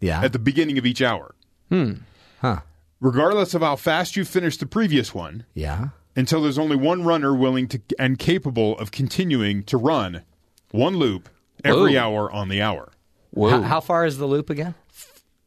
Yeah. 0.00 0.20
at 0.20 0.32
the 0.32 0.40
beginning 0.40 0.78
of 0.78 0.86
each 0.86 1.00
hour. 1.00 1.34
Hmm. 1.68 1.92
Huh. 2.40 2.60
Regardless 3.00 3.54
of 3.54 3.62
how 3.62 3.76
fast 3.76 4.16
you 4.16 4.24
finish 4.24 4.56
the 4.56 4.66
previous 4.66 5.14
one, 5.14 5.44
Yeah. 5.54 5.90
until 6.16 6.42
there's 6.42 6.58
only 6.58 6.74
one 6.76 7.04
runner 7.04 7.34
willing 7.34 7.68
to 7.68 7.80
and 8.00 8.18
capable 8.18 8.76
of 8.78 8.90
continuing 8.90 9.62
to 9.64 9.76
run 9.76 10.22
one 10.70 10.96
loop 10.96 11.28
every 11.64 11.94
Whoa. 11.94 12.00
hour 12.00 12.30
on 12.32 12.48
the 12.48 12.62
hour. 12.62 12.92
Whoa. 13.30 13.50
How, 13.50 13.62
how 13.62 13.80
far 13.80 14.04
is 14.06 14.18
the 14.18 14.26
loop 14.26 14.50
again? 14.50 14.74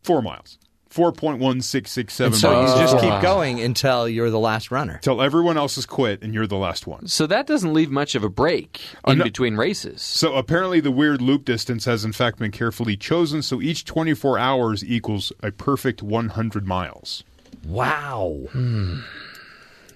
Four 0.03 0.21
miles. 0.21 0.57
4.1667 0.89 2.35
So 2.35 2.51
miles. 2.51 2.79
you 2.79 2.85
just 2.85 2.99
keep 2.99 3.19
going 3.21 3.59
until 3.59 4.07
you're 4.07 4.29
the 4.29 4.37
last 4.39 4.69
runner. 4.69 4.93
Until 4.95 5.23
everyone 5.23 5.57
else 5.57 5.75
has 5.75 5.87
quit 5.87 6.21
and 6.21 6.35
you're 6.35 6.45
the 6.45 6.55
last 6.57 6.85
one. 6.85 7.07
so 7.07 7.25
that 7.25 7.47
doesn't 7.47 7.73
leave 7.73 7.89
much 7.89 8.13
of 8.13 8.23
a 8.23 8.29
break 8.29 8.79
in 9.07 9.17
no- 9.17 9.23
between 9.23 9.55
races. 9.57 10.03
So 10.03 10.35
apparently, 10.35 10.79
the 10.81 10.91
weird 10.91 11.19
loop 11.19 11.45
distance 11.45 11.85
has 11.85 12.05
in 12.05 12.11
fact 12.11 12.37
been 12.37 12.51
carefully 12.51 12.95
chosen. 12.95 13.41
So 13.41 13.59
each 13.61 13.85
24 13.85 14.37
hours 14.37 14.83
equals 14.85 15.31
a 15.41 15.51
perfect 15.51 16.03
100 16.03 16.67
miles. 16.67 17.23
Wow. 17.65 18.41
Hmm. 18.51 18.99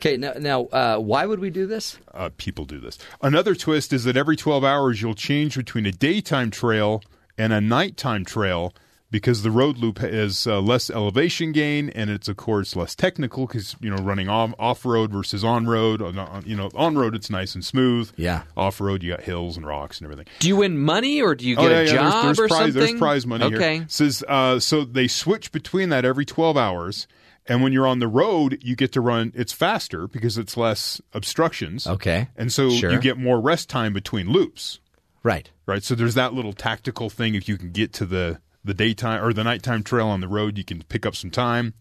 Okay. 0.07 0.17
Now, 0.17 0.33
now, 0.37 0.65
uh, 0.65 0.97
why 0.97 1.25
would 1.25 1.39
we 1.39 1.49
do 1.49 1.65
this? 1.65 1.97
Uh, 2.13 2.29
people 2.37 2.65
do 2.65 2.79
this. 2.79 2.97
Another 3.21 3.55
twist 3.55 3.93
is 3.93 4.03
that 4.05 4.17
every 4.17 4.35
12 4.35 4.63
hours 4.63 5.01
you'll 5.01 5.15
change 5.15 5.55
between 5.55 5.85
a 5.85 5.91
daytime 5.91 6.51
trail 6.51 7.03
and 7.37 7.53
a 7.53 7.61
nighttime 7.61 8.25
trail 8.25 8.73
because 9.09 9.41
the 9.41 9.51
road 9.51 9.77
loop 9.77 9.99
has 9.99 10.45
uh, 10.47 10.59
less 10.59 10.89
elevation 10.89 11.51
gain 11.51 11.89
and 11.91 12.09
it's 12.09 12.27
of 12.27 12.35
course 12.35 12.75
less 12.75 12.93
technical 12.93 13.47
because 13.47 13.75
you 13.79 13.89
know 13.89 13.97
running 14.03 14.27
off 14.27 14.53
off 14.59 14.85
road 14.85 15.11
versus 15.11 15.43
on 15.43 15.65
road. 15.65 16.01
You 16.45 16.55
know 16.55 16.69
on 16.75 16.97
road 16.97 17.15
it's 17.15 17.29
nice 17.29 17.55
and 17.55 17.63
smooth. 17.63 18.11
Yeah. 18.15 18.43
Off 18.55 18.81
road 18.81 19.03
you 19.03 19.11
got 19.11 19.21
hills 19.21 19.57
and 19.57 19.65
rocks 19.65 19.99
and 19.99 20.05
everything. 20.05 20.25
Do 20.39 20.47
you 20.47 20.57
win 20.57 20.77
money 20.77 21.21
or 21.21 21.35
do 21.35 21.47
you 21.47 21.55
get 21.55 21.65
oh, 21.65 21.69
yeah, 21.69 21.77
a 21.77 21.85
yeah, 21.85 21.91
job 21.91 22.11
there's, 22.11 22.23
there's 22.23 22.39
or 22.39 22.47
prize, 22.47 22.59
something? 22.59 22.81
There's 22.81 22.99
prize 22.99 23.25
money 23.27 23.45
okay. 23.45 23.77
here. 23.77 23.85
Says 23.87 24.23
uh, 24.27 24.59
so 24.59 24.83
they 24.83 25.07
switch 25.07 25.51
between 25.51 25.89
that 25.89 26.03
every 26.03 26.25
12 26.25 26.57
hours, 26.57 27.07
and 27.47 27.61
when 27.63 27.71
you're 27.73 27.87
on 27.87 27.99
the 27.99 28.07
road, 28.07 28.59
you 28.61 28.75
get 28.75 28.91
to 28.93 29.01
run. 29.01 29.31
It's 29.35 29.53
faster 29.53 30.07
because 30.07 30.37
it's 30.37 30.57
less 30.57 31.01
obstructions. 31.13 31.87
Okay. 31.87 32.27
and 32.35 32.51
so 32.51 32.69
Sure. 32.69 32.91
you 32.91 32.99
get 32.99 33.17
more 33.17 33.39
rest 33.39 33.69
time 33.69 33.93
between 33.93 34.29
loops. 34.31 34.79
Right. 35.23 35.49
Right, 35.65 35.83
so 35.83 35.95
there's 35.95 36.13
that 36.15 36.33
little 36.33 36.53
tactical 36.53 37.09
thing 37.09 37.35
if 37.35 37.49
you 37.49 37.57
can 37.57 37.71
get 37.71 37.91
to 37.93 38.05
the 38.05 38.39
the 38.63 38.73
daytime 38.73 39.23
or 39.23 39.31
the 39.33 39.43
nighttime 39.43 39.81
trail 39.83 40.07
on 40.07 40.19
the 40.21 40.27
road. 40.27 40.57
You 40.57 40.63
can 40.65 40.83
pick 40.83 41.05
up 41.05 41.15
some 41.15 41.31
time. 41.31 41.73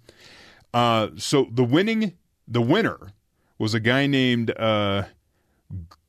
Uh, 0.75 1.09
so 1.17 1.49
the 1.51 1.65
winning, 1.65 2.15
the 2.47 2.61
winner 2.61 2.99
was 3.59 3.75
a 3.75 3.81
guy 3.81 4.07
named 4.07 4.51
uh, 4.59 5.05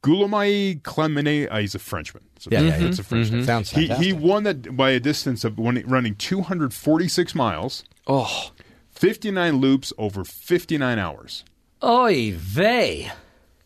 Guillaume 0.03 0.79
Calmettes. 0.81 1.47
Uh, 1.51 1.57
he's 1.57 1.75
a 1.75 1.79
Frenchman. 1.79 2.23
So 2.39 2.49
Yeah, 2.51 2.61
yeah, 2.61 2.77
it's 2.79 2.99
a 2.99 3.03
Frenchman. 3.03 3.43
Sounds 3.43 3.71
He, 3.71 3.87
he 3.87 4.13
won 4.13 4.43
that 4.43 4.75
by 4.75 4.91
a 4.91 4.99
distance 4.99 5.43
of 5.43 5.57
one, 5.57 5.81
running 5.87 6.15
246 6.15 7.33
miles, 7.35 7.83
Oh, 8.05 8.51
59 8.97 9.57
loops 9.57 9.93
over 9.99 10.23
59 10.23 10.97
hours. 10.97 11.45
Oy 11.83 12.33
vey. 12.35 13.11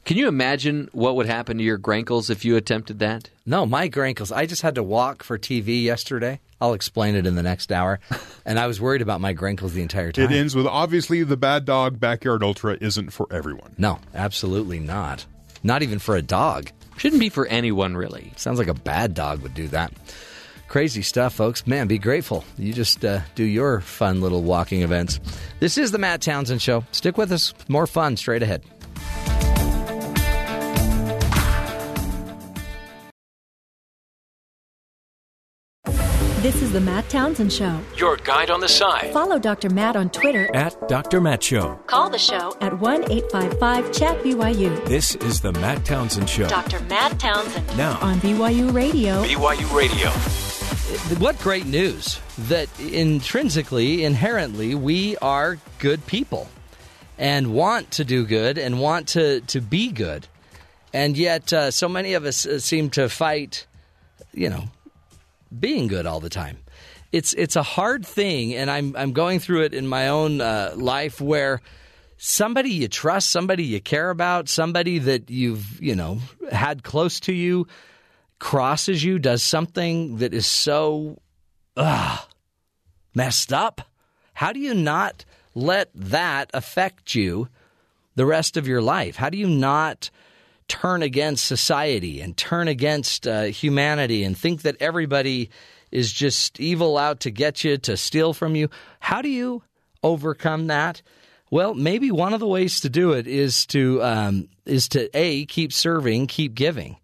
can 0.03 0.17
you 0.17 0.27
imagine 0.27 0.89
what 0.91 1.15
would 1.15 1.25
happen 1.25 1.57
to 1.57 1.63
your 1.63 1.77
grankles 1.77 2.29
if 2.29 2.43
you 2.43 2.57
attempted 2.57 2.99
that? 2.99 3.29
No, 3.45 3.65
my 3.65 3.87
grankles. 3.87 4.33
I 4.33 4.45
just 4.45 4.61
had 4.61 4.75
to 4.75 4.83
walk 4.83 5.23
for 5.23 5.37
TV 5.37 5.83
yesterday. 5.83 6.41
I'll 6.59 6.73
explain 6.73 7.15
it 7.15 7.25
in 7.25 7.35
the 7.35 7.43
next 7.43 7.71
hour. 7.71 8.01
And 8.43 8.57
I 8.57 8.65
was 8.65 8.81
worried 8.81 9.03
about 9.03 9.21
my 9.21 9.33
grankles 9.33 9.73
the 9.73 9.83
entire 9.83 10.11
time. 10.11 10.25
It 10.25 10.31
ends 10.35 10.55
with 10.55 10.65
obviously 10.65 11.21
the 11.23 11.37
Bad 11.37 11.63
Dog 11.63 11.99
Backyard 11.99 12.41
Ultra 12.43 12.75
isn't 12.81 13.11
for 13.11 13.27
everyone. 13.31 13.75
No, 13.77 13.99
absolutely 14.15 14.79
not. 14.79 15.27
Not 15.63 15.83
even 15.83 15.99
for 15.99 16.15
a 16.15 16.23
dog. 16.23 16.71
Shouldn't 16.97 17.19
be 17.19 17.29
for 17.29 17.45
anyone, 17.45 17.95
really. 17.95 18.33
Sounds 18.35 18.57
like 18.57 18.67
a 18.67 18.73
bad 18.73 19.13
dog 19.13 19.43
would 19.43 19.53
do 19.53 19.67
that. 19.67 19.93
Crazy 20.71 21.01
stuff, 21.01 21.33
folks. 21.33 21.67
Man, 21.67 21.87
be 21.87 21.97
grateful. 21.97 22.45
You 22.57 22.71
just 22.71 23.03
uh, 23.03 23.19
do 23.35 23.43
your 23.43 23.81
fun 23.81 24.21
little 24.21 24.41
walking 24.41 24.83
events. 24.83 25.19
This 25.59 25.77
is 25.77 25.91
the 25.91 25.97
Matt 25.97 26.21
Townsend 26.21 26.61
Show. 26.61 26.85
Stick 26.93 27.17
with 27.17 27.33
us. 27.33 27.53
More 27.67 27.85
fun 27.85 28.15
straight 28.15 28.41
ahead. 28.41 28.63
This 36.41 36.61
is 36.63 36.71
the 36.71 36.79
Matt 36.79 37.07
Townsend 37.09 37.51
Show. 37.53 37.79
Your 37.97 38.15
guide 38.17 38.49
on 38.49 38.61
the 38.61 38.67
side 38.67 39.11
Follow 39.13 39.37
Dr. 39.37 39.69
Matt 39.69 39.95
on 39.95 40.09
Twitter. 40.09 40.49
at 40.55 40.87
Dr. 40.87 41.19
Matt 41.21 41.43
Show. 41.43 41.75
Call 41.85 42.09
the 42.09 42.17
show 42.17 42.55
at 42.61 42.79
1 42.79 43.11
855 43.11 43.91
Chat 43.91 44.23
BYU. 44.23 44.85
This 44.85 45.15
is 45.15 45.41
the 45.41 45.51
Matt 45.53 45.85
Townsend 45.85 46.29
Show. 46.29 46.47
Dr. 46.47 46.79
Matt 46.85 47.19
Townsend 47.19 47.77
Now, 47.77 47.99
on 48.01 48.19
BYU 48.21 48.73
Radio. 48.73 49.21
BYU 49.23 49.75
Radio. 49.75 50.60
What 51.19 51.39
great 51.39 51.65
news 51.65 52.19
that 52.37 52.67
intrinsically, 52.77 54.03
inherently, 54.03 54.75
we 54.75 55.15
are 55.17 55.57
good 55.79 56.05
people 56.05 56.49
and 57.17 57.53
want 57.53 57.91
to 57.91 58.03
do 58.03 58.25
good 58.25 58.57
and 58.57 58.77
want 58.77 59.07
to, 59.09 59.39
to 59.41 59.61
be 59.61 59.93
good. 59.93 60.27
And 60.93 61.15
yet, 61.15 61.53
uh, 61.53 61.71
so 61.71 61.87
many 61.87 62.13
of 62.13 62.25
us 62.25 62.45
uh, 62.45 62.59
seem 62.59 62.89
to 62.91 63.07
fight, 63.07 63.67
you 64.33 64.49
know, 64.49 64.65
being 65.57 65.87
good 65.87 66.05
all 66.05 66.19
the 66.19 66.29
time. 66.29 66.57
It's 67.13 67.31
it's 67.33 67.55
a 67.55 67.63
hard 67.63 68.05
thing, 68.05 68.53
and 68.55 68.69
I'm 68.69 68.93
I'm 68.97 69.13
going 69.13 69.39
through 69.39 69.63
it 69.63 69.73
in 69.73 69.87
my 69.87 70.09
own 70.09 70.41
uh, 70.41 70.73
life 70.75 71.21
where 71.21 71.61
somebody 72.17 72.71
you 72.71 72.89
trust, 72.89 73.31
somebody 73.31 73.63
you 73.63 73.79
care 73.79 74.09
about, 74.09 74.49
somebody 74.49 74.99
that 74.99 75.29
you've 75.29 75.81
you 75.81 75.95
know 75.95 76.19
had 76.51 76.83
close 76.83 77.21
to 77.21 77.33
you 77.33 77.67
crosses 78.41 79.03
you, 79.03 79.19
does 79.19 79.43
something 79.43 80.17
that 80.17 80.33
is 80.33 80.47
so 80.47 81.21
ugh, 81.77 82.19
messed 83.13 83.53
up. 83.53 83.81
How 84.33 84.51
do 84.51 84.59
you 84.59 84.73
not 84.73 85.23
let 85.53 85.91
that 85.93 86.49
affect 86.51 87.13
you 87.13 87.49
the 88.15 88.25
rest 88.25 88.57
of 88.57 88.67
your 88.67 88.81
life? 88.81 89.15
How 89.15 89.29
do 89.29 89.37
you 89.37 89.47
not 89.47 90.09
turn 90.67 91.03
against 91.03 91.45
society 91.45 92.19
and 92.19 92.35
turn 92.35 92.67
against 92.67 93.27
uh, 93.27 93.43
humanity 93.43 94.23
and 94.23 94.35
think 94.35 94.63
that 94.63 94.81
everybody 94.81 95.51
is 95.91 96.11
just 96.11 96.59
evil 96.59 96.97
out 96.97 97.19
to 97.19 97.29
get 97.29 97.63
you, 97.63 97.77
to 97.77 97.95
steal 97.95 98.33
from 98.33 98.55
you? 98.55 98.69
How 98.99 99.21
do 99.21 99.29
you 99.29 99.61
overcome 100.01 100.65
that? 100.67 101.03
Well, 101.51 101.75
maybe 101.75 102.09
one 102.09 102.33
of 102.33 102.39
the 102.39 102.47
ways 102.47 102.79
to 102.79 102.89
do 102.89 103.11
it 103.11 103.27
is 103.27 103.67
to 103.67 104.01
um, 104.01 104.49
is 104.65 104.89
to 104.89 105.15
a 105.15 105.45
keep 105.45 105.71
serving, 105.71 106.25
keep 106.25 106.55
giving 106.55 106.97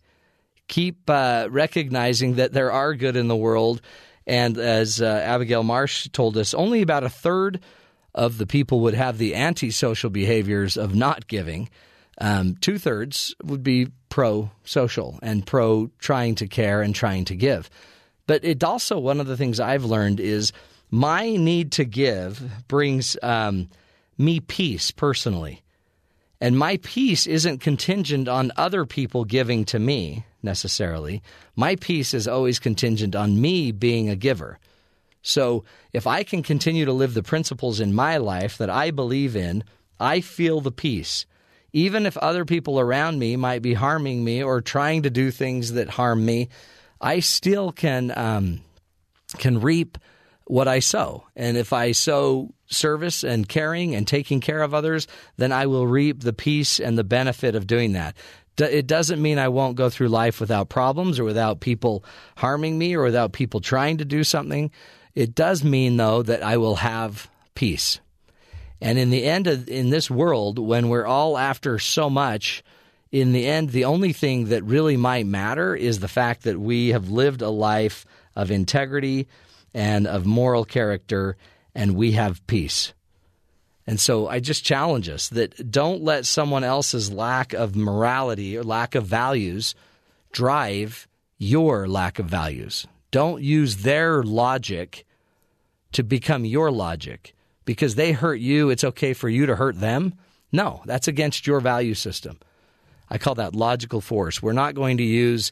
keep 0.67 1.09
uh, 1.09 1.47
recognizing 1.49 2.35
that 2.35 2.53
there 2.53 2.71
are 2.71 2.93
good 2.93 3.15
in 3.15 3.27
the 3.27 3.35
world. 3.35 3.81
And 4.25 4.57
as 4.57 5.01
uh, 5.01 5.05
Abigail 5.05 5.63
Marsh 5.63 6.09
told 6.09 6.37
us, 6.37 6.53
only 6.53 6.81
about 6.81 7.03
a 7.03 7.09
third 7.09 7.61
of 8.13 8.37
the 8.37 8.47
people 8.47 8.81
would 8.81 8.93
have 8.93 9.17
the 9.17 9.35
antisocial 9.35 10.09
behaviors 10.09 10.75
of 10.75 10.95
not 10.95 11.27
giving. 11.27 11.69
Um, 12.19 12.55
Two 12.55 12.77
thirds 12.77 13.35
would 13.43 13.63
be 13.63 13.89
pro 14.09 14.49
social 14.63 15.19
and 15.21 15.45
pro 15.45 15.91
trying 15.99 16.35
to 16.35 16.47
care 16.47 16.81
and 16.81 16.95
trying 16.95 17.25
to 17.25 17.35
give. 17.35 17.69
But 18.25 18.43
it 18.43 18.63
also, 18.63 18.99
one 18.99 19.21
of 19.21 19.27
the 19.27 19.37
things 19.37 19.59
I've 19.59 19.85
learned 19.85 20.19
is 20.19 20.51
my 20.91 21.35
need 21.35 21.71
to 21.73 21.85
give 21.85 22.41
brings 22.67 23.15
um, 23.21 23.69
me 24.17 24.39
peace 24.39 24.91
personally. 24.91 25.61
And 26.39 26.57
my 26.57 26.77
peace 26.83 27.25
isn't 27.25 27.61
contingent 27.61 28.27
on 28.27 28.51
other 28.55 28.85
people 28.85 29.25
giving 29.25 29.65
to 29.65 29.79
me 29.79 30.25
necessarily. 30.43 31.23
My 31.55 31.75
peace 31.75 32.13
is 32.13 32.27
always 32.27 32.59
contingent 32.59 33.15
on 33.15 33.41
me 33.41 33.71
being 33.71 34.09
a 34.09 34.15
giver. 34.15 34.59
So 35.21 35.63
if 35.93 36.05
I 36.07 36.23
can 36.23 36.43
continue 36.43 36.85
to 36.85 36.93
live 36.93 37.13
the 37.13 37.23
principles 37.23 37.79
in 37.79 37.93
my 37.93 38.17
life 38.17 38.57
that 38.59 38.69
I 38.69 38.91
believe 38.91 39.35
in, 39.35 39.63
I 39.99 40.21
feel 40.21 40.61
the 40.61 40.71
peace. 40.71 41.25
Even 41.73 42.05
if 42.05 42.15
other 42.17 42.45
people 42.45 42.79
around 42.79 43.19
me 43.19 43.35
might 43.35 43.61
be 43.61 43.73
harming 43.73 44.23
me 44.23 44.41
or 44.41 44.61
trying 44.61 45.03
to 45.03 45.09
do 45.09 45.31
things 45.31 45.73
that 45.73 45.89
harm 45.89 46.25
me, 46.25 46.49
I 47.01 47.19
still 47.19 47.71
can 47.71 48.13
um, 48.15 48.61
can 49.37 49.59
reap 49.59 49.97
what 50.47 50.67
I 50.67 50.79
sow. 50.79 51.25
And 51.35 51.57
if 51.57 51.73
I 51.73 51.91
sow 51.91 52.53
service 52.67 53.23
and 53.23 53.47
caring 53.47 53.95
and 53.95 54.07
taking 54.07 54.39
care 54.39 54.61
of 54.61 54.73
others, 54.73 55.07
then 55.37 55.51
I 55.51 55.67
will 55.67 55.87
reap 55.87 56.21
the 56.21 56.33
peace 56.33 56.79
and 56.79 56.97
the 56.97 57.03
benefit 57.03 57.55
of 57.55 57.67
doing 57.67 57.93
that. 57.93 58.15
It 58.59 58.87
doesn't 58.87 59.21
mean 59.21 59.37
I 59.37 59.49
won't 59.49 59.77
go 59.77 59.89
through 59.89 60.07
life 60.07 60.39
without 60.39 60.69
problems 60.69 61.19
or 61.19 61.23
without 61.23 61.59
people 61.59 62.03
harming 62.37 62.77
me 62.77 62.95
or 62.95 63.03
without 63.03 63.31
people 63.31 63.59
trying 63.59 63.97
to 63.97 64.05
do 64.05 64.23
something. 64.23 64.71
It 65.13 65.35
does 65.35 65.63
mean, 65.63 65.97
though, 65.97 66.23
that 66.23 66.41
I 66.41 66.57
will 66.57 66.77
have 66.77 67.29
peace. 67.53 67.99
And 68.81 68.97
in 68.97 69.09
the 69.09 69.25
end 69.25 69.47
of 69.47 69.67
in 69.67 69.89
this 69.89 70.09
world, 70.09 70.59
when 70.59 70.89
we're 70.89 71.05
all 71.05 71.37
after 71.37 71.77
so 71.79 72.09
much, 72.09 72.63
in 73.11 73.31
the 73.31 73.47
end, 73.47 73.69
the 73.71 73.85
only 73.85 74.13
thing 74.13 74.45
that 74.45 74.63
really 74.63 74.97
might 74.97 75.25
matter 75.25 75.75
is 75.75 75.99
the 75.99 76.07
fact 76.07 76.43
that 76.43 76.59
we 76.59 76.89
have 76.89 77.09
lived 77.09 77.41
a 77.41 77.49
life 77.49 78.05
of 78.35 78.51
integrity 78.51 79.27
and 79.73 80.07
of 80.07 80.25
moral 80.25 80.65
character, 80.65 81.37
and 81.75 81.95
we 81.95 82.13
have 82.13 82.45
peace. 82.47 82.93
And 83.85 83.99
so 83.99 84.27
I 84.27 84.39
just 84.39 84.65
challenge 84.65 85.07
us 85.07 85.29
that 85.29 85.71
don't 85.71 86.03
let 86.03 86.25
someone 86.25 86.63
else's 86.63 87.11
lack 87.11 87.53
of 87.53 87.75
morality 87.75 88.57
or 88.57 88.63
lack 88.63 88.95
of 88.95 89.05
values 89.05 89.75
drive 90.33 91.07
your 91.37 91.87
lack 91.87 92.19
of 92.19 92.25
values. 92.25 92.85
Don't 93.11 93.41
use 93.41 93.77
their 93.77 94.23
logic 94.23 95.05
to 95.93 96.03
become 96.03 96.43
your 96.43 96.69
logic 96.69 97.33
because 97.63 97.95
they 97.95 98.11
hurt 98.11 98.39
you, 98.39 98.69
it's 98.69 98.83
okay 98.83 99.13
for 99.13 99.29
you 99.29 99.45
to 99.45 99.55
hurt 99.55 99.79
them. 99.79 100.13
No, 100.51 100.81
that's 100.85 101.07
against 101.07 101.47
your 101.47 101.59
value 101.59 101.93
system. 101.93 102.39
I 103.09 103.17
call 103.17 103.35
that 103.35 103.55
logical 103.55 104.01
force. 104.01 104.41
We're 104.41 104.53
not 104.53 104.75
going 104.75 104.97
to 104.97 105.03
use 105.03 105.51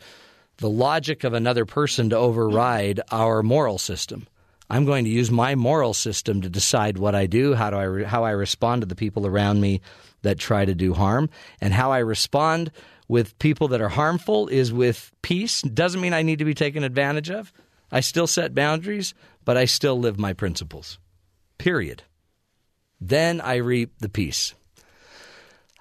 the 0.57 0.69
logic 0.69 1.23
of 1.23 1.33
another 1.33 1.65
person 1.65 2.09
to 2.09 2.17
override 2.17 3.01
our 3.11 3.43
moral 3.43 3.77
system. 3.77 4.27
I'm 4.69 4.85
going 4.85 5.05
to 5.05 5.11
use 5.11 5.29
my 5.29 5.55
moral 5.55 5.93
system 5.93 6.41
to 6.41 6.49
decide 6.49 6.97
what 6.97 7.13
I 7.13 7.27
do, 7.27 7.53
how 7.53 7.69
do 7.69 7.77
I 7.77 7.83
re- 7.83 8.03
how 8.03 8.23
I 8.23 8.31
respond 8.31 8.81
to 8.81 8.87
the 8.87 8.95
people 8.95 9.27
around 9.27 9.61
me 9.61 9.81
that 10.23 10.39
try 10.39 10.65
to 10.65 10.73
do 10.73 10.93
harm, 10.93 11.29
and 11.61 11.73
how 11.73 11.91
I 11.91 11.99
respond 11.99 12.71
with 13.07 13.37
people 13.37 13.67
that 13.69 13.81
are 13.81 13.89
harmful 13.89 14.47
is 14.47 14.73
with 14.73 15.11
peace. 15.21 15.61
Doesn't 15.61 16.01
mean 16.01 16.13
I 16.13 16.23
need 16.23 16.39
to 16.39 16.45
be 16.45 16.55
taken 16.55 16.83
advantage 16.83 17.29
of. 17.29 17.53
I 17.91 17.99
still 17.99 18.25
set 18.25 18.55
boundaries, 18.55 19.13
but 19.43 19.57
I 19.57 19.65
still 19.65 19.99
live 19.99 20.17
my 20.17 20.33
principles. 20.33 20.97
Period. 21.59 22.01
Then 22.99 23.41
I 23.41 23.55
reap 23.55 23.99
the 23.99 24.09
peace. 24.09 24.55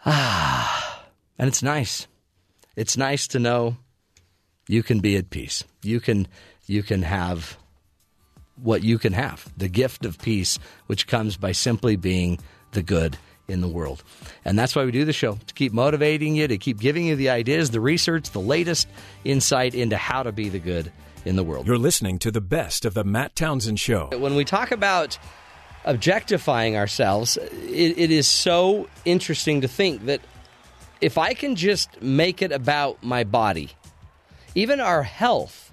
Ah, 0.05 1.07
and 1.39 1.49
it's 1.49 1.63
nice. 1.63 2.07
It's 2.77 2.99
nice 2.99 3.27
to 3.29 3.39
know 3.39 3.79
you 4.69 4.83
can 4.83 5.01
be 5.01 5.17
at 5.17 5.31
peace. 5.31 5.65
You 5.83 6.01
can 6.01 6.27
you 6.67 6.83
can 6.83 7.03
have 7.03 7.57
what 8.57 8.83
you 8.83 8.99
can 8.99 9.13
have, 9.13 9.53
the 9.57 9.69
gift 9.69 10.05
of 10.05 10.19
peace, 10.19 10.59
which 10.87 11.07
comes 11.07 11.37
by 11.37 11.53
simply 11.53 11.97
being 11.97 12.39
the 12.73 12.83
good 12.83 13.19
in 13.49 13.61
the 13.61 13.69
world. 13.69 14.03
And 14.45 14.59
that's 14.59 14.75
why 14.75 14.85
we 14.85 14.93
do 14.93 15.05
the 15.05 15.13
show 15.13 15.39
to 15.47 15.55
keep 15.55 15.73
motivating 15.73 16.35
you, 16.35 16.49
to 16.49 16.57
keep 16.57 16.79
giving 16.79 17.07
you 17.07 17.17
the 17.17 17.31
ideas, 17.31 17.71
the 17.71 17.81
research, 17.81 18.31
the 18.31 18.41
latest 18.41 18.89
insight 19.25 19.75
into 19.75 19.97
how 19.97 20.23
to 20.23 20.33
be 20.33 20.49
the 20.49 20.59
good 20.59 20.93
in 21.25 21.37
the 21.37 21.45
world. 21.45 21.67
You're 21.67 21.79
listening 21.79 22.19
to 22.21 22.31
the 22.31 22.41
best 22.41 22.85
of 22.85 22.95
the 22.95 23.05
Matt 23.05 23.35
Townsend 23.37 23.81
Show. 23.81 24.11
When 24.17 24.35
we 24.35 24.45
talk 24.45 24.71
about 24.71 25.19
objectifying 25.85 26.77
ourselves, 26.77 27.37
it, 27.37 27.99
it 27.99 28.11
is 28.11 28.27
so 28.27 28.89
interesting 29.05 29.61
to 29.63 29.69
think 29.69 30.07
that 30.07 30.21
if 31.01 31.19
I 31.19 31.35
can 31.35 31.57
just 31.57 32.01
make 32.01 32.41
it 32.41 32.53
about 32.53 33.03
my 33.03 33.25
body, 33.25 33.71
even 34.55 34.81
our 34.81 35.03
health, 35.03 35.73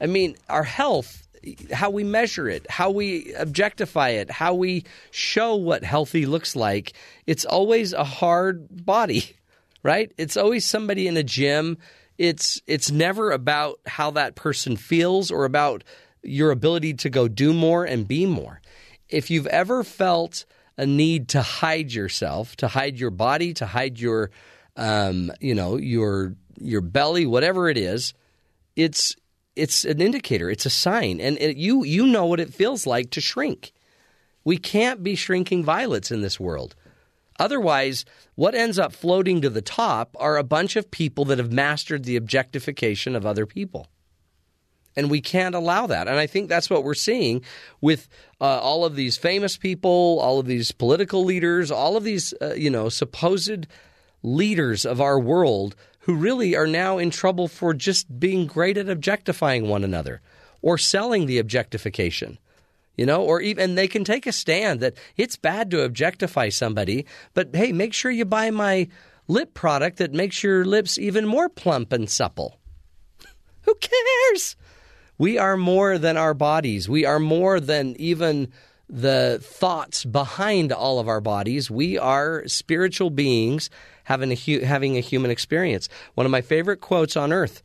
I 0.00 0.06
mean, 0.06 0.36
our 0.48 0.62
health, 0.62 1.26
how 1.72 1.90
we 1.90 2.04
measure 2.04 2.48
it, 2.48 2.68
how 2.70 2.90
we 2.90 3.32
objectify 3.34 4.10
it, 4.10 4.30
how 4.30 4.54
we 4.54 4.84
show 5.10 5.54
what 5.54 5.84
healthy 5.84 6.26
looks 6.26 6.56
like. 6.56 6.92
It's 7.26 7.44
always 7.44 7.92
a 7.92 8.04
hard 8.04 8.84
body, 8.84 9.36
right? 9.82 10.12
It's 10.18 10.36
always 10.36 10.64
somebody 10.64 11.08
in 11.08 11.16
a 11.16 11.22
gym. 11.22 11.78
It's 12.18 12.62
it's 12.66 12.90
never 12.90 13.30
about 13.30 13.80
how 13.86 14.10
that 14.12 14.34
person 14.34 14.76
feels 14.76 15.30
or 15.30 15.44
about 15.44 15.84
your 16.22 16.50
ability 16.50 16.94
to 16.94 17.10
go 17.10 17.28
do 17.28 17.52
more 17.52 17.84
and 17.84 18.08
be 18.08 18.26
more. 18.26 18.60
If 19.08 19.30
you've 19.30 19.46
ever 19.46 19.84
felt 19.84 20.44
a 20.78 20.86
need 20.86 21.28
to 21.28 21.42
hide 21.42 21.92
yourself, 21.92 22.56
to 22.56 22.68
hide 22.68 22.98
your 22.98 23.10
body, 23.10 23.54
to 23.54 23.66
hide 23.66 23.98
your 23.98 24.30
um, 24.76 25.32
you 25.40 25.54
know, 25.54 25.76
your 25.76 26.34
your 26.58 26.80
belly, 26.80 27.26
whatever 27.26 27.68
it 27.68 27.78
is, 27.78 28.14
it's 28.74 29.16
it's 29.54 29.84
an 29.84 30.00
indicator, 30.02 30.50
it's 30.50 30.66
a 30.66 30.70
sign, 30.70 31.20
and 31.20 31.38
it, 31.38 31.56
you 31.56 31.84
you 31.84 32.06
know 32.06 32.26
what 32.26 32.40
it 32.40 32.54
feels 32.54 32.86
like 32.86 33.10
to 33.10 33.20
shrink. 33.20 33.72
We 34.44 34.58
can't 34.58 35.02
be 35.02 35.16
shrinking 35.16 35.64
violets 35.64 36.10
in 36.10 36.20
this 36.20 36.38
world. 36.38 36.76
Otherwise, 37.38 38.04
what 38.34 38.54
ends 38.54 38.78
up 38.78 38.92
floating 38.92 39.40
to 39.42 39.50
the 39.50 39.62
top 39.62 40.16
are 40.18 40.36
a 40.36 40.44
bunch 40.44 40.76
of 40.76 40.90
people 40.90 41.24
that 41.26 41.38
have 41.38 41.52
mastered 41.52 42.04
the 42.04 42.16
objectification 42.16 43.14
of 43.14 43.26
other 43.26 43.46
people. 43.46 43.88
And 44.94 45.10
we 45.10 45.20
can't 45.20 45.54
allow 45.54 45.86
that. 45.88 46.08
And 46.08 46.16
I 46.16 46.26
think 46.26 46.48
that's 46.48 46.70
what 46.70 46.82
we're 46.82 46.94
seeing 46.94 47.42
with 47.82 48.08
uh, 48.40 48.44
all 48.44 48.84
of 48.86 48.96
these 48.96 49.18
famous 49.18 49.58
people, 49.58 50.18
all 50.22 50.38
of 50.38 50.46
these 50.46 50.72
political 50.72 51.24
leaders, 51.24 51.70
all 51.70 51.96
of 51.96 52.04
these, 52.04 52.32
uh, 52.40 52.54
you 52.54 52.70
know, 52.70 52.88
supposed 52.88 53.66
leaders 54.22 54.86
of 54.86 55.00
our 55.00 55.18
world 55.18 55.76
who 56.06 56.14
really 56.14 56.54
are 56.54 56.68
now 56.68 56.98
in 56.98 57.10
trouble 57.10 57.48
for 57.48 57.74
just 57.74 58.20
being 58.20 58.46
great 58.46 58.78
at 58.78 58.88
objectifying 58.88 59.68
one 59.68 59.82
another 59.82 60.20
or 60.62 60.78
selling 60.78 61.26
the 61.26 61.38
objectification. 61.38 62.38
You 62.96 63.06
know, 63.06 63.24
or 63.24 63.40
even 63.40 63.74
they 63.74 63.88
can 63.88 64.04
take 64.04 64.24
a 64.24 64.32
stand 64.32 64.78
that 64.80 64.94
it's 65.16 65.36
bad 65.36 65.68
to 65.72 65.82
objectify 65.82 66.48
somebody, 66.48 67.06
but 67.34 67.54
hey, 67.54 67.72
make 67.72 67.92
sure 67.92 68.12
you 68.12 68.24
buy 68.24 68.50
my 68.50 68.88
lip 69.26 69.52
product 69.52 69.98
that 69.98 70.14
makes 70.14 70.44
your 70.44 70.64
lips 70.64 70.96
even 70.96 71.26
more 71.26 71.48
plump 71.48 71.92
and 71.92 72.08
supple. 72.08 72.56
Who 73.62 73.74
cares? 73.74 74.54
We 75.18 75.38
are 75.38 75.56
more 75.56 75.98
than 75.98 76.16
our 76.16 76.34
bodies. 76.34 76.88
We 76.88 77.04
are 77.04 77.18
more 77.18 77.58
than 77.58 77.96
even 77.98 78.52
the 78.88 79.40
thoughts 79.42 80.04
behind 80.04 80.72
all 80.72 81.00
of 81.00 81.08
our 81.08 81.20
bodies. 81.20 81.68
We 81.68 81.98
are 81.98 82.46
spiritual 82.46 83.10
beings 83.10 83.70
having 84.06 84.32
a, 84.32 84.64
having 84.64 84.96
a 84.96 85.00
human 85.00 85.32
experience. 85.32 85.88
One 86.14 86.26
of 86.26 86.32
my 86.32 86.40
favorite 86.40 86.80
quotes 86.80 87.16
on 87.16 87.32
earth 87.32 87.62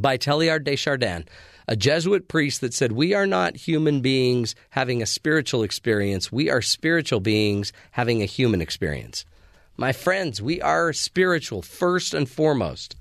by 0.00 0.16
Teilhard 0.16 0.64
de 0.64 0.74
Chardin, 0.74 1.26
a 1.68 1.76
Jesuit 1.76 2.28
priest 2.28 2.62
that 2.62 2.72
said, 2.72 2.92
We 2.92 3.12
are 3.12 3.26
not 3.26 3.56
human 3.56 4.00
beings 4.00 4.54
having 4.70 5.02
a 5.02 5.06
spiritual 5.06 5.62
experience. 5.62 6.32
We 6.32 6.48
are 6.48 6.62
spiritual 6.62 7.20
beings 7.20 7.74
having 7.92 8.22
a 8.22 8.26
human 8.26 8.62
experience. 8.62 9.26
My 9.76 9.92
friends, 9.92 10.40
we 10.40 10.62
are 10.62 10.94
spiritual 10.94 11.60
first 11.60 12.14
and 12.14 12.28
foremost. 12.28 12.96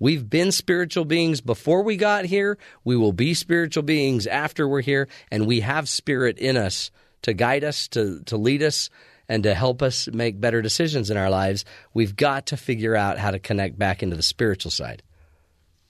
We've 0.00 0.28
been 0.28 0.50
spiritual 0.50 1.04
beings 1.04 1.40
before 1.40 1.82
we 1.82 1.96
got 1.96 2.24
here. 2.24 2.58
We 2.84 2.96
will 2.96 3.12
be 3.12 3.34
spiritual 3.34 3.84
beings 3.84 4.26
after 4.26 4.66
we're 4.66 4.80
here. 4.80 5.08
And 5.30 5.46
we 5.46 5.60
have 5.60 5.88
spirit 5.88 6.38
in 6.38 6.56
us 6.56 6.90
to 7.22 7.32
guide 7.34 7.62
us, 7.62 7.86
to, 7.88 8.20
to 8.26 8.36
lead 8.36 8.62
us, 8.62 8.90
and 9.28 9.42
to 9.42 9.54
help 9.54 9.82
us 9.82 10.08
make 10.12 10.40
better 10.40 10.62
decisions 10.62 11.10
in 11.10 11.16
our 11.16 11.30
lives. 11.30 11.64
We've 11.94 12.16
got 12.16 12.46
to 12.46 12.56
figure 12.56 12.96
out 12.96 13.18
how 13.18 13.30
to 13.30 13.38
connect 13.38 13.78
back 13.78 14.02
into 14.02 14.16
the 14.16 14.22
spiritual 14.22 14.70
side 14.70 15.02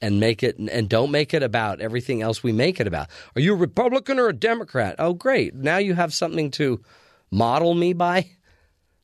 and 0.01 0.21
make 0.21 0.43
it 0.43 0.59
and 0.59 0.89
don't 0.89 1.11
make 1.11 1.35
it 1.35 1.43
about 1.43 1.81
everything 1.81 2.23
else 2.23 2.43
we 2.43 2.53
make 2.53 2.81
it 2.81 2.87
about. 2.87 3.09
Are 3.37 3.41
you 3.41 3.53
a 3.53 3.57
Republican 3.57 4.19
or 4.19 4.29
a 4.29 4.33
Democrat? 4.33 4.97
Oh 4.99 5.13
great. 5.13 5.55
Now 5.55 5.79
you 5.79 5.95
have 5.95 6.15
something 6.15 6.51
to 6.53 6.81
model 7.31 7.75
me 7.75 7.93
by? 7.93 8.31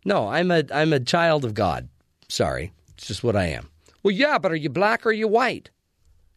No, 0.05 0.29
I'm 0.29 0.51
a 0.51 0.65
I'm 0.73 0.93
a 0.93 1.01
child 1.01 1.45
of 1.45 1.55
God. 1.55 1.89
Sorry. 2.29 2.73
It's 2.95 3.07
just 3.07 3.25
what 3.25 3.37
I 3.37 3.47
am. 3.47 3.71
Well, 4.03 4.15
yeah, 4.15 4.39
but 4.39 4.53
are 4.53 4.57
you 4.57 4.69
black 4.69 5.07
or 5.07 5.09
are 5.09 5.13
you 5.13 5.29
white? 5.29 5.71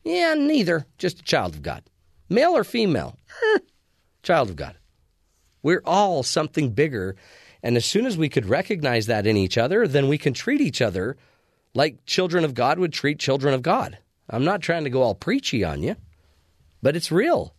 Yeah, 0.04 0.36
neither. 0.36 0.86
Just 0.98 1.20
a 1.20 1.24
child 1.24 1.54
of 1.56 1.62
God. 1.62 1.84
Male 2.30 2.56
or 2.56 2.64
female? 2.64 3.18
Child 4.24 4.50
of 4.50 4.56
God. 4.56 4.78
We're 5.64 5.82
all 5.86 6.24
something 6.24 6.72
bigger. 6.72 7.16
And 7.64 7.76
as 7.76 7.86
soon 7.86 8.06
as 8.06 8.18
we 8.18 8.30
could 8.30 8.46
recognize 8.46 9.08
that 9.08 9.28
in 9.28 9.38
each 9.38 9.58
other, 9.58 9.88
then 9.88 10.08
we 10.08 10.18
can 10.18 10.34
treat 10.34 10.62
each 10.62 10.82
other 10.82 11.18
like 11.74 12.06
children 12.06 12.44
of 12.44 12.54
God 12.54 12.80
would 12.80 12.94
treat 12.94 13.20
children 13.20 13.54
of 13.54 13.62
God. 13.62 13.98
I'm 14.30 14.44
not 14.44 14.62
trying 14.62 14.84
to 14.84 14.90
go 14.90 15.04
all 15.04 15.16
preachy 15.16 15.64
on 15.64 15.84
you, 15.84 15.96
but 16.82 16.96
it's 16.96 17.12
real. 17.12 17.54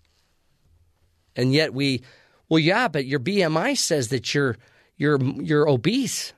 And 1.37 1.53
yet 1.53 1.73
we, 1.73 2.03
well, 2.49 2.59
yeah, 2.59 2.89
but 2.89 3.07
your 3.07 3.21
BMI 3.21 3.77
says 3.77 4.09
that 4.09 4.35
you're 4.35 4.57
you're 4.97 5.23
you're 5.23 5.69
obese. 5.69 6.33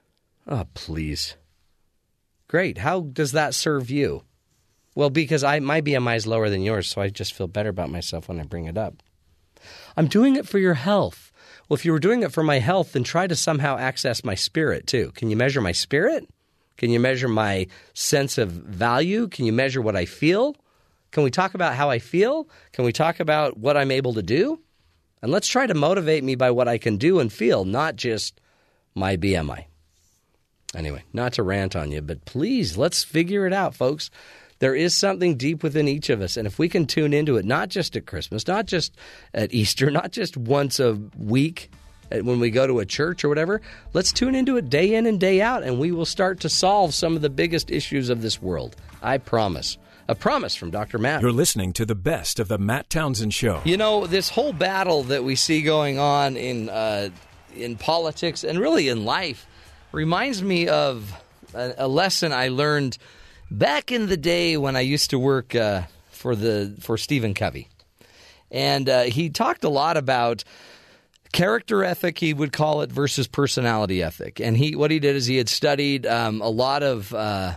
Oh, 0.47 0.67
please. 0.75 1.37
Great. 2.49 2.79
How 2.79 3.01
does 3.01 3.33
that 3.33 3.55
serve 3.55 3.91
you? 3.91 4.25
Well, 4.95 5.11
because 5.11 5.43
I 5.43 5.61
my 5.61 5.81
BMI 5.81 6.17
is 6.17 6.27
lower 6.27 6.51
than 6.51 6.63
yours, 6.63 6.89
so 6.89 7.01
I 7.01 7.09
just 7.09 7.33
feel 7.33 7.47
better 7.47 7.71
about 7.71 7.91
myself 7.91 8.29
when 8.29 8.41
I 8.41 8.45
bring 8.45 8.67
it 8.67 8.77
up. 8.77 9.03
I'm 9.97 10.07
doing 10.07 10.37
it 10.37 10.47
for 10.47 10.59
your 10.59 10.75
health. 10.75 11.30
Well, 11.71 11.77
if 11.77 11.85
you 11.85 11.93
were 11.93 12.01
doing 12.01 12.25
it 12.25 12.33
for 12.33 12.43
my 12.43 12.59
health, 12.59 12.95
then 12.95 13.05
try 13.05 13.29
to 13.29 13.37
somehow 13.37 13.79
access 13.79 14.25
my 14.25 14.35
spirit 14.35 14.89
too. 14.89 15.13
Can 15.15 15.31
you 15.31 15.37
measure 15.37 15.61
my 15.61 15.71
spirit? 15.71 16.29
Can 16.77 16.91
you 16.91 16.99
measure 16.99 17.29
my 17.29 17.69
sense 17.95 18.39
of 18.39 18.51
value? 18.51 19.29
Can 19.29 19.45
you 19.45 19.53
measure 19.53 19.81
what 19.81 19.95
I 19.95 20.05
feel? 20.05 20.57
Can 21.13 21.23
we 21.23 21.31
talk 21.31 21.55
about 21.55 21.77
how 21.77 21.89
I 21.89 22.01
feel? 22.01 22.49
Can 22.73 22.85
we 22.85 22.93
talk 22.93 23.21
about 23.21 23.57
what 23.57 23.77
I'm 23.77 23.93
able 23.93 24.15
to 24.15 24.23
do? 24.23 24.59
And 25.23 25.31
let's 25.31 25.47
try 25.47 25.69
to 25.69 25.75
motivate 25.75 26.25
me 26.25 26.35
by 26.35 26.51
what 26.51 26.67
I 26.67 26.77
can 26.77 26.97
do 26.97 27.21
and 27.21 27.33
feel, 27.33 27.65
not 27.65 27.95
just 27.95 28.41
my 28.97 29.17
BMI. 29.17 29.67
Anyway, 30.75 31.05
not 31.13 31.35
to 31.35 31.45
rant 31.45 31.77
on 31.77 31.93
you, 31.93 32.03
but 32.03 32.25
please 32.25 32.77
let's 32.77 33.05
figure 33.05 33.47
it 33.47 33.53
out, 33.53 33.77
folks. 33.77 34.11
There 34.61 34.75
is 34.75 34.95
something 34.95 35.37
deep 35.37 35.63
within 35.63 35.89
each 35.89 36.11
of 36.11 36.21
us. 36.21 36.37
And 36.37 36.47
if 36.47 36.59
we 36.59 36.69
can 36.69 36.87
tune 36.87 37.13
into 37.13 37.37
it, 37.37 37.45
not 37.45 37.69
just 37.69 37.97
at 37.97 38.07
Christmas, 38.07 38.47
not 38.47 38.67
just 38.67 38.95
at 39.35 39.53
Easter, 39.55 39.91
not 39.91 40.13
just 40.13 40.37
once 40.37 40.79
a 40.79 40.95
week, 41.17 41.71
when 42.11 42.41
we 42.41 42.51
go 42.51 42.67
to 42.67 42.81
a 42.81 42.87
church 42.87 43.25
or 43.25 43.29
whatever, 43.29 43.61
let's 43.93 44.13
tune 44.13 44.35
into 44.35 44.57
it 44.57 44.69
day 44.69 44.95
in 44.95 45.07
and 45.07 45.21
day 45.21 45.41
out, 45.41 45.63
and 45.63 45.79
we 45.79 45.93
will 45.93 46.05
start 46.05 46.41
to 46.41 46.49
solve 46.49 46.93
some 46.93 47.17
of 47.17 47.23
the 47.23 47.31
biggest 47.31 47.71
issues 47.71 48.11
of 48.11 48.21
this 48.23 48.43
world. 48.43 48.77
I 49.03 49.19
promise. 49.19 49.79
A 50.09 50.15
promise 50.17 50.57
from 50.57 50.73
Dr. 50.73 50.99
Matt. 50.99 51.23
You're 51.23 51.31
listening 51.31 51.73
to 51.75 51.87
the 51.87 51.95
best 51.95 52.41
of 52.41 52.49
the 52.49 52.59
Matt 52.59 52.91
Townsend 52.91 53.33
Show. 53.33 53.63
You 53.65 53.77
know, 53.77 54.09
this 54.09 54.29
whole 54.29 54.53
battle 54.53 55.05
that 55.05 55.23
we 55.23 55.37
see 55.37 55.63
going 55.63 56.01
on 56.01 56.37
in 56.37 56.69
uh, 56.69 57.11
in 57.55 57.77
politics 57.77 58.43
and 58.43 58.59
really 58.59 58.89
in 58.89 59.05
life 59.05 59.47
reminds 59.93 60.43
me 60.43 60.67
of 60.67 61.13
a, 61.55 61.75
a, 61.79 61.89
lesson 61.89 62.33
I 62.33 62.49
learned 62.49 62.99
back 63.51 63.91
in 63.91 64.07
the 64.07 64.17
day 64.17 64.57
when 64.57 64.77
I 64.77 64.81
used 64.81 65.11
to 65.11 65.19
work 65.19 65.55
uh, 65.55 65.83
for 66.11 66.37
the 66.37 66.77
for 66.81 66.97
Stephen 66.97 67.35
Covey, 67.35 67.69
and 68.51 68.89
uh, 68.89 69.03
he 69.03 69.31
talked 69.31 69.65
a 69.65 69.69
lot 69.69 69.97
about 69.97 70.45
character 71.33 71.85
ethic 71.85 72.19
he 72.19 72.35
would 72.35 72.53
call 72.53 72.83
it 72.83 72.91
versus 72.91 73.27
personality 73.27 74.03
ethic. 74.03 74.41
And 74.41 74.57
he 74.57 74.77
what 74.77 74.91
he 74.91 74.99
did 74.99 75.17
is 75.17 75.27
he 75.27 75.37
had 75.37 75.49
studied 75.49 76.07
um, 76.07 76.41
a 76.41 76.49
lot 76.49 76.83
of 76.83 77.13
uh, 77.15 77.57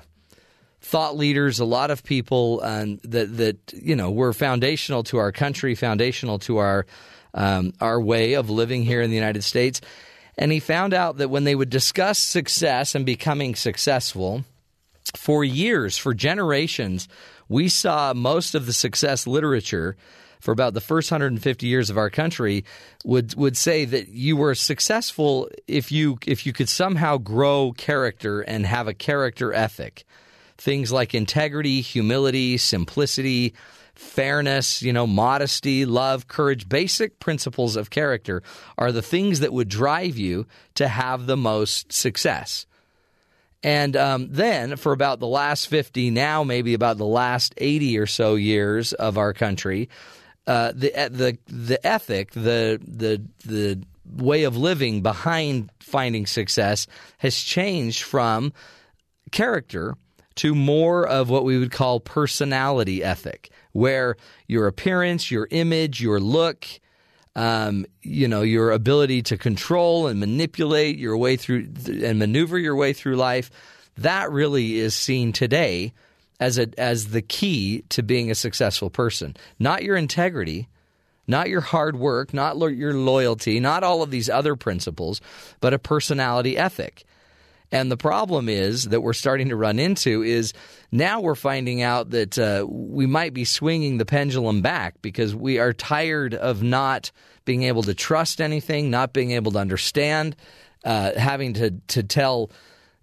thought 0.82 1.16
leaders 1.16 1.60
a 1.60 1.66
lot 1.66 1.92
of 1.92 2.04
people 2.04 2.62
um, 2.64 3.00
that 3.04 3.38
that 3.38 3.58
you 3.74 3.96
know 3.96 4.12
were 4.12 4.34
foundational 4.34 5.04
to 5.04 5.18
our 5.18 5.32
country 5.32 5.76
foundational 5.76 6.40
to 6.40 6.58
our 6.58 6.86
um, 7.34 7.74
our 7.82 8.00
way 8.00 8.34
of 8.34 8.50
living 8.50 8.84
here 8.84 9.02
in 9.02 9.10
the 9.10 9.16
United 9.16 9.44
States. 9.44 9.82
And 10.36 10.52
he 10.52 10.60
found 10.60 10.96
out 10.96 11.18
that 11.18 11.30
when 11.30 11.44
they 11.44 11.54
would 11.54 11.70
discuss 11.70 12.18
success 12.18 12.96
and 12.96 13.06
becoming 13.06 13.54
successful 13.54 14.44
for 15.16 15.44
years 15.44 15.98
for 15.98 16.14
generations 16.14 17.08
we 17.50 17.70
saw 17.70 18.14
most 18.14 18.56
of 18.56 18.66
the 18.66 18.74
success 18.74 19.28
literature 19.28 19.96
for 20.44 20.52
about 20.52 20.74
the 20.74 20.82
first 20.82 21.10
150 21.10 21.68
years 21.68 21.90
of 21.90 21.98
our 21.98 22.10
country 22.10 22.66
would 23.06 23.34
would 23.36 23.56
say 23.56 23.86
that 23.86 24.10
you 24.10 24.36
were 24.36 24.54
successful 24.54 25.50
if 25.68 25.90
you 25.90 26.18
if 26.28 26.46
you 26.46 26.52
could 26.52 26.68
somehow 26.68 27.18
grow 27.18 27.72
character 27.78 28.42
and 28.42 28.66
have 28.66 28.90
a 28.90 28.94
character 28.94 29.54
ethic. 29.54 30.04
Things 30.58 30.92
like 30.92 31.16
integrity, 31.16 31.80
humility, 31.80 32.58
simplicity, 32.58 33.54
fairness, 33.96 34.82
you 34.82 34.92
know, 34.92 35.08
modesty, 35.08 35.86
love, 35.86 36.28
courage, 36.28 36.68
basic 36.68 37.20
principles 37.20 37.78
of 37.78 37.90
character 37.90 38.44
are 38.78 38.92
the 38.92 39.02
things 39.02 39.40
that 39.40 39.54
would 39.54 39.70
drive 39.70 40.18
you 40.18 40.46
to 40.76 40.90
have 40.90 41.26
the 41.26 41.38
most 41.38 41.94
success. 41.94 42.66
And 43.64 43.96
um, 43.96 44.28
then, 44.30 44.76
for 44.76 44.92
about 44.92 45.20
the 45.20 45.28
last 45.28 45.68
50, 45.70 46.12
now 46.12 46.44
maybe 46.44 46.74
about 46.74 46.98
the 46.98 47.06
last 47.06 47.54
80 47.58 47.98
or 47.98 48.06
so 48.06 48.36
years 48.36 48.92
of 48.92 49.18
our 49.18 49.34
country, 49.34 49.90
uh, 50.46 50.74
the 50.76 50.92
the 51.10 51.38
the 51.48 51.88
ethic, 51.88 52.32
the 52.32 52.80
the 52.86 53.24
the 53.46 53.82
way 54.06 54.44
of 54.44 54.58
living 54.58 55.02
behind 55.02 55.70
finding 55.80 56.26
success 56.26 56.88
has 57.20 57.38
changed 57.38 58.04
from 58.04 58.52
character 59.32 59.96
to 60.36 60.54
more 60.54 61.08
of 61.08 61.30
what 61.30 61.46
we 61.46 61.58
would 61.58 61.72
call 61.72 62.00
personality 62.00 63.04
ethic, 63.04 63.52
where 63.72 64.18
your 64.48 64.68
appearance, 64.68 65.32
your 65.32 65.48
image, 65.52 66.02
your 66.02 66.20
look, 66.20 66.68
um, 67.36 67.86
you 68.02 68.28
know, 68.28 68.42
your 68.42 68.72
ability 68.72 69.24
to 69.24 69.38
control 69.38 70.08
and 70.08 70.20
manipulate 70.20 70.98
your 70.98 71.18
way 71.18 71.36
through 71.36 71.68
and 71.88 72.20
maneuver 72.20 72.58
your 72.58 72.76
way 72.76 72.94
through 72.94 73.16
life, 73.16 73.50
that 73.98 74.32
really 74.32 74.76
is 74.78 74.96
seen 74.96 75.34
today 75.34 75.94
as 76.40 76.58
a 76.58 76.68
as 76.78 77.10
the 77.10 77.22
key 77.22 77.84
to 77.90 78.04
being 78.04 78.30
a 78.30 78.36
successful 78.36 78.90
person. 78.90 79.36
Not 79.60 79.84
your 79.84 79.96
integrity, 79.96 80.68
not 81.28 81.50
your 81.50 81.62
hard 81.62 81.96
work, 81.96 82.34
not 82.34 82.58
lo- 82.58 82.68
your 82.68 82.94
loyalty, 82.94 83.60
not 83.60 83.84
all 83.84 84.04
of 84.04 84.12
these 84.12 84.30
other 84.30 84.56
principles, 84.56 85.22
but 85.60 85.74
a 85.74 85.80
personality 85.80 86.58
ethic. 86.58 87.04
And 87.74 87.92
the 87.92 87.98
problem 87.98 88.50
is 88.50 88.84
that 88.90 89.02
we're 89.02 89.14
starting 89.14 89.50
to 89.50 89.56
run 89.56 89.80
into 89.80 90.22
is 90.22 90.54
now 90.92 91.22
we're 91.22 91.34
finding 91.34 91.82
out 91.82 92.12
that 92.12 92.38
uh, 92.38 92.68
we 92.70 93.08
might 93.08 93.34
be 93.34 93.46
swinging 93.46 93.98
the 93.98 94.06
pendulum 94.06 94.62
back 94.62 95.02
because 95.02 95.36
we 95.36 95.58
are 95.58 95.74
tired 95.74 96.36
of 96.36 96.62
not 96.62 97.12
being 97.46 97.64
able 97.64 97.82
to 97.82 97.96
trust 97.96 98.40
anything, 98.40 98.92
not 98.92 99.12
being 99.12 99.32
able 99.32 99.52
to 99.54 99.58
understand, 99.58 100.36
uh, 100.86 101.14
having 101.18 101.56
to 101.56 101.72
to 101.88 102.04
tell, 102.04 102.52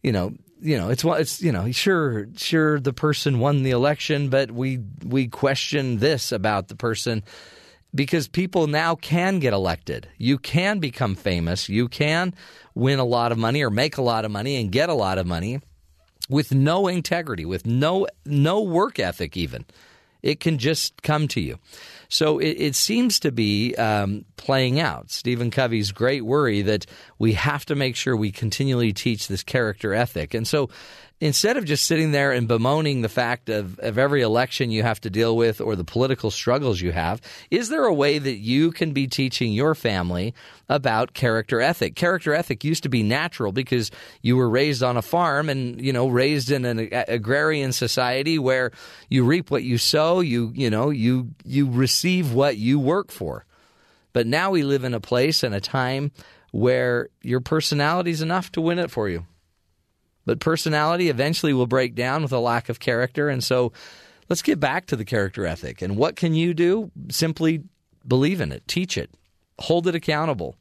you 0.04 0.12
know, 0.12 0.34
you 0.60 0.78
know, 0.78 0.90
it's 0.90 1.02
it's 1.04 1.42
you 1.42 1.50
know, 1.50 1.72
sure, 1.72 2.28
sure, 2.36 2.78
the 2.78 2.92
person 2.92 3.40
won 3.40 3.64
the 3.64 3.72
election, 3.72 4.28
but 4.28 4.52
we 4.52 4.78
we 5.04 5.26
question 5.26 5.98
this 5.98 6.30
about 6.30 6.68
the 6.68 6.76
person 6.76 7.24
because 7.94 8.28
people 8.28 8.66
now 8.66 8.94
can 8.94 9.38
get 9.38 9.52
elected. 9.52 10.08
You 10.16 10.38
can 10.38 10.78
become 10.78 11.14
famous. 11.14 11.68
You 11.68 11.88
can 11.88 12.34
win 12.74 12.98
a 12.98 13.04
lot 13.04 13.32
of 13.32 13.38
money 13.38 13.62
or 13.62 13.70
make 13.70 13.96
a 13.96 14.02
lot 14.02 14.24
of 14.24 14.30
money 14.30 14.56
and 14.56 14.70
get 14.70 14.88
a 14.88 14.94
lot 14.94 15.18
of 15.18 15.26
money 15.26 15.60
with 16.28 16.54
no 16.54 16.86
integrity, 16.86 17.44
with 17.44 17.66
no 17.66 18.06
no 18.24 18.60
work 18.60 18.98
ethic 18.98 19.36
even. 19.36 19.64
It 20.22 20.38
can 20.38 20.58
just 20.58 21.02
come 21.02 21.28
to 21.28 21.40
you. 21.40 21.58
So 22.08 22.38
it, 22.38 22.56
it 22.58 22.74
seems 22.76 23.18
to 23.20 23.32
be 23.32 23.74
um, 23.76 24.26
playing 24.40 24.80
out. 24.80 25.10
Stephen 25.10 25.50
Covey's 25.50 25.92
great 25.92 26.24
worry 26.24 26.62
that 26.62 26.86
we 27.18 27.34
have 27.34 27.66
to 27.66 27.74
make 27.74 27.94
sure 27.94 28.16
we 28.16 28.32
continually 28.32 28.92
teach 28.92 29.28
this 29.28 29.42
character 29.42 29.92
ethic. 29.92 30.32
And 30.32 30.48
so 30.48 30.70
instead 31.20 31.58
of 31.58 31.66
just 31.66 31.84
sitting 31.84 32.12
there 32.12 32.32
and 32.32 32.48
bemoaning 32.48 33.02
the 33.02 33.08
fact 33.10 33.50
of, 33.50 33.78
of 33.80 33.98
every 33.98 34.22
election 34.22 34.70
you 34.70 34.82
have 34.82 34.98
to 35.02 35.10
deal 35.10 35.36
with 35.36 35.60
or 35.60 35.76
the 35.76 35.84
political 35.84 36.30
struggles 36.30 36.80
you 36.80 36.90
have, 36.90 37.20
is 37.50 37.68
there 37.68 37.84
a 37.84 37.92
way 37.92 38.18
that 38.18 38.36
you 38.36 38.72
can 38.72 38.92
be 38.92 39.06
teaching 39.06 39.52
your 39.52 39.74
family 39.74 40.32
about 40.70 41.12
character 41.12 41.60
ethic? 41.60 41.94
Character 41.94 42.32
ethic 42.32 42.64
used 42.64 42.82
to 42.84 42.88
be 42.88 43.02
natural 43.02 43.52
because 43.52 43.90
you 44.22 44.38
were 44.38 44.48
raised 44.48 44.82
on 44.82 44.96
a 44.96 45.02
farm 45.02 45.50
and, 45.50 45.84
you 45.84 45.92
know, 45.92 46.08
raised 46.08 46.50
in 46.50 46.64
an 46.64 46.88
agrarian 47.08 47.72
society 47.72 48.38
where 48.38 48.70
you 49.10 49.22
reap 49.22 49.50
what 49.50 49.62
you 49.62 49.76
sow, 49.76 50.20
you, 50.20 50.50
you 50.54 50.70
know, 50.70 50.88
you, 50.88 51.28
you 51.44 51.70
receive 51.70 52.32
what 52.32 52.56
you 52.56 52.80
work 52.80 53.10
for. 53.10 53.44
But 54.12 54.26
now 54.26 54.50
we 54.50 54.62
live 54.62 54.84
in 54.84 54.94
a 54.94 55.00
place 55.00 55.42
and 55.42 55.54
a 55.54 55.60
time 55.60 56.12
where 56.52 57.08
your 57.22 57.40
personality 57.40 58.10
is 58.10 58.22
enough 58.22 58.50
to 58.52 58.60
win 58.60 58.78
it 58.78 58.90
for 58.90 59.08
you. 59.08 59.26
But 60.26 60.40
personality 60.40 61.08
eventually 61.08 61.52
will 61.52 61.66
break 61.66 61.94
down 61.94 62.22
with 62.22 62.32
a 62.32 62.38
lack 62.38 62.68
of 62.68 62.80
character. 62.80 63.28
And 63.28 63.42
so 63.42 63.72
let's 64.28 64.42
get 64.42 64.60
back 64.60 64.86
to 64.86 64.96
the 64.96 65.04
character 65.04 65.46
ethic. 65.46 65.82
And 65.82 65.96
what 65.96 66.16
can 66.16 66.34
you 66.34 66.54
do? 66.54 66.90
Simply 67.10 67.64
believe 68.06 68.40
in 68.40 68.52
it, 68.52 68.66
teach 68.66 68.96
it, 68.98 69.10
hold 69.58 69.86
it 69.86 69.94
accountable. 69.94 70.56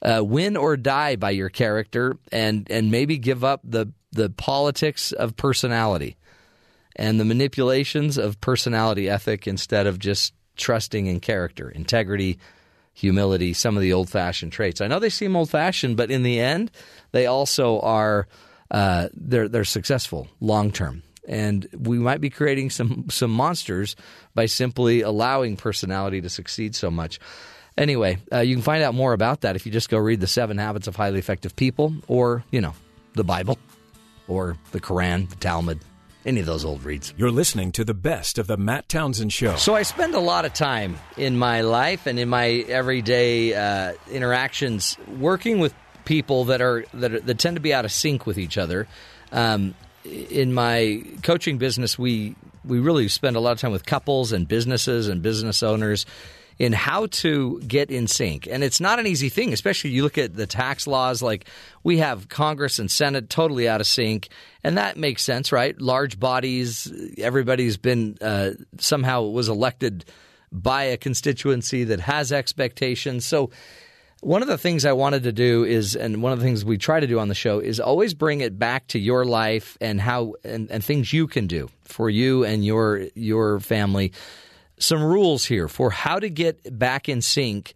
Uh, 0.00 0.22
win 0.24 0.56
or 0.56 0.76
die 0.76 1.14
by 1.14 1.30
your 1.30 1.48
character, 1.48 2.18
and 2.32 2.66
and 2.68 2.90
maybe 2.90 3.18
give 3.18 3.44
up 3.44 3.60
the 3.62 3.86
the 4.10 4.28
politics 4.30 5.12
of 5.12 5.36
personality 5.36 6.16
and 6.96 7.20
the 7.20 7.24
manipulations 7.24 8.18
of 8.18 8.40
personality 8.40 9.08
ethic 9.08 9.46
instead 9.46 9.86
of 9.86 10.00
just 10.00 10.34
trusting 10.56 11.06
in 11.06 11.20
character, 11.20 11.70
integrity, 11.70 12.38
humility, 12.92 13.52
some 13.52 13.76
of 13.76 13.82
the 13.82 13.92
old 13.92 14.10
fashioned 14.10 14.52
traits. 14.52 14.80
I 14.80 14.86
know 14.86 14.98
they 14.98 15.10
seem 15.10 15.36
old 15.36 15.50
fashioned, 15.50 15.96
but 15.96 16.10
in 16.10 16.22
the 16.22 16.40
end, 16.40 16.70
they 17.12 17.26
also 17.26 17.80
are 17.80 18.26
uh, 18.70 19.08
they're 19.14 19.48
they're 19.48 19.64
successful 19.64 20.28
long 20.40 20.72
term. 20.72 21.02
And 21.28 21.68
we 21.78 21.98
might 21.98 22.20
be 22.20 22.30
creating 22.30 22.70
some 22.70 23.06
some 23.10 23.30
monsters 23.30 23.96
by 24.34 24.46
simply 24.46 25.02
allowing 25.02 25.56
personality 25.56 26.20
to 26.20 26.28
succeed 26.28 26.74
so 26.74 26.90
much. 26.90 27.20
Anyway, 27.78 28.18
uh, 28.32 28.40
you 28.40 28.54
can 28.54 28.62
find 28.62 28.82
out 28.82 28.94
more 28.94 29.12
about 29.12 29.42
that 29.42 29.56
if 29.56 29.64
you 29.64 29.72
just 29.72 29.88
go 29.88 29.96
read 29.96 30.20
the 30.20 30.26
Seven 30.26 30.58
Habits 30.58 30.88
of 30.88 30.96
Highly 30.96 31.18
Effective 31.18 31.56
People, 31.56 31.94
or 32.08 32.44
you 32.50 32.60
know, 32.60 32.74
the 33.14 33.24
Bible, 33.24 33.58
or 34.28 34.56
the 34.72 34.80
Quran, 34.80 35.28
the 35.28 35.36
Talmud, 35.36 35.80
any 36.24 36.40
of 36.40 36.46
those 36.46 36.64
old 36.64 36.84
reads. 36.84 37.12
You're 37.16 37.30
listening 37.30 37.72
to 37.72 37.84
the 37.84 37.94
best 37.94 38.38
of 38.38 38.46
the 38.46 38.56
Matt 38.56 38.88
Townsend 38.88 39.32
Show. 39.32 39.56
So 39.56 39.74
I 39.74 39.82
spend 39.82 40.14
a 40.14 40.20
lot 40.20 40.44
of 40.44 40.52
time 40.52 40.96
in 41.16 41.36
my 41.38 41.62
life 41.62 42.06
and 42.06 42.18
in 42.18 42.28
my 42.28 42.48
everyday 42.48 43.54
uh, 43.54 43.94
interactions 44.10 44.96
working 45.18 45.58
with 45.58 45.74
people 46.04 46.44
that 46.44 46.60
are 46.60 46.84
that, 46.94 47.14
are, 47.14 47.20
that 47.20 47.38
tend 47.38 47.56
to 47.56 47.60
be 47.60 47.72
out 47.72 47.84
of 47.84 47.92
sync 47.92 48.26
with 48.26 48.38
each 48.38 48.58
other. 48.58 48.88
Um, 49.30 49.74
in 50.04 50.52
my 50.52 51.02
coaching 51.22 51.58
business, 51.58 51.98
we 51.98 52.34
we 52.64 52.78
really 52.78 53.08
spend 53.08 53.36
a 53.36 53.40
lot 53.40 53.52
of 53.52 53.60
time 53.60 53.72
with 53.72 53.86
couples 53.86 54.32
and 54.32 54.46
businesses 54.46 55.08
and 55.08 55.22
business 55.22 55.62
owners 55.62 56.06
in 56.62 56.72
how 56.72 57.06
to 57.06 57.60
get 57.66 57.90
in 57.90 58.06
sync. 58.06 58.46
And 58.46 58.62
it's 58.62 58.80
not 58.80 59.00
an 59.00 59.06
easy 59.08 59.28
thing, 59.28 59.52
especially 59.52 59.90
you 59.90 60.04
look 60.04 60.16
at 60.16 60.36
the 60.36 60.46
tax 60.46 60.86
laws 60.86 61.20
like 61.20 61.46
we 61.82 61.98
have 61.98 62.28
Congress 62.28 62.78
and 62.78 62.88
Senate 62.88 63.28
totally 63.28 63.68
out 63.68 63.80
of 63.80 63.86
sync, 63.88 64.28
and 64.62 64.78
that 64.78 64.96
makes 64.96 65.24
sense, 65.24 65.50
right? 65.50 65.76
Large 65.80 66.20
bodies, 66.20 66.92
everybody's 67.18 67.76
been 67.76 68.16
uh, 68.20 68.52
somehow 68.78 69.22
was 69.22 69.48
elected 69.48 70.04
by 70.52 70.84
a 70.84 70.96
constituency 70.96 71.82
that 71.82 71.98
has 71.98 72.30
expectations. 72.30 73.26
So 73.26 73.50
one 74.20 74.40
of 74.40 74.46
the 74.46 74.56
things 74.56 74.84
I 74.84 74.92
wanted 74.92 75.24
to 75.24 75.32
do 75.32 75.64
is, 75.64 75.96
and 75.96 76.22
one 76.22 76.32
of 76.32 76.38
the 76.38 76.44
things 76.44 76.64
we 76.64 76.78
try 76.78 77.00
to 77.00 77.08
do 77.08 77.18
on 77.18 77.26
the 77.26 77.34
show 77.34 77.58
is 77.58 77.80
always 77.80 78.14
bring 78.14 78.40
it 78.40 78.56
back 78.56 78.86
to 78.88 79.00
your 79.00 79.24
life 79.24 79.76
and 79.80 80.00
how 80.00 80.34
and, 80.44 80.70
and 80.70 80.84
things 80.84 81.12
you 81.12 81.26
can 81.26 81.48
do 81.48 81.70
for 81.82 82.08
you 82.08 82.44
and 82.44 82.64
your 82.64 83.08
your 83.16 83.58
family. 83.58 84.12
Some 84.82 85.02
rules 85.02 85.44
here 85.44 85.68
for 85.68 85.90
how 85.90 86.18
to 86.18 86.28
get 86.28 86.76
back 86.76 87.08
in 87.08 87.22
sync 87.22 87.74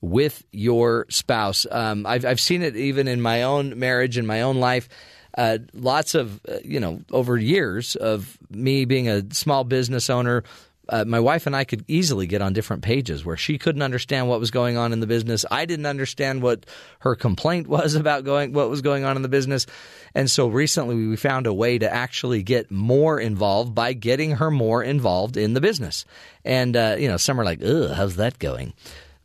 with 0.00 0.44
your 0.50 1.04
spouse. 1.10 1.66
Um, 1.70 2.06
I've 2.06 2.24
I've 2.24 2.40
seen 2.40 2.62
it 2.62 2.74
even 2.74 3.06
in 3.06 3.20
my 3.20 3.42
own 3.42 3.78
marriage 3.78 4.16
in 4.16 4.26
my 4.26 4.40
own 4.42 4.56
life. 4.56 4.88
Uh, 5.36 5.58
lots 5.74 6.14
of 6.14 6.40
uh, 6.48 6.58
you 6.64 6.80
know 6.80 7.00
over 7.12 7.36
years 7.36 7.96
of 7.96 8.38
me 8.48 8.86
being 8.86 9.08
a 9.08 9.22
small 9.34 9.62
business 9.64 10.08
owner 10.08 10.42
uh, 10.88 11.04
my 11.04 11.20
wife 11.20 11.46
and 11.46 11.54
I 11.54 11.64
could 11.64 11.84
easily 11.86 12.26
get 12.26 12.40
on 12.40 12.52
different 12.52 12.82
pages 12.82 13.24
where 13.24 13.36
she 13.36 13.58
couldn't 13.58 13.82
understand 13.82 14.28
what 14.28 14.40
was 14.40 14.50
going 14.50 14.76
on 14.76 14.92
in 14.92 15.00
the 15.00 15.06
business. 15.06 15.44
I 15.50 15.66
didn't 15.66 15.86
understand 15.86 16.42
what 16.42 16.64
her 17.00 17.14
complaint 17.14 17.66
was 17.68 17.94
about 17.94 18.24
going 18.24 18.52
what 18.52 18.70
was 18.70 18.80
going 18.80 19.04
on 19.04 19.16
in 19.16 19.22
the 19.22 19.28
business. 19.28 19.66
And 20.14 20.30
so 20.30 20.48
recently 20.48 20.94
we 20.94 21.16
found 21.16 21.46
a 21.46 21.52
way 21.52 21.78
to 21.78 21.92
actually 21.92 22.42
get 22.42 22.70
more 22.70 23.20
involved 23.20 23.74
by 23.74 23.92
getting 23.92 24.36
her 24.36 24.50
more 24.50 24.82
involved 24.82 25.36
in 25.36 25.54
the 25.54 25.60
business. 25.60 26.04
And 26.44 26.76
uh, 26.76 26.96
you 26.98 27.08
know, 27.08 27.18
some 27.18 27.38
are 27.40 27.44
like, 27.44 27.62
"Ugh, 27.62 27.90
how's 27.90 28.16
that 28.16 28.38
going?" 28.38 28.72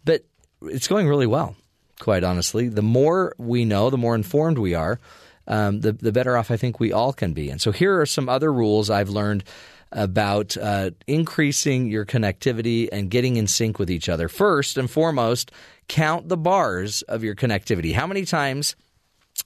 But 0.04 0.26
it's 0.64 0.88
going 0.88 1.08
really 1.08 1.28
well, 1.28 1.56
quite 2.00 2.24
honestly. 2.24 2.68
The 2.68 2.82
more 2.82 3.34
we 3.38 3.64
know, 3.64 3.90
the 3.90 3.98
more 3.98 4.16
informed 4.16 4.58
we 4.58 4.74
are, 4.74 5.00
um, 5.48 5.80
the 5.80 5.94
the 5.94 6.12
better 6.12 6.36
off 6.36 6.52
I 6.52 6.58
think 6.58 6.80
we 6.80 6.92
all 6.92 7.14
can 7.14 7.34
be. 7.34 7.50
And 7.50 7.62
so 7.62 7.72
here 7.72 8.02
are 8.02 8.06
some 8.06 8.28
other 8.28 8.52
rules 8.52 8.90
I've 8.90 9.10
learned 9.10 9.46
about 9.94 10.58
uh, 10.58 10.92
increasing 11.08 11.88
your 11.88 12.06
connectivity 12.06 12.90
and 12.92 13.10
getting 13.10 13.38
in 13.38 13.48
sync 13.48 13.80
with 13.80 13.90
each 13.90 14.10
other. 14.10 14.28
First 14.28 14.78
and 14.78 14.90
foremost, 14.90 15.52
count 15.88 16.30
the 16.30 16.38
bars 16.38 17.02
of 17.04 17.24
your 17.24 17.36
connectivity. 17.36 17.94
How 17.94 18.08
many 18.08 18.26
times 18.26 18.76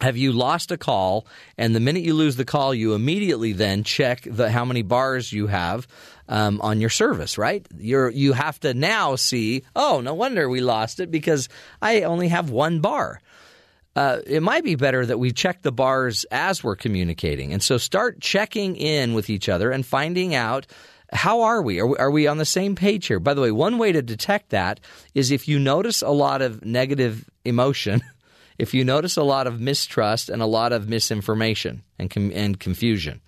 have 0.02 0.18
you 0.18 0.32
lost 0.32 0.72
a 0.72 0.78
call 0.78 1.26
and 1.58 1.74
the 1.74 1.80
minute 1.80 2.04
you 2.04 2.14
lose 2.14 2.36
the 2.36 2.46
call 2.46 2.74
you 2.74 2.94
immediately 2.94 3.54
then 3.54 3.84
check 3.84 4.22
the 4.26 4.52
how 4.52 4.66
many 4.66 4.82
bars 4.82 5.32
you 5.32 5.48
have 5.48 5.88
um, 6.28 6.60
on 6.62 6.82
your 6.82 6.90
service 6.90 7.38
right 7.38 7.66
you're 7.78 8.10
you 8.10 8.34
have 8.34 8.60
to 8.60 8.74
now 8.74 9.16
see 9.16 9.64
oh 9.76 10.02
no 10.02 10.14
wonder 10.14 10.50
we 10.50 10.60
lost 10.60 11.00
it 11.00 11.10
because 11.10 11.48
i 11.82 12.02
only 12.04 12.28
have 12.28 12.50
one 12.50 12.80
bar 12.80 13.22
uh, 13.98 14.22
it 14.28 14.44
might 14.44 14.64
be 14.64 14.76
better 14.76 15.04
that 15.08 15.18
we 15.18 15.32
check 15.32 15.64
the 15.64 15.72
bars 15.72 16.24
as 16.30 16.64
we're 16.64 16.76
communicating. 16.76 17.52
And 17.52 17.64
so 17.64 17.80
start 17.80 18.22
checking 18.22 18.76
in 18.76 19.16
with 19.16 19.28
each 19.28 19.50
other 19.50 19.72
and 19.72 19.84
finding 19.84 20.36
out 20.36 20.68
how 21.12 21.42
are 21.42 21.64
we? 21.64 21.80
Are, 21.80 21.88
we? 21.88 21.98
are 21.98 22.12
we 22.12 22.28
on 22.28 22.38
the 22.38 22.46
same 22.46 22.76
page 22.76 23.08
here? 23.08 23.20
By 23.20 23.34
the 23.34 23.42
way, 23.42 23.50
one 23.50 23.80
way 23.80 23.92
to 23.92 24.04
detect 24.04 24.52
that 24.52 24.80
is 25.16 25.32
if 25.32 25.48
you 25.48 25.58
notice 25.58 26.04
a 26.04 26.12
lot 26.12 26.44
of 26.44 26.64
negative 26.64 27.28
emotion, 27.44 28.04
if 28.60 28.72
you 28.72 28.86
notice 28.86 29.18
a 29.18 29.24
lot 29.24 29.48
of 29.48 29.60
mistrust 29.60 30.30
and 30.30 30.44
a 30.44 30.46
lot 30.46 30.74
of 30.74 30.88
misinformation 30.88 31.82
and, 31.98 32.12
com- 32.12 32.32
and 32.36 32.60
confusion. 32.60 33.20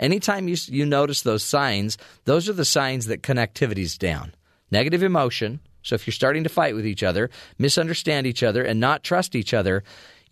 Anytime 0.00 0.48
you, 0.48 0.56
you 0.68 0.86
notice 0.86 1.20
those 1.20 1.42
signs, 1.42 1.98
those 2.24 2.48
are 2.48 2.54
the 2.54 2.64
signs 2.64 3.06
that 3.06 3.22
connectivity's 3.22 3.98
down. 3.98 4.34
Negative 4.70 5.02
emotion. 5.02 5.60
So 5.82 5.94
if 5.94 6.06
you're 6.06 6.12
starting 6.12 6.44
to 6.44 6.48
fight 6.48 6.74
with 6.74 6.86
each 6.86 7.02
other, 7.02 7.28
misunderstand 7.58 8.26
each 8.26 8.42
other, 8.42 8.64
and 8.64 8.80
not 8.80 9.04
trust 9.04 9.36
each 9.36 9.52
other, 9.52 9.84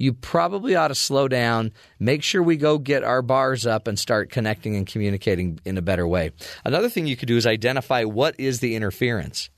you 0.02 0.12
probably 0.12 0.74
ought 0.74 0.88
to 0.88 0.96
slow 0.96 1.28
down, 1.28 1.72
make 2.00 2.24
sure 2.24 2.42
we 2.42 2.56
go 2.56 2.76
get 2.76 3.04
our 3.04 3.22
bars 3.22 3.66
up 3.66 3.86
and 3.86 3.96
start 3.96 4.30
connecting 4.30 4.74
and 4.74 4.84
communicating 4.84 5.60
in 5.64 5.78
a 5.78 5.82
better 5.82 6.08
way. 6.08 6.32
Another 6.64 6.88
thing 6.88 7.06
you 7.06 7.16
could 7.16 7.28
do 7.28 7.36
is 7.36 7.46
identify 7.46 8.02
what 8.02 8.34
is 8.36 8.58
the 8.58 8.74
interference. 8.74 9.48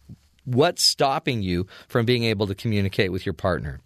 What's 0.45 0.83
stopping 0.83 1.43
you 1.43 1.67
from 1.89 2.05
being 2.05 2.25
able 2.25 2.47
to 2.49 2.55
communicate 2.55 3.11
with 3.11 3.25
your 3.25 3.33
partner? 3.33 3.81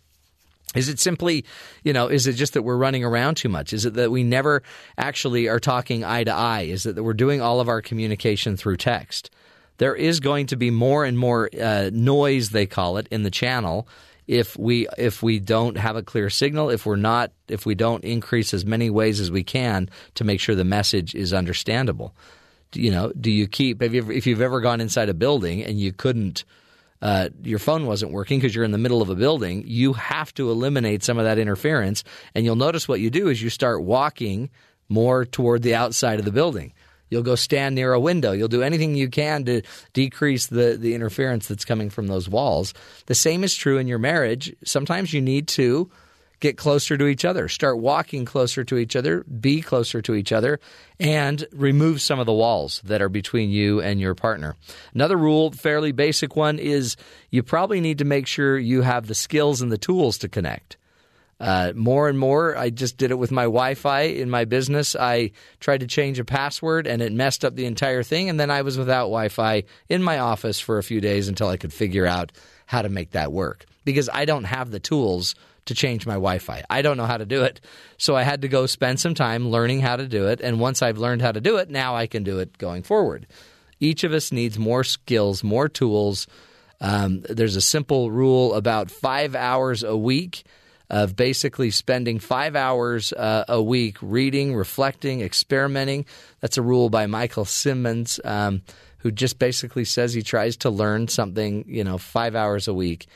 Is 0.74 0.88
it 0.88 0.98
simply, 0.98 1.44
you 1.84 1.92
know, 1.92 2.08
is 2.08 2.26
it 2.26 2.32
just 2.32 2.54
that 2.54 2.62
we're 2.62 2.76
running 2.76 3.04
around 3.04 3.36
too 3.36 3.48
much? 3.48 3.72
Is 3.72 3.86
it 3.86 3.94
that 3.94 4.10
we 4.10 4.24
never 4.24 4.64
actually 4.98 5.46
are 5.46 5.60
talking 5.60 6.02
eye 6.02 6.24
to 6.24 6.34
eye? 6.34 6.62
Is 6.62 6.86
it 6.86 6.96
that 6.96 7.04
we're 7.04 7.14
doing 7.14 7.40
all 7.40 7.60
of 7.60 7.68
our 7.68 7.80
communication 7.80 8.56
through 8.56 8.78
text? 8.78 9.30
There 9.76 9.94
is 9.94 10.18
going 10.18 10.48
to 10.48 10.56
be 10.56 10.72
more 10.72 11.04
and 11.04 11.16
more 11.16 11.50
uh, 11.56 11.90
noise, 11.92 12.50
they 12.50 12.66
call 12.66 12.96
it, 12.96 13.06
in 13.12 13.22
the 13.22 13.30
channel 13.30 13.86
if 14.28 14.56
we 14.58 14.86
if 14.98 15.22
we 15.22 15.40
don't 15.40 15.78
have 15.78 15.96
a 15.96 16.02
clear 16.02 16.28
signal, 16.30 16.68
if 16.68 16.84
we're 16.84 16.96
not, 16.96 17.32
if 17.48 17.64
we 17.64 17.74
don't 17.74 18.04
increase 18.04 18.52
as 18.52 18.64
many 18.64 18.90
ways 18.90 19.18
as 19.18 19.30
we 19.30 19.42
can 19.42 19.88
to 20.14 20.24
make 20.24 20.38
sure 20.38 20.54
the 20.54 20.64
message 20.64 21.14
is 21.14 21.32
understandable. 21.32 22.14
You 22.74 22.90
know, 22.90 23.10
do 23.18 23.30
you 23.30 23.48
keep 23.48 23.80
have 23.80 23.94
you 23.94 24.02
ever, 24.02 24.12
if 24.12 24.26
you've 24.26 24.42
ever 24.42 24.60
gone 24.60 24.82
inside 24.82 25.08
a 25.08 25.14
building 25.14 25.64
and 25.64 25.80
you 25.80 25.92
couldn't 25.92 26.44
uh, 27.00 27.30
your 27.42 27.58
phone 27.58 27.86
wasn't 27.86 28.12
working 28.12 28.38
because 28.38 28.54
you're 28.54 28.64
in 28.64 28.72
the 28.72 28.78
middle 28.78 29.00
of 29.00 29.08
a 29.08 29.14
building, 29.14 29.64
you 29.66 29.94
have 29.94 30.34
to 30.34 30.50
eliminate 30.50 31.02
some 31.02 31.16
of 31.16 31.24
that 31.24 31.38
interference. 31.38 32.04
And 32.34 32.44
you'll 32.44 32.56
notice 32.56 32.86
what 32.86 33.00
you 33.00 33.08
do 33.08 33.28
is 33.28 33.40
you 33.40 33.50
start 33.50 33.82
walking 33.82 34.50
more 34.88 35.24
toward 35.24 35.62
the 35.62 35.74
outside 35.74 36.18
of 36.18 36.24
the 36.24 36.32
building. 36.32 36.74
You'll 37.10 37.22
go 37.22 37.34
stand 37.34 37.74
near 37.74 37.92
a 37.92 38.00
window. 38.00 38.32
You'll 38.32 38.48
do 38.48 38.62
anything 38.62 38.94
you 38.94 39.08
can 39.08 39.44
to 39.44 39.62
decrease 39.92 40.46
the, 40.46 40.76
the 40.78 40.94
interference 40.94 41.48
that's 41.48 41.64
coming 41.64 41.90
from 41.90 42.06
those 42.06 42.28
walls. 42.28 42.74
The 43.06 43.14
same 43.14 43.44
is 43.44 43.54
true 43.54 43.78
in 43.78 43.88
your 43.88 43.98
marriage. 43.98 44.54
Sometimes 44.64 45.12
you 45.12 45.20
need 45.20 45.48
to 45.48 45.90
get 46.40 46.56
closer 46.56 46.96
to 46.96 47.06
each 47.06 47.24
other, 47.24 47.48
start 47.48 47.78
walking 47.78 48.24
closer 48.24 48.62
to 48.64 48.78
each 48.78 48.94
other, 48.94 49.24
be 49.24 49.60
closer 49.60 50.00
to 50.02 50.14
each 50.14 50.32
other, 50.32 50.60
and 51.00 51.46
remove 51.52 52.00
some 52.00 52.20
of 52.20 52.26
the 52.26 52.32
walls 52.32 52.80
that 52.84 53.02
are 53.02 53.08
between 53.08 53.50
you 53.50 53.80
and 53.80 54.00
your 54.00 54.14
partner. 54.14 54.54
Another 54.94 55.16
rule, 55.16 55.50
fairly 55.50 55.92
basic 55.92 56.36
one, 56.36 56.58
is 56.58 56.96
you 57.30 57.42
probably 57.42 57.80
need 57.80 57.98
to 57.98 58.04
make 58.04 58.26
sure 58.26 58.56
you 58.58 58.82
have 58.82 59.06
the 59.06 59.14
skills 59.14 59.60
and 59.60 59.72
the 59.72 59.78
tools 59.78 60.18
to 60.18 60.28
connect. 60.28 60.76
Uh, 61.40 61.72
more 61.74 62.08
and 62.08 62.18
more, 62.18 62.56
I 62.56 62.70
just 62.70 62.96
did 62.96 63.10
it 63.10 63.18
with 63.18 63.30
my 63.30 63.44
Wi 63.44 63.74
Fi 63.74 64.02
in 64.02 64.28
my 64.28 64.44
business. 64.44 64.96
I 64.96 65.30
tried 65.60 65.80
to 65.80 65.86
change 65.86 66.18
a 66.18 66.24
password 66.24 66.86
and 66.86 67.00
it 67.00 67.12
messed 67.12 67.44
up 67.44 67.54
the 67.54 67.66
entire 67.66 68.02
thing. 68.02 68.28
And 68.28 68.40
then 68.40 68.50
I 68.50 68.62
was 68.62 68.76
without 68.76 69.04
Wi 69.04 69.28
Fi 69.28 69.64
in 69.88 70.02
my 70.02 70.18
office 70.18 70.58
for 70.58 70.78
a 70.78 70.82
few 70.82 71.00
days 71.00 71.28
until 71.28 71.48
I 71.48 71.56
could 71.56 71.72
figure 71.72 72.06
out 72.06 72.32
how 72.66 72.82
to 72.82 72.88
make 72.88 73.12
that 73.12 73.32
work 73.32 73.66
because 73.84 74.10
I 74.12 74.24
don't 74.24 74.44
have 74.44 74.70
the 74.70 74.80
tools 74.80 75.34
to 75.66 75.74
change 75.74 76.06
my 76.06 76.14
Wi 76.14 76.38
Fi. 76.38 76.64
I 76.68 76.82
don't 76.82 76.96
know 76.96 77.06
how 77.06 77.18
to 77.18 77.26
do 77.26 77.44
it. 77.44 77.60
So 77.98 78.16
I 78.16 78.22
had 78.22 78.42
to 78.42 78.48
go 78.48 78.66
spend 78.66 78.98
some 78.98 79.14
time 79.14 79.50
learning 79.50 79.80
how 79.80 79.96
to 79.96 80.08
do 80.08 80.28
it. 80.28 80.40
And 80.40 80.58
once 80.58 80.82
I've 80.82 80.98
learned 80.98 81.22
how 81.22 81.32
to 81.32 81.40
do 81.40 81.58
it, 81.58 81.70
now 81.70 81.94
I 81.94 82.06
can 82.06 82.24
do 82.24 82.40
it 82.40 82.58
going 82.58 82.82
forward. 82.82 83.26
Each 83.78 84.02
of 84.02 84.12
us 84.12 84.32
needs 84.32 84.58
more 84.58 84.82
skills, 84.82 85.44
more 85.44 85.68
tools. 85.68 86.26
Um, 86.80 87.22
there's 87.28 87.56
a 87.56 87.60
simple 87.60 88.10
rule 88.10 88.54
about 88.54 88.90
five 88.90 89.34
hours 89.36 89.82
a 89.84 89.96
week 89.96 90.44
of 90.90 91.16
basically 91.16 91.70
spending 91.70 92.18
five 92.18 92.56
hours 92.56 93.12
uh, 93.12 93.44
a 93.48 93.62
week 93.62 93.98
reading, 94.00 94.54
reflecting, 94.54 95.20
experimenting. 95.20 96.06
That's 96.40 96.58
a 96.58 96.62
rule 96.62 96.88
by 96.88 97.06
Michael 97.06 97.44
Simmons, 97.44 98.20
um, 98.24 98.62
who 98.98 99.10
just 99.10 99.38
basically 99.38 99.84
says 99.84 100.14
he 100.14 100.22
tries 100.22 100.56
to 100.58 100.70
learn 100.70 101.08
something, 101.08 101.64
you 101.68 101.84
know, 101.84 101.98
five 101.98 102.34
hours 102.34 102.68
a 102.68 102.74
week. 102.74 103.06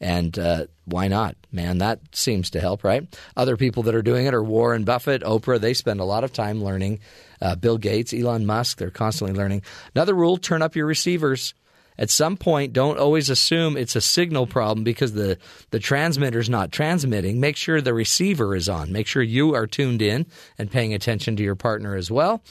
And 0.00 0.36
uh, 0.36 0.66
why 0.84 1.06
not, 1.06 1.36
man? 1.52 1.78
That 1.78 2.00
seems 2.10 2.50
to 2.50 2.60
help, 2.60 2.82
right? 2.82 3.06
Other 3.36 3.56
people 3.56 3.84
that 3.84 3.94
are 3.94 4.02
doing 4.02 4.26
it 4.26 4.34
are 4.34 4.42
Warren 4.42 4.82
Buffett, 4.82 5.22
Oprah. 5.22 5.60
They 5.60 5.74
spend 5.74 6.00
a 6.00 6.04
lot 6.04 6.24
of 6.24 6.32
time 6.32 6.62
learning. 6.62 6.98
Uh, 7.40 7.54
Bill 7.54 7.78
Gates, 7.78 8.12
Elon 8.12 8.44
Musk, 8.44 8.78
they're 8.78 8.90
constantly 8.90 9.36
learning. 9.36 9.62
Another 9.94 10.14
rule 10.14 10.36
turn 10.36 10.60
up 10.60 10.74
your 10.74 10.86
receivers. 10.86 11.54
At 12.02 12.10
some 12.10 12.36
point, 12.36 12.72
don't 12.72 12.98
always 12.98 13.30
assume 13.30 13.76
it's 13.76 13.94
a 13.94 14.00
signal 14.00 14.48
problem 14.48 14.82
because 14.82 15.12
the, 15.12 15.38
the 15.70 15.78
transmitter's 15.78 16.50
not 16.50 16.72
transmitting. 16.72 17.38
Make 17.38 17.56
sure 17.56 17.80
the 17.80 17.94
receiver 17.94 18.56
is 18.56 18.68
on. 18.68 18.90
Make 18.90 19.06
sure 19.06 19.22
you 19.22 19.54
are 19.54 19.68
tuned 19.68 20.02
in 20.02 20.26
and 20.58 20.68
paying 20.68 20.92
attention 20.94 21.36
to 21.36 21.44
your 21.44 21.54
partner 21.54 21.94
as 21.94 22.10
well. 22.10 22.42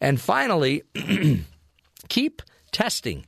And 0.00 0.20
finally, 0.20 0.84
keep 2.08 2.40
testing. 2.70 3.26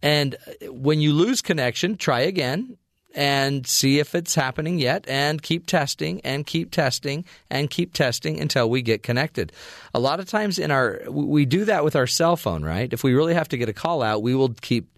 And 0.00 0.36
when 0.68 1.00
you 1.00 1.12
lose 1.12 1.42
connection, 1.42 1.96
try 1.96 2.20
again 2.20 2.78
and 3.12 3.66
see 3.66 3.98
if 3.98 4.14
it's 4.14 4.36
happening 4.36 4.78
yet 4.78 5.04
and 5.08 5.42
keep 5.42 5.66
testing 5.66 6.20
and 6.20 6.46
keep 6.46 6.70
testing 6.70 7.24
and 7.50 7.70
keep 7.70 7.92
testing 7.92 8.40
until 8.40 8.70
we 8.70 8.82
get 8.82 9.02
connected. 9.02 9.52
A 9.94 9.98
lot 9.98 10.20
of 10.20 10.28
times 10.28 10.60
in 10.60 10.70
our 10.70 11.00
we 11.08 11.44
do 11.44 11.64
that 11.64 11.82
with 11.82 11.96
our 11.96 12.06
cell 12.06 12.36
phone, 12.36 12.64
right? 12.64 12.92
If 12.92 13.02
we 13.02 13.14
really 13.14 13.34
have 13.34 13.48
to 13.48 13.56
get 13.56 13.68
a 13.68 13.72
call 13.72 14.00
out, 14.00 14.22
we 14.22 14.36
will 14.36 14.54
keep 14.60 14.88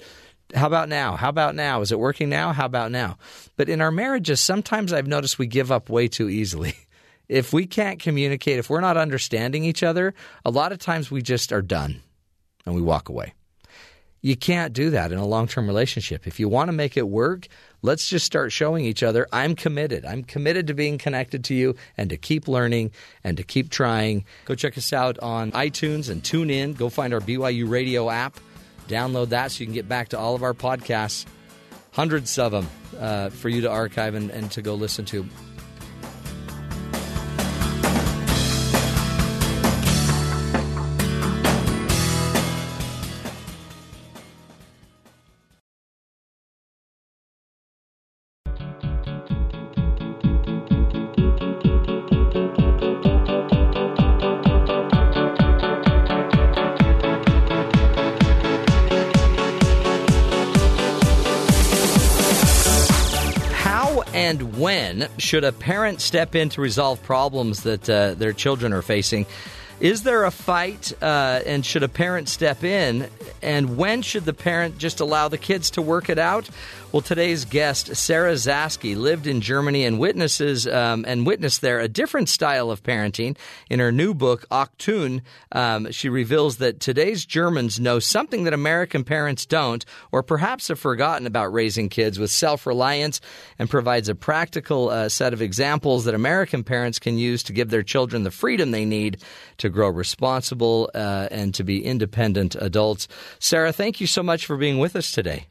how 0.54 0.66
about 0.66 0.88
now? 0.88 1.16
How 1.16 1.28
about 1.28 1.54
now? 1.54 1.80
Is 1.80 1.92
it 1.92 1.98
working 1.98 2.28
now? 2.28 2.52
How 2.52 2.66
about 2.66 2.92
now? 2.92 3.18
But 3.56 3.68
in 3.68 3.80
our 3.80 3.90
marriages, 3.90 4.40
sometimes 4.40 4.92
I've 4.92 5.06
noticed 5.06 5.38
we 5.38 5.46
give 5.46 5.72
up 5.72 5.88
way 5.88 6.08
too 6.08 6.28
easily. 6.28 6.74
If 7.28 7.52
we 7.52 7.66
can't 7.66 7.98
communicate, 7.98 8.60
if 8.60 8.70
we're 8.70 8.80
not 8.80 8.96
understanding 8.96 9.64
each 9.64 9.82
other, 9.82 10.14
a 10.44 10.50
lot 10.52 10.70
of 10.70 10.78
times 10.78 11.10
we 11.10 11.22
just 11.22 11.52
are 11.52 11.60
done 11.60 12.00
and 12.64 12.72
we 12.72 12.80
walk 12.80 13.08
away. 13.08 13.34
You 14.22 14.36
can't 14.36 14.72
do 14.72 14.90
that 14.90 15.10
in 15.10 15.18
a 15.18 15.26
long 15.26 15.48
term 15.48 15.66
relationship. 15.66 16.26
If 16.26 16.38
you 16.38 16.48
want 16.48 16.68
to 16.68 16.72
make 16.72 16.96
it 16.96 17.08
work, 17.08 17.48
let's 17.82 18.08
just 18.08 18.26
start 18.26 18.52
showing 18.52 18.84
each 18.84 19.02
other 19.02 19.26
I'm 19.32 19.56
committed. 19.56 20.04
I'm 20.04 20.22
committed 20.22 20.68
to 20.68 20.74
being 20.74 20.98
connected 20.98 21.44
to 21.44 21.54
you 21.54 21.74
and 21.96 22.10
to 22.10 22.16
keep 22.16 22.46
learning 22.46 22.92
and 23.24 23.36
to 23.36 23.42
keep 23.42 23.70
trying. 23.70 24.24
Go 24.44 24.54
check 24.54 24.78
us 24.78 24.92
out 24.92 25.18
on 25.18 25.50
iTunes 25.52 26.08
and 26.08 26.22
tune 26.22 26.50
in. 26.50 26.74
Go 26.74 26.88
find 26.88 27.12
our 27.12 27.20
BYU 27.20 27.68
radio 27.68 28.08
app. 28.08 28.38
Download 28.88 29.30
that 29.30 29.52
so 29.52 29.60
you 29.60 29.66
can 29.66 29.74
get 29.74 29.88
back 29.88 30.10
to 30.10 30.18
all 30.18 30.34
of 30.34 30.42
our 30.42 30.54
podcasts, 30.54 31.26
hundreds 31.90 32.38
of 32.38 32.52
them 32.52 32.68
uh, 32.98 33.30
for 33.30 33.48
you 33.48 33.62
to 33.62 33.70
archive 33.70 34.14
and, 34.14 34.30
and 34.30 34.50
to 34.52 34.62
go 34.62 34.74
listen 34.74 35.04
to. 35.06 35.26
When 64.86 65.08
should 65.18 65.44
a 65.44 65.52
parent 65.52 66.00
step 66.00 66.34
in 66.34 66.48
to 66.50 66.60
resolve 66.60 67.02
problems 67.02 67.64
that 67.64 67.88
uh, 67.88 68.14
their 68.14 68.32
children 68.32 68.72
are 68.72 68.82
facing? 68.82 69.26
Is 69.78 70.04
there 70.04 70.24
a 70.24 70.30
fight, 70.30 70.92
uh, 71.02 71.40
and 71.44 71.66
should 71.66 71.82
a 71.82 71.88
parent 71.88 72.28
step 72.30 72.64
in? 72.64 73.10
And 73.42 73.76
when 73.76 74.00
should 74.00 74.24
the 74.24 74.32
parent 74.32 74.78
just 74.78 75.00
allow 75.00 75.28
the 75.28 75.36
kids 75.36 75.70
to 75.72 75.82
work 75.82 76.08
it 76.08 76.18
out? 76.18 76.48
Well, 76.92 77.02
today's 77.02 77.44
guest, 77.44 77.94
Sarah 77.94 78.34
Zaske, 78.34 78.96
lived 78.96 79.26
in 79.26 79.42
Germany 79.42 79.84
and 79.84 79.98
witnesses 79.98 80.66
um, 80.68 81.04
and 81.06 81.26
witnessed 81.26 81.60
there 81.60 81.80
a 81.80 81.88
different 81.88 82.28
style 82.28 82.70
of 82.70 82.82
parenting. 82.84 83.36
In 83.68 83.80
her 83.80 83.90
new 83.90 84.14
book, 84.14 84.46
Achtung, 84.50 85.20
um, 85.52 85.90
she 85.90 86.08
reveals 86.08 86.56
that 86.58 86.80
today's 86.80 87.26
Germans 87.26 87.80
know 87.80 87.98
something 87.98 88.44
that 88.44 88.54
American 88.54 89.04
parents 89.04 89.44
don't, 89.44 89.84
or 90.10 90.22
perhaps 90.22 90.68
have 90.68 90.78
forgotten 90.78 91.26
about 91.26 91.52
raising 91.52 91.88
kids 91.88 92.20
with 92.20 92.30
self-reliance, 92.30 93.20
and 93.58 93.68
provides 93.68 94.08
a 94.08 94.14
practical 94.14 94.88
uh, 94.88 95.08
set 95.08 95.32
of 95.34 95.42
examples 95.42 96.04
that 96.04 96.14
American 96.14 96.62
parents 96.62 97.00
can 97.00 97.18
use 97.18 97.42
to 97.42 97.52
give 97.52 97.68
their 97.68 97.82
children 97.82 98.22
the 98.22 98.30
freedom 98.30 98.70
they 98.70 98.84
need 98.86 99.20
to 99.58 99.68
grow 99.68 99.88
responsible 99.88 100.88
uh, 100.94 101.28
and 101.32 101.52
to 101.52 101.64
be 101.64 101.84
independent 101.84 102.54
adults. 102.54 103.08
Sarah, 103.40 103.72
thank 103.72 104.00
you 104.00 104.06
so 104.06 104.22
much 104.22 104.46
for 104.46 104.56
being 104.56 104.78
with 104.78 104.94
us 104.94 105.10
today. 105.10 105.46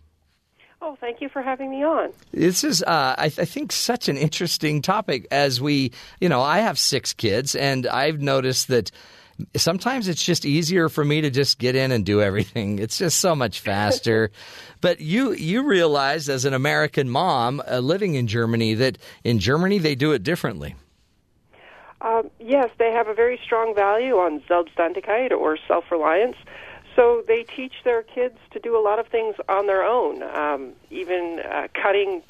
Oh, 0.88 0.96
thank 1.02 1.20
you 1.20 1.30
for 1.30 1.42
having 1.42 1.72
me 1.72 1.84
on. 1.84 2.12
This 2.32 2.64
is, 2.64 2.84
uh, 2.84 3.16
I, 3.18 3.30
th- 3.30 3.40
I, 3.40 3.46
think, 3.46 3.72
such 3.72 4.08
an 4.08 4.18
interesting 4.18 4.84
topic. 4.84 5.28
As 5.32 5.60
we, 5.60 5.92
you 6.22 6.30
know, 6.30 6.44
I 6.44 6.60
have 6.60 6.78
six 6.78 7.12
kids, 7.12 7.56
and 7.56 7.88
I've 7.88 8.22
noticed 8.22 8.68
that 8.68 8.92
sometimes 9.56 10.08
it's 10.08 10.24
just 10.24 10.46
easier 10.46 10.88
for 10.88 11.04
me 11.04 11.22
to 11.22 11.32
just 11.32 11.58
get 11.58 11.76
in 11.76 11.92
and 11.92 12.06
do 12.06 12.22
everything. 12.22 12.78
It's 12.86 13.00
just 13.00 13.20
so 13.20 13.36
much 13.36 13.62
faster. 13.62 14.30
but 14.82 15.02
you 15.02 15.34
you 15.34 15.64
realize, 15.64 16.30
as 16.30 16.46
an 16.46 16.54
American 16.54 17.10
mom 17.10 17.64
uh, 17.68 17.80
living 17.80 18.14
in 18.14 18.28
Germany, 18.28 18.76
that 18.76 19.00
in 19.24 19.40
Germany 19.40 19.80
they 19.80 19.96
do 19.96 20.12
it 20.12 20.22
differently. 20.22 20.76
Um, 22.02 22.30
yes, 22.40 22.70
they 22.78 22.92
have 22.92 23.08
a 23.08 23.16
very 23.16 23.40
strong 23.44 23.74
value 23.74 24.18
on 24.18 24.42
Selbstständigkeit 24.42 25.32
or 25.32 25.58
self-reliance. 25.68 26.38
So 26.96 27.24
they 27.28 27.44
teach 27.44 27.74
their 27.84 28.04
kids 28.04 28.38
to 28.52 28.60
do 28.60 28.78
a 28.78 28.82
lot 28.82 29.00
of 29.00 29.08
things 29.08 29.36
on 29.50 29.68
their 29.68 29.84
own, 29.84 30.24
um, 30.24 30.74
even 30.90 31.40
uh, 31.40 31.68
cutting 31.74 32.24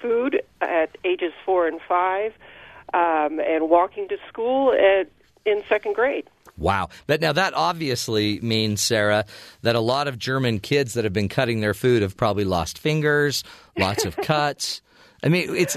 food 0.00 0.42
at 0.60 0.96
ages 1.04 1.32
four 1.44 1.66
and 1.66 1.80
five, 1.86 2.32
um, 2.94 3.40
and 3.40 3.68
walking 3.68 4.08
to 4.08 4.16
school 4.28 4.72
at, 4.72 5.08
in 5.44 5.62
second 5.68 5.94
grade. 5.94 6.28
Wow. 6.56 6.88
But 7.06 7.20
now 7.20 7.32
that 7.32 7.52
obviously 7.54 8.40
means, 8.40 8.80
Sarah, 8.80 9.26
that 9.62 9.76
a 9.76 9.80
lot 9.80 10.08
of 10.08 10.18
German 10.18 10.60
kids 10.60 10.94
that 10.94 11.04
have 11.04 11.12
been 11.12 11.28
cutting 11.28 11.60
their 11.60 11.74
food 11.74 12.02
have 12.02 12.16
probably 12.16 12.44
lost 12.44 12.78
fingers, 12.78 13.44
lots 13.78 14.04
of 14.04 14.16
cuts. 14.22 14.80
I 15.22 15.28
mean, 15.28 15.54
it's 15.54 15.76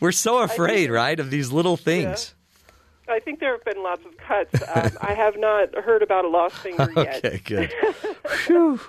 we're 0.00 0.12
so 0.12 0.42
afraid, 0.42 0.90
right, 0.90 1.18
of 1.18 1.30
these 1.30 1.50
little 1.50 1.76
things. 1.76 2.34
I 3.08 3.18
think 3.20 3.40
there 3.40 3.52
have 3.52 3.64
been 3.64 3.82
lots 3.82 4.04
of 4.06 4.16
cuts. 4.16 4.62
Um, 4.74 4.90
I 5.02 5.14
have 5.14 5.36
not 5.38 5.74
heard 5.74 6.02
about 6.02 6.24
a 6.24 6.28
lost 6.28 6.56
finger 6.56 6.90
yet. 6.96 7.24
Okay, 7.24 7.40
good. 7.44 7.72
Phew. 8.46 8.80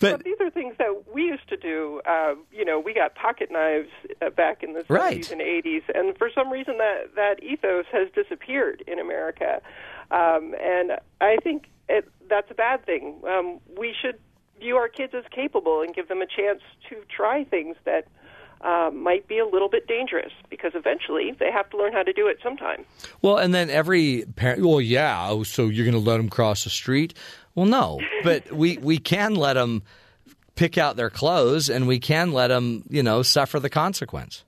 But, 0.00 0.18
But 0.18 0.24
these 0.24 0.36
are 0.40 0.50
things 0.50 0.74
that 0.78 1.12
we 1.12 1.22
used 1.24 1.48
to 1.48 1.56
do. 1.56 2.00
Uh, 2.06 2.34
you 2.52 2.64
know, 2.64 2.78
we 2.78 2.94
got 2.94 3.14
pocket 3.16 3.50
knives 3.50 3.88
uh, 4.22 4.30
back 4.30 4.62
in 4.62 4.72
the 4.74 4.80
70s 4.84 4.90
Right. 4.90 5.30
and 5.32 5.40
80s, 5.40 5.82
and 5.94 6.16
for 6.16 6.30
some 6.32 6.50
reason 6.50 6.78
that 6.78 7.14
that 7.16 7.42
ethos 7.42 7.84
has 7.90 8.08
disappeared 8.14 8.82
in 8.86 8.98
America. 9.00 9.60
Um, 10.12 10.54
and 10.62 10.92
I 11.20 11.36
think 11.42 11.66
it, 11.88 12.08
that's 12.28 12.50
a 12.50 12.54
bad 12.54 12.86
thing. 12.86 13.20
Um, 13.28 13.58
we 13.76 13.92
should 14.00 14.18
view 14.60 14.76
our 14.76 14.88
kids 14.88 15.14
as 15.14 15.24
capable 15.32 15.82
and 15.82 15.94
give 15.94 16.06
them 16.08 16.20
a 16.22 16.26
chance 16.26 16.60
to 16.88 16.96
try 17.08 17.42
things 17.44 17.76
that 17.84 18.06
uh, 18.60 18.90
might 18.92 19.28
be 19.28 19.38
a 19.38 19.46
little 19.46 19.68
bit 19.68 19.86
dangerous 19.86 20.32
because 20.50 20.72
eventually 20.74 21.32
they 21.38 21.50
have 21.50 21.68
to 21.70 21.76
learn 21.76 21.92
how 21.92 22.02
to 22.02 22.12
do 22.12 22.26
it 22.26 22.38
sometime. 22.42 22.84
well, 23.22 23.36
and 23.36 23.54
then 23.54 23.70
every 23.70 24.24
parent, 24.36 24.64
well, 24.64 24.80
yeah, 24.80 25.28
oh, 25.28 25.42
so 25.42 25.66
you're 25.66 25.84
going 25.84 25.92
to 25.92 26.10
let 26.10 26.16
them 26.16 26.28
cross 26.28 26.64
the 26.64 26.70
street? 26.70 27.14
Well, 27.54 27.66
no, 27.66 28.00
but 28.24 28.52
we 28.52 28.78
we 28.78 28.98
can 28.98 29.34
let 29.34 29.54
them 29.54 29.82
pick 30.54 30.76
out 30.76 30.96
their 30.96 31.10
clothes, 31.10 31.70
and 31.70 31.86
we 31.86 32.00
can 32.00 32.32
let 32.32 32.48
them, 32.48 32.82
you 32.88 33.02
know, 33.02 33.22
suffer 33.22 33.60
the 33.60 33.70
consequence. 33.70 34.44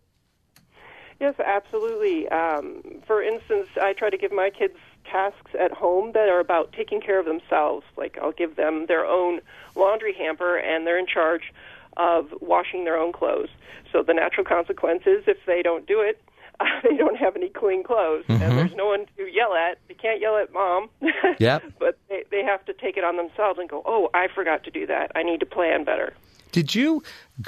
Yes, 1.20 1.34
absolutely. 1.38 2.28
Um, 2.28 2.82
for 3.06 3.22
instance, 3.22 3.68
I 3.80 3.92
try 3.92 4.10
to 4.10 4.16
give 4.16 4.32
my 4.32 4.50
kids 4.50 4.76
tasks 5.04 5.52
at 5.58 5.72
home 5.72 6.12
that 6.12 6.28
are 6.28 6.40
about 6.40 6.72
taking 6.72 7.00
care 7.00 7.18
of 7.18 7.26
themselves. 7.26 7.84
Like 7.96 8.18
I'll 8.20 8.32
give 8.32 8.56
them 8.56 8.86
their 8.86 9.04
own 9.04 9.40
laundry 9.76 10.14
hamper, 10.14 10.56
and 10.56 10.86
they're 10.86 10.98
in 10.98 11.06
charge 11.06 11.52
of 11.96 12.26
washing 12.40 12.84
their 12.84 12.96
own 12.96 13.12
clothes. 13.12 13.48
So 13.92 14.02
the 14.02 14.14
natural 14.14 14.44
consequence 14.44 15.02
is 15.06 15.24
if 15.26 15.38
they 15.46 15.62
don't 15.62 15.86
do 15.86 16.00
it, 16.00 16.22
uh, 16.60 16.64
they 16.88 16.96
don't 16.96 17.16
have 17.16 17.36
any 17.36 17.48
clean 17.48 17.82
clothes, 17.82 18.24
and 18.28 18.40
there's 18.40 18.74
no 18.74 18.86
one 18.86 19.06
to 19.16 19.24
yell 19.24 19.54
at. 19.54 19.78
They 19.88 19.94
can't 19.94 20.20
yell 20.20 20.36
at 20.36 20.52
mom. 20.52 20.90
Yep. 21.38 21.62
but 21.78 21.98
they, 22.08 22.24
they 22.30 22.44
have 22.44 22.64
to 22.66 22.74
take 22.74 22.96
it 22.98 23.04
on 23.04 23.16
themselves 23.16 23.58
and 23.58 23.68
go, 23.68 23.82
"Oh, 23.86 24.10
I 24.12 24.28
forgot 24.34 24.64
to 24.64 24.70
do 24.70 24.86
that. 24.86 25.10
I 25.14 25.22
need 25.22 25.40
to 25.40 25.46
plan 25.46 25.84
better." 25.84 26.12
Did 26.52 26.74
you 26.74 27.02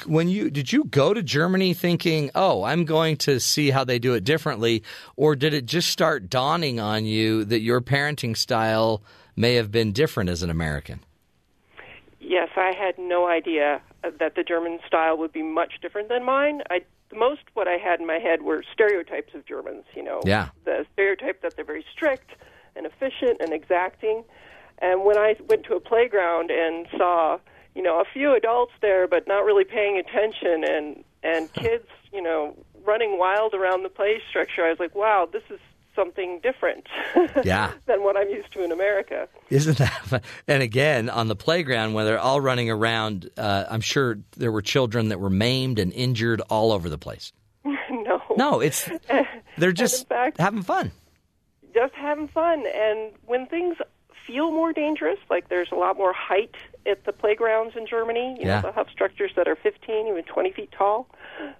when 0.05 0.29
you 0.29 0.49
did 0.49 0.71
you 0.71 0.85
go 0.85 1.13
to 1.13 1.21
Germany 1.21 1.73
thinking, 1.73 2.31
"Oh, 2.33 2.63
I'm 2.63 2.85
going 2.85 3.17
to 3.17 3.39
see 3.39 3.69
how 3.69 3.83
they 3.83 3.99
do 3.99 4.13
it 4.13 4.23
differently," 4.23 4.83
or 5.15 5.35
did 5.35 5.53
it 5.53 5.65
just 5.65 5.89
start 5.89 6.29
dawning 6.29 6.79
on 6.79 7.05
you 7.05 7.43
that 7.45 7.59
your 7.59 7.81
parenting 7.81 8.35
style 8.35 9.03
may 9.35 9.55
have 9.55 9.71
been 9.71 9.91
different 9.91 10.29
as 10.29 10.41
an 10.41 10.49
American? 10.49 11.01
Yes, 12.33 12.49
I 12.57 12.71
had 12.73 12.97
no 12.97 13.27
idea 13.27 13.79
uh, 14.03 14.09
that 14.19 14.33
the 14.33 14.41
German 14.43 14.79
style 14.87 15.15
would 15.19 15.31
be 15.31 15.43
much 15.43 15.73
different 15.83 16.09
than 16.09 16.23
mine. 16.25 16.63
I 16.71 16.81
most 17.15 17.41
what 17.53 17.67
I 17.67 17.77
had 17.77 17.99
in 17.99 18.07
my 18.07 18.17
head 18.17 18.41
were 18.41 18.63
stereotypes 18.73 19.35
of 19.35 19.45
Germans. 19.45 19.85
You 19.95 20.01
know, 20.01 20.21
Yeah. 20.25 20.47
the 20.65 20.83
stereotype 20.93 21.43
that 21.43 21.55
they're 21.55 21.63
very 21.63 21.85
strict 21.93 22.31
and 22.75 22.87
efficient 22.87 23.37
and 23.39 23.53
exacting. 23.53 24.23
And 24.79 25.05
when 25.05 25.15
I 25.19 25.35
went 25.47 25.63
to 25.65 25.75
a 25.75 25.79
playground 25.79 26.49
and 26.49 26.87
saw, 26.97 27.37
you 27.75 27.83
know, 27.83 27.99
a 28.01 28.05
few 28.11 28.33
adults 28.35 28.73
there 28.81 29.07
but 29.07 29.27
not 29.27 29.45
really 29.45 29.63
paying 29.63 29.99
attention 29.99 30.63
and 30.63 31.03
and 31.21 31.53
kids, 31.53 31.87
you 32.11 32.23
know, 32.23 32.57
running 32.83 33.19
wild 33.19 33.53
around 33.53 33.83
the 33.83 33.89
play 33.89 34.19
structure, 34.27 34.65
I 34.65 34.71
was 34.71 34.79
like, 34.79 34.95
wow, 34.95 35.29
this 35.31 35.43
is 35.51 35.59
something 35.95 36.39
different 36.41 36.87
Yeah. 37.43 37.71
than 37.85 38.03
what 38.03 38.17
I'm 38.17 38.29
used 38.29 38.51
to 38.53 38.63
in 38.63 38.71
America. 38.71 39.27
Isn't 39.49 39.77
that 39.77 39.91
fun? 40.05 40.21
And 40.47 40.63
again, 40.63 41.09
on 41.09 41.27
the 41.27 41.35
playground 41.35 41.93
where 41.93 42.05
they're 42.05 42.19
all 42.19 42.41
running 42.41 42.69
around, 42.69 43.29
uh, 43.37 43.65
I'm 43.69 43.81
sure 43.81 44.17
there 44.37 44.51
were 44.51 44.61
children 44.61 45.09
that 45.09 45.19
were 45.19 45.29
maimed 45.29 45.79
and 45.79 45.91
injured 45.93 46.41
all 46.49 46.71
over 46.71 46.89
the 46.89 46.97
place. 46.97 47.31
no. 47.65 48.21
No, 48.37 48.59
it's 48.59 48.89
they're 49.57 49.71
just 49.71 50.07
fact- 50.07 50.37
having 50.39 50.63
fun. 50.63 50.91
just 51.73 51.93
having 51.93 52.27
fun. 52.27 52.65
And 52.73 53.11
when 53.25 53.45
things 53.47 53.77
feel 54.27 54.51
more 54.51 54.71
dangerous, 54.73 55.19
like 55.29 55.49
there's 55.49 55.69
a 55.71 55.75
lot 55.75 55.97
more 55.97 56.13
height 56.13 56.55
at 56.85 57.03
the 57.05 57.11
playgrounds 57.13 57.75
in 57.75 57.85
Germany, 57.87 58.37
you 58.39 58.47
Yeah. 58.47 58.61
know, 58.61 58.69
the 58.69 58.71
have 58.73 58.87
structures 58.91 59.31
that 59.35 59.47
are 59.47 59.55
15, 59.55 60.07
even 60.07 60.23
20 60.23 60.51
feet 60.51 60.71
tall, 60.71 61.07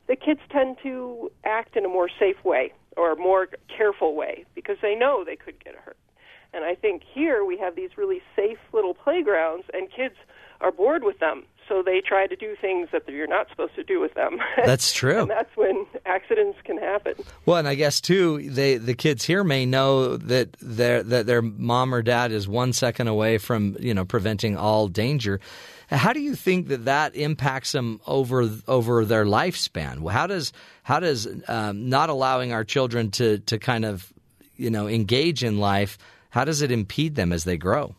the 0.07 0.15
kids 0.15 0.39
tend 0.49 0.77
to 0.84 1.31
act 1.43 1.75
in 1.75 1.86
a 1.86 1.89
more 1.89 2.09
safe 2.19 2.43
way 2.43 2.71
or 2.97 3.15
more 3.15 3.47
careful 3.75 4.15
way 4.15 4.45
because 4.55 4.77
they 4.81 4.95
know 4.95 5.23
they 5.23 5.35
could 5.35 5.63
get 5.63 5.75
hurt. 5.75 5.97
And 6.53 6.63
I 6.63 6.75
think 6.75 7.01
here 7.03 7.43
we 7.43 7.57
have 7.57 7.75
these 7.75 7.97
really 7.97 8.21
safe 8.35 8.59
little 8.73 8.93
playgrounds, 8.93 9.65
and 9.73 9.89
kids 9.91 10.15
are 10.61 10.71
bored 10.71 11.03
with 11.03 11.19
them. 11.19 11.43
So 11.70 11.82
they 11.84 12.01
try 12.01 12.28
to 12.28 12.36
do 12.36 12.55
things 12.59 12.89
that 12.91 13.07
you're 13.07 13.28
not 13.28 13.49
supposed 13.49 13.76
to 13.76 13.84
do 13.84 13.99
with 13.99 14.14
them. 14.14 14.39
That's 14.66 14.91
true. 14.93 15.22
and 15.22 15.30
that's 15.30 15.55
when 15.55 15.86
accidents 16.05 16.59
can 16.64 16.78
happen. 16.78 17.14
Well, 17.45 17.57
and 17.57 17.68
I 17.68 17.76
guess 17.76 18.01
too, 18.01 18.49
they 18.49 18.78
the 18.78 18.93
kids 18.93 19.24
here 19.24 19.43
may 19.43 19.66
know 19.66 20.18
that 20.18 20.53
their 20.61 21.03
that 21.03 21.26
their 21.26 21.41
mom 21.41 21.93
or 21.93 22.01
dad 22.01 22.32
is 22.32 22.47
one 22.47 22.74
second 22.74 23.07
away 23.07 23.38
from 23.38 23.76
you 23.80 23.93
know 23.93 24.05
preventing 24.05 24.57
all 24.57 24.88
danger. 24.88 25.39
How 25.89 26.14
do 26.14 26.22
you 26.22 26.36
think 26.36 26.70
that 26.70 26.86
that 26.86 27.16
impacts 27.16 27.72
them 27.72 28.01
over 28.07 28.49
over 28.68 29.05
their 29.05 29.26
lifespan? 29.26 30.09
How 30.11 30.28
does 30.28 30.53
how 30.84 30.99
does 30.99 31.28
um, 31.47 31.89
not 31.89 32.09
allowing 32.09 32.51
our 32.51 32.64
children 32.64 33.11
to 33.11 33.39
to 33.39 33.57
kind 33.57 33.86
of 33.86 34.11
you 34.55 34.70
know 34.70 34.88
engage 34.88 35.43
in 35.43 35.59
life? 35.59 35.97
How 36.30 36.45
does 36.45 36.61
it 36.61 36.72
impede 36.72 37.16
them 37.16 37.32
as 37.32 37.43
they 37.43 37.57
grow? 37.57 37.95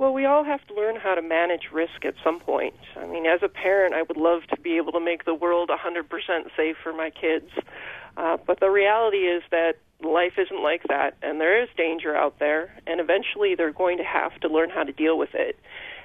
Well, 0.00 0.14
we 0.14 0.24
all 0.24 0.44
have 0.44 0.66
to 0.68 0.72
learn 0.72 0.96
how 0.96 1.14
to 1.14 1.20
manage 1.20 1.68
risk 1.70 2.06
at 2.06 2.14
some 2.24 2.40
point. 2.40 2.72
I 2.96 3.04
mean, 3.04 3.26
as 3.26 3.42
a 3.42 3.50
parent, 3.50 3.92
I 3.92 4.00
would 4.00 4.16
love 4.16 4.40
to 4.48 4.58
be 4.58 4.78
able 4.78 4.92
to 4.92 5.00
make 5.00 5.26
the 5.26 5.34
world 5.34 5.68
100% 5.68 6.56
safe 6.56 6.76
for 6.82 6.94
my 6.94 7.10
kids. 7.10 7.50
Uh, 8.16 8.38
but 8.46 8.60
the 8.60 8.70
reality 8.70 9.28
is 9.28 9.42
that 9.50 9.74
life 10.02 10.38
isn't 10.38 10.62
like 10.62 10.84
that, 10.88 11.18
and 11.20 11.38
there 11.38 11.62
is 11.62 11.68
danger 11.76 12.16
out 12.16 12.38
there, 12.38 12.74
and 12.86 12.98
eventually 12.98 13.54
they're 13.54 13.74
going 13.74 13.98
to 13.98 14.04
have 14.04 14.32
to 14.40 14.48
learn 14.48 14.70
how 14.70 14.84
to 14.84 14.92
deal 14.92 15.18
with 15.18 15.34
it. 15.34 15.58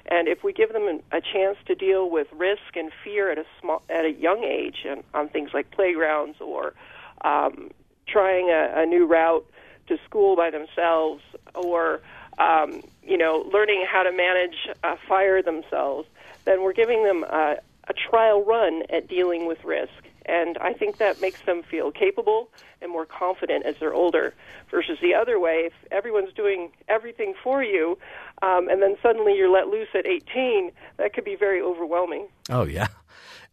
And 0.04 0.28
if 0.28 0.44
we 0.44 0.52
give 0.52 0.74
them 0.74 1.00
a 1.10 1.22
chance 1.22 1.56
to 1.64 1.74
deal 1.74 2.10
with 2.10 2.26
risk 2.34 2.76
and 2.76 2.92
fear 3.02 3.32
at 3.32 3.38
a 3.38 3.46
small, 3.62 3.82
at 3.88 4.04
a 4.04 4.12
young 4.12 4.44
age, 4.44 4.84
and 4.86 5.04
on 5.14 5.30
things 5.30 5.52
like 5.54 5.70
playgrounds 5.70 6.38
or 6.42 6.74
um, 7.22 7.70
trying 8.06 8.50
a, 8.50 8.82
a 8.82 8.84
new 8.84 9.06
route 9.06 9.46
to 9.86 9.96
school 10.04 10.36
by 10.36 10.50
themselves, 10.50 11.22
or 11.54 12.02
um, 12.38 12.82
you 13.02 13.16
know, 13.16 13.48
learning 13.52 13.86
how 13.90 14.02
to 14.02 14.12
manage 14.12 14.68
a 14.82 14.96
fire 15.08 15.42
themselves, 15.42 16.08
then 16.44 16.62
we're 16.62 16.72
giving 16.72 17.04
them 17.04 17.24
a, 17.24 17.56
a 17.88 17.92
trial 17.92 18.44
run 18.44 18.82
at 18.90 19.08
dealing 19.08 19.46
with 19.46 19.64
risk. 19.64 19.92
And 20.26 20.58
I 20.58 20.72
think 20.72 20.96
that 20.96 21.20
makes 21.20 21.40
them 21.42 21.62
feel 21.62 21.92
capable 21.92 22.50
and 22.82 22.90
more 22.90 23.06
confident 23.06 23.64
as 23.64 23.76
they're 23.78 23.94
older. 23.94 24.34
Versus 24.70 24.98
the 25.00 25.14
other 25.14 25.38
way, 25.38 25.66
if 25.66 25.72
everyone's 25.92 26.32
doing 26.32 26.72
everything 26.88 27.34
for 27.44 27.62
you, 27.62 27.96
um, 28.42 28.68
and 28.68 28.82
then 28.82 28.96
suddenly 29.00 29.34
you're 29.36 29.50
let 29.50 29.68
loose 29.68 29.88
at 29.94 30.04
18, 30.04 30.72
that 30.96 31.14
could 31.14 31.24
be 31.24 31.36
very 31.36 31.62
overwhelming. 31.62 32.26
Oh 32.50 32.64
yeah. 32.64 32.88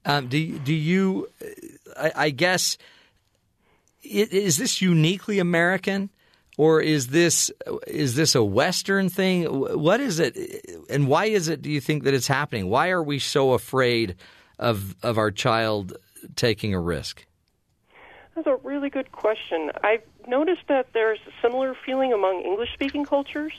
Um, 0.06 0.28
do 0.28 0.60
do 0.60 0.74
you? 0.74 1.30
I, 1.96 2.12
I 2.16 2.30
guess 2.32 2.78
is 4.04 4.58
this 4.58 4.82
uniquely 4.82 5.40
American, 5.40 6.10
or 6.58 6.82
is 6.82 7.08
this 7.08 7.52
is 7.88 8.16
this 8.16 8.36
a 8.36 8.44
Western 8.44 9.10
thing? 9.10 9.46
What 9.46 10.00
is 10.00 10.20
it, 10.20 10.38
and 10.90 11.08
why 11.08 11.26
is 11.26 11.48
it? 11.48 11.62
Do 11.62 11.72
you 11.72 11.82
think 11.82 12.04
that 12.04 12.14
it's 12.14 12.28
happening? 12.28 12.70
Why 12.70 12.90
are 12.90 13.04
we 13.04 13.20
so 13.20 13.54
afraid 13.54 14.16
of 14.60 14.96
of 15.04 15.18
our 15.18 15.32
child 15.32 15.98
taking 16.36 16.74
a 16.74 16.80
risk? 16.80 17.26
That's 18.36 18.48
a 18.48 18.56
really 18.64 18.90
good 18.90 19.12
question. 19.12 19.72
I've 19.84 20.02
noticed 20.28 20.64
that 20.68 20.88
there's 20.94 21.20
a 21.28 21.32
similar 21.42 21.76
feeling 21.86 22.14
among 22.14 22.42
English 22.42 22.74
speaking 22.74 23.06
cultures. 23.06 23.54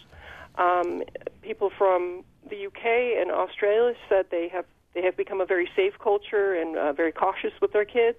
Um, 0.56 1.02
people 1.42 1.70
from 1.76 2.24
the 2.48 2.66
UK 2.66 3.20
and 3.20 3.30
Australia 3.30 3.94
said 4.08 4.26
they 4.30 4.48
have 4.48 4.64
they 4.94 5.02
have 5.02 5.16
become 5.16 5.40
a 5.40 5.46
very 5.46 5.68
safe 5.74 5.94
culture 5.98 6.54
and 6.54 6.76
uh, 6.76 6.92
very 6.92 7.12
cautious 7.12 7.52
with 7.60 7.72
their 7.72 7.84
kids. 7.84 8.18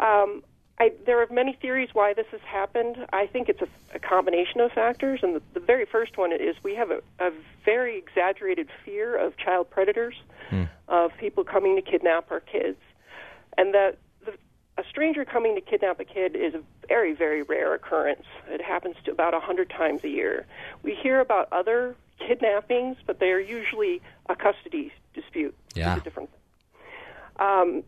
Um, 0.00 0.42
I, 0.78 0.92
there 1.06 1.20
are 1.22 1.26
many 1.30 1.54
theories 1.54 1.90
why 1.94 2.12
this 2.12 2.26
has 2.32 2.40
happened. 2.42 3.06
I 3.12 3.26
think 3.26 3.48
it's 3.48 3.62
a, 3.62 3.68
a 3.94 3.98
combination 3.98 4.60
of 4.60 4.72
factors, 4.72 5.20
and 5.22 5.34
the, 5.34 5.42
the 5.54 5.60
very 5.60 5.86
first 5.86 6.18
one 6.18 6.32
is 6.32 6.54
we 6.62 6.74
have 6.74 6.90
a, 6.90 7.00
a 7.18 7.30
very 7.64 7.96
exaggerated 7.96 8.68
fear 8.84 9.16
of 9.16 9.36
child 9.38 9.70
predators, 9.70 10.14
of 10.88 11.12
people 11.18 11.44
coming 11.44 11.76
to 11.76 11.82
kidnap 11.82 12.30
our 12.30 12.40
kids, 12.40 12.78
and 13.56 13.72
that 13.72 13.96
the, 14.26 14.32
a 14.76 14.84
stranger 14.88 15.24
coming 15.24 15.54
to 15.54 15.62
kidnap 15.62 15.98
a 15.98 16.04
kid 16.04 16.36
is 16.36 16.54
a 16.54 16.60
very, 16.88 17.14
very 17.14 17.42
rare 17.42 17.72
occurrence. 17.74 18.26
It 18.48 18.60
happens 18.60 18.96
to 19.04 19.12
about 19.12 19.32
a 19.32 19.40
hundred 19.40 19.70
times 19.70 20.04
a 20.04 20.08
year. 20.08 20.46
We 20.82 20.94
hear 20.94 21.20
about 21.20 21.48
other 21.52 21.96
kidnappings, 22.18 22.98
but 23.06 23.18
they 23.18 23.30
are 23.30 23.40
usually 23.40 24.02
a 24.28 24.36
custody 24.36 24.92
dispute. 25.14 25.54
Yeah. 25.74 25.96
A 25.96 26.00
different 26.00 26.28
um, 27.38 27.82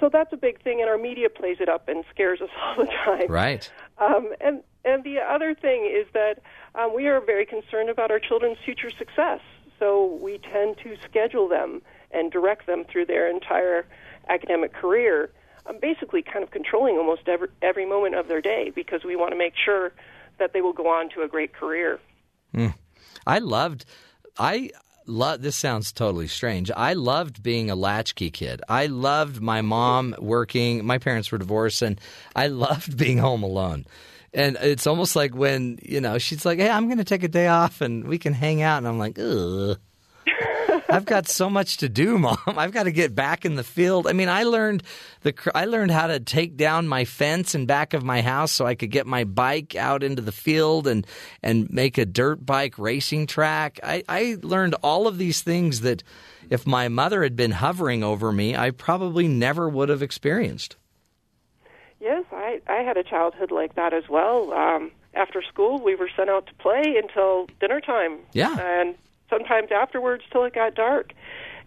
so 0.00 0.08
that's 0.08 0.32
a 0.32 0.36
big 0.36 0.62
thing, 0.62 0.80
and 0.80 0.88
our 0.88 0.98
media 0.98 1.28
plays 1.28 1.58
it 1.60 1.68
up 1.68 1.88
and 1.88 2.04
scares 2.12 2.40
us 2.40 2.50
all 2.62 2.84
the 2.84 2.90
time. 3.04 3.26
Right. 3.28 3.70
Um, 3.98 4.32
and 4.40 4.62
and 4.84 5.04
the 5.04 5.18
other 5.18 5.54
thing 5.54 5.84
is 5.84 6.06
that 6.12 6.42
um, 6.74 6.94
we 6.94 7.06
are 7.06 7.20
very 7.20 7.46
concerned 7.46 7.88
about 7.88 8.10
our 8.10 8.18
children's 8.18 8.58
future 8.64 8.90
success. 8.90 9.40
So 9.78 10.18
we 10.20 10.38
tend 10.38 10.78
to 10.84 10.96
schedule 11.04 11.48
them 11.48 11.82
and 12.12 12.30
direct 12.30 12.66
them 12.66 12.84
through 12.84 13.06
their 13.06 13.28
entire 13.28 13.86
academic 14.28 14.72
career, 14.72 15.30
um, 15.66 15.76
basically 15.80 16.22
kind 16.22 16.42
of 16.42 16.50
controlling 16.50 16.96
almost 16.96 17.22
every, 17.26 17.48
every 17.62 17.86
moment 17.86 18.14
of 18.14 18.28
their 18.28 18.40
day 18.40 18.70
because 18.74 19.04
we 19.04 19.16
want 19.16 19.32
to 19.32 19.36
make 19.36 19.54
sure 19.56 19.92
that 20.38 20.52
they 20.52 20.60
will 20.60 20.72
go 20.72 20.88
on 20.88 21.08
to 21.10 21.22
a 21.22 21.28
great 21.28 21.52
career. 21.52 21.98
I 23.26 23.38
loved. 23.38 23.84
I 24.38 24.70
love. 25.06 25.42
This 25.42 25.56
sounds 25.56 25.92
totally 25.92 26.28
strange. 26.28 26.70
I 26.70 26.94
loved 26.94 27.42
being 27.42 27.70
a 27.70 27.74
latchkey 27.74 28.30
kid. 28.30 28.62
I 28.68 28.86
loved 28.86 29.40
my 29.40 29.62
mom 29.62 30.14
working. 30.18 30.84
My 30.84 30.98
parents 30.98 31.30
were 31.32 31.38
divorced, 31.38 31.82
and 31.82 32.00
I 32.34 32.48
loved 32.48 32.96
being 33.02 33.18
home 33.18 33.42
alone. 33.42 33.86
And 34.34 34.56
it's 34.60 34.86
almost 34.86 35.14
like 35.14 35.34
when 35.34 35.78
you 35.82 36.00
know 36.00 36.18
she's 36.18 36.46
like, 36.46 36.58
"Hey, 36.58 36.70
I'm 36.70 36.86
going 36.86 36.98
to 36.98 37.04
take 37.04 37.22
a 37.22 37.28
day 37.28 37.48
off, 37.48 37.80
and 37.80 38.06
we 38.08 38.18
can 38.18 38.32
hang 38.32 38.62
out," 38.62 38.78
and 38.78 38.88
I'm 38.88 38.98
like, 38.98 39.18
"Ugh." 39.18 39.78
I've 40.92 41.04
got 41.04 41.28
so 41.28 41.48
much 41.50 41.78
to 41.78 41.88
do, 41.88 42.18
mom. 42.18 42.38
I've 42.46 42.72
got 42.72 42.84
to 42.84 42.92
get 42.92 43.14
back 43.14 43.44
in 43.44 43.54
the 43.54 43.64
field. 43.64 44.06
I 44.06 44.12
mean, 44.12 44.28
I 44.28 44.44
learned 44.44 44.82
the 45.22 45.34
I 45.54 45.64
learned 45.64 45.90
how 45.90 46.06
to 46.06 46.20
take 46.20 46.56
down 46.56 46.88
my 46.88 47.04
fence 47.04 47.54
in 47.54 47.66
back 47.66 47.94
of 47.94 48.02
my 48.02 48.22
house 48.22 48.52
so 48.52 48.66
I 48.66 48.74
could 48.74 48.90
get 48.90 49.06
my 49.06 49.24
bike 49.24 49.74
out 49.74 50.02
into 50.02 50.22
the 50.22 50.32
field 50.32 50.86
and 50.86 51.06
and 51.42 51.70
make 51.70 51.98
a 51.98 52.04
dirt 52.04 52.44
bike 52.44 52.78
racing 52.78 53.26
track. 53.26 53.80
I, 53.82 54.02
I 54.08 54.36
learned 54.42 54.74
all 54.82 55.06
of 55.06 55.18
these 55.18 55.42
things 55.42 55.80
that 55.80 56.02
if 56.50 56.66
my 56.66 56.88
mother 56.88 57.22
had 57.22 57.36
been 57.36 57.52
hovering 57.52 58.02
over 58.04 58.30
me, 58.32 58.54
I 58.56 58.70
probably 58.70 59.28
never 59.28 59.68
would 59.68 59.88
have 59.88 60.02
experienced. 60.02 60.76
Yes, 62.00 62.24
I, 62.32 62.60
I 62.66 62.82
had 62.82 62.96
a 62.96 63.04
childhood 63.04 63.52
like 63.52 63.76
that 63.76 63.94
as 63.94 64.08
well. 64.08 64.52
Um, 64.52 64.90
after 65.14 65.40
school, 65.40 65.80
we 65.82 65.94
were 65.94 66.10
sent 66.16 66.28
out 66.28 66.46
to 66.48 66.54
play 66.54 66.96
until 67.00 67.46
dinner 67.60 67.80
time. 67.80 68.18
Yeah. 68.32 68.58
And 68.58 68.96
sometimes 69.32 69.70
afterwards 69.72 70.24
till 70.30 70.44
it 70.44 70.54
got 70.54 70.74
dark. 70.74 71.12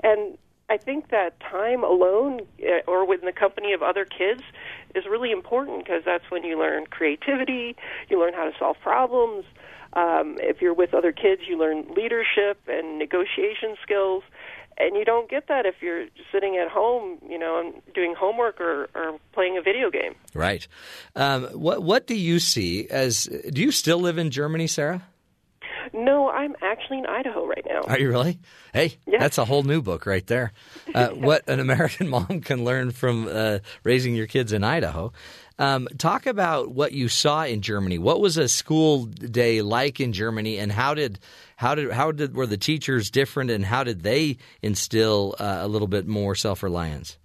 And 0.04 0.38
I 0.70 0.78
think 0.78 1.10
that 1.10 1.40
time 1.40 1.84
alone 1.84 2.42
eh, 2.62 2.82
or 2.88 3.06
within 3.08 3.26
the 3.26 3.34
company 3.34 3.74
of 3.74 3.82
other 3.82 4.06
kids 4.06 4.42
is 4.94 5.06
really 5.06 5.32
important 5.32 5.86
because 5.86 6.04
that's 6.06 6.30
when 6.30 6.44
you 6.44 6.58
learn 6.58 6.86
creativity, 6.88 7.76
you 8.10 8.20
learn 8.20 8.34
how 8.34 8.46
to 8.46 8.52
solve 8.58 8.78
problems. 8.82 9.46
Um, 9.94 10.38
if 10.40 10.62
you're 10.62 10.74
with 10.74 10.94
other 10.94 11.12
kids, 11.12 11.44
you 11.48 11.58
learn 11.58 11.86
leadership 11.96 12.60
and 12.68 13.00
negotiation 13.00 13.76
skills. 13.82 14.24
And 14.78 14.98
you 14.98 15.06
don't 15.06 15.30
get 15.30 15.48
that 15.48 15.66
if 15.66 15.76
you're 15.82 16.08
sitting 16.34 16.58
at 16.58 16.70
home, 16.70 17.18
you 17.30 17.40
know, 17.40 17.82
doing 17.94 18.14
homework 18.14 18.60
or, 18.60 18.90
or 18.94 19.18
playing 19.32 19.58
a 19.58 19.62
video 19.62 19.90
game. 19.90 20.16
Right. 20.34 20.68
Um, 21.16 21.46
what 21.46 21.82
what 21.82 22.08
do 22.08 22.16
you 22.16 22.40
see 22.40 22.86
as? 22.90 23.24
Do 23.24 23.62
you 23.62 23.72
still 23.72 24.00
live 24.00 24.18
in 24.18 24.32
Germany, 24.32 24.68
Sarah? 24.68 25.04
No, 25.94 26.30
I'm 26.30 26.56
actually 26.62 27.00
in 27.00 27.06
Idaho 27.06 27.46
right 27.46 27.66
now. 27.68 27.82
Are 27.88 28.00
you 28.00 28.10
really? 28.10 28.40
Hey, 28.74 28.98
Yeah. 29.08 29.20
that's 29.20 29.38
a 29.38 29.46
whole 29.46 29.64
new 29.64 29.82
book 29.82 30.06
right 30.06 30.26
there. 30.28 30.52
Uh, 30.96 31.10
what 31.10 31.48
an 31.50 31.60
American 31.60 32.08
mom 32.16 32.40
can 32.42 32.64
learn 32.64 32.90
from 32.92 33.28
uh, 33.30 33.60
raising 33.84 34.16
your 34.16 34.28
kids 34.28 34.54
in 34.54 34.64
Idaho. 34.64 35.12
Um, 35.60 35.90
talk 35.98 36.26
about 36.26 36.72
what 36.72 36.94
you 36.94 37.10
saw 37.10 37.44
in 37.44 37.62
Germany. 37.62 37.98
What 37.98 38.22
was 38.22 38.38
a 38.38 38.48
school 38.48 39.06
day 39.06 39.62
like 39.62 40.00
in 40.00 40.14
Germany, 40.14 40.58
and 40.58 40.72
how 40.72 40.94
did 40.94 41.20
how 41.58 41.76
did 41.76 41.92
how 41.92 42.12
did 42.14 42.34
were 42.36 42.46
the 42.48 42.58
teachers 42.58 43.10
different, 43.10 43.52
and 43.52 43.66
how 43.66 43.84
did 43.84 44.04
they 44.04 44.38
instill 44.62 45.36
uh, 45.40 45.58
a 45.62 45.68
little 45.68 45.88
bit 45.90 46.08
more 46.08 46.34
self 46.36 46.64
reliance? 46.64 47.18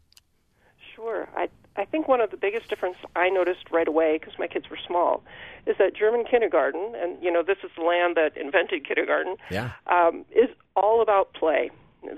Sure. 0.97 1.29
I 1.37 1.49
I 1.77 1.85
think 1.85 2.00
one 2.11 2.21
of 2.21 2.31
the 2.31 2.37
biggest 2.37 2.69
difference 2.69 2.97
I 3.17 3.31
noticed 3.31 3.71
right 3.71 3.89
away 3.89 4.19
because 4.19 4.39
my 4.39 4.47
kids 4.47 4.69
were 4.69 4.79
small 4.87 5.23
is 5.67 5.77
that 5.79 5.95
German 5.95 6.25
kindergarten, 6.31 6.95
and 7.01 7.23
you 7.23 7.31
know 7.33 7.43
this 7.43 7.59
is 7.65 7.71
the 7.77 7.83
land 7.83 8.17
that 8.17 8.37
invented 8.37 8.87
kindergarten, 8.87 9.37
Yeah. 9.51 9.71
um, 9.87 10.25
is 10.31 10.51
all 10.77 11.01
about 11.01 11.33
play. 11.33 11.71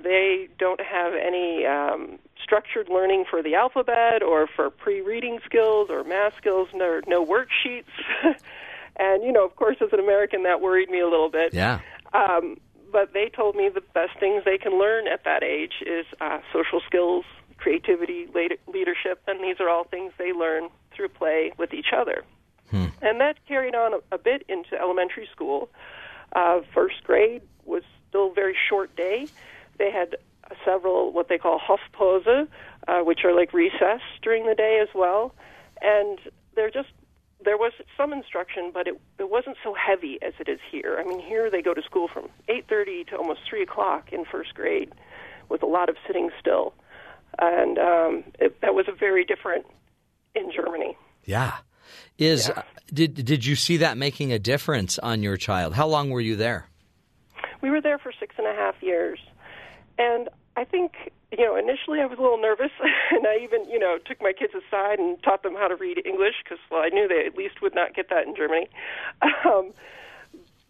They 0.02 0.48
don't 0.58 0.80
have 0.80 1.12
any 1.14 1.66
um, 1.66 2.18
structured 2.42 2.88
learning 2.88 3.24
for 3.28 3.42
the 3.42 3.54
alphabet 3.54 4.22
or 4.22 4.46
for 4.46 4.70
pre-reading 4.70 5.40
skills 5.44 5.90
or 5.90 6.04
math 6.04 6.34
skills. 6.36 6.68
No, 6.74 7.00
no 7.06 7.24
worksheets. 7.24 7.92
and 8.96 9.22
you 9.24 9.32
know, 9.32 9.44
of 9.44 9.56
course, 9.56 9.76
as 9.80 9.92
an 9.92 10.00
American, 10.00 10.44
that 10.44 10.60
worried 10.60 10.88
me 10.88 11.00
a 11.00 11.08
little 11.08 11.30
bit. 11.30 11.52
Yeah. 11.52 11.80
Um, 12.12 12.58
but 12.92 13.12
they 13.14 13.30
told 13.34 13.56
me 13.56 13.70
the 13.74 13.80
best 13.80 14.18
things 14.20 14.44
they 14.44 14.58
can 14.58 14.78
learn 14.78 15.08
at 15.08 15.24
that 15.24 15.42
age 15.42 15.72
is 15.84 16.04
uh, 16.20 16.38
social 16.52 16.80
skills, 16.86 17.24
creativity, 17.62 18.26
leadership, 18.76 19.22
and 19.28 19.36
these 19.46 19.58
are 19.60 19.68
all 19.68 19.84
things 19.84 20.12
they 20.18 20.32
learn 20.32 20.68
through 20.92 21.08
play 21.08 21.52
with 21.58 21.72
each 21.72 21.92
other. 21.96 22.24
And 23.06 23.20
that 23.20 23.36
carried 23.46 23.74
on 23.74 23.94
a, 23.94 24.16
a 24.16 24.18
bit 24.18 24.44
into 24.48 24.72
elementary 24.80 25.28
school. 25.34 25.68
Uh, 26.34 26.60
first 26.74 27.04
grade 27.04 27.42
was 27.64 27.82
still 28.08 28.30
a 28.32 28.34
very 28.34 28.56
short 28.68 28.94
day. 28.96 29.28
They 29.78 29.90
had 29.90 30.16
several 30.64 31.12
what 31.12 31.28
they 31.28 31.38
call 31.38 31.60
Hofpause, 31.60 32.48
uh, 32.88 33.00
which 33.08 33.20
are 33.24 33.34
like 33.34 33.52
recess 33.52 34.00
during 34.22 34.46
the 34.46 34.54
day 34.54 34.80
as 34.82 34.88
well. 34.94 35.34
And 35.80 36.18
they're 36.54 36.70
just 36.70 36.88
there 37.44 37.56
was 37.56 37.72
some 37.96 38.12
instruction, 38.12 38.70
but 38.72 38.86
it 38.86 39.00
it 39.18 39.28
wasn't 39.30 39.56
so 39.62 39.74
heavy 39.74 40.18
as 40.22 40.32
it 40.40 40.48
is 40.48 40.60
here. 40.70 40.96
I 41.00 41.04
mean, 41.08 41.20
here 41.20 41.50
they 41.50 41.62
go 41.62 41.74
to 41.74 41.82
school 41.82 42.08
from 42.08 42.28
eight 42.48 42.66
thirty 42.68 43.04
to 43.04 43.16
almost 43.16 43.40
three 43.48 43.62
o'clock 43.62 44.12
in 44.12 44.24
first 44.24 44.54
grade, 44.54 44.90
with 45.48 45.62
a 45.62 45.66
lot 45.66 45.88
of 45.88 45.96
sitting 46.06 46.30
still, 46.40 46.74
and 47.38 47.78
um, 47.78 48.24
it, 48.38 48.60
that 48.60 48.74
was 48.74 48.86
a 48.88 48.92
very 48.92 49.24
different 49.24 49.66
in 50.34 50.50
Germany. 50.52 50.96
Yeah. 51.24 51.58
Is 52.18 52.50
did 52.92 53.14
did 53.24 53.44
you 53.44 53.56
see 53.56 53.78
that 53.78 53.96
making 53.96 54.32
a 54.32 54.38
difference 54.38 54.98
on 54.98 55.22
your 55.22 55.36
child? 55.36 55.74
How 55.74 55.86
long 55.86 56.10
were 56.10 56.20
you 56.20 56.36
there? 56.36 56.68
We 57.60 57.70
were 57.70 57.80
there 57.80 57.98
for 57.98 58.12
six 58.18 58.34
and 58.38 58.46
a 58.46 58.52
half 58.52 58.76
years, 58.80 59.18
and 59.98 60.28
I 60.56 60.64
think 60.64 61.12
you 61.30 61.44
know 61.44 61.56
initially 61.56 62.00
I 62.00 62.06
was 62.06 62.18
a 62.18 62.22
little 62.22 62.40
nervous, 62.40 62.70
and 63.10 63.26
I 63.26 63.38
even 63.42 63.68
you 63.68 63.78
know 63.78 63.98
took 64.04 64.20
my 64.20 64.32
kids 64.32 64.52
aside 64.54 64.98
and 64.98 65.20
taught 65.22 65.42
them 65.42 65.54
how 65.54 65.68
to 65.68 65.76
read 65.76 66.04
English 66.04 66.34
because 66.44 66.58
well 66.70 66.82
I 66.82 66.88
knew 66.88 67.08
they 67.08 67.26
at 67.26 67.36
least 67.36 67.62
would 67.62 67.74
not 67.74 67.94
get 67.94 68.08
that 68.10 68.26
in 68.26 68.36
Germany. 68.36 68.68
Um, 69.44 69.72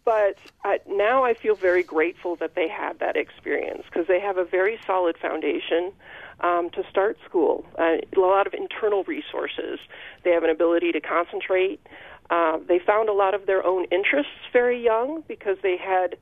but 0.05 0.37
uh, 0.65 0.79
now 0.87 1.23
I 1.23 1.33
feel 1.33 1.55
very 1.55 1.83
grateful 1.83 2.35
that 2.37 2.55
they 2.55 2.67
had 2.67 2.99
that 2.99 3.15
experience 3.15 3.83
because 3.85 4.07
they 4.07 4.19
have 4.19 4.37
a 4.37 4.43
very 4.43 4.77
solid 4.85 5.17
foundation 5.17 5.93
um, 6.39 6.69
to 6.71 6.83
start 6.89 7.17
school. 7.25 7.65
Uh, 7.77 7.97
a 8.15 8.19
lot 8.19 8.47
of 8.47 8.53
internal 8.53 9.03
resources. 9.03 9.79
They 10.23 10.31
have 10.31 10.43
an 10.43 10.49
ability 10.49 10.91
to 10.91 11.01
concentrate. 11.01 11.79
Uh, 12.29 12.59
they 12.67 12.79
found 12.79 13.09
a 13.09 13.13
lot 13.13 13.33
of 13.33 13.45
their 13.45 13.65
own 13.65 13.85
interests 13.85 14.31
very 14.51 14.81
young 14.81 15.23
because 15.27 15.57
they 15.61 15.77
had 15.77 16.17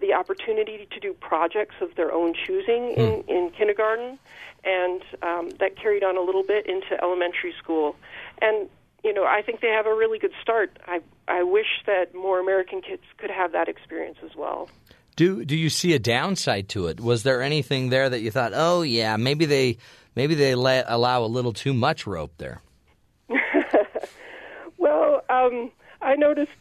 the 0.00 0.12
opportunity 0.12 0.88
to 0.90 1.00
do 1.00 1.12
projects 1.14 1.74
of 1.80 1.94
their 1.96 2.12
own 2.12 2.34
choosing 2.34 2.92
in, 2.92 3.24
in 3.28 3.50
kindergarten, 3.50 4.18
and 4.64 5.02
um, 5.22 5.50
that 5.60 5.76
carried 5.76 6.02
on 6.02 6.16
a 6.16 6.20
little 6.20 6.42
bit 6.42 6.66
into 6.66 7.00
elementary 7.02 7.54
school. 7.58 7.96
And 8.40 8.68
you 9.04 9.12
know, 9.12 9.24
I 9.24 9.42
think 9.42 9.60
they 9.60 9.68
have 9.68 9.86
a 9.86 9.94
really 9.94 10.18
good 10.18 10.32
start. 10.40 10.78
I 10.86 11.00
I 11.28 11.42
wish 11.42 11.82
that 11.86 12.14
more 12.14 12.40
American 12.40 12.80
kids 12.80 13.02
could 13.18 13.30
have 13.30 13.52
that 13.52 13.68
experience 13.68 14.18
as 14.24 14.34
well. 14.34 14.70
Do 15.16 15.44
do 15.44 15.56
you 15.56 15.70
see 15.70 15.92
a 15.94 15.98
downside 15.98 16.68
to 16.70 16.86
it? 16.88 17.00
Was 17.00 17.22
there 17.22 17.42
anything 17.42 17.90
there 17.90 18.08
that 18.08 18.20
you 18.20 18.30
thought, 18.30 18.52
oh 18.54 18.82
yeah, 18.82 19.16
maybe 19.16 19.46
they 19.46 19.78
maybe 20.16 20.34
they 20.34 20.54
let 20.54 20.86
allow 20.88 21.22
a 21.22 21.26
little 21.26 21.52
too 21.52 21.72
much 21.72 22.06
rope 22.06 22.32
there? 22.38 22.60
Well, 24.84 25.22
um, 25.30 25.70
I 26.02 26.14
noticed 26.14 26.52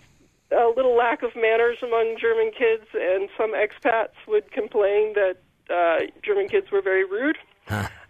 a 0.51 0.71
little 0.73 0.95
lack 0.95 1.23
of 1.23 1.31
manners 1.35 1.79
among 1.83 2.15
German 2.21 2.51
kids, 2.57 2.85
and 2.93 3.27
some 3.37 3.51
expats 3.53 4.15
would 4.29 4.49
complain 4.53 5.13
that 5.15 5.35
uh, 5.69 6.05
German 6.23 6.47
kids 6.47 6.71
were 6.71 6.81
very 6.81 7.03
rude. 7.03 7.37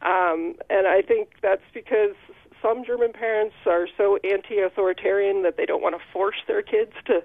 Um, 0.03 0.55
and 0.69 0.85
I 0.85 1.01
think 1.01 1.29
that's 1.41 1.63
because 1.73 2.13
some 2.61 2.83
German 2.85 3.13
parents 3.13 3.55
are 3.65 3.87
so 3.97 4.17
anti-authoritarian 4.23 5.43
that 5.43 5.57
they 5.57 5.65
don't 5.65 5.81
want 5.81 5.95
to 5.95 6.01
force 6.11 6.35
their 6.45 6.61
kids 6.61 6.91
to 7.05 7.23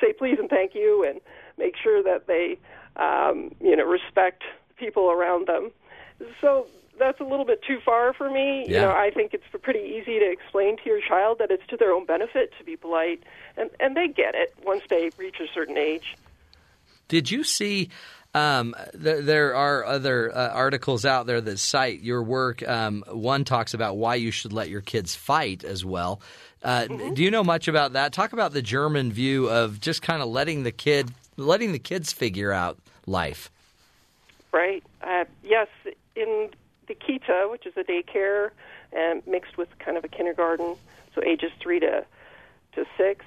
say 0.00 0.12
please 0.12 0.36
and 0.38 0.50
thank 0.50 0.74
you, 0.74 1.04
and 1.08 1.20
make 1.58 1.74
sure 1.76 2.02
that 2.02 2.26
they, 2.26 2.58
um, 2.96 3.54
you 3.60 3.76
know, 3.76 3.84
respect 3.84 4.42
people 4.76 5.10
around 5.10 5.48
them. 5.48 5.70
So 6.40 6.66
that's 6.98 7.20
a 7.20 7.24
little 7.24 7.44
bit 7.44 7.62
too 7.62 7.78
far 7.84 8.12
for 8.12 8.30
me. 8.30 8.64
You 8.66 8.80
know, 8.80 8.90
I 8.90 9.10
think 9.10 9.34
it's 9.34 9.44
pretty 9.62 9.80
easy 9.80 10.18
to 10.18 10.30
explain 10.30 10.76
to 10.78 10.82
your 10.86 11.00
child 11.00 11.38
that 11.38 11.50
it's 11.50 11.66
to 11.68 11.76
their 11.76 11.92
own 11.92 12.06
benefit 12.06 12.52
to 12.58 12.64
be 12.64 12.76
polite, 12.76 13.22
and 13.56 13.70
and 13.80 13.96
they 13.96 14.08
get 14.08 14.34
it 14.34 14.54
once 14.64 14.82
they 14.88 15.10
reach 15.16 15.36
a 15.40 15.46
certain 15.52 15.76
age. 15.76 16.16
Did 17.08 17.30
you 17.30 17.44
see? 17.44 17.90
Um, 18.34 18.74
th- 18.92 19.24
there 19.24 19.54
are 19.54 19.84
other 19.84 20.30
uh, 20.36 20.50
articles 20.50 21.06
out 21.06 21.26
there 21.26 21.40
that 21.40 21.58
cite 21.58 22.02
your 22.02 22.22
work. 22.22 22.66
Um, 22.66 23.02
one 23.08 23.44
talks 23.44 23.72
about 23.72 23.96
why 23.96 24.16
you 24.16 24.30
should 24.30 24.52
let 24.52 24.68
your 24.68 24.82
kids 24.82 25.16
fight 25.16 25.64
as 25.64 25.82
well. 25.84 26.20
Uh, 26.62 26.86
Do 26.86 27.22
you 27.22 27.30
know 27.30 27.42
much 27.42 27.68
about 27.68 27.94
that? 27.94 28.12
Talk 28.12 28.34
about 28.34 28.52
the 28.52 28.60
German 28.60 29.12
view 29.12 29.48
of 29.48 29.80
just 29.80 30.02
kind 30.02 30.20
of 30.20 30.28
letting 30.28 30.62
the 30.62 30.72
kid, 30.72 31.10
letting 31.38 31.72
the 31.72 31.78
kids 31.78 32.12
figure 32.12 32.52
out 32.52 32.78
life. 33.06 33.50
Right. 34.52 34.82
Uh, 35.02 35.24
yes, 35.42 35.68
in 36.16 36.50
the 36.86 36.94
Kita, 36.94 37.50
which 37.50 37.64
is 37.66 37.74
a 37.76 37.84
daycare 37.84 38.50
and 38.92 39.26
mixed 39.26 39.56
with 39.56 39.68
kind 39.78 39.96
of 39.96 40.04
a 40.04 40.08
kindergarten, 40.08 40.76
so 41.14 41.22
ages 41.22 41.52
three 41.60 41.80
to 41.80 42.04
to 42.74 42.84
six, 42.96 43.24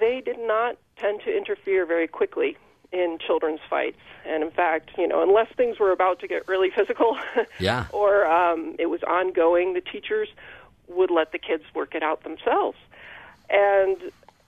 they 0.00 0.20
did 0.20 0.38
not 0.38 0.76
tend 0.96 1.20
to 1.24 1.36
interfere 1.36 1.86
very 1.86 2.08
quickly 2.08 2.56
in 2.92 3.18
children's 3.24 3.60
fights. 3.68 3.98
And 4.26 4.42
in 4.42 4.50
fact, 4.50 4.90
you 4.98 5.06
know, 5.06 5.22
unless 5.22 5.48
things 5.56 5.78
were 5.78 5.92
about 5.92 6.20
to 6.20 6.28
get 6.28 6.48
really 6.48 6.70
physical, 6.70 7.18
Yeah. 7.60 7.86
or 7.92 8.26
um, 8.26 8.74
it 8.78 8.86
was 8.86 9.02
ongoing, 9.02 9.74
the 9.74 9.80
teachers 9.80 10.28
would 10.88 11.10
let 11.10 11.32
the 11.32 11.38
kids 11.38 11.64
work 11.74 11.94
it 11.94 12.02
out 12.02 12.22
themselves. 12.24 12.78
And 13.50 13.96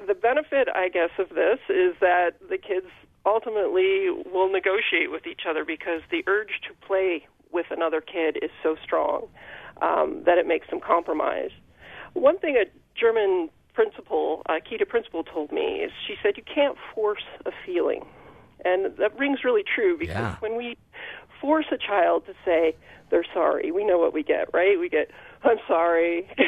the 0.07 0.15
benefit, 0.15 0.69
I 0.75 0.89
guess, 0.89 1.11
of 1.19 1.31
this 1.31 1.59
is 1.69 1.95
that 2.01 2.33
the 2.49 2.59
kids 2.59 2.87
ultimately 3.27 4.09
will 4.33 4.51
negotiate 4.51 5.11
with 5.11 5.27
each 5.27 5.43
other 5.49 5.65
because 5.65 6.03
the 6.11 6.23
urge 6.27 6.61
to 6.69 6.87
play 6.87 7.27
with 7.53 7.67
another 7.71 8.01
kid 8.01 8.39
is 8.43 8.51
so 8.63 8.77
strong 8.83 9.27
um, 9.83 10.23
that 10.25 10.39
it 10.39 10.47
makes 10.47 10.69
them 10.71 10.81
compromise. 10.81 11.51
One 12.15 12.39
thing 12.39 12.57
a 12.57 12.65
German 12.99 13.51
principal, 13.75 14.43
a 14.49 14.55
Kita 14.55 14.87
principal, 14.89 15.25
told 15.25 15.53
me 15.53 15.81
is 15.85 15.93
she 16.07 16.15
said 16.23 16.37
you 16.37 16.43
can't 16.43 16.77
force 16.95 17.25
a 17.47 17.51
feeling, 17.65 18.05
and 18.65 18.97
that 18.99 19.17
rings 19.19 19.45
really 19.45 19.63
true 19.63 19.97
because 19.99 20.17
Yeah. 20.17 20.37
when 20.41 20.57
we 20.57 20.77
force 21.41 21.67
a 21.71 21.79
child 21.79 22.27
to 22.27 22.35
say 22.45 22.75
they're 23.11 23.25
sorry, 23.33 23.71
we 23.71 23.85
know 23.85 23.99
what 23.99 24.13
we 24.13 24.23
get, 24.23 24.53
right? 24.53 24.79
We 24.79 24.89
get 24.89 25.11
I'm 25.43 25.59
sorry. 25.67 26.29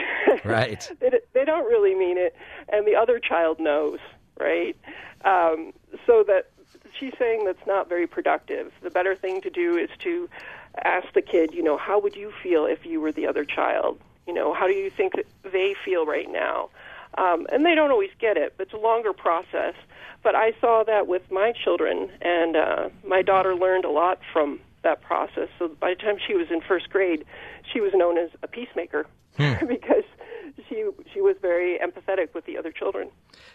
Right. 0.44 0.88
they, 1.00 1.10
they 1.32 1.44
don't 1.44 1.66
really 1.66 1.94
mean 1.94 2.16
it, 2.16 2.36
and 2.68 2.86
the 2.86 2.94
other 2.94 3.18
child 3.18 3.58
knows, 3.58 3.98
right? 4.38 4.76
Um, 5.24 5.72
so 6.06 6.22
that 6.24 6.50
she's 6.98 7.12
saying 7.18 7.44
that's 7.44 7.66
not 7.66 7.88
very 7.88 8.06
productive. 8.06 8.72
The 8.82 8.90
better 8.90 9.16
thing 9.16 9.40
to 9.42 9.50
do 9.50 9.76
is 9.76 9.90
to 10.00 10.28
ask 10.84 11.12
the 11.14 11.22
kid, 11.22 11.52
you 11.52 11.62
know, 11.62 11.76
how 11.76 11.98
would 12.00 12.14
you 12.14 12.32
feel 12.42 12.64
if 12.64 12.86
you 12.86 13.00
were 13.00 13.12
the 13.12 13.26
other 13.26 13.44
child? 13.44 13.98
You 14.26 14.34
know, 14.34 14.54
how 14.54 14.66
do 14.66 14.72
you 14.72 14.90
think 14.90 15.16
that 15.16 15.26
they 15.42 15.74
feel 15.84 16.06
right 16.06 16.30
now? 16.30 16.70
Um, 17.18 17.46
and 17.50 17.66
they 17.66 17.74
don't 17.74 17.90
always 17.90 18.12
get 18.18 18.36
it, 18.36 18.54
but 18.56 18.68
it's 18.68 18.74
a 18.74 18.78
longer 18.78 19.12
process. 19.12 19.74
But 20.22 20.34
I 20.34 20.52
saw 20.60 20.84
that 20.84 21.06
with 21.06 21.30
my 21.30 21.52
children, 21.52 22.10
and 22.20 22.56
uh, 22.56 22.88
my 23.04 23.22
daughter 23.22 23.54
learned 23.54 23.84
a 23.84 23.90
lot 23.90 24.20
from 24.32 24.60
that 24.82 25.02
process. 25.02 25.48
So 25.58 25.68
by 25.68 25.90
the 25.90 25.96
time 25.96 26.16
she 26.26 26.34
was 26.34 26.46
in 26.50 26.60
first 26.60 26.90
grade, 26.90 27.24
she 27.72 27.80
was 27.80 27.92
known 27.94 28.18
as 28.18 28.30
a 28.42 28.48
peacemaker 28.48 29.06
because 29.38 30.04
she 30.68 30.84
she 31.12 31.20
was 31.20 31.36
very 31.40 31.78
empathetic 31.78 32.34
with 32.34 32.44
the 32.46 32.58
other 32.58 32.72
children. 32.72 33.10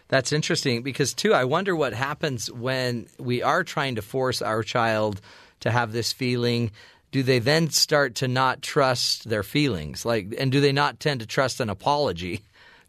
That's 0.08 0.32
interesting 0.32 0.82
because 0.84 1.14
too 1.14 1.34
I 1.34 1.44
wonder 1.46 1.76
what 1.76 1.94
happens 1.94 2.52
when 2.52 3.08
we 3.20 3.42
are 3.44 3.64
trying 3.64 3.96
to 3.96 4.02
force 4.02 4.42
our 4.42 4.64
child 4.64 5.22
to 5.62 5.72
have 5.72 5.92
this 5.92 6.14
feeling 6.14 6.72
do 7.12 7.24
they 7.24 7.40
then 7.40 7.70
start 7.70 8.16
to 8.16 8.28
not 8.28 8.62
trust 8.62 9.30
their 9.30 9.44
feelings 9.44 10.06
like 10.06 10.34
and 10.38 10.52
do 10.52 10.60
they 10.60 10.74
not 10.74 11.00
tend 11.00 11.22
to 11.22 11.26
trust 11.26 11.60
an 11.62 11.70
apology 11.70 12.42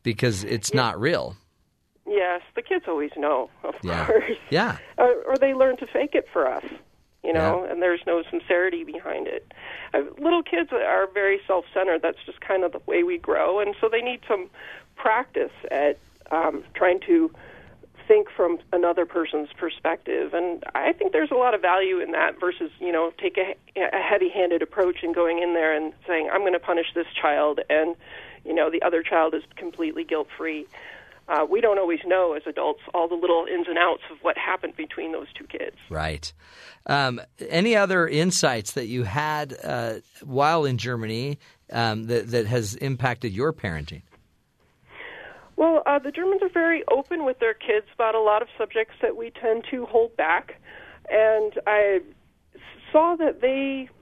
because 0.02 0.42
it's 0.44 0.74
not 0.74 0.98
real 1.00 1.36
Yes, 2.08 2.40
the 2.54 2.62
kids 2.62 2.84
always 2.86 3.10
know, 3.16 3.50
of 3.64 3.74
Yeah. 3.82 4.06
course. 4.06 4.24
Yeah. 4.50 4.78
Uh, 4.96 5.08
or 5.26 5.36
they 5.40 5.54
learn 5.54 5.76
to 5.78 5.86
fake 5.86 6.14
it 6.14 6.26
for 6.32 6.46
us, 6.48 6.64
you 7.22 7.32
know, 7.32 7.64
Yeah. 7.64 7.72
and 7.72 7.82
there's 7.82 8.04
no 8.06 8.22
sincerity 8.30 8.84
behind 8.84 9.26
it. 9.26 9.52
Uh, 9.94 10.02
little 10.18 10.42
kids 10.42 10.72
are 10.72 11.06
very 11.08 11.40
self-centered. 11.46 12.02
That's 12.02 12.22
just 12.24 12.40
kind 12.40 12.64
of 12.64 12.72
the 12.72 12.80
way 12.86 13.02
we 13.02 13.18
grow, 13.18 13.60
and 13.60 13.74
so 13.80 13.88
they 13.88 14.02
need 14.02 14.20
some 14.28 14.48
practice 14.94 15.52
at 15.70 15.98
um, 16.30 16.64
trying 16.74 17.00
to 17.00 17.30
think 18.08 18.28
from 18.30 18.58
another 18.72 19.04
person's 19.04 19.48
perspective. 19.56 20.32
And 20.32 20.62
I 20.76 20.92
think 20.92 21.12
there's 21.12 21.32
a 21.32 21.34
lot 21.34 21.54
of 21.54 21.60
value 21.60 21.98
in 21.98 22.12
that 22.12 22.38
versus, 22.38 22.70
you 22.78 22.92
know, 22.92 23.12
take 23.18 23.36
a, 23.36 23.56
a 23.76 24.00
heavy-handed 24.00 24.62
approach 24.62 25.02
and 25.02 25.12
going 25.14 25.42
in 25.42 25.54
there 25.54 25.74
and 25.74 25.92
saying, 26.06 26.30
"I'm 26.32 26.40
going 26.42 26.52
to 26.52 26.60
punish 26.60 26.86
this 26.94 27.08
child," 27.20 27.60
and 27.68 27.96
you 28.44 28.54
know, 28.54 28.70
the 28.70 28.80
other 28.82 29.02
child 29.02 29.34
is 29.34 29.42
completely 29.56 30.04
guilt-free 30.04 30.68
uh, 31.28 31.44
we 31.48 31.60
don't 31.60 31.78
always 31.78 32.00
know 32.06 32.34
as 32.34 32.42
adults 32.46 32.80
all 32.94 33.08
the 33.08 33.14
little 33.14 33.46
ins 33.52 33.66
and 33.68 33.78
outs 33.78 34.02
of 34.10 34.18
what 34.22 34.36
happened 34.38 34.76
between 34.76 35.12
those 35.12 35.26
two 35.36 35.46
kids. 35.46 35.76
right. 35.90 36.32
Um, 36.86 37.20
any 37.48 37.74
other 37.74 38.06
insights 38.06 38.72
that 38.72 38.86
you 38.86 39.02
had 39.02 39.56
uh, 39.62 39.94
while 40.22 40.64
in 40.64 40.78
Germany 40.78 41.38
um, 41.72 42.06
that 42.06 42.30
that 42.30 42.46
has 42.46 42.74
impacted 42.76 43.32
your 43.32 43.52
parenting? 43.52 44.02
Well, 45.56 45.82
uh, 45.86 45.98
the 45.98 46.12
Germans 46.12 46.42
are 46.42 46.50
very 46.50 46.84
open 46.90 47.24
with 47.24 47.40
their 47.40 47.54
kids 47.54 47.86
about 47.94 48.14
a 48.14 48.20
lot 48.20 48.42
of 48.42 48.48
subjects 48.58 48.94
that 49.02 49.16
we 49.16 49.30
tend 49.30 49.64
to 49.70 49.86
hold 49.86 50.16
back, 50.16 50.60
and 51.08 51.54
I 51.66 52.00
saw 52.92 53.16
that 53.16 53.40
they 53.40 53.88
the 53.88 53.95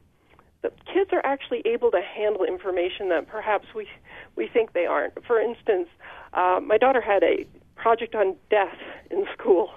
kids 0.92 1.10
are 1.12 1.24
actually 1.24 1.62
able 1.64 1.90
to 1.90 2.00
handle 2.00 2.44
information 2.44 3.08
that 3.10 3.26
perhaps 3.26 3.66
we 3.74 3.88
we 4.36 4.48
think 4.48 4.72
they 4.72 4.86
aren't. 4.86 5.24
For 5.24 5.40
instance, 5.40 5.88
uh, 6.32 6.60
my 6.62 6.78
daughter 6.78 7.00
had 7.00 7.22
a 7.22 7.46
project 7.76 8.14
on 8.14 8.36
death 8.50 8.76
in 9.10 9.26
school, 9.36 9.70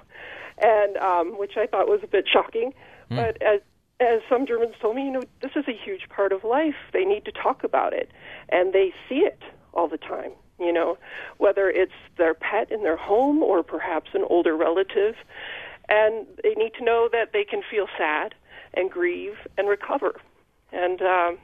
and 0.58 0.98
um, 0.98 1.38
which 1.38 1.58
I 1.58 1.68
thought 1.68 1.88
was 1.88 2.02
a 2.04 2.08
bit 2.08 2.26
shocking. 2.32 2.74
But 3.10 3.42
as 3.42 3.62
as 4.00 4.22
some 4.30 4.46
Germans 4.46 4.76
told 4.80 4.96
me, 4.96 5.06
you 5.06 5.12
know, 5.12 5.24
this 5.42 5.52
is 5.56 5.66
a 5.68 5.74
huge 5.74 6.08
part 6.10 6.32
of 6.32 6.44
life. 6.44 6.76
They 6.94 7.04
need 7.04 7.26
to 7.26 7.32
talk 7.32 7.64
about 7.64 7.94
it, 7.94 8.12
and 8.50 8.74
they 8.74 8.94
see 9.10 9.20
it 9.20 9.42
all 9.74 9.88
the 9.88 9.98
time. 9.98 10.32
You 10.60 10.74
know, 10.74 10.98
whether 11.38 11.70
it's 11.70 11.94
their 12.18 12.34
pet 12.34 12.72
in 12.72 12.84
their 12.84 12.98
home 12.98 13.44
or 13.44 13.62
perhaps 13.64 14.12
an 14.14 14.24
older 14.28 14.56
relative, 14.56 15.16
and 15.88 16.26
they 16.44 16.56
need 16.56 16.74
to 16.80 16.84
know 16.84 17.10
that 17.12 17.32
they 17.32 17.44
can 17.44 17.62
feel 17.70 17.88
sad 17.98 18.34
and 18.74 18.90
grieve 18.90 19.36
and 19.58 19.68
recover. 19.70 20.16
And 20.72 21.02
um, 21.02 21.38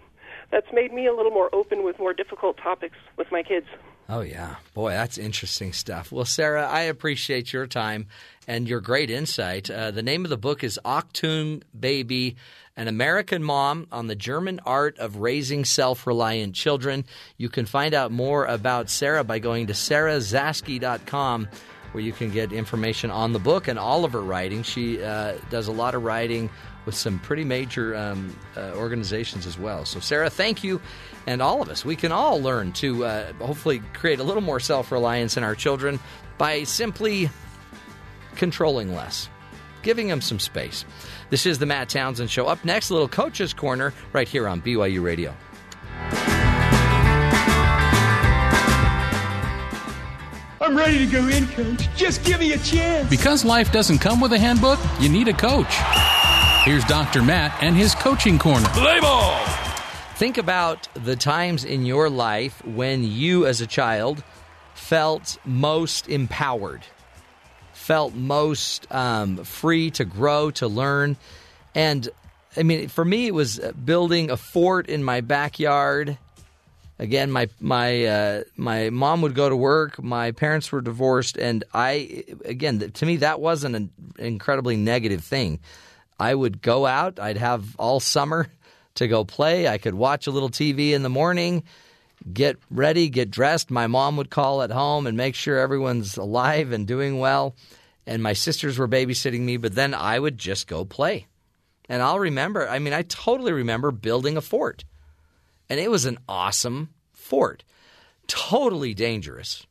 that's 0.52 0.72
made 0.72 0.94
me 0.94 1.08
a 1.08 1.14
little 1.14 1.32
more 1.32 1.50
open 1.54 1.84
with 1.84 2.00
more 2.00 2.14
difficult 2.14 2.58
topics 2.58 2.98
with 3.18 3.32
my 3.32 3.44
kids. 3.44 3.68
Oh, 4.10 4.22
yeah. 4.22 4.58
Boy, 4.74 4.92
that's 4.92 5.18
interesting 5.18 5.74
stuff. 5.74 6.12
Well, 6.12 6.26
Sarah, 6.26 6.68
I 6.68 6.82
appreciate 6.82 7.54
your 7.54 7.66
time 7.66 8.08
and 8.48 8.68
your 8.68 8.82
great 8.82 9.10
insight. 9.10 9.70
Uh, 9.70 9.92
the 9.92 10.04
name 10.04 10.26
of 10.26 10.30
the 10.30 10.38
book 10.38 10.64
is 10.64 10.80
Achtung 10.84 11.64
Baby 11.78 12.36
An 12.76 12.88
American 12.88 13.44
Mom 13.44 13.88
on 13.92 14.08
the 14.08 14.16
German 14.16 14.60
Art 14.66 14.98
of 15.00 15.18
Raising 15.18 15.64
Self 15.64 16.06
Reliant 16.06 16.54
Children. 16.54 17.06
You 17.38 17.48
can 17.50 17.66
find 17.66 17.94
out 17.94 18.12
more 18.12 18.46
about 18.46 18.90
Sarah 18.90 19.24
by 19.24 19.40
going 19.40 19.68
to 19.68 19.74
sarazaske.com. 19.74 21.48
Where 21.94 22.04
you 22.04 22.12
can 22.12 22.32
get 22.32 22.52
information 22.52 23.12
on 23.12 23.34
the 23.34 23.40
book 23.40 23.68
and 23.68 23.78
all 23.78 24.04
of 24.04 24.14
her 24.14 24.22
writing. 24.22 24.64
She 24.64 25.04
uh, 25.04 25.36
does 25.52 25.68
a 25.68 25.72
lot 25.72 25.94
of 25.94 26.04
writing 26.04 26.50
with 26.86 26.96
some 26.96 27.20
pretty 27.20 27.44
major 27.44 27.96
um, 27.96 28.36
uh, 28.58 28.72
organizations 28.76 29.46
as 29.46 29.58
well. 29.58 29.86
So, 29.86 30.00
Sarah, 30.00 30.30
thank 30.30 30.64
you. 30.64 30.82
And 31.26 31.42
all 31.42 31.62
of 31.62 31.70
us, 31.70 31.86
we 31.86 31.96
can 31.96 32.12
all 32.12 32.42
learn 32.42 32.74
to 32.74 33.06
uh, 33.06 33.34
hopefully 33.34 33.82
create 33.94 34.20
a 34.20 34.24
little 34.24 34.42
more 34.42 34.60
self 34.60 34.92
reliance 34.92 35.38
in 35.38 35.44
our 35.44 35.56
children 35.56 36.00
by 36.38 36.64
simply 36.64 37.30
controlling 38.36 38.94
less, 38.94 39.30
giving 39.82 40.08
them 40.08 40.22
some 40.22 40.40
space. 40.40 40.86
This 41.30 41.46
is 41.46 41.60
the 41.60 41.66
Matt 41.66 41.90
Townsend 41.90 42.30
Show. 42.30 42.48
Up 42.48 42.64
next, 42.66 42.90
a 42.90 42.94
little 42.94 43.08
Coach's 43.08 43.54
Corner 43.54 43.94
right 44.12 44.28
here 44.28 44.48
on 44.48 44.62
BYU 44.62 45.02
Radio. 45.04 45.34
I'm 50.62 50.78
ready 50.78 51.00
to 51.00 51.12
go 51.12 51.28
in, 51.28 51.46
coach. 51.48 51.94
Just 51.96 52.24
give 52.24 52.40
me 52.40 52.54
a 52.54 52.58
chance. 52.60 53.10
Because 53.10 53.44
life 53.44 53.72
doesn't 53.74 54.00
come 54.00 54.22
with 54.22 54.32
a 54.32 54.40
handbook, 54.40 54.80
you 54.98 55.10
need 55.10 55.28
a 55.28 55.34
coach. 55.34 55.76
Here's 56.64 56.86
Dr. 56.86 57.22
Matt 57.22 57.62
and 57.62 57.76
his 57.76 57.94
coaching 57.94 58.40
corner. 58.40 58.70
Play 58.70 59.02
ball. 59.02 59.38
Think 60.16 60.38
about 60.38 60.88
the 60.94 61.18
times 61.18 61.66
in 61.66 61.86
your 61.86 62.10
life 62.10 62.66
when 62.66 63.04
you, 63.04 63.46
as 63.46 63.60
a 63.60 63.68
child, 63.68 64.24
felt 64.74 65.38
most 65.44 66.08
empowered, 66.08 66.86
felt 67.74 68.14
most 68.14 68.88
um, 68.92 69.44
free 69.44 69.92
to 69.92 70.06
grow, 70.06 70.52
to 70.52 70.70
learn. 70.70 71.18
And 71.76 72.08
I 72.56 72.64
mean, 72.64 72.88
for 72.88 73.04
me, 73.04 73.28
it 73.28 73.34
was 73.34 73.60
building 73.84 74.32
a 74.32 74.38
fort 74.38 74.88
in 74.88 75.04
my 75.04 75.20
backyard. 75.20 76.18
Again, 76.98 77.30
my 77.30 77.50
my 77.60 78.06
uh, 78.06 78.44
my 78.56 78.90
mom 78.90 79.22
would 79.24 79.36
go 79.36 79.50
to 79.50 79.56
work. 79.58 80.02
My 80.02 80.32
parents 80.32 80.72
were 80.72 80.80
divorced, 80.80 81.38
and 81.38 81.66
I 81.74 82.24
again 82.46 82.80
to 82.80 83.06
me 83.06 83.18
that 83.18 83.42
wasn't 83.42 83.76
an 83.76 83.90
incredibly 84.18 84.78
negative 84.78 85.26
thing. 85.26 85.60
I 86.20 86.34
would 86.34 86.62
go 86.62 86.86
out. 86.86 87.20
I'd 87.20 87.38
have 87.38 87.76
all 87.78 88.00
summer 88.00 88.48
to 88.96 89.08
go 89.08 89.24
play. 89.24 89.68
I 89.68 89.78
could 89.78 89.96
watch 89.96 90.28
a 90.28 90.32
little 90.32 90.50
TV 90.50 90.92
in 90.92 91.04
the 91.04 91.10
morning, 91.10 91.64
get 92.32 92.58
ready, 92.70 93.10
get 93.10 93.32
dressed. 93.32 93.72
My 93.72 93.88
mom 93.88 94.18
would 94.18 94.30
call 94.30 94.62
at 94.62 94.72
home 94.72 95.08
and 95.08 95.18
make 95.18 95.36
sure 95.36 95.58
everyone's 95.58 96.18
alive 96.18 96.72
and 96.72 96.88
doing 96.88 97.20
well. 97.20 97.56
And 98.06 98.22
my 98.22 98.34
sisters 98.34 98.78
were 98.78 98.88
babysitting 98.88 99.42
me, 99.42 99.58
but 99.58 99.76
then 99.76 99.94
I 99.94 100.20
would 100.20 100.38
just 100.38 100.68
go 100.68 100.86
play. 100.86 101.28
And 101.90 102.02
I'll 102.02 102.20
remember, 102.20 102.68
I 102.68 102.80
mean, 102.80 102.94
I 102.94 103.02
totally 103.04 103.52
remember 103.52 103.92
building 103.92 104.38
a 104.38 104.42
fort. 104.42 104.84
And 105.70 105.80
it 105.80 105.90
was 105.90 106.06
an 106.06 106.18
awesome 106.28 106.90
fort. 107.12 107.64
Totally 108.28 108.94
dangerous. 108.94 109.66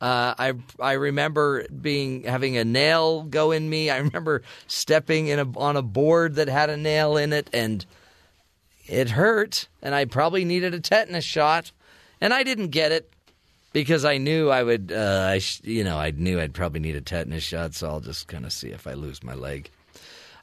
Uh, 0.00 0.34
I 0.38 0.52
I 0.78 0.92
remember 0.92 1.66
being 1.68 2.22
having 2.22 2.56
a 2.56 2.64
nail 2.64 3.24
go 3.24 3.50
in 3.50 3.68
me. 3.68 3.90
I 3.90 3.98
remember 3.98 4.42
stepping 4.68 5.26
in 5.26 5.38
a, 5.40 5.58
on 5.58 5.76
a 5.76 5.82
board 5.82 6.36
that 6.36 6.48
had 6.48 6.70
a 6.70 6.76
nail 6.76 7.16
in 7.16 7.32
it, 7.32 7.50
and 7.52 7.84
it 8.86 9.10
hurt, 9.10 9.68
and 9.82 9.94
I 9.94 10.04
probably 10.04 10.44
needed 10.44 10.72
a 10.72 10.80
tetanus 10.80 11.24
shot, 11.24 11.72
and 12.20 12.32
I 12.32 12.44
didn't 12.44 12.68
get 12.68 12.92
it 12.92 13.12
because 13.72 14.04
I 14.04 14.18
knew 14.18 14.50
I 14.50 14.62
would. 14.62 14.92
Uh, 14.92 15.30
I 15.32 15.38
sh- 15.38 15.62
you 15.64 15.82
know 15.82 15.98
I 15.98 16.12
knew 16.12 16.40
I'd 16.40 16.54
probably 16.54 16.80
need 16.80 16.96
a 16.96 17.00
tetanus 17.00 17.42
shot, 17.42 17.74
so 17.74 17.88
I'll 17.88 18.00
just 18.00 18.28
kind 18.28 18.44
of 18.46 18.52
see 18.52 18.68
if 18.68 18.86
I 18.86 18.92
lose 18.92 19.24
my 19.24 19.34
leg. 19.34 19.68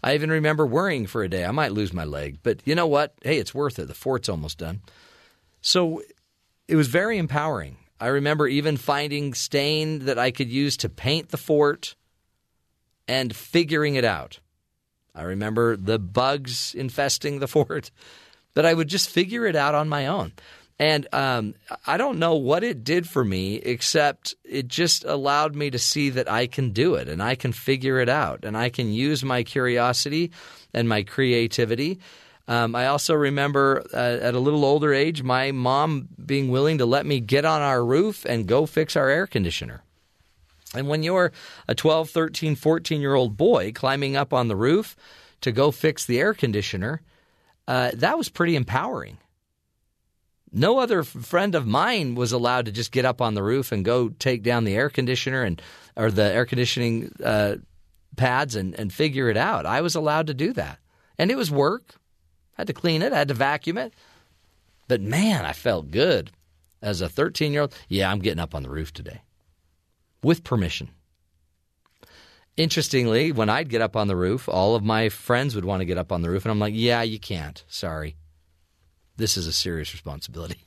I 0.03 0.13
even 0.13 0.29
remember 0.29 0.67
worrying 0.67 1.07
for 1.07 1.23
a 1.23 1.29
day 1.29 1.45
I 1.45 1.51
might 1.51 1.71
lose 1.71 1.93
my 1.93 2.03
leg, 2.03 2.39
but 2.43 2.59
you 2.65 2.75
know 2.75 2.87
what? 2.87 3.13
Hey, 3.23 3.37
it's 3.37 3.55
worth 3.55 3.79
it. 3.79 3.87
The 3.87 3.93
fort's 3.93 4.29
almost 4.29 4.57
done. 4.57 4.81
So 5.61 6.03
it 6.67 6.75
was 6.75 6.89
very 6.89 7.17
empowering. 7.17 7.77
I 7.99 8.07
remember 8.07 8.47
even 8.47 8.77
finding 8.77 9.33
stain 9.33 10.05
that 10.05 10.19
I 10.19 10.31
could 10.31 10.49
use 10.49 10.77
to 10.77 10.89
paint 10.89 11.29
the 11.29 11.37
fort 11.37 11.95
and 13.07 13.35
figuring 13.35 13.95
it 13.95 14.05
out. 14.05 14.39
I 15.13 15.23
remember 15.23 15.77
the 15.77 15.99
bugs 15.99 16.75
infesting 16.75 17.39
the 17.39 17.47
fort, 17.47 17.91
but 18.53 18.65
I 18.65 18.73
would 18.73 18.87
just 18.87 19.09
figure 19.09 19.45
it 19.45 19.55
out 19.55 19.75
on 19.75 19.87
my 19.87 20.07
own. 20.07 20.33
And 20.77 21.07
um, 21.13 21.55
I 21.87 21.95
don't 21.95 22.19
know 22.19 22.35
what 22.35 22.63
it 22.63 22.83
did 22.83 23.07
for 23.07 23.23
me, 23.23 23.55
except 23.55 24.35
it 24.43 24.67
just 24.67 25.05
allowed 25.05 25.55
me 25.55 25.69
to 25.69 25.79
see 25.79 26.09
that 26.09 26.29
I 26.29 26.47
can 26.47 26.71
do 26.71 26.95
it 26.95 27.07
and 27.07 27.23
I 27.23 27.35
can 27.35 27.53
figure 27.53 27.99
it 27.99 28.09
out 28.09 28.43
and 28.43 28.57
I 28.57 28.69
can 28.69 28.91
use 28.91 29.23
my 29.23 29.43
curiosity 29.43 30.31
and 30.73 30.89
my 30.89 31.03
creativity. 31.03 31.99
Um, 32.47 32.75
I 32.75 32.87
also 32.87 33.15
remember 33.15 33.83
uh, 33.93 33.97
at 33.97 34.35
a 34.35 34.39
little 34.39 34.63
older 34.63 34.93
age, 34.93 35.23
my 35.23 35.51
mom 35.51 36.07
being 36.23 36.49
willing 36.49 36.77
to 36.77 36.85
let 36.85 37.05
me 37.05 37.19
get 37.19 37.43
on 37.43 37.61
our 37.61 37.83
roof 37.83 38.23
and 38.25 38.47
go 38.47 38.65
fix 38.65 38.95
our 38.95 39.09
air 39.09 39.25
conditioner. 39.25 39.81
And 40.75 40.87
when 40.87 41.03
you're 41.03 41.31
a 41.67 41.73
12, 41.73 42.09
13, 42.09 42.55
14 42.55 43.01
year 43.01 43.15
old 43.15 43.37
boy 43.37 43.71
climbing 43.71 44.15
up 44.15 44.33
on 44.33 44.47
the 44.47 44.55
roof 44.55 44.95
to 45.41 45.51
go 45.51 45.71
fix 45.71 46.05
the 46.05 46.19
air 46.19 46.33
conditioner, 46.33 47.01
uh, 47.67 47.91
that 47.95 48.17
was 48.17 48.29
pretty 48.29 48.55
empowering. 48.55 49.17
No 50.51 50.79
other 50.79 51.03
friend 51.03 51.55
of 51.55 51.67
mine 51.67 52.15
was 52.15 52.31
allowed 52.31 52.65
to 52.67 52.71
just 52.71 52.91
get 52.91 53.05
up 53.05 53.21
on 53.21 53.33
the 53.33 53.43
roof 53.43 53.71
and 53.71 53.83
go 53.83 54.09
take 54.09 54.43
down 54.43 54.63
the 54.63 54.75
air 54.75 54.89
conditioner 54.89 55.43
and 55.43 55.61
or 55.97 56.11
the 56.11 56.23
air 56.23 56.45
conditioning 56.45 57.11
uh, 57.23 57.55
pads 58.15 58.55
and, 58.55 58.73
and 58.75 58.93
figure 58.93 59.29
it 59.29 59.37
out. 59.37 59.65
I 59.65 59.81
was 59.81 59.95
allowed 59.95 60.27
to 60.27 60.33
do 60.33 60.53
that, 60.53 60.79
and 61.17 61.31
it 61.31 61.37
was 61.37 61.51
work. 61.51 61.95
Had 62.55 62.67
to 62.67 62.73
clean 62.73 63.01
it, 63.01 63.13
I 63.13 63.17
had 63.17 63.27
to 63.29 63.33
vacuum 63.33 63.77
it, 63.77 63.93
but 64.87 65.01
man, 65.01 65.45
I 65.45 65.53
felt 65.53 65.91
good 65.91 66.31
as 66.81 67.01
a 67.01 67.09
13 67.09 67.53
year 67.53 67.63
old. 67.63 67.75
Yeah, 67.87 68.11
I'm 68.11 68.19
getting 68.19 68.39
up 68.39 68.55
on 68.55 68.63
the 68.63 68.69
roof 68.69 68.91
today 68.93 69.21
with 70.23 70.43
permission. 70.43 70.89
Interestingly, 72.57 73.31
when 73.31 73.49
I'd 73.49 73.69
get 73.69 73.81
up 73.81 73.97
on 73.97 74.07
the 74.07 74.15
roof, 74.15 74.47
all 74.47 74.75
of 74.75 74.83
my 74.83 75.09
friends 75.09 75.55
would 75.55 75.65
want 75.65 75.81
to 75.81 75.85
get 75.85 75.97
up 75.97 76.11
on 76.11 76.21
the 76.21 76.29
roof, 76.29 76.45
and 76.45 76.51
I'm 76.51 76.59
like, 76.59 76.73
yeah, 76.75 77.01
you 77.01 77.19
can't. 77.19 77.63
Sorry 77.67 78.15
this 79.17 79.37
is 79.37 79.47
a 79.47 79.53
serious 79.53 79.93
responsibility. 79.93 80.57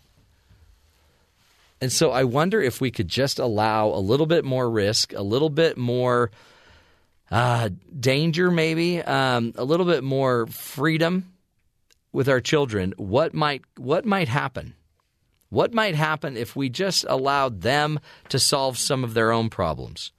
And 1.80 1.92
so 1.92 2.10
I 2.10 2.24
wonder 2.24 2.60
if 2.60 2.80
we 2.80 2.90
could 2.90 3.06
just 3.06 3.38
allow 3.38 3.90
a 3.90 4.00
little 4.00 4.26
bit 4.26 4.44
more 4.44 4.68
risk, 4.68 5.12
a 5.12 5.22
little 5.22 5.48
bit 5.48 5.78
more 5.78 6.32
uh, 7.30 7.68
danger, 8.00 8.50
maybe, 8.50 9.00
um, 9.00 9.52
a 9.54 9.62
little 9.62 9.86
bit 9.86 10.02
more 10.02 10.48
freedom 10.48 11.32
with 12.18 12.28
our 12.28 12.40
children. 12.40 12.92
What 12.96 13.32
might 13.32 13.62
what 13.76 14.04
might 14.04 14.26
happen? 14.26 14.74
What 15.50 15.72
might 15.72 15.94
happen 15.94 16.36
if 16.36 16.56
we 16.56 16.68
just 16.68 17.06
allowed 17.08 17.60
them 17.60 18.00
to 18.30 18.40
solve 18.40 18.76
some 18.76 19.04
of 19.04 19.14
their 19.14 19.30
own 19.30 19.50
problems? 19.50 20.10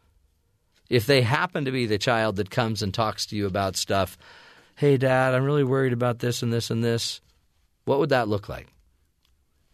If 0.90 1.06
they 1.06 1.24
happen 1.24 1.66
to 1.66 1.72
be 1.72 1.88
the 1.88 1.98
child 1.98 2.38
that 2.38 2.50
comes 2.50 2.82
and 2.82 2.94
talks 2.94 3.26
to 3.26 3.36
you 3.36 3.46
about 3.46 3.76
stuff, 3.76 4.18
hey, 4.78 4.96
dad, 4.96 5.36
I'm 5.36 5.44
really 5.44 5.66
worried 5.66 5.92
about 5.92 6.20
this 6.20 6.42
and 6.42 6.54
this 6.54 6.70
and 6.70 6.82
this. 6.82 7.20
What 7.84 8.00
would 8.00 8.12
that 8.12 8.30
look 8.30 8.48
like? 8.48 8.68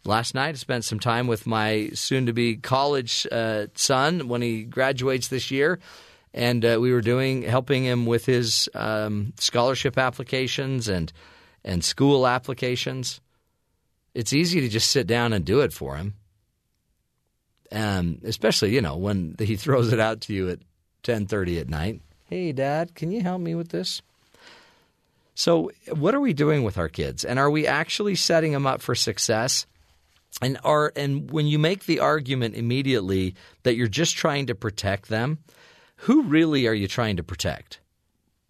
Last 0.04 0.34
night, 0.34 0.56
I 0.56 0.58
spent 0.58 0.84
some 0.84 1.00
time 1.00 1.28
with 1.28 1.46
my 1.46 1.92
soon 1.94 2.26
to 2.26 2.34
be 2.34 2.56
college 2.56 3.28
uh, 3.32 3.68
son 3.76 4.30
when 4.30 4.42
he 4.42 4.64
graduates 4.64 5.28
this 5.28 5.52
year. 5.52 5.80
And 6.34 6.66
uh, 6.66 6.80
we 6.82 6.92
were 6.92 7.02
doing 7.02 7.44
helping 7.44 7.84
him 7.84 8.08
with 8.08 8.26
his 8.26 8.68
um, 8.74 9.34
scholarship 9.38 10.00
applications 10.00 10.88
and 10.88 11.14
and 11.66 11.84
school 11.84 12.26
applications. 12.26 13.20
It's 14.14 14.32
easy 14.32 14.62
to 14.62 14.70
just 14.70 14.92
sit 14.92 15.08
down 15.08 15.34
and 15.34 15.44
do 15.44 15.60
it 15.60 15.74
for 15.74 15.98
him, 15.98 16.14
um, 17.72 18.20
especially 18.24 18.74
you 18.74 18.82
know 18.82 18.96
when 18.96 19.36
he 19.38 19.56
throws 19.58 19.92
it 19.92 20.00
out 20.00 20.22
to 20.22 20.34
you 20.34 20.50
at 20.50 20.60
ten 21.04 21.26
thirty 21.26 21.60
at 21.60 21.68
night. 21.68 22.02
Hey, 22.30 22.54
Dad, 22.54 22.96
can 22.96 23.12
you 23.12 23.22
help 23.22 23.42
me 23.42 23.56
with 23.56 23.70
this? 23.70 24.02
So, 25.34 25.72
what 25.92 26.16
are 26.16 26.22
we 26.22 26.32
doing 26.32 26.64
with 26.64 26.78
our 26.78 26.88
kids? 26.88 27.26
And 27.26 27.38
are 27.38 27.52
we 27.52 27.68
actually 27.68 28.16
setting 28.16 28.54
them 28.54 28.66
up 28.66 28.82
for 28.82 28.96
success? 28.96 29.66
And 30.42 30.58
are 30.64 30.94
and 30.96 31.30
when 31.30 31.48
you 31.48 31.60
make 31.60 31.86
the 31.86 32.00
argument 32.00 32.56
immediately 32.56 33.36
that 33.64 33.76
you're 33.76 33.88
just 33.88 34.16
trying 34.16 34.48
to 34.48 34.56
protect 34.56 35.10
them, 35.10 35.40
who 35.98 36.24
really 36.24 36.68
are 36.68 36.74
you 36.74 36.88
trying 36.88 37.18
to 37.18 37.24
protect? 37.24 37.80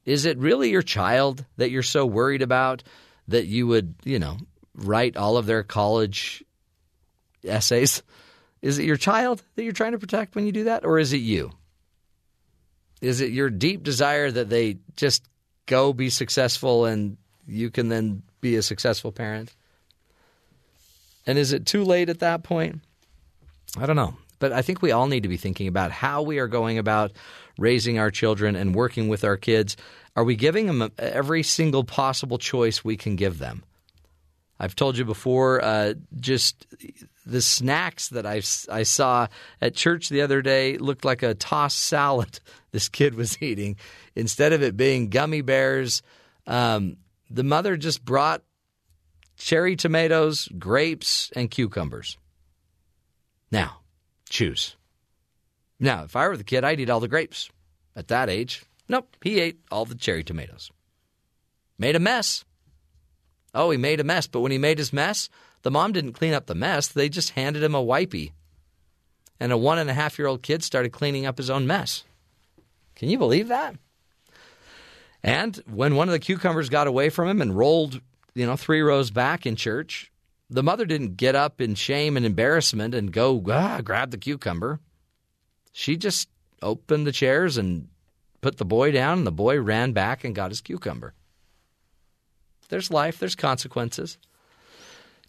Is 0.05 0.25
it 0.25 0.37
really 0.37 0.69
your 0.69 0.83
child 0.83 1.45
that 1.57 1.71
you're 1.71 1.83
so 1.83 2.05
worried 2.05 2.43
about 2.43 2.83
that 3.27 3.45
you 3.45 3.67
would, 3.67 3.95
you 4.03 4.19
know, 4.19 4.37
write 4.75 5.17
all 5.17 5.37
of 5.37 5.45
their 5.45 5.63
college 5.63 6.43
essays? 7.43 8.03
Is 8.61 8.79
it 8.79 8.85
your 8.85 8.97
child 8.97 9.43
that 9.55 9.63
you're 9.63 9.73
trying 9.73 9.91
to 9.91 9.99
protect 9.99 10.35
when 10.35 10.45
you 10.45 10.51
do 10.51 10.65
that 10.65 10.85
or 10.85 10.99
is 10.99 11.13
it 11.13 11.17
you? 11.17 11.51
Is 13.01 13.21
it 13.21 13.31
your 13.31 13.49
deep 13.49 13.83
desire 13.83 14.31
that 14.31 14.49
they 14.49 14.77
just 14.95 15.23
go 15.65 15.93
be 15.93 16.09
successful 16.09 16.85
and 16.85 17.17
you 17.47 17.69
can 17.69 17.89
then 17.89 18.23
be 18.41 18.55
a 18.55 18.61
successful 18.61 19.11
parent? 19.11 19.53
And 21.27 21.37
is 21.37 21.53
it 21.53 21.65
too 21.65 21.83
late 21.83 22.09
at 22.09 22.19
that 22.19 22.43
point? 22.43 22.81
I 23.77 23.85
don't 23.85 23.95
know. 23.95 24.15
But 24.39 24.51
I 24.51 24.61
think 24.61 24.81
we 24.81 24.91
all 24.91 25.07
need 25.07 25.23
to 25.23 25.29
be 25.29 25.37
thinking 25.37 25.67
about 25.67 25.91
how 25.91 26.21
we 26.21 26.39
are 26.39 26.47
going 26.47 26.77
about 26.77 27.11
raising 27.57 27.99
our 27.99 28.11
children 28.11 28.55
and 28.55 28.75
working 28.75 29.07
with 29.07 29.23
our 29.23 29.37
kids. 29.37 29.77
Are 30.15 30.23
we 30.23 30.35
giving 30.35 30.67
them 30.67 30.91
every 30.97 31.43
single 31.43 31.83
possible 31.83 32.37
choice 32.37 32.83
we 32.83 32.95
can 32.95 33.15
give 33.15 33.37
them? 33.37 33.63
I've 34.57 34.75
told 34.75 34.97
you 34.97 35.03
before, 35.03 35.61
uh, 35.61 35.95
just 36.17 36.65
the 37.25 37.41
snacks 37.41 38.09
that 38.09 38.25
I, 38.25 38.41
I 38.71 38.83
saw 38.83 39.27
at 39.61 39.75
church 39.75 40.07
the 40.07 40.21
other 40.21 40.41
day 40.41 40.77
looked 40.77 41.03
like 41.03 41.23
a 41.23 41.33
tossed 41.33 41.79
salad 41.79 42.39
this 42.71 42.87
kid 42.87 43.15
was 43.15 43.41
eating. 43.41 43.75
Instead 44.15 44.53
of 44.53 44.63
it 44.63 44.77
being 44.77 45.09
gummy 45.09 45.41
bears, 45.41 46.01
um, 46.47 46.97
the 47.29 47.43
mother 47.43 47.75
just 47.75 48.03
brought 48.05 48.43
cherry 49.37 49.75
tomatoes, 49.75 50.47
grapes, 50.57 51.31
and 51.35 51.51
cucumbers. 51.51 52.17
Now, 53.51 53.79
choose. 54.29 54.75
Now, 55.79 56.03
if 56.03 56.15
I 56.15 56.27
were 56.27 56.37
the 56.37 56.43
kid, 56.43 56.63
I'd 56.63 56.79
eat 56.79 56.89
all 56.89 56.99
the 56.99 57.07
grapes. 57.07 57.49
At 57.97 58.09
that 58.09 58.29
age, 58.29 58.63
nope, 58.87 59.15
he 59.21 59.39
ate 59.39 59.59
all 59.71 59.85
the 59.85 59.95
cherry 59.95 60.23
tomatoes. 60.23 60.71
Made 61.77 61.95
a 61.95 61.99
mess. 61.99 62.45
Oh, 63.53 63.69
he 63.71 63.77
made 63.77 63.99
a 63.99 64.03
mess, 64.03 64.27
but 64.27 64.41
when 64.41 64.51
he 64.51 64.57
made 64.57 64.77
his 64.77 64.93
mess, 64.93 65.29
the 65.61 65.71
mom 65.71 65.93
didn't 65.93 66.13
clean 66.13 66.33
up 66.33 66.45
the 66.45 66.55
mess. 66.55 66.87
They 66.87 67.09
just 67.09 67.31
handed 67.31 67.63
him 67.63 67.75
a 67.75 67.83
wipey. 67.83 68.31
And 69.39 69.51
a 69.51 69.57
one 69.57 69.79
and 69.79 69.89
a 69.89 69.93
half 69.93 70.19
year 70.19 70.27
old 70.27 70.43
kid 70.43 70.63
started 70.63 70.91
cleaning 70.91 71.25
up 71.25 71.37
his 71.37 71.49
own 71.49 71.67
mess. 71.67 72.03
Can 72.95 73.09
you 73.09 73.17
believe 73.17 73.49
that? 73.49 73.75
And 75.23 75.55
when 75.65 75.95
one 75.95 76.07
of 76.07 76.13
the 76.13 76.19
cucumbers 76.19 76.69
got 76.69 76.87
away 76.87 77.09
from 77.09 77.27
him 77.27 77.41
and 77.41 77.57
rolled, 77.57 77.99
you 78.35 78.45
know, 78.45 78.55
three 78.55 78.81
rows 78.81 79.09
back 79.09 79.45
in 79.45 79.55
church, 79.55 80.11
the 80.49 80.63
mother 80.63 80.85
didn't 80.85 81.17
get 81.17 81.35
up 81.35 81.59
in 81.59 81.75
shame 81.75 82.15
and 82.15 82.25
embarrassment 82.25 82.93
and 82.93 83.11
go 83.11 83.43
ah, 83.49 83.81
grab 83.81 84.11
the 84.11 84.17
cucumber. 84.17 84.79
She 85.71 85.97
just 85.97 86.29
opened 86.61 87.07
the 87.07 87.11
chairs 87.11 87.57
and 87.57 87.89
put 88.45 88.57
the 88.57 88.63
boy 88.63 88.91
down, 88.91 89.17
and 89.17 89.25
the 89.25 89.31
boy 89.31 89.59
ran 89.59 89.91
back 89.91 90.23
and 90.23 90.35
got 90.35 90.51
his 90.51 90.61
cucumber. 90.61 91.15
There's 92.69 92.91
life, 92.91 93.17
there's 93.17 93.33
consequences. 93.33 94.19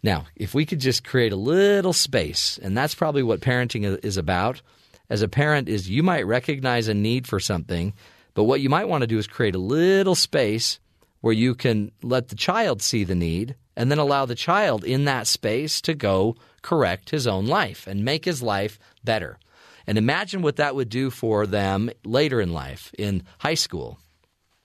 Now, 0.03 0.27
if 0.37 0.53
we 0.53 0.67
could 0.67 0.81
just 0.81 1.03
create 1.03 1.33
a 1.33 1.37
little 1.37 1.95
space, 1.95 2.59
and 2.63 2.77
that's 2.77 2.95
probably 2.95 3.23
what 3.23 3.41
parenting 3.41 4.05
is 4.05 4.19
about. 4.19 4.61
As 5.09 5.23
a 5.23 5.29
parent, 5.29 5.67
is 5.67 5.89
you 5.89 6.03
might 6.03 6.27
recognize 6.27 6.89
a 6.89 6.95
need 6.95 7.27
for 7.27 7.41
something, 7.41 7.95
but 8.35 8.45
what 8.45 8.61
you 8.61 8.69
might 8.69 8.89
want 8.89 9.01
to 9.01 9.07
do 9.07 9.17
is 9.17 9.27
create 9.27 9.55
a 9.55 9.59
little 9.59 10.15
space 10.15 10.79
where 11.23 11.33
you 11.33 11.55
can 11.55 11.93
let 12.03 12.29
the 12.29 12.37
child 12.37 12.83
see 12.83 13.03
the 13.03 13.15
need 13.15 13.55
and 13.79 13.91
then 13.91 13.99
allow 13.99 14.27
the 14.27 14.35
child 14.35 14.85
in 14.85 15.07
that 15.07 15.27
space 15.27 15.81
to 15.81 15.95
go 15.95 16.37
correct 16.61 17.09
his 17.09 17.27
own 17.27 17.47
life 17.47 17.87
and 17.87 18.05
make 18.05 18.27
his 18.27 18.43
life 18.43 18.79
better. 19.05 19.39
And 19.87 19.99
imagine 19.99 20.43
what 20.43 20.57
that 20.57 20.75
would 20.75 20.89
do 20.89 21.11
for 21.11 21.47
them 21.47 21.91
later 22.05 22.41
in 22.41 22.53
life, 22.53 22.93
in 22.99 23.23
high 23.39 23.55
school, 23.55 23.99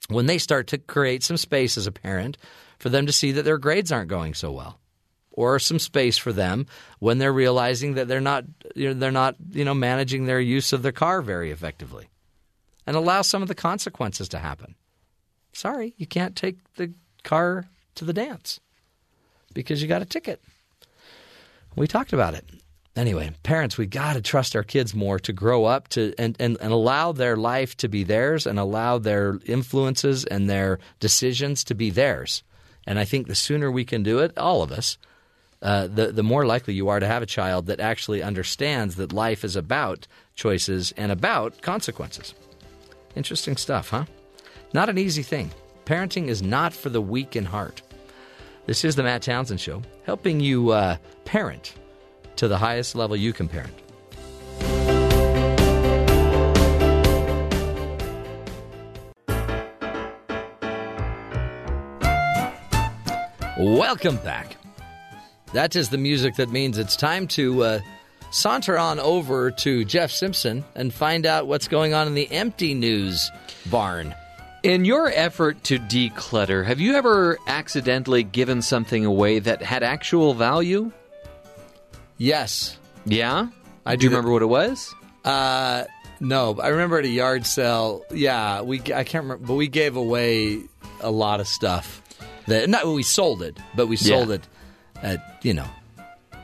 when 0.10 0.26
they 0.26 0.38
start 0.38 0.68
to 0.68 0.77
create 0.77 1.23
some 1.23 1.38
space 1.38 1.77
as 1.77 1.88
a 1.88 1.91
parent 1.91 2.38
for 2.80 2.89
them 2.89 3.06
to 3.06 3.11
see 3.11 3.31
that 3.34 3.43
their 3.43 3.57
grades 3.57 3.91
aren't 3.91 4.10
going 4.10 4.34
so 4.34 4.52
well 4.52 4.80
or 5.31 5.60
some 5.60 5.80
space 5.80 6.18
for 6.18 6.34
them 6.34 6.65
when 6.99 7.18
they're 7.18 7.31
realizing 7.31 7.93
that 7.93 8.07
they're 8.07 8.19
not 8.19 8.43
you 8.76 8.89
know, 8.89 8.93
they're 8.93 9.11
not 9.11 9.35
you 9.52 9.64
know 9.64 9.73
managing 9.73 10.26
their 10.26 10.41
use 10.41 10.73
of 10.73 10.81
their 10.81 10.91
car 10.91 11.22
very 11.22 11.52
effectively 11.52 12.10
and 12.85 12.98
allow 12.98 13.22
some 13.22 13.41
of 13.41 13.48
the 13.48 13.56
consequences 13.56 14.27
to 14.27 14.39
happen 14.39 14.76
sorry 15.53 15.93
you 15.95 16.06
can't 16.06 16.35
take 16.35 16.57
the 16.76 16.91
car 17.23 17.69
to 17.95 18.03
the 18.03 18.14
dance 18.14 18.60
because 19.53 19.81
you 19.81 19.88
got 19.88 20.02
a 20.02 20.06
ticket. 20.06 20.41
We 21.76 21.88
talked 21.88 22.14
about 22.14 22.34
it. 22.34 22.45
Anyway, 22.95 23.31
parents, 23.43 23.77
we 23.77 23.85
got 23.85 24.13
to 24.13 24.22
trust 24.22 24.55
our 24.55 24.63
kids 24.63 24.93
more 24.93 25.18
to 25.18 25.31
grow 25.31 25.63
up 25.63 25.88
to 25.88 26.13
and, 26.18 26.35
and, 26.39 26.57
and 26.59 26.73
allow 26.73 27.13
their 27.13 27.38
life 27.38 27.77
to 27.77 27.88
be 27.88 28.03
theirs 28.03 28.45
and 28.45 28.59
allow 28.59 28.97
their 28.97 29.39
influences 29.45 30.26
and 30.26 30.49
their 30.49 30.77
decisions 30.99 31.63
to 31.63 31.73
be 31.73 31.89
theirs. 31.89 32.43
And 32.85 32.99
I 32.99 33.05
think 33.05 33.27
the 33.27 33.35
sooner 33.35 33.72
we 33.72 33.85
can 33.85 34.03
do 34.03 34.19
it, 34.19 34.38
all 34.38 34.61
of 34.61 34.72
us, 34.72 34.97
uh, 35.61 35.88
the 35.88 36.11
the 36.11 36.23
more 36.23 36.45
likely 36.45 36.73
you 36.73 36.89
are 36.89 36.99
to 36.99 37.07
have 37.07 37.22
a 37.22 37.27
child 37.27 37.68
that 37.68 37.80
actually 37.80 38.23
understands 38.23 38.95
that 38.95 39.13
life 39.13 39.45
is 39.45 39.55
about 39.55 40.07
choices 40.35 40.91
and 40.97 41.11
about 41.11 41.61
consequences. 41.61 42.34
Interesting 43.15 43.55
stuff, 43.55 43.89
huh? 43.89 44.05
Not 44.73 44.89
an 44.89 44.97
easy 44.97 45.22
thing. 45.23 45.51
Parenting 45.85 46.27
is 46.27 46.41
not 46.41 46.73
for 46.73 46.89
the 46.89 47.01
weak 47.01 47.35
in 47.35 47.45
heart. 47.45 47.84
This 48.65 48.84
is 48.84 48.95
the 48.95 49.03
Matt 49.03 49.22
Townsend 49.22 49.61
Show, 49.61 49.81
helping 50.03 50.39
you 50.39 50.72
uh, 50.72 50.97
parent 51.26 51.76
to 52.41 52.47
the 52.47 52.57
highest 52.57 52.95
level 52.95 53.15
you 53.15 53.34
can 53.34 53.47
parent. 53.47 53.72
Welcome 63.59 64.18
back. 64.18 64.57
That 65.53 65.76
is 65.76 65.89
the 65.89 65.99
music 65.99 66.38
that 66.38 66.49
means 66.49 66.80
it's 66.80 66.95
time 66.95 67.27
to 67.27 67.63
uh, 67.63 67.80
saunter 68.31 68.76
on 68.76 68.99
over 68.99 69.51
to 69.51 69.85
Jeff 69.85 70.09
Simpson 70.09 70.65
and 70.73 70.91
find 70.91 71.27
out 71.27 71.45
what's 71.45 71.68
going 71.68 71.93
on 71.93 72.07
in 72.07 72.15
the 72.15 72.31
empty 72.31 72.73
news 72.73 73.30
barn. 73.68 74.15
In 74.63 74.84
your 74.84 75.11
effort 75.13 75.63
to 75.65 75.77
declutter, 75.77 76.65
have 76.65 76.80
you 76.80 76.95
ever 76.95 77.38
accidentally 77.45 78.23
given 78.23 78.63
something 78.63 79.05
away 79.05 79.38
that 79.38 79.61
had 79.61 79.84
actual 79.84 80.34
value? 80.34 80.91
Yes. 82.22 82.77
Yeah? 83.06 83.48
I 83.84 83.95
do 83.95 84.03
you 84.03 84.11
remember 84.11 84.31
what 84.31 84.43
it 84.43 84.45
was? 84.45 84.93
Uh, 85.26 85.85
no, 86.19 86.60
I 86.61 86.68
remember 86.68 86.99
at 86.99 87.06
a 87.06 87.10
yard 87.10 87.48
sale. 87.48 88.06
Yeah, 88.11 88.61
we 88.61 88.80
I 88.80 89.03
can't 89.03 89.23
remember, 89.23 89.48
but 89.48 89.56
we 89.56 89.68
gave 89.68 89.95
away 89.95 90.61
a 90.99 91.10
lot 91.10 91.39
of 91.39 91.48
stuff. 91.48 91.99
That 92.45 92.69
not 92.69 92.85
when 92.85 92.93
we 92.93 93.02
sold 93.02 93.41
it, 93.41 93.57
but 93.76 93.88
we 93.88 93.95
sold 93.95 94.30
Yeah. 94.30 94.35
it 94.35 94.48
at 95.02 95.39
you 95.43 95.56
know 95.56 95.65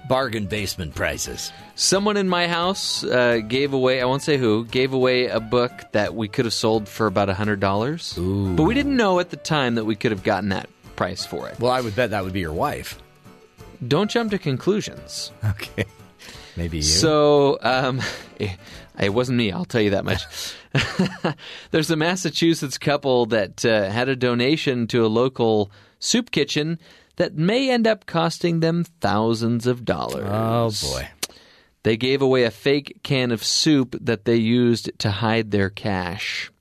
bargain 0.09 0.47
basement 0.47 0.95
prices. 0.95 1.51
Someone 1.75 2.17
in 2.17 2.27
my 2.27 2.47
house 2.47 3.03
uh, 3.03 3.41
gave 3.47 3.73
away, 3.73 4.01
I 4.01 4.05
won't 4.05 4.23
say 4.23 4.37
who, 4.37 4.65
gave 4.65 4.93
away 4.93 5.27
a 5.27 5.39
book 5.39 5.71
that 5.91 6.15
we 6.15 6.27
could 6.27 6.45
have 6.45 6.53
sold 6.55 6.87
for 6.89 7.05
about 7.07 7.27
$100. 7.29 8.55
But 8.55 8.63
we 8.63 8.73
didn't 8.73 8.95
know 8.95 9.19
at 9.19 9.29
the 9.29 9.37
time 9.37 9.75
that 9.75 9.85
we 9.85 9.95
could 9.95 10.11
have 10.11 10.23
gotten 10.23 10.49
that 10.49 10.69
price 10.95 11.23
for 11.25 11.47
it. 11.49 11.59
Well, 11.59 11.71
I 11.71 11.81
would 11.81 11.93
bet 11.95 12.11
that 12.11 12.23
would 12.23 12.33
be 12.33 12.39
your 12.39 12.53
wife. 12.53 12.97
Don't 13.85 14.09
jump 14.09 14.31
to 14.31 14.37
conclusions. 14.39 15.31
Okay, 15.43 15.85
maybe 16.55 16.77
you. 16.77 16.83
So, 16.83 17.57
um, 17.61 18.01
it 18.99 19.09
wasn't 19.13 19.37
me, 19.37 19.51
I'll 19.51 19.65
tell 19.65 19.81
you 19.81 19.91
that 19.91 20.05
much. 20.05 20.21
There's 21.71 21.89
a 21.91 21.95
Massachusetts 21.95 22.77
couple 22.77 23.25
that 23.27 23.63
uh, 23.65 23.89
had 23.89 24.09
a 24.09 24.15
donation 24.15 24.87
to 24.87 25.05
a 25.05 25.07
local 25.07 25.71
soup 25.99 26.31
kitchen 26.31 26.79
that 27.17 27.35
may 27.35 27.69
end 27.69 27.87
up 27.87 28.05
costing 28.05 28.59
them 28.59 28.83
thousands 29.01 29.65
of 29.67 29.85
dollars. 29.85 30.27
oh 30.27 30.71
boy. 30.93 31.07
They 31.83 31.95
gave 31.97 32.21
away 32.21 32.43
a 32.43 32.51
fake 32.51 32.99
can 33.03 33.31
of 33.31 33.43
soup 33.43 33.95
that 34.01 34.25
they 34.25 34.35
used 34.35 34.91
to 34.99 35.09
hide 35.09 35.51
their 35.51 35.69
cash. 35.69 36.51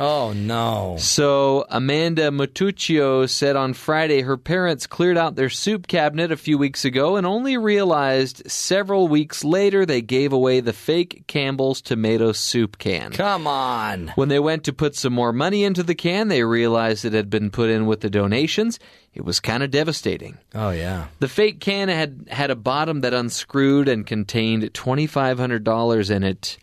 Oh 0.00 0.32
no. 0.32 0.96
So, 0.98 1.66
Amanda 1.68 2.30
Matuccio 2.30 3.28
said 3.28 3.54
on 3.54 3.74
Friday 3.74 4.22
her 4.22 4.36
parents 4.36 4.88
cleared 4.88 5.16
out 5.16 5.36
their 5.36 5.50
soup 5.50 5.86
cabinet 5.86 6.32
a 6.32 6.36
few 6.36 6.58
weeks 6.58 6.84
ago 6.84 7.14
and 7.14 7.24
only 7.24 7.56
realized 7.56 8.50
several 8.50 9.06
weeks 9.06 9.44
later 9.44 9.86
they 9.86 10.02
gave 10.02 10.32
away 10.32 10.58
the 10.58 10.72
fake 10.72 11.24
Campbell's 11.28 11.80
tomato 11.80 12.32
soup 12.32 12.78
can. 12.78 13.12
Come 13.12 13.46
on. 13.46 14.08
When 14.16 14.28
they 14.28 14.40
went 14.40 14.64
to 14.64 14.72
put 14.72 14.96
some 14.96 15.12
more 15.12 15.32
money 15.32 15.62
into 15.62 15.84
the 15.84 15.94
can, 15.94 16.26
they 16.26 16.42
realized 16.42 17.04
it 17.04 17.12
had 17.12 17.30
been 17.30 17.50
put 17.50 17.70
in 17.70 17.86
with 17.86 18.00
the 18.00 18.10
donations. 18.10 18.80
It 19.14 19.24
was 19.24 19.38
kind 19.38 19.62
of 19.62 19.70
devastating. 19.70 20.38
Oh 20.56 20.70
yeah. 20.70 21.06
The 21.20 21.28
fake 21.28 21.60
can 21.60 21.88
had 21.88 22.26
had 22.28 22.50
a 22.50 22.56
bottom 22.56 23.02
that 23.02 23.14
unscrewed 23.14 23.86
and 23.86 24.04
contained 24.04 24.74
twenty 24.74 25.06
five 25.06 25.38
hundred 25.38 25.62
dollars 25.62 26.10
in 26.10 26.24
it, 26.24 26.58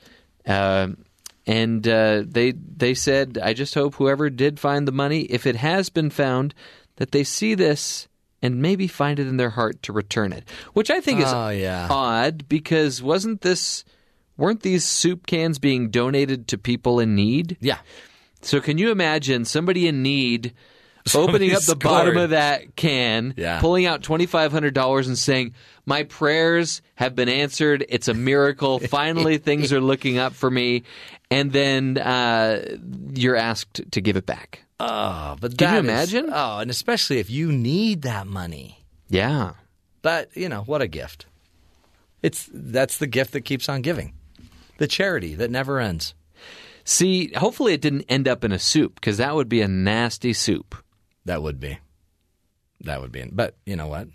uh, 0.46 0.90
and 1.48 1.88
uh, 1.88 2.24
they 2.28 2.52
they 2.52 2.94
said, 2.94 3.40
"I 3.42 3.54
just 3.54 3.74
hope 3.74 3.96
whoever 3.96 4.30
did 4.30 4.60
find 4.60 4.88
the 4.88 4.92
money, 4.92 5.22
if 5.22 5.46
it 5.46 5.56
has 5.58 5.90
been 5.90 6.10
found, 6.10 6.54
that 6.98 7.12
they 7.12 7.24
see 7.24 7.56
this 7.56 8.08
and 8.44 8.62
maybe 8.62 8.88
find 8.88 9.20
it 9.20 9.28
in 9.28 9.38
their 9.38 9.52
heart 9.52 9.82
to 9.84 9.94
return 9.94 10.34
it." 10.34 10.44
Which 10.74 10.90
I 10.92 11.02
think 11.02 11.20
is 11.20 11.28
Oh, 11.32 11.50
yeah. 11.50 11.88
odd 11.90 12.48
because 12.50 13.02
wasn't 13.02 13.42
this 13.42 13.84
weren't 14.38 14.62
these 14.62 14.86
soup 14.86 15.28
cans 15.28 15.60
being 15.60 15.90
donated 15.90 16.48
to 16.50 16.58
people 16.58 17.00
in 17.00 17.16
need? 17.16 17.58
Yeah. 17.60 17.80
So 18.42 18.60
can 18.60 18.78
you 18.78 18.90
imagine 18.92 19.46
somebody 19.46 19.88
in 19.88 20.02
need 20.02 20.54
opening 21.14 21.52
up 21.56 21.64
the 21.64 21.76
bottom 21.76 22.18
of 22.18 22.30
that 22.32 22.76
can, 22.76 23.34
Yeah. 23.38 23.60
pulling 23.60 23.86
out 23.86 24.04
twenty 24.04 24.26
five 24.26 24.52
hundred 24.52 24.74
dollars 24.74 25.08
and 25.08 25.18
saying, 25.18 25.54
"My 25.86 26.04
prayers 26.04 26.82
have 26.96 27.16
been 27.16 27.30
answered. 27.30 27.86
It's 27.90 28.08
a 28.08 28.14
miracle. 28.14 28.80
Finally, 28.80 29.38
things 29.40 29.72
are 29.74 29.82
looking 29.82 30.18
up 30.18 30.34
for 30.34 30.50
me." 30.52 30.84
And 31.30 31.52
then 31.54 31.98
uh, 31.98 32.78
you're 33.14 33.38
asked 33.38 33.82
to 33.92 34.02
give 34.02 34.18
it 34.18 34.26
back. 34.26 34.64
Oh, 34.82 35.38
but 35.40 35.58
Can 35.58 35.86
you 35.86 35.88
that 35.90 36.04
is- 36.04 36.14
imagine? 36.14 36.32
oh, 36.34 36.60
and 36.60 36.70
especially 36.70 37.20
if 37.20 37.30
you 37.30 37.52
need 37.52 38.02
that 38.02 38.28
money. 38.28 38.84
Yeah. 39.10 39.52
But 40.02 40.36
you 40.36 40.50
know 40.50 40.62
what 40.64 40.82
a 40.82 40.88
gift. 40.88 41.26
It's 42.22 42.50
that's 42.54 42.98
the 42.98 43.08
gift 43.08 43.32
that 43.34 43.42
keeps 43.42 43.70
on 43.70 43.82
giving. 43.82 44.14
The 44.78 44.88
charity 44.88 45.36
that 45.36 45.52
never 45.52 45.80
ends. 45.80 46.14
See, 46.84 47.32
hopefully 47.36 47.74
it 47.74 47.82
didn't 47.82 48.06
end 48.10 48.28
up 48.28 48.44
in 48.44 48.52
a 48.52 48.58
soup 48.60 48.96
because 48.96 49.18
that 49.18 49.36
would 49.36 49.48
be 49.48 49.62
a 49.62 49.68
nasty 49.68 50.34
soup. 50.34 50.76
That 51.26 51.42
would 51.42 51.60
be. 51.60 51.80
That 52.82 53.02
would 53.02 53.12
be. 53.12 53.24
But 53.32 53.56
you 53.66 53.76
know 53.76 53.88
what? 53.88 54.08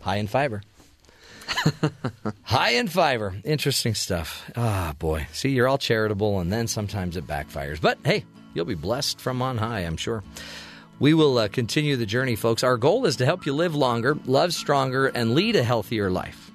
High 0.00 0.16
in 0.16 0.26
fiber. 0.26 0.62
High 2.42 2.70
in 2.70 2.88
fiber. 2.88 3.34
Interesting 3.44 3.94
stuff. 3.94 4.50
Ah, 4.56 4.94
boy. 4.98 5.26
See, 5.32 5.50
you're 5.50 5.68
all 5.68 5.78
charitable, 5.78 6.40
and 6.40 6.52
then 6.52 6.66
sometimes 6.66 7.16
it 7.16 7.26
backfires. 7.26 7.80
But 7.80 7.98
hey, 8.04 8.24
you'll 8.54 8.64
be 8.64 8.74
blessed 8.74 9.20
from 9.20 9.42
on 9.42 9.58
high, 9.58 9.80
I'm 9.80 9.96
sure. 9.96 10.22
We 10.98 11.14
will 11.14 11.38
uh, 11.38 11.48
continue 11.48 11.96
the 11.96 12.06
journey, 12.06 12.36
folks. 12.36 12.62
Our 12.62 12.76
goal 12.76 13.06
is 13.06 13.16
to 13.16 13.24
help 13.24 13.46
you 13.46 13.54
live 13.54 13.74
longer, 13.74 14.16
love 14.26 14.52
stronger, 14.52 15.06
and 15.06 15.34
lead 15.34 15.56
a 15.56 15.62
healthier 15.62 16.10
life. 16.10 16.50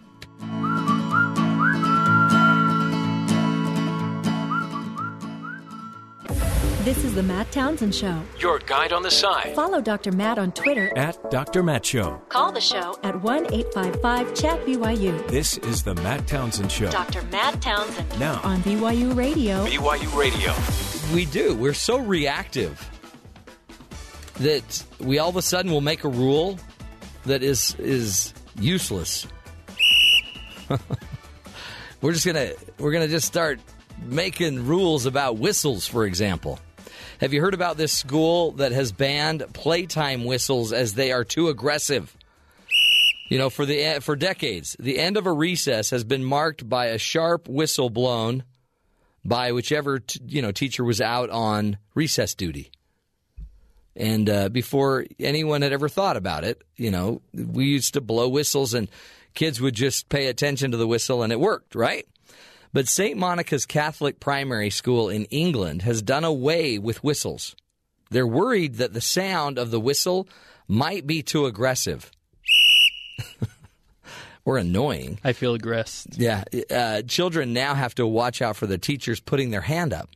This 6.86 7.04
is 7.04 7.16
the 7.16 7.24
Matt 7.24 7.52
Townsend 7.52 7.96
Show. 7.96 8.22
Your 8.38 8.60
guide 8.60 8.94
on 8.94 9.02
the 9.02 9.10
side 9.10 9.56
Follow 9.56 9.82
Dr. 9.82 10.12
Matt 10.12 10.38
on 10.38 10.52
Twitter. 10.52 10.96
at 10.96 11.32
Dr. 11.32 11.64
Matt 11.64 11.84
Show. 11.84 12.22
Call 12.30 12.52
the 12.52 12.62
show 12.62 12.96
at 13.02 13.20
1 13.24 13.52
855 13.52 14.36
Chat 14.36 14.64
BYU. 14.68 15.28
This 15.28 15.58
is 15.58 15.82
the 15.82 15.96
Matt 15.96 16.28
Townsend 16.28 16.72
Show. 16.72 16.92
Dr. 16.92 17.24
Matt 17.32 17.60
Townsend 17.60 18.20
Now, 18.20 18.40
on 18.44 18.62
BYU 18.62 19.16
Radio. 19.16 19.66
BYU 19.66 20.16
Radio. 20.16 20.54
We 21.12 21.26
do. 21.26 21.56
We're 21.56 21.74
so 21.74 21.98
reactive 21.98 22.88
that 24.36 24.86
we 25.00 25.18
all 25.18 25.30
of 25.30 25.38
a 25.38 25.42
sudden 25.42 25.72
will 25.72 25.82
make 25.82 26.04
a 26.04 26.10
rule 26.10 26.60
that 27.24 27.42
is 27.42 27.76
is 27.80 28.32
useless. 28.60 29.26
we're 32.02 32.12
just 32.12 32.28
gonna 32.28 32.52
we're 32.78 32.92
gonna 32.92 33.08
just 33.08 33.26
start 33.26 33.60
making 34.04 34.68
rules 34.68 35.08
about 35.08 35.40
whistles, 35.40 35.88
for 35.88 36.06
example. 36.06 36.60
Have 37.22 37.34
you 37.34 37.42
heard 37.42 37.54
about 37.54 37.78
this 37.78 37.94
school 37.94 38.52
that 38.54 38.74
has 38.74 38.92
banned 38.92 39.46
playtime 39.54 40.26
whistles 40.26 40.74
as 40.74 40.94
they 40.94 41.12
are 41.12 41.24
too 41.24 41.48
aggressive? 41.48 42.16
You 43.30 43.38
know, 43.38 43.50
for 43.50 43.66
the 43.66 44.00
for 44.02 44.16
decades, 44.16 44.76
the 44.80 45.00
end 45.00 45.18
of 45.18 45.26
a 45.26 45.32
recess 45.32 45.90
has 45.92 46.04
been 46.04 46.24
marked 46.24 46.68
by 46.68 46.88
a 46.88 46.98
sharp 46.98 47.48
whistle 47.48 47.90
blown 47.90 48.44
by 49.24 49.54
whichever 49.54 50.00
t- 50.00 50.20
you 50.28 50.42
know 50.42 50.52
teacher 50.52 50.84
was 50.84 51.02
out 51.02 51.30
on 51.30 51.78
recess 51.96 52.36
duty. 52.36 52.72
And 53.96 54.30
uh, 54.30 54.50
before 54.50 55.06
anyone 55.20 55.62
had 55.62 55.72
ever 55.72 55.88
thought 55.88 56.18
about 56.18 56.44
it, 56.44 56.62
you 56.76 56.92
know, 56.92 57.22
we 57.34 57.66
used 57.66 57.94
to 57.94 58.02
blow 58.02 58.28
whistles 58.28 58.74
and 58.74 58.90
kids 59.34 59.62
would 59.62 59.74
just 59.74 60.10
pay 60.10 60.28
attention 60.28 60.72
to 60.72 60.78
the 60.78 60.86
whistle 60.86 61.24
and 61.24 61.32
it 61.32 61.40
worked, 61.40 61.76
right? 61.76 62.06
But 62.76 62.90
St. 62.90 63.18
Monica's 63.18 63.66
Catholic 63.66 64.20
Primary 64.20 64.70
School 64.70 65.08
in 65.08 65.24
England 65.32 65.84
has 65.84 66.02
done 66.02 66.26
away 66.26 66.78
with 66.78 67.06
whistles. 67.06 67.56
They're 68.10 68.28
worried 68.28 68.76
that 68.76 68.92
the 68.92 69.00
sound 69.00 69.58
of 69.58 69.72
the 69.72 69.80
whistle 69.80 70.28
might 70.68 71.08
be 71.08 71.24
too 71.24 71.46
aggressive 71.46 72.12
or 74.46 74.58
annoying. 74.58 75.20
I 75.24 75.32
feel 75.32 75.54
aggressed. 75.54 76.20
Yeah, 76.20 76.44
uh, 76.70 77.04
children 77.04 77.54
now 77.54 77.76
have 77.76 77.96
to 77.96 78.06
watch 78.06 78.42
out 78.42 78.58
for 78.58 78.68
the 78.68 78.78
teachers 78.78 79.22
putting 79.22 79.52
their 79.52 79.62
hand 79.62 79.94
up. 79.94 80.10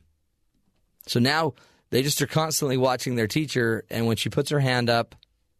So 1.06 1.18
now 1.18 1.54
they 1.88 2.02
just 2.02 2.20
are 2.20 2.26
constantly 2.26 2.76
watching 2.76 3.14
their 3.14 3.26
teacher, 3.26 3.84
and 3.88 4.06
when 4.06 4.18
she 4.18 4.28
puts 4.28 4.50
her 4.50 4.60
hand 4.60 4.90
up, 4.90 5.14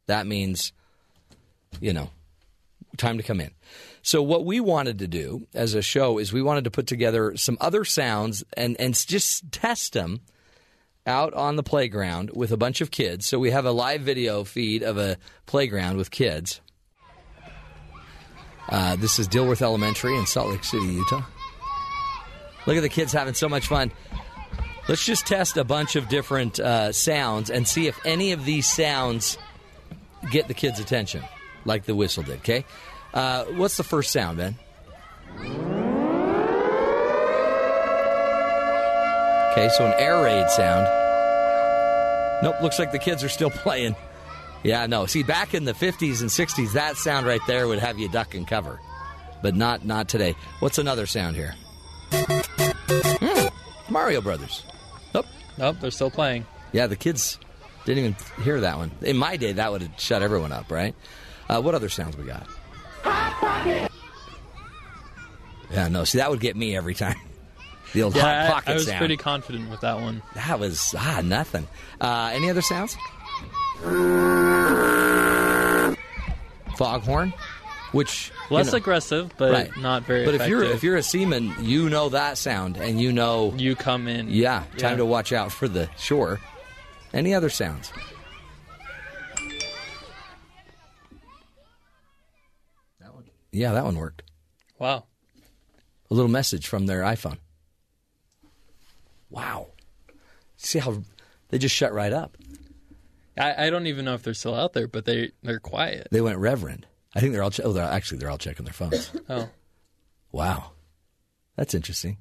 that 0.04 0.26
means, 0.26 0.74
you 1.80 1.94
know, 1.94 2.10
time 2.98 3.16
to 3.16 3.22
come 3.22 3.40
in. 3.40 3.52
So 4.02 4.22
what 4.22 4.44
we 4.44 4.60
wanted 4.60 4.98
to 5.00 5.08
do 5.08 5.46
as 5.54 5.74
a 5.74 5.82
show 5.82 6.18
is 6.18 6.32
we 6.32 6.42
wanted 6.42 6.64
to 6.64 6.70
put 6.70 6.86
together 6.86 7.36
some 7.36 7.58
other 7.60 7.84
sounds 7.84 8.42
and 8.56 8.76
and 8.80 8.94
just 8.94 9.52
test 9.52 9.92
them 9.92 10.20
out 11.06 11.34
on 11.34 11.56
the 11.56 11.62
playground 11.62 12.30
with 12.34 12.52
a 12.52 12.56
bunch 12.56 12.80
of 12.80 12.90
kids. 12.90 13.26
So 13.26 13.38
we 13.38 13.50
have 13.50 13.66
a 13.66 13.72
live 13.72 14.02
video 14.02 14.44
feed 14.44 14.82
of 14.82 14.96
a 14.96 15.16
playground 15.46 15.96
with 15.96 16.10
kids. 16.10 16.60
Uh, 18.68 18.96
this 18.96 19.18
is 19.18 19.28
Dilworth 19.28 19.62
Elementary 19.62 20.16
in 20.16 20.26
Salt 20.26 20.50
Lake 20.50 20.64
City, 20.64 20.86
Utah. 20.86 21.24
Look 22.66 22.76
at 22.76 22.82
the 22.82 22.88
kids 22.88 23.12
having 23.12 23.34
so 23.34 23.48
much 23.48 23.66
fun. 23.66 23.90
Let's 24.88 25.04
just 25.04 25.26
test 25.26 25.56
a 25.56 25.64
bunch 25.64 25.96
of 25.96 26.08
different 26.08 26.60
uh, 26.60 26.92
sounds 26.92 27.50
and 27.50 27.66
see 27.66 27.86
if 27.86 27.98
any 28.04 28.32
of 28.32 28.44
these 28.44 28.70
sounds 28.70 29.38
get 30.30 30.48
the 30.48 30.54
kids' 30.54 30.78
attention, 30.78 31.22
like 31.64 31.84
the 31.84 31.94
whistle 31.94 32.22
did. 32.22 32.38
Okay, 32.38 32.64
uh, 33.14 33.44
what's 33.46 33.76
the 33.76 33.84
first 33.84 34.12
sound, 34.12 34.38
Ben? 34.38 34.56
Okay, 39.52 39.68
so 39.70 39.84
an 39.84 39.94
air 39.98 40.22
raid 40.22 40.48
sound. 40.50 40.86
Nope, 42.42 42.62
looks 42.62 42.78
like 42.78 42.92
the 42.92 42.98
kids 43.00 43.24
are 43.24 43.28
still 43.28 43.50
playing. 43.64 43.96
Yeah, 44.62 44.86
no. 44.86 45.06
See, 45.06 45.22
back 45.22 45.54
in 45.54 45.64
the 45.64 45.72
50s 45.72 46.20
and 46.20 46.30
60s, 46.30 46.74
that 46.74 46.96
sound 46.96 47.26
right 47.26 47.40
there 47.46 47.66
would 47.66 47.78
have 47.80 47.98
you 47.98 48.08
duck 48.08 48.34
and 48.34 48.46
cover. 48.46 48.78
But 49.42 49.56
not 49.56 49.84
not 49.86 50.08
today. 50.08 50.34
What's 50.60 50.78
another 50.78 51.06
sound 51.06 51.34
here? 51.34 51.54
Hmm, 52.12 53.48
Mario 53.92 54.20
Brothers. 54.20 54.64
Nope. 55.14 55.26
Nope, 55.58 55.76
they're 55.80 55.90
still 55.90 56.10
playing. 56.10 56.46
Yeah, 56.72 56.86
the 56.86 56.96
kids 56.96 57.38
didn't 57.86 58.04
even 58.04 58.44
hear 58.44 58.60
that 58.60 58.76
one. 58.76 58.90
In 59.00 59.16
my 59.16 59.36
day, 59.36 59.52
that 59.52 59.72
would 59.72 59.80
have 59.82 59.98
shut 59.98 60.22
everyone 60.22 60.52
up, 60.52 60.70
right? 60.70 60.94
Uh, 61.48 61.60
what 61.62 61.74
other 61.74 61.88
sounds 61.88 62.16
we 62.16 62.24
got? 62.24 62.46
Yeah, 65.70 65.88
no. 65.88 66.04
See, 66.04 66.18
that 66.18 66.30
would 66.30 66.40
get 66.40 66.56
me 66.56 66.76
every 66.76 66.94
time. 66.94 67.16
The 67.92 68.02
old 68.04 68.14
Yeah, 68.14 68.22
hot 68.22 68.30
I- 68.30 68.48
pocket 68.52 68.70
I, 68.70 68.74
was 68.74 68.86
sound. 68.86 68.98
pretty 68.98 69.16
confident 69.16 69.68
with 69.68 69.80
that 69.80 69.98
one. 70.00 70.22
That 70.36 70.60
was 70.60 70.94
ah 70.96 71.22
nothing. 71.24 71.66
Uh, 72.00 72.30
any 72.32 72.48
other 72.48 72.62
sounds? 72.62 72.94
Foghorn, 76.76 77.32
which 77.90 78.30
you 78.48 78.54
Less 78.56 78.70
know- 78.70 78.76
aggressive, 78.78 79.32
but 79.36 79.52
Right. 79.52 79.76
not 79.78 80.04
very 80.04 80.24
But 80.24 80.36
if 80.36 80.46
you're 80.46 80.62
if 80.62 80.84
you're 80.84 80.94
a 80.98 81.02
seaman, 81.02 81.52
you 81.62 81.88
know 81.90 82.10
that 82.10 82.38
sound, 82.38 82.76
and 82.76 83.00
you 83.00 83.12
know 83.12 83.52
you 83.56 83.74
come 83.74 84.06
in. 84.06 84.28
yeah, 84.30 84.60
time 84.78 84.92
Yeah. 84.92 84.96
to 84.98 85.04
watch 85.06 85.32
out 85.32 85.50
for 85.50 85.66
the 85.66 85.88
shore. 85.98 86.38
Any 87.12 87.34
other 87.34 87.50
sounds? 87.50 87.90
That 93.00 93.14
one. 93.14 93.24
Yeah, 93.52 93.72
that 93.72 93.84
one 93.84 93.96
worked. 93.96 94.22
Wow. 94.78 95.04
A 96.10 96.14
little 96.14 96.30
message 96.30 96.66
from 96.66 96.86
their 96.86 97.02
iPhone. 97.02 97.38
Wow. 99.28 99.68
See 100.56 100.78
how 100.78 101.02
they 101.48 101.58
just 101.58 101.74
shut 101.74 101.92
right 101.92 102.12
up. 102.12 102.36
I, 103.38 103.66
I 103.66 103.70
don't 103.70 103.86
even 103.86 104.04
know 104.04 104.14
if 104.14 104.22
they're 104.22 104.34
still 104.34 104.54
out 104.54 104.72
there, 104.72 104.88
but 104.88 105.04
they 105.04 105.30
they're 105.42 105.60
quiet. 105.60 106.08
They 106.10 106.20
went 106.20 106.38
reverend. 106.38 106.86
I 107.14 107.20
think 107.20 107.32
they're 107.32 107.42
all. 107.42 107.50
Che- 107.50 107.62
oh, 107.62 107.72
they're 107.72 107.84
actually 107.84 108.18
they're 108.18 108.30
all 108.30 108.38
checking 108.38 108.64
their 108.64 108.72
phones. 108.74 109.10
Oh, 109.28 109.48
wow, 110.32 110.72
that's 111.56 111.74
interesting. 111.74 112.18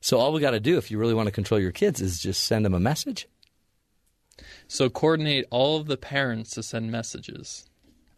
So 0.00 0.18
all 0.18 0.32
we 0.32 0.40
got 0.40 0.50
to 0.50 0.60
do, 0.60 0.76
if 0.76 0.90
you 0.90 0.98
really 0.98 1.14
want 1.14 1.26
to 1.28 1.32
control 1.32 1.58
your 1.60 1.72
kids, 1.72 2.00
is 2.00 2.20
just 2.20 2.44
send 2.44 2.64
them 2.64 2.74
a 2.74 2.80
message. 2.80 3.26
so 4.68 4.90
coordinate 4.90 5.46
all 5.50 5.76
of 5.78 5.86
the 5.86 5.96
parents 5.96 6.50
to 6.52 6.62
send 6.62 6.90
messages. 6.92 7.68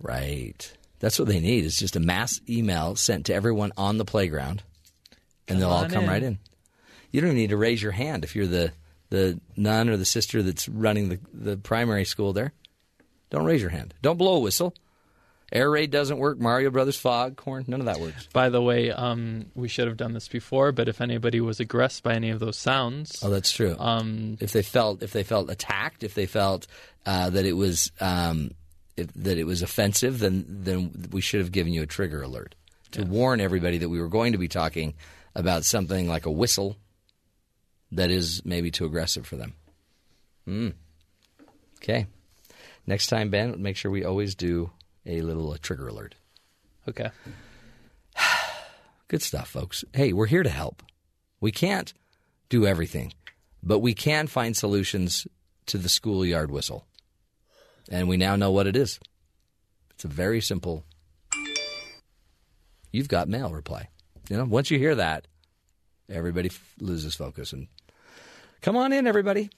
Right. 0.00 0.76
That's 1.06 1.20
what 1.20 1.28
they 1.28 1.38
need. 1.38 1.64
Is 1.64 1.76
just 1.76 1.94
a 1.94 2.00
mass 2.00 2.40
email 2.48 2.96
sent 2.96 3.26
to 3.26 3.32
everyone 3.32 3.70
on 3.76 3.96
the 3.96 4.04
playground, 4.04 4.64
and 5.46 5.60
they'll 5.62 5.70
all 5.70 5.88
come 5.88 6.02
in. 6.02 6.10
right 6.10 6.20
in. 6.20 6.40
You 7.12 7.20
don't 7.20 7.28
even 7.28 7.36
need 7.36 7.50
to 7.50 7.56
raise 7.56 7.80
your 7.80 7.92
hand 7.92 8.24
if 8.24 8.34
you're 8.34 8.48
the 8.48 8.72
the 9.10 9.38
nun 9.56 9.88
or 9.88 9.96
the 9.96 10.04
sister 10.04 10.42
that's 10.42 10.68
running 10.68 11.08
the 11.08 11.20
the 11.32 11.56
primary 11.58 12.04
school 12.04 12.32
there. 12.32 12.52
Don't 13.30 13.44
raise 13.44 13.60
your 13.60 13.70
hand. 13.70 13.94
Don't 14.02 14.16
blow 14.18 14.34
a 14.34 14.40
whistle. 14.40 14.74
Air 15.52 15.70
raid 15.70 15.92
doesn't 15.92 16.18
work. 16.18 16.40
Mario 16.40 16.70
Brothers 16.70 16.96
fog 16.96 17.36
corn. 17.36 17.64
None 17.68 17.78
of 17.78 17.86
that 17.86 18.00
works. 18.00 18.26
By 18.32 18.48
the 18.48 18.60
way, 18.60 18.90
um, 18.90 19.46
we 19.54 19.68
should 19.68 19.86
have 19.86 19.96
done 19.96 20.12
this 20.12 20.26
before, 20.26 20.72
but 20.72 20.88
if 20.88 21.00
anybody 21.00 21.40
was 21.40 21.60
aggressed 21.60 22.02
by 22.02 22.14
any 22.14 22.30
of 22.30 22.40
those 22.40 22.56
sounds, 22.58 23.20
Oh, 23.22 23.30
that's 23.30 23.52
true. 23.52 23.76
um, 23.78 24.38
if 24.40 24.50
they 24.50 24.62
felt 24.62 25.04
if 25.04 25.12
they 25.12 25.22
felt 25.22 25.50
attacked, 25.50 26.02
if 26.02 26.14
they 26.14 26.26
felt 26.26 26.66
uh, 27.06 27.30
that 27.30 27.46
it 27.46 27.52
was 27.52 27.92
um, 28.00 28.50
if, 28.96 29.12
that 29.14 29.38
it 29.38 29.44
was 29.44 29.62
offensive, 29.62 30.18
then 30.18 30.44
then 30.48 31.08
we 31.12 31.20
should 31.20 31.40
have 31.40 31.52
given 31.52 31.72
you 31.72 31.82
a 31.82 31.86
trigger 31.86 32.22
alert 32.22 32.54
to 32.92 33.04
warn 33.04 33.40
everybody 33.40 33.78
that 33.78 33.88
we 33.88 34.00
were 34.00 34.08
going 34.08 34.32
to 34.32 34.38
be 34.38 34.48
talking 34.48 34.94
about 35.34 35.64
something 35.64 36.08
like 36.08 36.26
a 36.26 36.30
whistle 36.30 36.76
that 37.92 38.10
is 38.10 38.44
maybe 38.44 38.70
too 38.70 38.86
aggressive 38.86 39.26
for 39.26 39.36
them. 39.36 39.54
Hmm. 40.44 40.68
Okay. 41.78 42.06
Next 42.86 43.08
time, 43.08 43.30
Ben, 43.30 43.60
make 43.60 43.76
sure 43.76 43.90
we 43.90 44.04
always 44.04 44.34
do 44.34 44.70
a 45.04 45.20
little 45.20 45.52
uh, 45.52 45.56
trigger 45.60 45.88
alert. 45.88 46.14
okay. 46.88 47.10
Good 49.08 49.22
stuff, 49.22 49.48
folks. 49.48 49.84
Hey, 49.92 50.12
we're 50.12 50.26
here 50.26 50.42
to 50.42 50.50
help. 50.50 50.82
We 51.40 51.52
can't 51.52 51.92
do 52.48 52.66
everything, 52.66 53.12
but 53.62 53.80
we 53.80 53.94
can 53.94 54.26
find 54.26 54.56
solutions 54.56 55.26
to 55.66 55.78
the 55.78 55.88
schoolyard 55.88 56.50
whistle. 56.50 56.85
And 57.90 58.08
we 58.08 58.16
now 58.16 58.36
know 58.36 58.50
what 58.50 58.66
it 58.66 58.76
is. 58.76 58.98
It's 59.90 60.04
a 60.04 60.08
very 60.08 60.40
simple 60.40 60.84
you've 62.92 63.08
got 63.08 63.28
mail 63.28 63.50
reply. 63.50 63.88
You 64.28 64.36
know, 64.36 64.44
once 64.44 64.70
you 64.70 64.78
hear 64.78 64.94
that, 64.96 65.26
everybody 66.10 66.48
f- 66.48 66.74
loses 66.80 67.14
focus 67.14 67.52
and 67.52 67.68
come 68.62 68.76
on 68.76 68.92
in 68.92 69.06
everybody. 69.06 69.50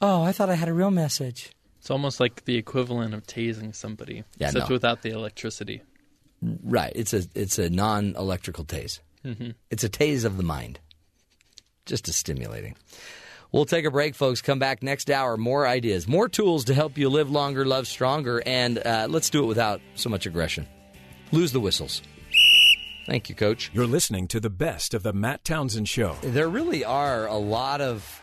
Oh, 0.00 0.22
I 0.22 0.32
thought 0.32 0.50
I 0.50 0.54
had 0.54 0.68
a 0.68 0.72
real 0.74 0.90
message. 0.90 1.50
It's 1.78 1.90
almost 1.90 2.18
like 2.20 2.44
the 2.44 2.56
equivalent 2.56 3.14
of 3.14 3.24
tasing 3.26 3.74
somebody, 3.74 4.24
Yeah, 4.38 4.48
except 4.48 4.68
no. 4.68 4.74
without 4.74 5.02
the 5.02 5.10
electricity. 5.10 5.82
Right. 6.42 6.92
It's 6.94 7.14
a 7.14 7.22
it's 7.34 7.58
a 7.58 7.70
non-electrical 7.70 8.64
tase. 8.64 9.00
Mm-hmm. 9.24 9.50
It's 9.70 9.84
a 9.84 9.88
tase 9.88 10.24
of 10.24 10.36
the 10.36 10.42
mind. 10.42 10.80
Just 11.86 12.08
as 12.08 12.16
stimulating. 12.16 12.74
We'll 13.52 13.64
take 13.64 13.84
a 13.84 13.90
break, 13.90 14.14
folks. 14.14 14.42
Come 14.42 14.58
back 14.58 14.82
next 14.82 15.10
hour. 15.10 15.36
More 15.36 15.66
ideas, 15.66 16.08
more 16.08 16.28
tools 16.28 16.64
to 16.64 16.74
help 16.74 16.98
you 16.98 17.08
live 17.08 17.30
longer, 17.30 17.64
love 17.64 17.86
stronger, 17.86 18.42
and 18.44 18.78
uh, 18.78 19.06
let's 19.08 19.30
do 19.30 19.44
it 19.44 19.46
without 19.46 19.80
so 19.94 20.10
much 20.10 20.26
aggression. 20.26 20.66
Lose 21.32 21.52
the 21.52 21.60
whistles. 21.60 22.02
Thank 23.06 23.28
you, 23.28 23.34
Coach. 23.34 23.70
You're 23.72 23.86
listening 23.86 24.26
to 24.28 24.40
the 24.40 24.50
best 24.50 24.92
of 24.92 25.04
the 25.04 25.12
Matt 25.12 25.44
Townsend 25.44 25.88
Show. 25.88 26.16
There 26.22 26.48
really 26.48 26.84
are 26.84 27.26
a 27.26 27.36
lot 27.36 27.80
of 27.80 28.20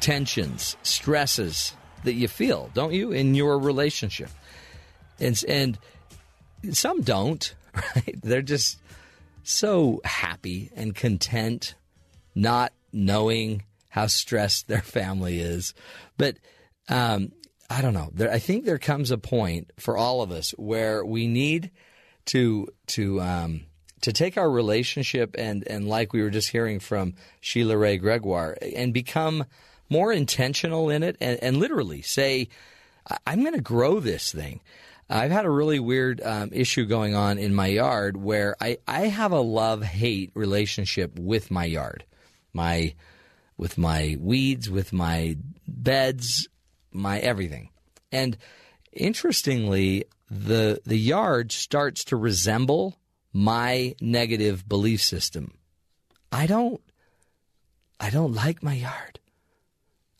tensions, 0.00 0.76
stresses 0.84 1.74
that 2.04 2.14
you 2.14 2.28
feel, 2.28 2.70
don't 2.74 2.92
you, 2.92 3.10
in 3.10 3.34
your 3.34 3.58
relationship? 3.58 4.30
And 5.18 5.42
and 5.48 5.78
some 6.72 7.02
don't, 7.02 7.54
right? 7.74 8.18
They're 8.22 8.42
just 8.42 8.78
so 9.42 10.00
happy 10.04 10.70
and 10.76 10.94
content, 10.94 11.74
not 12.34 12.72
knowing 12.92 13.64
how 13.92 14.06
stressed 14.06 14.68
their 14.68 14.80
family 14.80 15.38
is. 15.38 15.74
But 16.16 16.38
um, 16.88 17.32
I 17.68 17.82
don't 17.82 17.92
know. 17.92 18.08
There, 18.14 18.32
I 18.32 18.38
think 18.38 18.64
there 18.64 18.78
comes 18.78 19.10
a 19.10 19.18
point 19.18 19.70
for 19.78 19.98
all 19.98 20.22
of 20.22 20.30
us 20.32 20.52
where 20.52 21.04
we 21.04 21.26
need 21.26 21.70
to 22.26 22.68
to 22.86 23.20
um, 23.20 23.66
to 24.00 24.14
take 24.14 24.38
our 24.38 24.50
relationship 24.50 25.34
and 25.36 25.62
and 25.68 25.86
like 25.86 26.14
we 26.14 26.22
were 26.22 26.30
just 26.30 26.48
hearing 26.48 26.80
from 26.80 27.14
Sheila 27.42 27.76
Wray 27.76 27.98
Gregoire 27.98 28.56
and 28.74 28.94
become 28.94 29.44
more 29.90 30.10
intentional 30.10 30.88
in 30.88 31.02
it 31.02 31.16
and, 31.20 31.38
and 31.42 31.58
literally 31.58 32.00
say, 32.00 32.48
"I- 33.10 33.18
I'm 33.26 33.42
going 33.42 33.54
to 33.54 33.60
grow 33.60 34.00
this 34.00 34.32
thing. 34.32 34.60
I've 35.10 35.30
had 35.30 35.44
a 35.44 35.50
really 35.50 35.80
weird 35.80 36.22
um, 36.22 36.48
issue 36.50 36.86
going 36.86 37.14
on 37.14 37.36
in 37.36 37.54
my 37.54 37.66
yard 37.66 38.16
where 38.16 38.56
I, 38.58 38.78
I 38.88 39.08
have 39.08 39.32
a 39.32 39.40
love 39.42 39.82
hate 39.82 40.30
relationship 40.34 41.18
with 41.18 41.50
my 41.50 41.66
yard, 41.66 42.04
my 42.54 42.94
with 43.56 43.78
my 43.78 44.16
weeds, 44.18 44.70
with 44.70 44.92
my 44.92 45.36
beds, 45.66 46.48
my 46.90 47.18
everything. 47.18 47.70
And 48.10 48.36
interestingly, 48.92 50.04
the 50.30 50.80
the 50.84 50.98
yard 50.98 51.52
starts 51.52 52.04
to 52.04 52.16
resemble 52.16 52.96
my 53.32 53.94
negative 54.00 54.68
belief 54.68 55.02
system. 55.02 55.54
I 56.30 56.46
don't 56.46 56.80
I 58.00 58.10
don't 58.10 58.34
like 58.34 58.62
my 58.62 58.74
yard. 58.74 59.20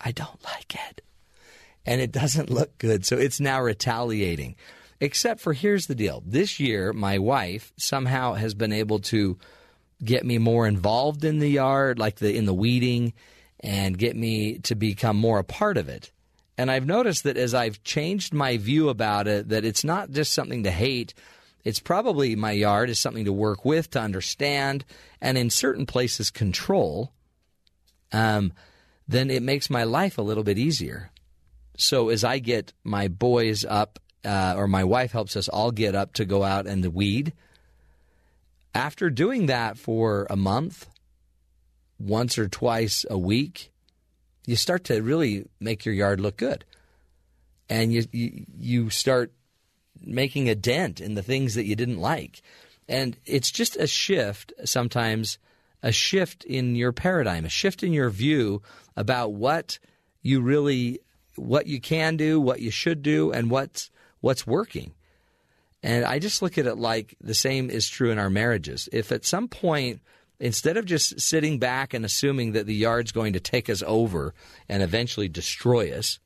I 0.00 0.12
don't 0.12 0.42
like 0.44 0.74
it. 0.74 1.02
And 1.84 2.00
it 2.00 2.12
doesn't 2.12 2.50
look 2.50 2.78
good, 2.78 3.04
so 3.04 3.16
it's 3.16 3.40
now 3.40 3.60
retaliating. 3.60 4.56
Except 5.00 5.40
for 5.40 5.52
here's 5.52 5.86
the 5.86 5.96
deal. 5.96 6.22
This 6.24 6.60
year 6.60 6.92
my 6.92 7.18
wife 7.18 7.72
somehow 7.76 8.34
has 8.34 8.54
been 8.54 8.72
able 8.72 9.00
to 9.00 9.36
get 10.04 10.24
me 10.24 10.38
more 10.38 10.66
involved 10.66 11.24
in 11.24 11.38
the 11.38 11.48
yard, 11.48 11.98
like 11.98 12.16
the 12.16 12.36
in 12.36 12.44
the 12.44 12.54
weeding, 12.54 13.12
and 13.60 13.98
get 13.98 14.16
me 14.16 14.58
to 14.58 14.74
become 14.74 15.16
more 15.16 15.38
a 15.38 15.44
part 15.44 15.76
of 15.76 15.88
it. 15.88 16.10
And 16.58 16.70
I've 16.70 16.86
noticed 16.86 17.24
that 17.24 17.36
as 17.36 17.54
I've 17.54 17.82
changed 17.82 18.34
my 18.34 18.56
view 18.56 18.88
about 18.88 19.26
it, 19.26 19.48
that 19.48 19.64
it's 19.64 19.84
not 19.84 20.10
just 20.10 20.32
something 20.32 20.64
to 20.64 20.70
hate, 20.70 21.14
it's 21.64 21.80
probably 21.80 22.36
my 22.36 22.52
yard 22.52 22.90
is 22.90 22.98
something 22.98 23.24
to 23.24 23.32
work 23.32 23.64
with, 23.64 23.90
to 23.90 24.00
understand, 24.00 24.84
and 25.20 25.38
in 25.38 25.48
certain 25.50 25.86
places 25.86 26.30
control. 26.30 27.12
Um, 28.12 28.52
then 29.08 29.30
it 29.30 29.42
makes 29.42 29.70
my 29.70 29.84
life 29.84 30.18
a 30.18 30.22
little 30.22 30.44
bit 30.44 30.58
easier. 30.58 31.10
So 31.76 32.08
as 32.08 32.24
I 32.24 32.38
get 32.38 32.72
my 32.84 33.08
boys 33.08 33.64
up, 33.64 33.98
uh, 34.24 34.54
or 34.56 34.68
my 34.68 34.84
wife 34.84 35.12
helps 35.12 35.36
us 35.36 35.48
all 35.48 35.70
get 35.70 35.94
up 35.94 36.12
to 36.14 36.24
go 36.24 36.44
out 36.44 36.66
and 36.66 36.84
weed. 36.88 37.32
After 38.74 39.10
doing 39.10 39.46
that 39.46 39.76
for 39.76 40.26
a 40.30 40.36
month, 40.36 40.86
once 41.98 42.38
or 42.38 42.48
twice 42.48 43.04
a 43.08 43.18
week, 43.18 43.70
you 44.46 44.56
start 44.56 44.84
to 44.84 45.00
really 45.02 45.46
make 45.60 45.84
your 45.84 45.94
yard 45.94 46.20
look 46.20 46.36
good, 46.36 46.64
and 47.68 47.92
you 47.92 48.04
you, 48.12 48.46
you 48.56 48.90
start 48.90 49.32
making 50.00 50.48
a 50.48 50.54
dent 50.54 51.00
in 51.00 51.14
the 51.14 51.22
things 51.22 51.54
that 51.54 51.66
you 51.66 51.76
didn't 51.76 52.00
like, 52.00 52.42
and 52.88 53.16
it's 53.24 53.50
just 53.50 53.76
a 53.76 53.86
shift 53.86 54.52
sometimes 54.64 55.38
a 55.82 55.92
shift 55.92 56.44
in 56.44 56.76
your 56.76 56.92
paradigm, 56.92 57.44
a 57.44 57.50
shift 57.50 57.82
in 57.82 57.92
your 57.92 58.10
view 58.10 58.62
about 58.96 59.32
what 59.32 59.78
you 60.22 60.40
really 60.40 61.00
what 61.36 61.66
you 61.66 61.80
can 61.80 62.16
do, 62.16 62.40
what 62.40 62.60
you 62.60 62.70
should 62.70 63.02
do, 63.02 63.32
and 63.32 63.50
what's 63.50 63.90
what's 64.20 64.46
working. 64.46 64.94
And 65.82 66.04
I 66.04 66.18
just 66.18 66.42
look 66.42 66.58
at 66.58 66.66
it 66.66 66.76
like 66.76 67.16
the 67.20 67.34
same 67.34 67.70
is 67.70 67.88
true 67.88 68.10
in 68.10 68.18
our 68.18 68.30
marriages. 68.30 68.88
If 68.92 69.10
at 69.10 69.24
some 69.24 69.48
point, 69.48 70.00
instead 70.38 70.76
of 70.76 70.84
just 70.84 71.20
sitting 71.20 71.58
back 71.58 71.92
and 71.92 72.04
assuming 72.04 72.52
that 72.52 72.66
the 72.66 72.74
yard's 72.74 73.12
going 73.12 73.32
to 73.32 73.40
take 73.40 73.68
us 73.68 73.82
over 73.86 74.34
and 74.68 74.82
eventually 74.82 75.28
destroy 75.28 75.92
us, 75.92 76.20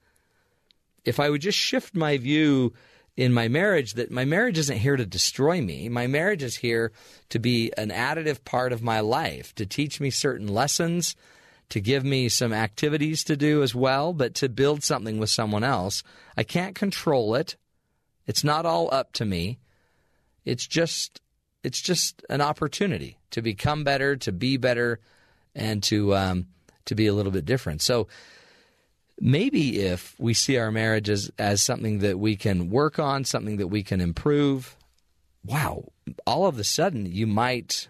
if 1.05 1.21
I 1.21 1.31
would 1.31 1.41
just 1.41 1.59
shift 1.59 1.95
my 1.95 2.19
view 2.19 2.75
in 3.17 3.33
my 3.33 3.49
marriage 3.49 3.95
that 3.95 4.11
my 4.11 4.25
marriage 4.25 4.59
isn't 4.59 4.79
here 4.79 4.97
to 4.97 5.07
destroy 5.07 5.61
me. 5.63 5.89
My 5.89 6.07
marriage 6.07 6.43
is 6.43 6.57
here 6.57 6.93
to 7.31 7.39
be 7.39 7.73
an 7.79 7.89
additive 7.89 8.45
part 8.45 8.73
of 8.73 8.83
my 8.83 9.01
life, 9.01 9.55
to 9.55 9.65
teach 9.65 10.01
me 10.01 10.11
certain 10.11 10.49
lessons, 10.49 11.17
to 11.71 11.81
give 11.81 12.05
me 12.05 12.29
some 12.29 12.53
activities 12.53 13.25
to 13.25 13.37
do 13.37 13.63
as 13.63 13.75
well, 13.75 14.13
but 14.13 14.35
to 14.35 14.49
build 14.49 14.85
something 14.85 15.19
with 15.19 15.31
someone 15.31 15.65
else. 15.65 16.03
I 16.37 16.43
can't 16.43 16.75
control 16.75 17.35
it. 17.35 17.57
It's 18.27 18.45
not 18.45 18.67
all 18.67 18.93
up 18.93 19.13
to 19.15 19.25
me. 19.25 19.59
It's 20.45 20.67
just 20.67 21.21
it's 21.63 21.81
just 21.81 22.25
an 22.31 22.41
opportunity 22.41 23.19
to 23.33 23.43
become 23.43 23.83
better, 23.83 24.17
to 24.17 24.31
be 24.33 24.57
better, 24.57 25.01
and 25.55 25.83
to 25.85 26.15
um, 26.15 26.47
to 26.85 26.95
be 26.95 27.07
a 27.07 27.15
little 27.15 27.33
bit 27.33 27.45
different. 27.45 27.83
So 27.83 28.09
maybe 29.21 29.81
if 29.81 30.15
we 30.19 30.35
see 30.35 30.59
our 30.59 30.71
marriages 30.71 31.31
as 31.39 31.63
something 31.63 32.01
that 32.01 32.19
we 32.19 32.37
can 32.37 32.71
work 32.71 32.99
on, 32.99 33.25
something 33.25 33.57
that 33.57 33.69
we 33.69 33.83
can 33.83 34.01
improve, 34.01 34.77
wow, 35.45 35.93
all 36.27 36.47
of 36.47 36.59
a 36.59 36.65
sudden 36.65 37.07
you 37.07 37.27
might 37.27 37.89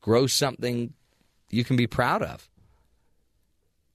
grow 0.00 0.26
something 0.26 0.94
you 1.50 1.64
can 1.64 1.76
be 1.76 1.86
proud 1.86 2.22
of. 2.22 2.48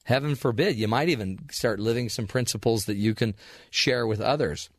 Heaven 0.06 0.36
forbid, 0.36 0.76
you 0.76 0.88
might 0.88 1.10
even 1.10 1.40
start 1.50 1.80
living 1.80 2.10
some 2.10 2.28
principles 2.28 2.86
that 2.86 2.98
you 2.98 3.16
can 3.16 3.36
share 3.70 4.06
with 4.06 4.20
others. 4.20 4.70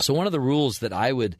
So, 0.00 0.14
one 0.14 0.26
of 0.26 0.32
the 0.32 0.40
rules 0.40 0.78
that 0.80 0.92
I 0.92 1.12
would, 1.12 1.36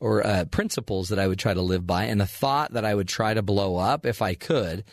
or 0.00 0.26
uh, 0.26 0.44
principles 0.46 1.08
that 1.08 1.18
I 1.18 1.26
would 1.26 1.38
try 1.38 1.54
to 1.54 1.62
live 1.62 1.86
by, 1.86 2.04
and 2.04 2.20
a 2.20 2.26
thought 2.26 2.72
that 2.72 2.84
I 2.84 2.94
would 2.94 3.08
try 3.08 3.34
to 3.34 3.42
blow 3.42 3.76
up 3.76 4.04
if 4.06 4.20
I 4.20 4.34
could, 4.34 4.84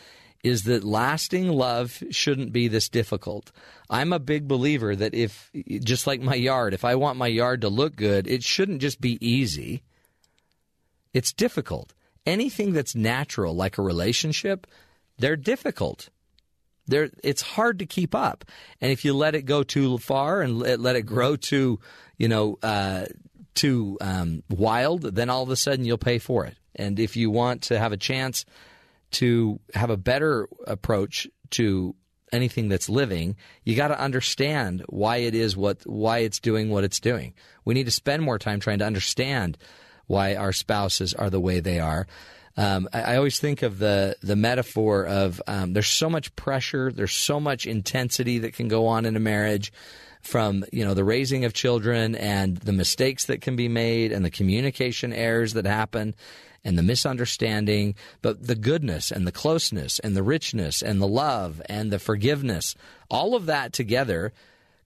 is 0.42 0.64
that 0.64 0.82
lasting 0.82 1.48
love 1.48 2.02
shouldn't 2.10 2.52
be 2.52 2.68
this 2.68 2.88
difficult. 2.88 3.52
I'm 3.88 4.12
a 4.12 4.18
big 4.18 4.48
believer 4.48 4.96
that 4.96 5.14
if, 5.14 5.50
just 5.84 6.06
like 6.06 6.20
my 6.20 6.34
yard, 6.34 6.74
if 6.74 6.84
I 6.84 6.96
want 6.96 7.18
my 7.18 7.28
yard 7.28 7.60
to 7.60 7.68
look 7.68 7.94
good, 7.94 8.26
it 8.26 8.42
shouldn't 8.42 8.80
just 8.80 9.00
be 9.00 9.24
easy. 9.26 9.82
It's 11.12 11.32
difficult. 11.32 11.94
Anything 12.26 12.72
that's 12.72 12.94
natural, 12.94 13.54
like 13.54 13.78
a 13.78 13.82
relationship, 13.82 14.66
they're 15.18 15.36
difficult. 15.36 16.08
They're, 16.86 17.10
it's 17.22 17.42
hard 17.42 17.78
to 17.78 17.86
keep 17.86 18.14
up. 18.14 18.44
And 18.80 18.90
if 18.90 19.04
you 19.04 19.14
let 19.14 19.34
it 19.34 19.42
go 19.42 19.62
too 19.62 19.98
far 19.98 20.42
and 20.42 20.58
let, 20.58 20.96
it 20.96 21.02
grow 21.02 21.36
too, 21.36 21.78
you 22.22 22.28
know, 22.28 22.56
uh, 22.62 23.06
too 23.52 23.98
um, 24.00 24.44
wild, 24.48 25.02
then 25.02 25.28
all 25.28 25.42
of 25.42 25.50
a 25.50 25.56
sudden 25.56 25.84
you'll 25.84 25.98
pay 25.98 26.18
for 26.18 26.46
it. 26.46 26.54
And 26.76 27.00
if 27.00 27.16
you 27.16 27.32
want 27.32 27.62
to 27.62 27.80
have 27.80 27.90
a 27.90 27.96
chance 27.96 28.44
to 29.12 29.58
have 29.74 29.90
a 29.90 29.96
better 29.96 30.48
approach 30.68 31.26
to 31.50 31.96
anything 32.30 32.68
that's 32.68 32.88
living, 32.88 33.34
you 33.64 33.74
got 33.74 33.88
to 33.88 34.00
understand 34.00 34.84
why 34.88 35.16
it 35.16 35.34
is 35.34 35.56
what 35.56 35.82
why 35.84 36.18
it's 36.18 36.38
doing 36.38 36.70
what 36.70 36.84
it's 36.84 37.00
doing. 37.00 37.34
We 37.64 37.74
need 37.74 37.86
to 37.86 37.90
spend 37.90 38.22
more 38.22 38.38
time 38.38 38.60
trying 38.60 38.78
to 38.78 38.86
understand 38.86 39.58
why 40.06 40.36
our 40.36 40.52
spouses 40.52 41.14
are 41.14 41.28
the 41.28 41.40
way 41.40 41.58
they 41.58 41.80
are. 41.80 42.06
Um, 42.56 42.88
I, 42.92 43.00
I, 43.00 43.16
always 43.16 43.40
think 43.40 43.62
of 43.62 43.78
the 43.78 44.16
the 44.22 44.36
metaphor 44.36 45.06
of 45.06 45.42
um, 45.48 45.72
there's 45.72 45.88
so 45.88 46.08
much 46.08 46.36
pressure, 46.36 46.92
there's 46.92 47.14
so 47.14 47.40
much 47.40 47.66
intensity 47.66 48.38
that 48.38 48.54
can 48.54 48.68
go 48.68 48.86
on 48.86 49.06
in 49.06 49.16
a 49.16 49.20
marriage, 49.20 49.72
from 50.22 50.64
you 50.72 50.84
know 50.84 50.94
the 50.94 51.04
raising 51.04 51.44
of 51.44 51.52
children 51.52 52.14
and 52.14 52.56
the 52.58 52.72
mistakes 52.72 53.24
that 53.26 53.40
can 53.40 53.56
be 53.56 53.68
made 53.68 54.12
and 54.12 54.24
the 54.24 54.30
communication 54.30 55.12
errors 55.12 55.52
that 55.54 55.66
happen 55.66 56.14
and 56.64 56.78
the 56.78 56.82
misunderstanding, 56.82 57.94
but 58.20 58.46
the 58.46 58.54
goodness 58.54 59.10
and 59.10 59.26
the 59.26 59.32
closeness 59.32 59.98
and 59.98 60.16
the 60.16 60.22
richness 60.22 60.82
and 60.82 61.00
the 61.00 61.08
love 61.08 61.60
and 61.68 61.90
the 61.90 61.98
forgiveness, 61.98 62.74
all 63.10 63.34
of 63.34 63.46
that 63.46 63.72
together 63.72 64.32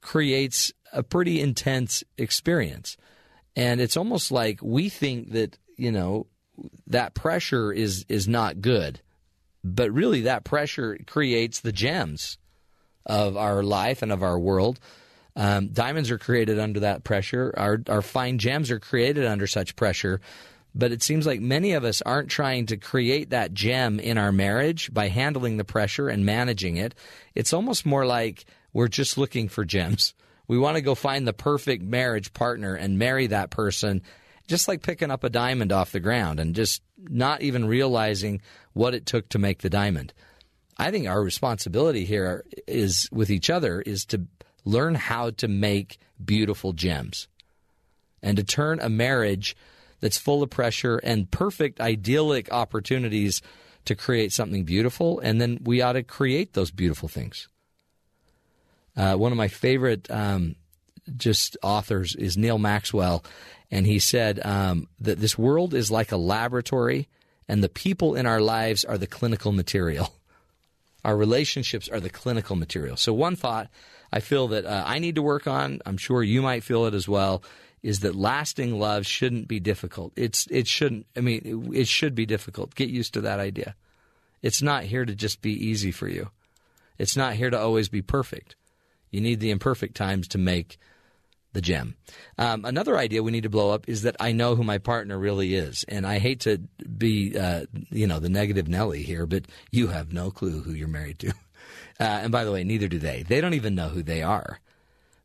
creates 0.00 0.72
a 0.92 1.02
pretty 1.02 1.40
intense 1.40 2.02
experience. 2.16 2.96
And 3.54 3.80
it's 3.80 3.96
almost 3.96 4.30
like 4.30 4.60
we 4.62 4.88
think 4.88 5.32
that, 5.32 5.58
you 5.76 5.92
know, 5.92 6.26
that 6.86 7.14
pressure 7.14 7.72
is 7.72 8.06
is 8.08 8.26
not 8.26 8.60
good. 8.60 9.00
But 9.62 9.92
really 9.92 10.22
that 10.22 10.44
pressure 10.44 10.98
creates 11.06 11.60
the 11.60 11.72
gems 11.72 12.38
of 13.04 13.36
our 13.36 13.62
life 13.62 14.00
and 14.00 14.12
of 14.12 14.22
our 14.22 14.38
world. 14.38 14.78
Um, 15.36 15.68
diamonds 15.68 16.10
are 16.10 16.18
created 16.18 16.58
under 16.58 16.80
that 16.80 17.04
pressure. 17.04 17.52
Our 17.56 17.82
our 17.88 18.02
fine 18.02 18.38
gems 18.38 18.70
are 18.70 18.80
created 18.80 19.26
under 19.26 19.46
such 19.46 19.76
pressure. 19.76 20.20
But 20.74 20.92
it 20.92 21.02
seems 21.02 21.26
like 21.26 21.40
many 21.40 21.72
of 21.72 21.84
us 21.84 22.02
aren't 22.02 22.28
trying 22.28 22.66
to 22.66 22.76
create 22.76 23.30
that 23.30 23.54
gem 23.54 23.98
in 23.98 24.18
our 24.18 24.30
marriage 24.30 24.92
by 24.92 25.08
handling 25.08 25.56
the 25.56 25.64
pressure 25.64 26.10
and 26.10 26.26
managing 26.26 26.76
it. 26.76 26.94
It's 27.34 27.54
almost 27.54 27.86
more 27.86 28.04
like 28.04 28.44
we're 28.74 28.88
just 28.88 29.16
looking 29.16 29.48
for 29.48 29.64
gems. 29.64 30.12
We 30.48 30.58
want 30.58 30.76
to 30.76 30.82
go 30.82 30.94
find 30.94 31.26
the 31.26 31.32
perfect 31.32 31.82
marriage 31.82 32.34
partner 32.34 32.74
and 32.74 32.98
marry 32.98 33.26
that 33.28 33.48
person, 33.48 34.02
just 34.46 34.68
like 34.68 34.82
picking 34.82 35.10
up 35.10 35.24
a 35.24 35.30
diamond 35.30 35.72
off 35.72 35.92
the 35.92 36.00
ground 36.00 36.40
and 36.40 36.54
just 36.54 36.82
not 36.98 37.40
even 37.40 37.66
realizing 37.66 38.42
what 38.74 38.94
it 38.94 39.06
took 39.06 39.30
to 39.30 39.38
make 39.38 39.62
the 39.62 39.70
diamond. 39.70 40.12
I 40.76 40.90
think 40.90 41.08
our 41.08 41.22
responsibility 41.22 42.04
here 42.04 42.44
is 42.66 43.08
with 43.10 43.30
each 43.30 43.48
other 43.48 43.80
is 43.80 44.04
to 44.06 44.26
learn 44.66 44.94
how 44.94 45.30
to 45.30 45.48
make 45.48 45.98
beautiful 46.22 46.74
gems 46.74 47.28
and 48.22 48.36
to 48.36 48.44
turn 48.44 48.80
a 48.80 48.90
marriage 48.90 49.56
that's 50.00 50.18
full 50.18 50.42
of 50.42 50.50
pressure 50.50 50.98
and 50.98 51.30
perfect, 51.30 51.80
idyllic 51.80 52.52
opportunities 52.52 53.40
to 53.86 53.94
create 53.94 54.32
something 54.32 54.64
beautiful. 54.64 55.20
And 55.20 55.40
then 55.40 55.60
we 55.62 55.80
ought 55.80 55.92
to 55.92 56.02
create 56.02 56.52
those 56.52 56.70
beautiful 56.70 57.08
things. 57.08 57.48
Uh, 58.96 59.14
one 59.14 59.32
of 59.32 59.38
my 59.38 59.48
favorite 59.48 60.10
um, 60.10 60.56
just 61.16 61.56
authors 61.62 62.14
is 62.16 62.36
Neal 62.36 62.58
Maxwell, 62.58 63.24
and 63.70 63.86
he 63.86 63.98
said 63.98 64.44
um, 64.44 64.88
that 65.00 65.18
this 65.18 65.38
world 65.38 65.74
is 65.74 65.90
like 65.90 66.12
a 66.12 66.16
laboratory, 66.16 67.08
and 67.46 67.62
the 67.62 67.68
people 67.68 68.14
in 68.14 68.26
our 68.26 68.40
lives 68.40 68.84
are 68.84 68.98
the 68.98 69.06
clinical 69.06 69.52
material. 69.52 70.12
Our 71.06 71.16
relationships 71.16 71.88
are 71.88 72.00
the 72.00 72.10
clinical 72.10 72.56
material. 72.56 72.96
So, 72.96 73.14
one 73.14 73.36
thought 73.36 73.68
I 74.12 74.18
feel 74.18 74.48
that 74.48 74.66
uh, 74.66 74.82
I 74.84 74.98
need 74.98 75.14
to 75.14 75.22
work 75.22 75.46
on, 75.46 75.80
I'm 75.86 75.98
sure 75.98 76.20
you 76.20 76.42
might 76.42 76.64
feel 76.64 76.86
it 76.86 76.94
as 76.94 77.06
well, 77.08 77.44
is 77.80 78.00
that 78.00 78.16
lasting 78.16 78.80
love 78.80 79.06
shouldn't 79.06 79.46
be 79.46 79.60
difficult. 79.60 80.12
It's 80.16 80.48
it 80.50 80.66
shouldn't. 80.66 81.06
I 81.16 81.20
mean, 81.20 81.70
it, 81.72 81.82
it 81.82 81.88
should 81.88 82.16
be 82.16 82.26
difficult. 82.26 82.74
Get 82.74 82.88
used 82.88 83.14
to 83.14 83.20
that 83.20 83.38
idea. 83.38 83.76
It's 84.42 84.60
not 84.60 84.82
here 84.82 85.04
to 85.04 85.14
just 85.14 85.42
be 85.42 85.52
easy 85.52 85.92
for 85.92 86.08
you. 86.08 86.30
It's 86.98 87.16
not 87.16 87.34
here 87.34 87.50
to 87.50 87.58
always 87.58 87.88
be 87.88 88.02
perfect. 88.02 88.56
You 89.12 89.20
need 89.20 89.38
the 89.38 89.52
imperfect 89.52 89.96
times 89.96 90.26
to 90.28 90.38
make 90.38 90.76
the 91.56 91.62
gem. 91.62 91.96
Um, 92.38 92.64
another 92.64 92.96
idea 92.96 93.22
we 93.22 93.32
need 93.32 93.42
to 93.42 93.50
blow 93.50 93.72
up 93.72 93.88
is 93.88 94.02
that 94.02 94.14
I 94.20 94.30
know 94.30 94.54
who 94.54 94.62
my 94.62 94.78
partner 94.78 95.18
really 95.18 95.54
is, 95.54 95.84
and 95.88 96.06
I 96.06 96.18
hate 96.18 96.40
to 96.40 96.58
be, 96.98 97.36
uh, 97.36 97.66
you 97.90 98.06
know, 98.06 98.20
the 98.20 98.28
negative 98.28 98.68
Nelly 98.68 99.02
here, 99.02 99.26
but 99.26 99.46
you 99.72 99.88
have 99.88 100.12
no 100.12 100.30
clue 100.30 100.62
who 100.62 100.72
you're 100.72 100.88
married 100.88 101.18
to. 101.20 101.32
Uh, 101.98 102.04
and 102.04 102.30
by 102.30 102.44
the 102.44 102.52
way, 102.52 102.62
neither 102.62 102.88
do 102.88 102.98
they. 102.98 103.22
They 103.22 103.40
don't 103.40 103.54
even 103.54 103.74
know 103.74 103.88
who 103.88 104.02
they 104.02 104.22
are 104.22 104.60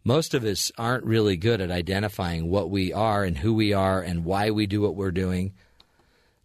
most 0.04 0.34
of 0.34 0.44
us 0.44 0.72
aren't 0.78 1.04
really 1.04 1.38
good 1.38 1.62
at 1.62 1.72
identifying 1.72 2.50
what 2.50 2.70
we 2.70 2.92
are 2.92 3.24
and 3.24 3.38
who 3.38 3.54
we 3.54 3.74
are 3.74 4.02
and 4.02 4.26
why 4.26 4.52
we 4.52 4.66
do 4.66 4.82
what 4.82 4.96
we're 4.96 5.12
doing. 5.12 5.54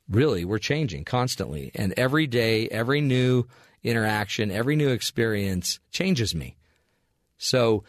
Really, 0.09 0.45
we're 0.45 0.59
changing 0.59 1.05
constantly. 1.05 1.71
And 1.75 1.95
every 1.97 2.27
day, 2.27 2.69
every 2.69 3.01
new 3.01 3.47
interaction, 3.83 4.51
every 4.51 4.77
new 4.77 4.91
experience 4.91 5.81
changes 5.91 6.35
me. 6.35 6.57
So, 7.39 7.85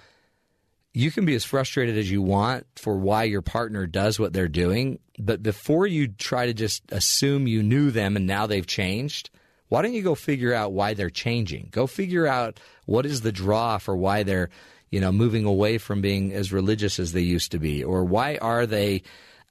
you 0.98 1.11
can 1.11 1.26
be 1.26 1.36
as 1.36 1.45
frustrated 1.45 1.95
as 1.95 2.10
you 2.10 2.24
want 2.24 2.65
for 2.76 2.98
why 2.98 3.24
your 3.24 3.44
partner 3.44 3.86
does 3.86 4.19
what 4.19 4.34
they're 4.34 4.48
doing, 4.48 4.98
but 5.19 5.44
before 5.44 5.86
you 5.86 6.07
try 6.07 6.48
to 6.48 6.56
just 6.56 6.82
assume 6.91 7.45
you 7.45 7.61
knew 7.61 7.91
them 7.91 8.15
and 8.15 8.26
now 8.26 8.48
they've 8.48 8.65
changed, 8.65 9.30
why 9.68 9.84
don't 9.84 9.94
you 9.94 10.02
go 10.02 10.15
figure 10.15 10.56
out 10.56 10.74
why 10.74 10.95
they're 10.95 11.11
changing? 11.11 11.69
Go 11.69 11.86
figure 11.86 12.26
out 12.26 12.60
what 12.88 13.06
is 13.06 13.22
the 13.22 13.32
draw 13.32 13.78
for 13.78 13.95
why 13.95 14.24
they're, 14.24 14.49
you 14.90 14.99
know, 14.99 15.11
moving 15.11 15.45
away 15.45 15.78
from 15.78 16.02
being 16.02 16.34
as 16.34 16.52
religious 16.52 16.98
as 16.98 17.11
they 17.11 17.22
used 17.22 17.52
to 17.52 17.60
be, 17.60 17.84
or 17.84 18.03
why 18.03 18.38
are 18.38 18.65
they 18.65 19.03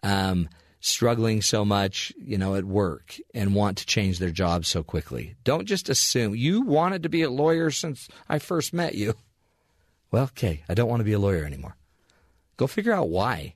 um, 0.03 0.49
struggling 0.81 1.43
so 1.43 1.65
much, 1.65 2.13
you 2.19 2.39
know, 2.39 2.57
at 2.57 2.65
work 2.65 3.15
and 3.35 3.55
want 3.55 3.79
to 3.79 3.87
change 3.87 4.19
their 4.19 4.33
job 4.33 4.67
so 4.67 4.83
quickly. 4.83 5.37
Don't 5.45 5.67
just 5.67 5.89
assume 5.89 6.35
you 6.35 6.63
wanted 6.63 7.05
to 7.05 7.09
be 7.09 7.23
a 7.23 7.31
lawyer 7.31 7.71
since 7.71 8.09
I 8.29 8.41
first 8.41 8.73
met 8.73 8.97
you. 8.97 9.15
Well, 10.11 10.25
okay, 10.25 10.63
I 10.69 10.75
don't 10.75 10.89
want 10.89 11.01
to 11.01 11.05
be 11.05 11.13
a 11.13 11.19
lawyer 11.19 11.45
anymore. 11.45 11.77
Go 12.57 12.67
figure 12.67 12.93
out 12.93 13.09
why. 13.09 13.55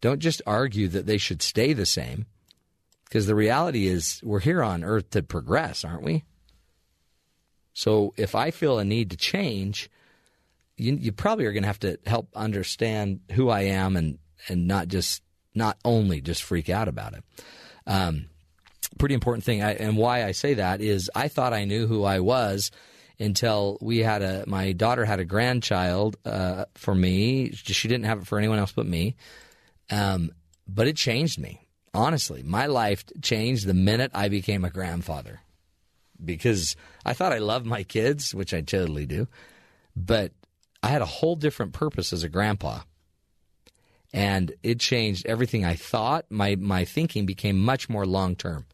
Don't 0.00 0.20
just 0.20 0.42
argue 0.46 0.88
that 0.88 1.06
they 1.06 1.18
should 1.18 1.42
stay 1.42 1.72
the 1.72 1.86
same. 1.86 2.26
Because 3.04 3.26
the 3.26 3.34
reality 3.34 3.86
is, 3.86 4.20
we're 4.24 4.40
here 4.40 4.62
on 4.62 4.82
earth 4.82 5.10
to 5.10 5.22
progress, 5.22 5.84
aren't 5.84 6.02
we? 6.02 6.24
So 7.74 8.14
if 8.16 8.34
I 8.34 8.50
feel 8.50 8.78
a 8.78 8.84
need 8.84 9.10
to 9.10 9.16
change, 9.16 9.90
you, 10.76 10.94
you 10.94 11.12
probably 11.12 11.46
are 11.46 11.52
going 11.52 11.62
to 11.62 11.68
have 11.68 11.80
to 11.80 11.98
help 12.06 12.28
understand 12.34 13.20
who 13.32 13.48
I 13.48 13.62
am 13.62 13.96
and, 13.96 14.18
and 14.48 14.66
not 14.66 14.88
just 14.88 15.22
not 15.54 15.78
only 15.84 16.20
just 16.20 16.42
freak 16.42 16.70
out 16.70 16.88
about 16.88 17.14
it. 17.14 17.24
Um, 17.86 18.26
pretty 18.98 19.14
important 19.14 19.44
thing, 19.44 19.62
I, 19.62 19.72
and 19.72 19.96
why 19.96 20.24
I 20.24 20.32
say 20.32 20.54
that 20.54 20.80
is 20.80 21.10
I 21.14 21.28
thought 21.28 21.52
I 21.52 21.64
knew 21.64 21.86
who 21.86 22.04
I 22.04 22.20
was 22.20 22.70
until 23.22 23.78
we 23.80 23.98
had 23.98 24.22
a 24.22 24.44
my 24.46 24.72
daughter 24.72 25.04
had 25.04 25.20
a 25.20 25.24
grandchild 25.24 26.16
uh, 26.24 26.64
for 26.74 26.94
me. 26.94 27.52
She 27.52 27.88
didn't 27.88 28.04
have 28.04 28.20
it 28.22 28.26
for 28.26 28.38
anyone 28.38 28.58
else 28.58 28.72
but 28.72 28.86
me. 28.86 29.16
Um, 29.90 30.32
but 30.66 30.88
it 30.88 30.96
changed 30.96 31.38
me. 31.38 31.66
Honestly, 31.94 32.42
my 32.42 32.66
life 32.66 33.04
changed 33.20 33.66
the 33.66 33.74
minute 33.74 34.10
I 34.14 34.28
became 34.28 34.64
a 34.64 34.70
grandfather 34.70 35.40
because 36.24 36.76
I 37.04 37.12
thought 37.12 37.32
I 37.32 37.38
loved 37.38 37.66
my 37.66 37.82
kids, 37.82 38.34
which 38.34 38.54
I 38.54 38.62
totally 38.62 39.06
do, 39.06 39.28
but 39.94 40.32
I 40.82 40.88
had 40.88 41.02
a 41.02 41.06
whole 41.06 41.36
different 41.36 41.72
purpose 41.72 42.12
as 42.12 42.24
a 42.24 42.28
grandpa. 42.28 42.80
And 44.14 44.52
it 44.62 44.78
changed 44.80 45.26
everything 45.26 45.64
I 45.64 45.74
thought. 45.74 46.26
My 46.30 46.56
my 46.56 46.84
thinking 46.84 47.24
became 47.24 47.58
much 47.58 47.88
more 47.88 48.04
long 48.04 48.36
term. 48.36 48.66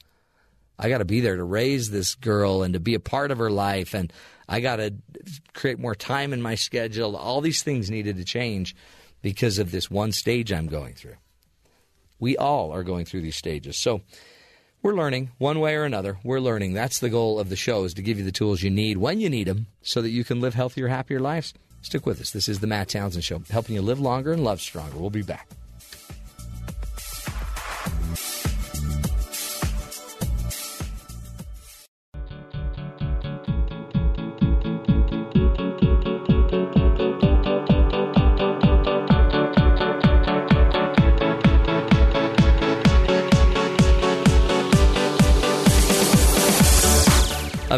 I 0.78 0.88
got 0.88 0.98
to 0.98 1.04
be 1.04 1.20
there 1.20 1.36
to 1.36 1.44
raise 1.44 1.90
this 1.90 2.14
girl 2.14 2.62
and 2.62 2.74
to 2.74 2.80
be 2.80 2.94
a 2.94 3.00
part 3.00 3.30
of 3.30 3.38
her 3.38 3.50
life, 3.50 3.94
and 3.94 4.12
I 4.48 4.60
got 4.60 4.76
to 4.76 4.94
create 5.52 5.78
more 5.78 5.94
time 5.94 6.32
in 6.32 6.40
my 6.40 6.54
schedule. 6.54 7.16
All 7.16 7.40
these 7.40 7.62
things 7.62 7.90
needed 7.90 8.16
to 8.16 8.24
change 8.24 8.74
because 9.20 9.58
of 9.58 9.70
this 9.70 9.90
one 9.90 10.12
stage 10.12 10.52
I'm 10.52 10.68
going 10.68 10.94
through. 10.94 11.16
We 12.18 12.36
all 12.36 12.72
are 12.72 12.82
going 12.82 13.04
through 13.04 13.22
these 13.22 13.36
stages. 13.36 13.78
So 13.78 14.00
we're 14.82 14.94
learning 14.94 15.30
one 15.38 15.60
way 15.60 15.76
or 15.76 15.84
another. 15.84 16.18
We're 16.24 16.40
learning. 16.40 16.72
That's 16.72 17.00
the 17.00 17.10
goal 17.10 17.38
of 17.38 17.48
the 17.48 17.56
show 17.56 17.84
is 17.84 17.94
to 17.94 18.02
give 18.02 18.18
you 18.18 18.24
the 18.24 18.32
tools 18.32 18.62
you 18.62 18.70
need 18.70 18.96
when 18.96 19.20
you 19.20 19.28
need 19.28 19.46
them 19.46 19.66
so 19.82 20.02
that 20.02 20.10
you 20.10 20.24
can 20.24 20.40
live 20.40 20.54
healthier, 20.54 20.88
happier 20.88 21.20
lives. 21.20 21.54
Stick 21.82 22.06
with 22.06 22.20
us. 22.20 22.32
This 22.32 22.48
is 22.48 22.60
the 22.60 22.66
Matt 22.66 22.88
Townsend 22.88 23.24
Show, 23.24 23.42
helping 23.50 23.74
you 23.74 23.82
live 23.82 24.00
longer 24.00 24.32
and 24.32 24.42
love 24.42 24.60
stronger. 24.60 24.98
We'll 24.98 25.10
be 25.10 25.22
back. 25.22 25.48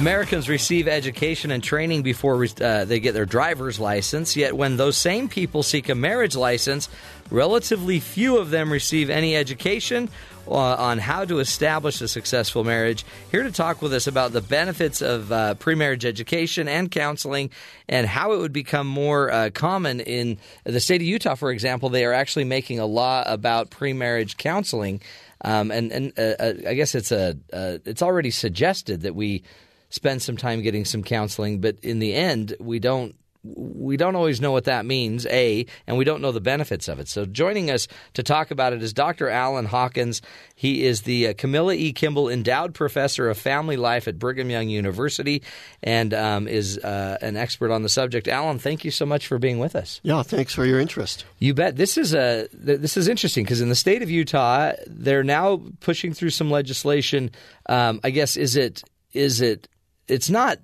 Americans 0.00 0.48
receive 0.48 0.88
education 0.88 1.50
and 1.50 1.62
training 1.62 2.00
before 2.02 2.42
uh, 2.62 2.86
they 2.86 3.00
get 3.00 3.12
their 3.12 3.26
driver's 3.26 3.78
license, 3.78 4.34
yet 4.34 4.56
when 4.56 4.78
those 4.78 4.96
same 4.96 5.28
people 5.28 5.62
seek 5.62 5.90
a 5.90 5.94
marriage 5.94 6.34
license, 6.34 6.88
relatively 7.30 8.00
few 8.00 8.38
of 8.38 8.48
them 8.48 8.72
receive 8.72 9.10
any 9.10 9.36
education 9.36 10.08
uh, 10.48 10.54
on 10.54 10.96
how 10.96 11.26
to 11.26 11.38
establish 11.38 12.00
a 12.00 12.08
successful 12.08 12.64
marriage. 12.64 13.04
Here 13.30 13.42
to 13.42 13.52
talk 13.52 13.82
with 13.82 13.92
us 13.92 14.06
about 14.06 14.32
the 14.32 14.40
benefits 14.40 15.02
of 15.02 15.30
uh, 15.30 15.52
pre-marriage 15.56 16.06
education 16.06 16.66
and 16.66 16.90
counseling 16.90 17.50
and 17.86 18.06
how 18.06 18.32
it 18.32 18.38
would 18.38 18.54
become 18.54 18.86
more 18.86 19.30
uh, 19.30 19.50
common 19.52 20.00
in 20.00 20.38
the 20.64 20.80
state 20.80 21.02
of 21.02 21.06
Utah, 21.06 21.34
for 21.34 21.50
example. 21.50 21.90
They 21.90 22.06
are 22.06 22.14
actually 22.14 22.44
making 22.44 22.78
a 22.78 22.86
law 22.86 23.22
about 23.26 23.68
pre-marriage 23.68 24.38
counseling. 24.38 25.02
Um, 25.44 25.70
and 25.70 25.92
and 25.92 26.18
uh, 26.18 26.22
uh, 26.22 26.54
I 26.68 26.74
guess 26.74 26.94
it's 26.94 27.12
a 27.12 27.36
it's 27.52 28.02
already 28.02 28.30
suggested 28.30 29.02
that 29.02 29.14
we 29.14 29.42
spend 29.90 30.22
some 30.22 30.36
time 30.36 30.62
getting 30.62 30.84
some 30.84 31.02
counseling. 31.02 31.60
But 31.60 31.76
in 31.82 31.98
the 31.98 32.14
end, 32.14 32.54
we 32.58 32.78
don't 32.78 33.14
we 33.42 33.96
don't 33.96 34.16
always 34.16 34.40
know 34.40 34.52
what 34.52 34.64
that 34.64 34.84
means, 34.84 35.26
A, 35.26 35.64
and 35.86 35.96
we 35.96 36.04
don't 36.04 36.20
know 36.20 36.32
the 36.32 36.40
benefits 36.40 36.88
of 36.88 37.00
it. 37.00 37.08
So 37.08 37.24
joining 37.24 37.70
us 37.70 37.88
to 38.14 38.22
talk 38.22 38.50
about 38.50 38.72
it 38.72 38.82
is 38.82 38.92
Dr. 38.92 39.30
Alan 39.30 39.64
Hawkins. 39.64 40.20
He 40.54 40.84
is 40.84 41.02
the 41.02 41.28
uh, 41.28 41.34
Camilla 41.36 41.74
E. 41.74 41.92
Kimball 41.92 42.28
Endowed 42.28 42.74
Professor 42.74 43.30
of 43.30 43.38
Family 43.38 43.78
Life 43.78 44.08
at 44.08 44.18
Brigham 44.18 44.50
Young 44.50 44.68
University 44.68 45.42
and 45.82 46.12
um, 46.12 46.48
is 46.48 46.76
uh, 46.78 47.16
an 47.22 47.36
expert 47.36 47.70
on 47.70 47.82
the 47.82 47.88
subject. 47.88 48.28
Alan, 48.28 48.58
thank 48.58 48.84
you 48.84 48.90
so 48.90 49.06
much 49.06 49.26
for 49.26 49.38
being 49.38 49.58
with 49.58 49.74
us. 49.74 50.00
Yeah, 50.02 50.22
thanks 50.22 50.54
for 50.54 50.66
your 50.66 50.78
interest. 50.78 51.24
You 51.38 51.54
bet. 51.54 51.76
This 51.76 51.96
is 51.96 52.14
a 52.14 52.46
this 52.52 52.96
is 52.96 53.08
interesting 53.08 53.44
because 53.44 53.62
in 53.62 53.70
the 53.70 53.74
state 53.74 54.02
of 54.02 54.10
Utah, 54.10 54.72
they're 54.86 55.24
now 55.24 55.62
pushing 55.80 56.12
through 56.12 56.30
some 56.30 56.50
legislation. 56.50 57.30
Um, 57.66 58.00
I 58.04 58.10
guess 58.10 58.36
is 58.36 58.56
it 58.56 58.82
is 59.12 59.40
it 59.40 59.66
it's 60.10 60.30
not 60.30 60.58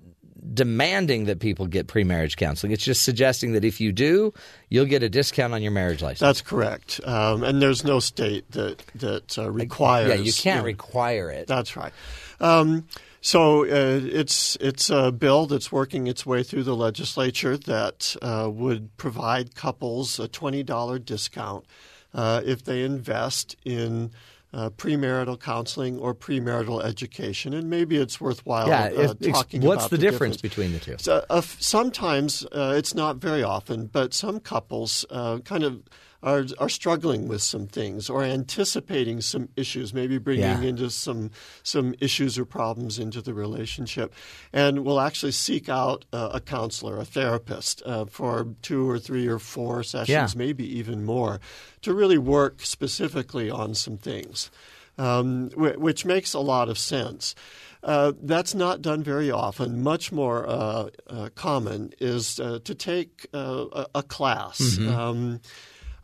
demanding 0.53 1.25
that 1.25 1.39
people 1.39 1.67
get 1.67 1.87
pre-marriage 1.87 2.37
counseling. 2.37 2.71
It's 2.71 2.83
just 2.83 3.03
suggesting 3.03 3.51
that 3.53 3.65
if 3.65 3.81
you 3.81 3.91
do, 3.91 4.33
you'll 4.69 4.85
get 4.85 5.03
a 5.03 5.09
discount 5.09 5.53
on 5.53 5.61
your 5.61 5.71
marriage 5.71 6.01
license. 6.01 6.19
That's 6.19 6.41
correct. 6.41 6.99
Um, 7.03 7.43
and 7.43 7.61
there's 7.61 7.83
no 7.83 7.99
state 7.99 8.51
that 8.51 8.83
that 8.95 9.37
uh, 9.37 9.51
requires. 9.51 10.09
Yeah, 10.09 10.15
you 10.15 10.33
can't 10.33 10.57
you 10.57 10.61
know, 10.61 10.65
require 10.65 11.29
it. 11.29 11.47
That's 11.47 11.75
right. 11.75 11.93
Um, 12.39 12.87
so 13.21 13.63
uh, 13.63 13.99
it's 14.03 14.57
it's 14.61 14.89
a 14.89 15.11
bill 15.11 15.47
that's 15.47 15.71
working 15.71 16.07
its 16.07 16.25
way 16.25 16.43
through 16.43 16.63
the 16.63 16.75
legislature 16.75 17.57
that 17.57 18.15
uh, 18.21 18.49
would 18.51 18.95
provide 18.97 19.55
couples 19.55 20.19
a 20.19 20.27
twenty 20.27 20.63
dollar 20.63 20.99
discount 20.99 21.65
uh, 22.13 22.41
if 22.45 22.63
they 22.63 22.83
invest 22.83 23.55
in 23.65 24.11
uh, 24.53 24.69
premarital 24.71 25.39
counseling 25.39 25.97
or 25.99 26.15
premarital 26.15 26.83
education, 26.83 27.53
and 27.53 27.69
maybe 27.69 27.97
it's 27.97 28.21
worthwhile 28.21 28.67
yeah, 28.67 28.85
uh, 28.85 29.13
if, 29.19 29.31
talking 29.31 29.61
what's 29.61 29.83
about 29.83 29.89
the, 29.89 29.97
the 29.97 30.01
difference, 30.01 30.37
difference, 30.37 30.41
between 30.41 30.73
the 30.73 30.79
two. 30.79 30.95
So, 30.99 31.25
uh, 31.29 31.41
sometimes 31.41 32.45
uh, 32.51 32.73
it's 32.77 32.95
not 32.95 33.17
very 33.17 33.43
often, 33.43 33.87
but 33.87 34.13
some 34.13 34.39
couples 34.39 35.05
uh, 35.09 35.39
kind 35.39 35.63
of 35.63 35.81
are 36.23 36.45
are 36.57 36.69
struggling 36.69 37.27
with 37.27 37.41
some 37.41 37.67
things 37.67 38.09
or 38.09 38.23
anticipating 38.23 39.21
some 39.21 39.49
issues, 39.55 39.93
maybe 39.93 40.17
bringing 40.17 40.43
yeah. 40.43 40.61
into 40.61 40.89
some 40.89 41.31
some 41.63 41.93
issues 41.99 42.37
or 42.37 42.45
problems 42.45 42.99
into 42.99 43.21
the 43.21 43.33
relationship, 43.33 44.13
and 44.51 44.83
will 44.83 44.99
actually 44.99 45.31
seek 45.31 45.69
out 45.69 46.05
uh, 46.13 46.29
a 46.33 46.39
counselor, 46.39 46.99
a 46.99 47.05
therapist, 47.05 47.81
uh, 47.85 48.05
for 48.05 48.47
two 48.61 48.89
or 48.89 48.99
three 48.99 49.27
or 49.27 49.39
four 49.39 49.83
sessions, 49.83 50.09
yeah. 50.09 50.27
maybe 50.35 50.65
even 50.77 51.05
more, 51.05 51.39
to 51.81 51.93
really 51.93 52.17
work 52.17 52.61
specifically 52.61 53.49
on 53.49 53.75
some 53.75 53.97
things, 53.97 54.49
um, 54.97 55.49
which 55.55 56.05
makes 56.05 56.33
a 56.33 56.39
lot 56.39 56.69
of 56.69 56.77
sense. 56.77 57.35
Uh, 57.83 58.11
that's 58.21 58.55
not 58.55 58.81
done 58.81 59.03
very 59.03 59.31
often. 59.31 59.81
Much 59.83 60.11
more 60.11 60.47
uh, 60.47 60.89
uh, 61.07 61.29
common 61.35 61.93
is 61.99 62.39
uh, 62.39 62.59
to 62.63 62.75
take 62.75 63.27
uh, 63.33 63.65
a, 63.71 63.85
a, 63.95 64.03
class. 64.03 64.59
Mm-hmm. 64.59 64.89
Um, 64.89 65.41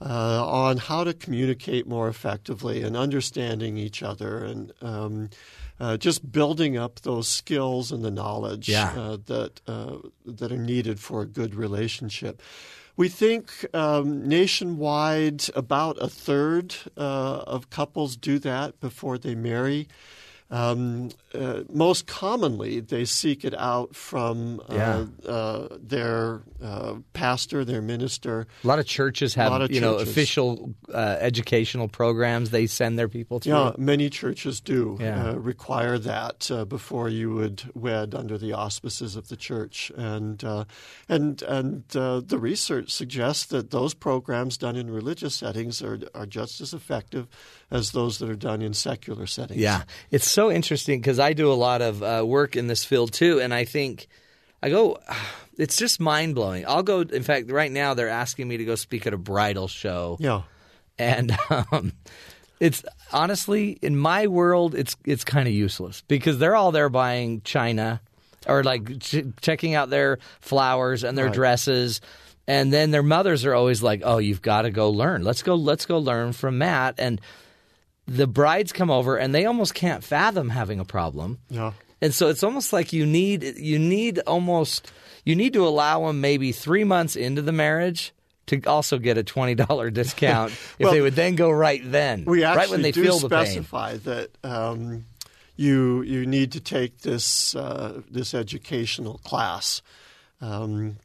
uh, 0.03 0.45
on 0.45 0.77
how 0.77 1.03
to 1.03 1.13
communicate 1.13 1.87
more 1.87 2.09
effectively 2.09 2.83
and 2.83 2.97
understanding 2.97 3.77
each 3.77 4.03
other 4.03 4.43
and 4.43 4.73
um, 4.81 5.29
uh, 5.79 5.97
just 5.97 6.31
building 6.31 6.77
up 6.77 7.01
those 7.01 7.27
skills 7.27 7.91
and 7.91 8.03
the 8.03 8.11
knowledge 8.11 8.69
yeah. 8.69 8.91
uh, 8.97 9.17
that 9.25 9.61
uh, 9.67 9.97
that 10.25 10.51
are 10.51 10.57
needed 10.57 10.99
for 10.99 11.21
a 11.21 11.25
good 11.25 11.55
relationship. 11.55 12.41
We 12.95 13.09
think 13.09 13.65
um, 13.73 14.27
nationwide 14.27 15.45
about 15.55 15.97
a 15.99 16.07
third 16.07 16.75
uh, 16.95 17.43
of 17.47 17.69
couples 17.69 18.15
do 18.15 18.37
that 18.39 18.79
before 18.79 19.17
they 19.17 19.33
marry. 19.33 19.87
Um, 20.51 21.09
uh, 21.33 21.63
most 21.71 22.07
commonly, 22.07 22.79
they 22.79 23.05
seek 23.05 23.43
it 23.45 23.53
out 23.57 23.95
from 23.95 24.61
uh, 24.69 24.73
Yeah. 24.75 25.05
uh, 25.31 25.67
their 25.81 26.41
uh, 26.61 26.95
pastor, 27.13 27.65
their 27.65 27.81
minister. 27.81 28.47
A 28.63 28.67
lot 28.67 28.79
of 28.79 28.85
churches 28.85 29.33
have 29.35 29.51
of 29.61 29.71
you 29.71 29.81
know 29.81 29.95
official 29.97 30.73
uh, 30.93 31.17
educational 31.19 31.87
programs 31.87 32.49
they 32.51 32.67
send 32.67 32.97
their 32.99 33.09
people 33.09 33.39
to. 33.41 33.49
Yeah, 33.49 33.71
many 33.77 34.09
churches 34.09 34.61
do 34.61 34.97
Yeah. 34.99 35.29
uh, 35.31 35.33
require 35.35 35.97
that 35.99 36.49
uh, 36.51 36.65
before 36.65 37.09
you 37.09 37.33
would 37.35 37.63
wed 37.73 38.13
under 38.15 38.37
the 38.37 38.53
auspices 38.53 39.15
of 39.15 39.27
the 39.27 39.35
church, 39.35 39.91
and 39.97 40.43
uh, 40.43 40.65
and 41.09 41.41
and 41.43 41.83
uh, 41.95 42.21
the 42.25 42.37
research 42.37 42.91
suggests 42.91 43.45
that 43.45 43.71
those 43.71 43.93
programs 43.93 44.57
done 44.57 44.75
in 44.75 44.89
religious 44.89 45.35
settings 45.35 45.81
are 45.81 45.99
are 46.13 46.25
just 46.25 46.61
as 46.61 46.73
effective 46.73 47.27
as 47.71 47.91
those 47.91 48.19
that 48.19 48.29
are 48.29 48.35
done 48.35 48.61
in 48.61 48.73
secular 48.73 49.25
settings. 49.27 49.59
Yeah, 49.61 49.83
it's 50.11 50.29
so 50.29 50.51
interesting 50.51 50.99
because 51.01 51.19
I 51.23 51.33
do 51.33 51.51
a 51.51 51.53
lot 51.55 51.81
of 51.81 52.03
uh, 52.03 52.23
work 52.25 52.55
in 52.55 52.67
this 52.67 52.85
field 52.85 53.11
too, 53.13 53.39
and 53.41 53.53
I 53.53 53.65
think 53.65 54.07
I 54.61 54.69
go, 54.69 54.99
it's 55.57 55.77
just 55.77 55.99
mind 55.99 56.35
blowing. 56.35 56.65
I'll 56.67 56.83
go. 56.83 57.01
In 57.01 57.23
fact, 57.23 57.49
right 57.51 57.71
now 57.71 57.93
they're 57.93 58.09
asking 58.09 58.47
me 58.47 58.57
to 58.57 58.65
go 58.65 58.75
speak 58.75 59.07
at 59.07 59.13
a 59.13 59.17
bridal 59.17 59.67
show. 59.67 60.17
Yeah. 60.19 60.43
and 60.99 61.35
um, 61.71 61.93
it's 62.59 62.83
honestly 63.11 63.77
in 63.81 63.97
my 63.97 64.27
world, 64.27 64.75
it's 64.75 64.95
it's 65.05 65.23
kind 65.23 65.47
of 65.47 65.53
useless 65.53 66.03
because 66.07 66.37
they're 66.39 66.55
all 66.55 66.71
there 66.71 66.89
buying 66.89 67.41
china 67.41 67.99
or 68.47 68.63
like 68.63 68.99
ch- 68.99 69.23
checking 69.41 69.73
out 69.73 69.89
their 69.89 70.19
flowers 70.41 71.03
and 71.03 71.17
their 71.17 71.25
Right. 71.25 71.33
dresses. 71.33 72.01
And 72.45 72.73
then 72.73 72.91
their 72.91 73.03
mothers 73.03 73.45
are 73.45 73.53
always 73.53 73.81
like, 73.81 74.01
"Oh, 74.03 74.17
you've 74.17 74.41
got 74.41 74.63
to 74.63 74.71
go 74.71 74.89
learn. 74.89 75.23
Let's 75.23 75.43
go. 75.43 75.55
Let's 75.55 75.85
go 75.85 75.97
learn 75.97 76.33
from 76.33 76.57
Matt." 76.57 76.95
And 76.97 77.21
the 78.07 78.27
brides 78.27 78.71
come 78.73 78.89
over 78.91 79.17
and 79.17 79.33
they 79.33 79.45
almost 79.45 79.73
can't 79.73 80.03
fathom 80.03 80.49
having 80.49 80.79
a 80.79 80.85
problem. 80.85 81.39
Yeah. 81.49 81.73
And 82.01 82.13
so 82.13 82.27
it's 82.27 82.43
almost 82.43 82.73
like 82.73 82.91
you 82.91 83.05
need 83.05 83.43
you 83.57 83.79
need 83.79 84.19
almost 84.27 84.91
you 85.23 85.35
need 85.35 85.53
to 85.53 85.65
allow 85.65 86.05
them 86.07 86.19
maybe 86.19 86.51
three 86.51 86.83
months 86.83 87.15
into 87.15 87.41
the 87.41 87.53
marriage 87.53 88.13
to 88.47 88.61
also 88.65 88.97
get 88.97 89.17
a 89.17 89.23
twenty 89.23 89.55
dollar 89.55 89.89
discount 90.01 90.51
if 90.51 90.79
Well, 90.81 90.91
they 90.91 90.99
would 90.99 91.15
then 91.15 91.35
go 91.35 91.49
right 91.49 91.81
then, 91.83 92.25
We 92.25 92.43
actually 92.43 92.57
right 92.59 92.69
when 92.69 92.81
they 92.81 92.91
do 92.91 93.03
feel 93.03 93.19
the 93.19 93.29
pain. 93.29 93.45
specify 93.45 93.97
that 93.97 94.31
um, 94.43 95.05
you 95.55 96.01
you 96.01 96.25
need 96.25 96.51
to 96.51 96.59
take 96.59 96.99
this 97.03 97.55
uh, 97.55 98.01
this 98.11 98.33
educational 98.33 99.19
class, 99.19 99.81
um, 100.41 100.97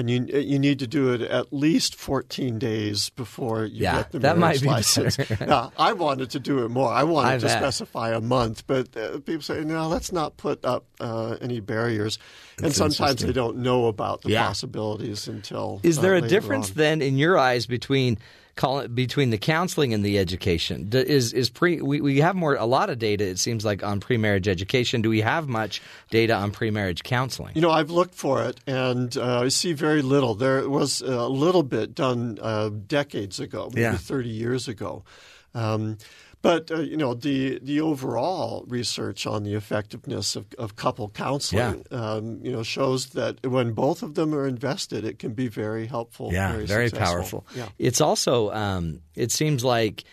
and 0.00 0.10
you 0.10 0.24
you 0.40 0.58
need 0.58 0.78
to 0.80 0.86
do 0.86 1.12
it 1.12 1.20
at 1.22 1.52
least 1.52 1.94
fourteen 1.94 2.58
days 2.58 3.10
before 3.10 3.64
you 3.64 3.82
Yeah, 3.84 3.96
get 3.98 4.12
the 4.12 4.18
that 4.20 4.38
might 4.38 4.60
be 4.60 4.66
license. 4.66 5.18
now, 5.40 5.72
I 5.78 5.92
wanted 5.92 6.30
to 6.30 6.40
do 6.40 6.64
it 6.64 6.70
more. 6.70 6.90
I 6.90 7.04
wanted 7.04 7.28
I 7.28 7.38
to 7.38 7.46
bet. 7.46 7.58
specify 7.58 8.10
a 8.10 8.20
month, 8.20 8.66
but 8.66 8.96
uh, 8.96 9.18
people 9.20 9.42
say 9.42 9.62
no. 9.64 9.86
Let's 9.88 10.10
not 10.12 10.36
put 10.36 10.64
up 10.64 10.84
uh, 10.98 11.36
any 11.40 11.60
barriers, 11.60 12.18
and 12.62 12.74
sometimes 12.74 13.20
they 13.22 13.32
don't 13.32 13.58
know 13.58 13.86
about 13.86 14.22
the 14.22 14.30
Yeah. 14.30 14.46
possibilities 14.46 15.28
until. 15.28 15.80
Is 15.82 15.98
uh, 15.98 16.02
there 16.02 16.14
a 16.14 16.20
difference 16.22 16.70
on. 16.70 16.76
then 16.76 17.02
in 17.02 17.16
your 17.18 17.38
eyes 17.38 17.66
between 17.66 18.18
call 18.56 18.80
it, 18.80 18.94
between 18.94 19.30
the 19.30 19.38
counseling 19.38 19.94
and 19.94 20.04
the 20.04 20.18
education? 20.18 20.88
Is 20.92 21.32
is 21.32 21.50
pre 21.50 21.80
we, 21.80 22.00
we 22.00 22.20
have 22.20 22.36
more 22.36 22.54
a 22.54 22.66
lot 22.66 22.90
of 22.90 22.98
data 22.98 23.24
it 23.24 23.38
seems 23.38 23.64
like 23.64 23.82
on 23.82 24.00
pre-marriage 24.00 24.48
education. 24.48 25.02
Do 25.02 25.08
we 25.10 25.20
have 25.20 25.48
much 25.48 25.80
data 26.10 26.34
on 26.34 26.50
pre-marriage 26.50 27.02
counseling? 27.02 27.52
You 27.54 27.60
know, 27.62 27.70
I've 27.70 27.90
looked 27.90 28.14
for 28.14 28.44
it, 28.44 28.60
and 28.66 29.16
uh, 29.16 29.40
I 29.40 29.48
see 29.48 29.72
very 29.72 30.02
little. 30.02 30.34
There 30.34 30.68
was 30.68 31.00
a 31.00 31.28
little 31.28 31.62
bit 31.62 31.94
done 31.94 32.38
uh, 32.40 32.70
decades 32.86 33.40
ago, 33.40 33.68
maybe 33.72 33.82
Yeah. 33.82 33.96
30 33.96 34.28
years 34.28 34.68
ago. 34.68 35.04
Um, 35.54 35.98
but 36.42 36.70
uh, 36.70 36.80
you 36.80 36.96
know, 36.96 37.14
the 37.14 37.58
the 37.62 37.80
overall 37.80 38.64
research 38.66 39.26
on 39.26 39.44
the 39.44 39.54
effectiveness 39.54 40.36
of, 40.36 40.46
of 40.58 40.76
couple 40.76 41.08
counseling, 41.10 41.84
um, 41.90 42.40
you 42.42 42.52
know, 42.52 42.62
shows 42.62 43.10
that 43.10 43.44
when 43.46 43.72
both 43.72 44.02
of 44.02 44.14
them 44.14 44.34
are 44.34 44.46
invested, 44.46 45.04
it 45.04 45.18
can 45.18 45.32
be 45.32 45.48
very 45.48 45.86
helpful. 45.86 46.32
Yeah, 46.32 46.52
very, 46.52 46.66
very, 46.66 46.88
successful. 46.88 47.14
powerful. 47.14 47.46
Yeah. 47.54 47.68
It's 47.78 48.00
also 48.00 48.50
um, 48.52 49.00
it 49.14 49.32
seems 49.32 49.64
like 49.64 50.04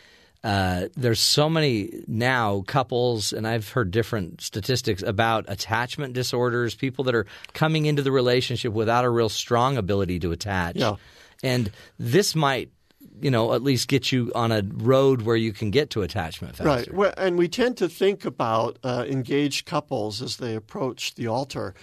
uh, 0.43 0.87
there's 0.95 1.19
so 1.19 1.49
many 1.49 2.03
now 2.07 2.63
couples, 2.67 3.33
and 3.33 3.47
I've 3.47 3.69
heard 3.69 3.91
different 3.91 4.41
statistics 4.41 5.01
about 5.01 5.45
attachment 5.47 6.13
disorders, 6.13 6.75
people 6.75 7.03
that 7.05 7.15
are 7.15 7.25
coming 7.53 7.85
into 7.85 8.01
the 8.01 8.11
relationship 8.11 8.73
without 8.73 9.03
a 9.03 9.09
real 9.09 9.29
strong 9.29 9.77
ability 9.77 10.19
to 10.19 10.31
attach. 10.31 10.75
Yeah. 10.75 10.95
And 11.43 11.71
this 11.99 12.35
might, 12.35 12.71
you 13.21 13.31
know, 13.31 13.53
at 13.53 13.63
least 13.63 13.87
get 13.87 14.11
you 14.11 14.31
on 14.35 14.51
a 14.51 14.61
road 14.61 15.23
where 15.23 15.35
you 15.35 15.53
can 15.53 15.71
get 15.71 15.89
to 15.91 16.01
attachment 16.01 16.55
faster. 16.55 16.69
Right. 16.69 16.93
Well, 16.93 17.13
and 17.17 17.37
we 17.37 17.47
tend 17.47 17.77
to 17.77 17.89
think 17.89 18.25
about 18.25 18.77
uh, 18.83 19.05
engaged 19.07 19.65
couples 19.65 20.21
as 20.21 20.37
they 20.37 20.55
approach 20.55 21.15
the 21.15 21.27
altar 21.27 21.73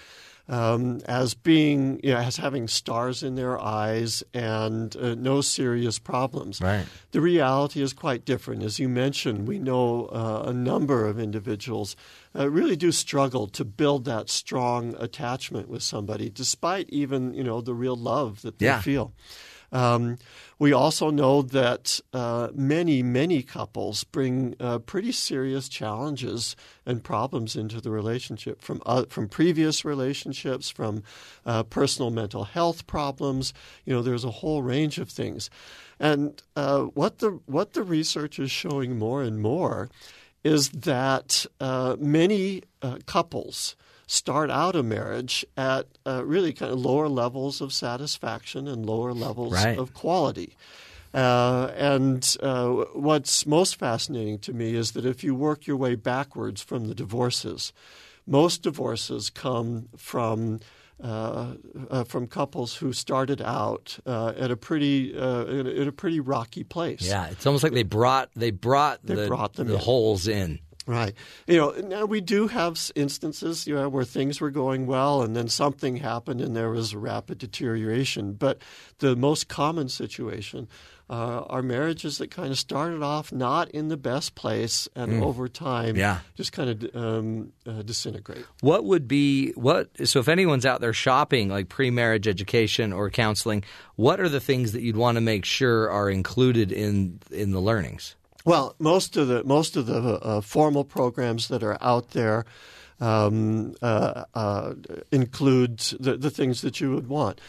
um, 0.48 1.00
as 1.06 1.34
being, 1.34 2.00
you 2.02 2.12
know, 2.12 2.18
as 2.18 2.36
having 2.36 2.68
stars 2.68 3.22
in 3.22 3.34
their 3.34 3.58
eyes 3.58 4.22
and 4.34 4.94
uh, 4.96 5.14
no 5.14 5.40
serious 5.40 5.98
problems. 5.98 6.60
Right. 6.60 6.86
The 7.12 7.20
reality 7.20 7.80
is 7.80 7.92
quite 7.92 8.24
different. 8.24 8.62
As 8.62 8.78
you 8.78 8.88
mentioned, 8.88 9.48
we 9.48 9.58
know 9.58 10.06
uh, 10.06 10.44
a 10.46 10.52
number 10.52 11.06
of 11.06 11.18
individuals 11.18 11.96
uh, 12.38 12.50
really 12.50 12.76
do 12.76 12.92
struggle 12.92 13.46
to 13.48 13.64
build 13.64 14.04
that 14.04 14.28
strong 14.28 14.94
attachment 14.98 15.68
with 15.68 15.82
somebody, 15.82 16.28
despite 16.28 16.90
even, 16.90 17.32
you 17.32 17.44
know, 17.44 17.60
the 17.60 17.74
real 17.74 17.96
love 17.96 18.42
that 18.42 18.58
they 18.58 18.66
Yeah. 18.66 18.80
feel. 18.80 19.12
Um, 19.74 20.18
we 20.60 20.72
also 20.72 21.10
know 21.10 21.42
that 21.42 22.00
uh, 22.12 22.48
many, 22.54 23.02
many 23.02 23.42
couples 23.42 24.04
bring 24.04 24.54
uh, 24.60 24.78
pretty 24.78 25.10
serious 25.10 25.68
challenges 25.68 26.54
and 26.86 27.02
problems 27.02 27.56
into 27.56 27.80
the 27.80 27.90
relationship 27.90 28.62
from 28.62 28.80
uh, 28.86 29.04
from 29.10 29.28
previous 29.28 29.84
relationships, 29.84 30.70
from 30.70 31.02
uh, 31.44 31.64
personal 31.64 32.10
mental 32.12 32.44
health 32.44 32.86
problems. 32.86 33.52
You 33.84 33.94
know, 33.94 34.02
there's 34.02 34.24
a 34.24 34.30
whole 34.30 34.62
range 34.62 34.98
of 34.98 35.10
things, 35.10 35.50
and 35.98 36.40
uh, 36.54 36.82
what 36.82 37.18
the 37.18 37.40
what 37.46 37.72
the 37.72 37.82
research 37.82 38.38
is 38.38 38.52
showing 38.52 38.96
more 38.96 39.22
and 39.22 39.42
more 39.42 39.90
is 40.44 40.68
that 40.70 41.46
uh, 41.58 41.96
many 41.98 42.62
couples 43.06 43.76
start 44.06 44.50
out 44.50 44.76
a 44.76 44.82
marriage 44.82 45.44
at 45.56 45.86
uh, 46.06 46.22
really 46.24 46.52
kind 46.52 46.72
of 46.72 46.78
lower 46.80 47.08
levels 47.08 47.60
of 47.60 47.72
satisfaction 47.72 48.68
and 48.68 48.84
lower 48.86 49.12
levels 49.12 49.52
Right. 49.52 49.78
of 49.78 49.94
quality. 49.94 50.56
Uh, 51.12 51.70
and 51.76 52.36
uh, 52.42 52.68
what's 52.94 53.46
most 53.46 53.76
fascinating 53.76 54.38
to 54.40 54.52
me 54.52 54.74
is 54.74 54.92
that 54.92 55.06
if 55.06 55.22
you 55.22 55.34
work 55.34 55.66
your 55.66 55.76
way 55.76 55.94
backwards 55.94 56.60
from 56.60 56.88
the 56.88 56.94
divorces, 56.94 57.72
most 58.26 58.62
divorces 58.62 59.30
come 59.30 59.88
from 59.96 60.60
uh, 61.02 61.54
uh, 61.90 62.04
from 62.04 62.26
couples 62.26 62.76
who 62.76 62.92
started 62.92 63.42
out 63.42 63.98
uh, 64.06 64.32
at 64.38 64.50
a 64.50 64.56
pretty 64.56 65.16
uh, 65.18 65.44
in, 65.44 65.66
a, 65.66 65.70
in 65.70 65.88
a 65.88 65.92
pretty 65.92 66.20
rocky 66.20 66.62
place. 66.64 67.02
Yeah, 67.02 67.26
it's 67.26 67.44
almost 67.46 67.62
like 67.64 67.72
they 67.74 67.82
brought 67.82 68.30
they 68.34 68.50
brought 68.52 69.04
They 69.04 69.14
the, 69.16 69.26
brought 69.26 69.54
them 69.54 69.66
the 69.68 69.74
in. 69.74 69.80
holes 69.80 70.26
in. 70.28 70.60
Right. 70.86 71.14
You 71.46 71.56
know, 71.56 71.70
now 71.70 72.04
we 72.04 72.20
do 72.20 72.48
have 72.48 72.78
instances, 72.94 73.66
you 73.66 73.74
know, 73.74 73.88
where 73.88 74.04
things 74.04 74.40
were 74.40 74.50
going 74.50 74.86
well 74.86 75.22
and 75.22 75.34
then 75.34 75.48
something 75.48 75.96
happened 75.96 76.42
and 76.42 76.54
there 76.54 76.70
was 76.70 76.94
rapid 76.94 77.38
deterioration. 77.38 78.34
But 78.34 78.60
the 78.98 79.16
most 79.16 79.48
common 79.48 79.88
situation 79.88 80.68
uh, 81.08 81.44
are 81.50 81.62
marriages 81.62 82.16
that 82.18 82.30
kind 82.30 82.50
of 82.50 82.58
started 82.58 83.02
off 83.02 83.30
not 83.32 83.70
in 83.70 83.88
the 83.88 83.96
best 83.96 84.34
place 84.34 84.88
and 84.94 85.12
Mm. 85.12 85.22
over 85.22 85.48
time 85.48 85.96
Yeah. 85.96 86.20
just 86.34 86.52
kind 86.52 86.70
of 86.70 86.96
um, 86.96 87.52
uh, 87.66 87.82
disintegrate. 87.82 88.44
What 88.60 88.84
would 88.84 89.06
be 89.06 89.52
what? 89.52 89.88
So, 90.08 90.18
if 90.20 90.28
anyone's 90.28 90.64
out 90.64 90.80
there 90.80 90.94
shopping 90.94 91.48
like 91.50 91.68
pre-marriage 91.68 92.26
education 92.26 92.90
or 92.92 93.10
counseling, 93.10 93.64
what 93.96 94.18
are 94.18 94.30
the 94.30 94.40
things 94.40 94.72
that 94.72 94.80
you'd 94.82 94.96
want 94.96 95.16
to 95.16 95.20
make 95.20 95.44
sure 95.44 95.90
are 95.90 96.08
included 96.10 96.72
in 96.72 97.20
in 97.30 97.50
the 97.52 97.60
learnings? 97.60 98.16
Well, 98.44 98.74
most 98.78 99.16
of 99.16 99.28
the 99.28 99.42
most 99.44 99.76
of 99.76 99.86
the 99.86 100.18
uh, 100.20 100.40
formal 100.40 100.84
programs 100.84 101.48
that 101.48 101.62
are 101.62 101.78
out 101.80 102.10
there 102.10 102.44
um, 103.00 103.74
uh, 103.82 104.24
uh, 104.34 104.74
include 105.10 105.78
the, 106.00 106.16
the 106.16 106.30
things 106.30 106.60
that 106.60 106.80
you 106.80 106.92
would 106.94 107.08
want. 107.08 107.40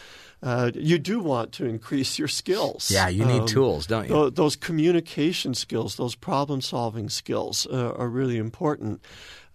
Uh, 0.42 0.70
you 0.74 0.98
do 0.98 1.18
want 1.18 1.50
to 1.52 1.64
increase 1.64 2.18
your 2.18 2.28
skills. 2.28 2.90
Yeah, 2.90 3.08
you 3.08 3.24
need 3.24 3.46
tools, 3.46 3.86
don't 3.86 4.04
you? 4.04 4.14
tho- 4.14 4.30
Those 4.30 4.54
communication 4.56 5.54
skills, 5.54 5.96
those 5.96 6.14
problem 6.14 6.60
solving 6.60 7.08
skills 7.08 7.66
uh, 7.66 7.92
are 7.96 8.08
really 8.08 8.36
important. 8.36 9.00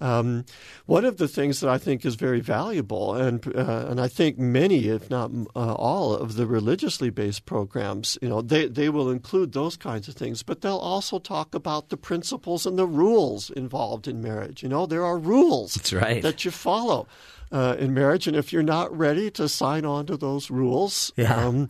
Um, 0.01 0.45
one 0.87 1.05
of 1.05 1.17
the 1.17 1.27
things 1.27 1.59
that 1.59 1.69
I 1.69 1.77
think 1.77 2.05
is 2.05 2.15
very 2.15 2.39
valuable, 2.39 3.13
and 3.13 3.45
uh, 3.55 3.85
and 3.89 4.01
I 4.01 4.07
think 4.07 4.37
many, 4.37 4.87
if 4.87 5.09
not 5.09 5.31
uh, 5.55 5.73
all, 5.75 6.13
of 6.13 6.35
the 6.35 6.47
religiously 6.47 7.09
based 7.11 7.45
programs, 7.45 8.17
you 8.21 8.27
know, 8.29 8.41
they 8.41 8.67
they 8.67 8.89
will 8.89 9.09
include 9.09 9.53
those 9.53 9.77
kinds 9.77 10.07
of 10.07 10.15
things, 10.15 10.43
but 10.43 10.61
they'll 10.61 10.77
also 10.77 11.19
talk 11.19 11.53
about 11.55 11.89
the 11.89 11.97
principles 11.97 12.65
and 12.65 12.77
the 12.77 12.87
rules 12.87 13.49
involved 13.51 14.07
in 14.07 14.21
marriage. 14.21 14.63
You 14.63 14.69
know, 14.69 14.85
there 14.85 15.05
are 15.05 15.17
rules 15.17 15.93
right. 15.93 16.21
that 16.23 16.43
you 16.43 16.51
follow 16.51 17.07
uh, 17.51 17.75
in 17.77 17.93
marriage, 17.93 18.27
and 18.27 18.35
if 18.35 18.51
you're 18.51 18.63
not 18.63 18.95
ready 18.97 19.29
to 19.31 19.47
sign 19.47 19.85
on 19.85 20.05
to 20.07 20.17
those 20.17 20.49
rules, 20.49 21.11
Yeah. 21.15 21.35
um, 21.45 21.69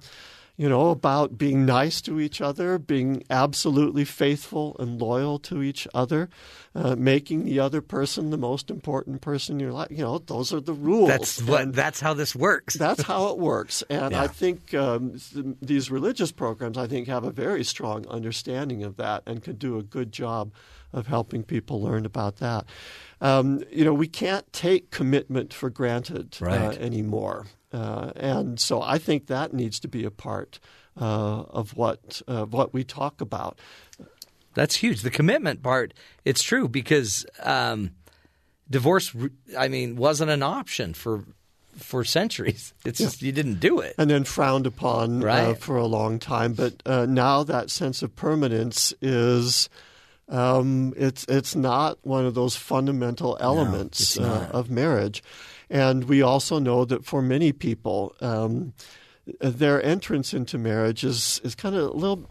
you 0.62 0.70
know, 0.70 0.92
about 0.92 1.40
being 1.40 1.66
nice 1.66 2.02
to 2.02 2.20
each 2.20 2.40
other, 2.40 2.78
being 2.78 3.24
absolutely 3.32 4.06
faithful 4.06 4.76
and 4.78 5.02
loyal 5.02 5.40
to 5.40 5.64
each 5.64 5.88
other, 5.92 6.30
uh, 6.76 6.96
making 6.96 7.46
the 7.46 7.60
other 7.60 7.82
person 7.82 8.30
the 8.30 8.38
most 8.38 8.70
important 8.70 9.22
person 9.22 9.56
in 9.56 9.60
your 9.60 9.72
life. 9.72 9.88
You 9.90 10.04
know, 10.04 10.20
those 10.20 10.54
are 10.54 10.60
the 10.60 10.76
rules. 10.76 11.08
That's 11.08 11.42
what. 11.42 11.62
And 11.62 11.74
that's 11.74 12.00
how 12.00 12.14
this 12.14 12.36
works. 12.36 12.76
that's 12.76 13.02
how 13.02 13.30
it 13.30 13.40
works. 13.40 13.84
And 13.90 14.12
Yeah. 14.12 14.22
I 14.22 14.28
think 14.28 14.76
um, 14.76 15.18
th- 15.34 15.56
these 15.64 15.90
religious 15.90 16.32
programs, 16.32 16.78
I 16.78 16.86
think, 16.86 17.08
have 17.08 17.24
a 17.24 17.32
very 17.32 17.64
strong 17.64 18.06
understanding 18.08 18.84
of 18.84 18.98
that 18.98 19.24
and 19.26 19.42
can 19.42 19.56
do 19.56 19.80
a 19.80 19.84
good 19.84 20.12
job 20.12 20.54
of 20.94 21.08
helping 21.08 21.42
people 21.44 21.82
learn 21.82 22.06
about 22.06 22.38
that. 22.38 22.66
Um, 23.20 23.64
you 23.72 23.84
know, 23.84 23.96
we 23.96 24.08
can't 24.08 24.46
take 24.54 24.92
commitment 24.92 25.54
for 25.56 25.72
granted 25.72 26.38
uh, 26.40 26.76
anymore. 26.80 27.48
Uh, 27.74 28.12
and 28.16 28.60
so 28.60 28.82
I 28.82 28.98
think 28.98 29.28
that 29.28 29.54
needs 29.54 29.80
to 29.80 29.88
be 29.88 30.04
a 30.06 30.12
part 30.12 30.60
uh, 31.00 31.44
of 31.50 31.76
what 31.76 32.22
uh, 32.28 32.46
what 32.46 32.74
we 32.74 32.84
talk 32.84 33.22
about. 33.22 33.58
That's 34.54 34.76
huge. 34.76 35.02
The 35.02 35.10
commitment 35.10 35.64
part, 35.64 35.94
it's 36.26 36.44
true 36.44 36.68
because 36.68 37.26
um, 37.42 37.92
divorce, 38.70 39.16
I 39.58 39.70
mean, 39.70 39.96
wasn't 39.96 40.32
an 40.32 40.44
option 40.44 40.94
for 40.94 41.24
for 41.78 42.04
centuries. 42.04 42.74
It's 42.86 43.00
just 43.00 43.22
you 43.22 43.32
didn't 43.32 43.60
do 43.62 43.80
it. 43.80 43.96
and 43.98 44.10
then 44.10 44.26
frowned 44.26 44.68
upon 44.68 45.24
uh, 45.24 45.26
Right. 45.26 45.58
for 45.58 45.78
a 45.78 45.86
long 45.88 46.20
time. 46.20 46.54
But 46.54 46.74
uh, 46.86 47.06
now 47.06 47.44
that 47.44 47.70
sense 47.70 48.02
of 48.04 48.16
permanence 48.16 48.94
is. 49.02 49.70
Um, 50.30 50.94
it's 50.96 51.26
it's 51.28 51.56
not 51.58 51.98
one 52.04 52.26
of 52.26 52.36
those 52.36 52.56
fundamental 52.56 53.36
elements 53.42 54.16
it's 54.16 54.18
uh, 54.20 54.48
of 54.54 54.70
marriage, 54.70 55.22
and 55.72 56.04
we 56.04 56.22
also 56.22 56.60
know 56.60 56.86
that 56.86 57.06
for 57.06 57.22
many 57.22 57.52
people, 57.54 58.14
um, 58.22 58.74
their 59.40 59.82
entrance 59.84 60.34
into 60.34 60.58
marriage 60.58 61.04
is 61.04 61.40
is 61.44 61.56
kind 61.56 61.76
of 61.76 61.84
a 61.84 61.94
little 61.94 62.30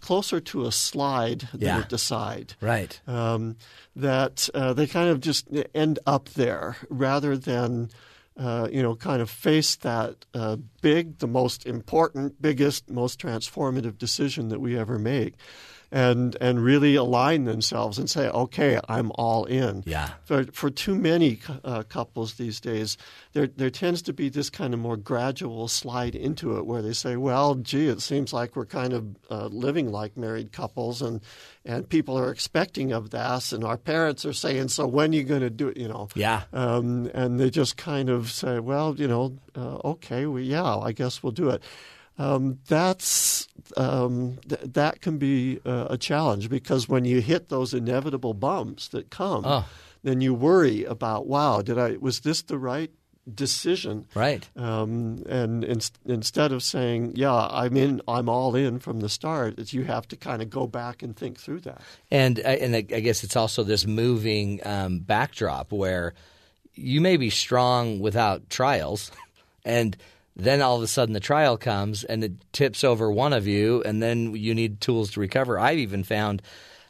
closer 0.00 0.40
to 0.40 0.66
a 0.66 0.72
slide 0.72 1.48
than 1.52 1.60
Yeah. 1.60 1.80
a 1.80 1.84
decide 1.88 2.54
Right. 2.60 3.00
um, 3.06 3.56
that 3.94 4.48
uh, 4.52 4.72
they 4.74 4.86
kind 4.86 5.08
of 5.08 5.20
just 5.20 5.48
end 5.74 5.98
up 6.06 6.28
there 6.30 6.76
rather 6.90 7.36
than 7.38 7.90
uh, 8.36 8.68
you 8.70 8.82
know 8.82 8.94
kind 8.96 9.22
of 9.22 9.30
face 9.30 9.76
that 9.76 10.26
uh, 10.34 10.56
big, 10.82 11.18
the 11.18 11.28
most 11.28 11.64
important, 11.64 12.42
biggest, 12.42 12.90
most 12.90 13.18
transformative 13.20 13.96
decision 13.96 14.48
that 14.50 14.60
we 14.60 14.76
ever 14.78 14.98
make. 14.98 15.34
And 15.96 16.36
and 16.42 16.62
really 16.62 16.94
align 16.94 17.44
themselves 17.44 17.98
and 17.98 18.10
say, 18.10 18.28
okay, 18.28 18.78
I'm 18.86 19.12
all 19.14 19.46
in. 19.46 19.82
Yeah. 19.86 20.10
For 20.24 20.44
for 20.52 20.68
too 20.68 20.94
many 20.94 21.38
uh, 21.64 21.84
couples 21.88 22.34
these 22.34 22.60
days, 22.60 22.98
there 23.32 23.46
there 23.46 23.70
tends 23.70 24.02
to 24.02 24.12
be 24.12 24.28
this 24.28 24.50
kind 24.50 24.74
of 24.74 24.80
more 24.80 24.98
gradual 24.98 25.68
slide 25.68 26.14
into 26.14 26.58
it, 26.58 26.66
where 26.66 26.82
they 26.82 26.92
say, 26.92 27.16
well, 27.16 27.54
gee, 27.54 27.88
it 27.88 28.02
seems 28.02 28.34
like 28.34 28.56
we're 28.56 28.66
kind 28.66 28.92
of 28.92 29.04
uh, 29.30 29.46
living 29.46 29.90
like 29.90 30.18
married 30.18 30.52
couples, 30.52 31.00
and 31.00 31.22
and 31.64 31.88
people 31.88 32.18
are 32.18 32.30
expecting 32.30 32.92
of 32.92 33.08
that, 33.10 33.52
and 33.52 33.64
our 33.64 33.78
parents 33.78 34.26
are 34.26 34.34
saying, 34.34 34.68
so 34.68 34.86
when 34.86 35.12
are 35.12 35.16
you 35.16 35.24
going 35.24 35.40
to 35.40 35.50
do 35.50 35.68
it? 35.68 35.78
You 35.78 35.88
know. 35.88 36.08
Yeah. 36.14 36.42
Um, 36.52 37.10
and 37.14 37.40
they 37.40 37.48
just 37.48 37.78
kind 37.78 38.10
of 38.10 38.30
say, 38.30 38.60
well, 38.60 38.94
you 38.98 39.08
know, 39.08 39.38
uh, 39.56 39.78
okay, 39.92 40.26
we, 40.26 40.42
yeah, 40.42 40.76
I 40.76 40.92
guess 40.92 41.22
we'll 41.22 41.32
do 41.32 41.48
it. 41.48 41.62
Um, 42.18 42.58
that's 42.66 43.46
um, 43.76 44.38
th- 44.48 44.60
that 44.74 45.00
can 45.02 45.18
be 45.18 45.60
uh, 45.66 45.88
a 45.90 45.98
challenge 45.98 46.48
because 46.48 46.88
when 46.88 47.04
you 47.04 47.20
hit 47.20 47.48
those 47.48 47.74
inevitable 47.74 48.32
bumps 48.34 48.88
that 48.88 49.10
come, 49.10 49.44
Oh. 49.44 49.64
then 50.02 50.20
you 50.20 50.32
worry 50.32 50.84
about, 50.84 51.26
wow, 51.26 51.60
did 51.62 51.78
I 51.78 51.96
was 52.00 52.20
this 52.20 52.42
the 52.42 52.58
right 52.58 52.90
decision? 53.34 54.06
Right. 54.14 54.48
Um, 54.56 55.24
and 55.28 55.64
in, 55.64 55.80
instead 56.06 56.52
of 56.52 56.62
saying, 56.62 57.12
yeah, 57.16 57.48
I'm 57.50 57.76
in, 57.76 58.00
I'm 58.08 58.28
all 58.28 58.54
in 58.54 58.78
from 58.78 59.00
the 59.00 59.08
start, 59.08 59.58
it's, 59.58 59.72
you 59.74 59.84
have 59.84 60.06
to 60.08 60.16
kind 60.16 60.40
of 60.40 60.48
go 60.48 60.66
back 60.66 61.02
and 61.02 61.14
think 61.16 61.38
through 61.38 61.60
that. 61.60 61.82
And 62.10 62.40
I- 62.46 62.56
and 62.56 62.74
I 62.76 62.78
I 62.78 63.00
guess 63.00 63.24
it's 63.24 63.36
also 63.36 63.62
this 63.64 63.86
moving 63.86 64.60
um, 64.66 65.00
backdrop 65.00 65.72
where 65.72 66.14
you 66.74 67.00
may 67.00 67.16
be 67.16 67.30
strong 67.30 67.98
without 68.00 68.48
trials, 68.48 69.10
and 69.64 69.96
then 70.36 70.60
all 70.62 70.76
of 70.76 70.82
a 70.82 70.86
sudden 70.86 71.14
the 71.14 71.20
trial 71.20 71.56
comes 71.56 72.04
and 72.04 72.22
it 72.22 72.32
tips 72.52 72.84
over 72.84 73.10
one 73.10 73.32
of 73.32 73.46
you, 73.46 73.82
and 73.84 74.02
then 74.02 74.34
you 74.36 74.54
need 74.54 74.80
tools 74.80 75.10
to 75.12 75.20
recover. 75.20 75.58
I've 75.58 75.78
even 75.78 76.04
found. 76.04 76.42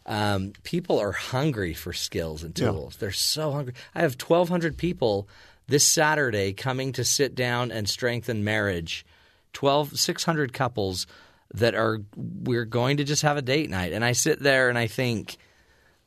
Um, 0.08 0.52
people 0.62 1.00
are 1.00 1.10
hungry 1.12 1.74
for 1.74 1.92
skills 1.92 2.44
and 2.44 2.56
Yeah. 2.56 2.70
tools. 2.70 2.96
They're 2.96 3.10
so 3.10 3.50
hungry. 3.52 3.74
I 3.94 4.02
have 4.02 4.16
1,200 4.16 4.76
people 4.76 5.28
this 5.66 5.84
Saturday 5.84 6.52
coming 6.52 6.92
to 6.92 7.04
sit 7.04 7.34
down 7.34 7.72
and 7.72 7.88
strengthen 7.88 8.44
marriage. 8.44 9.04
12, 9.52 9.98
600 9.98 10.52
couples 10.52 11.08
that 11.54 11.74
are, 11.74 12.02
we're 12.16 12.64
going 12.64 12.98
to 12.98 13.04
just 13.04 13.22
have 13.22 13.36
a 13.36 13.42
date 13.42 13.68
night. 13.68 13.92
And 13.92 14.04
I 14.04 14.12
sit 14.12 14.38
there 14.40 14.68
and 14.68 14.78
I 14.78 14.86
think, 14.86 15.38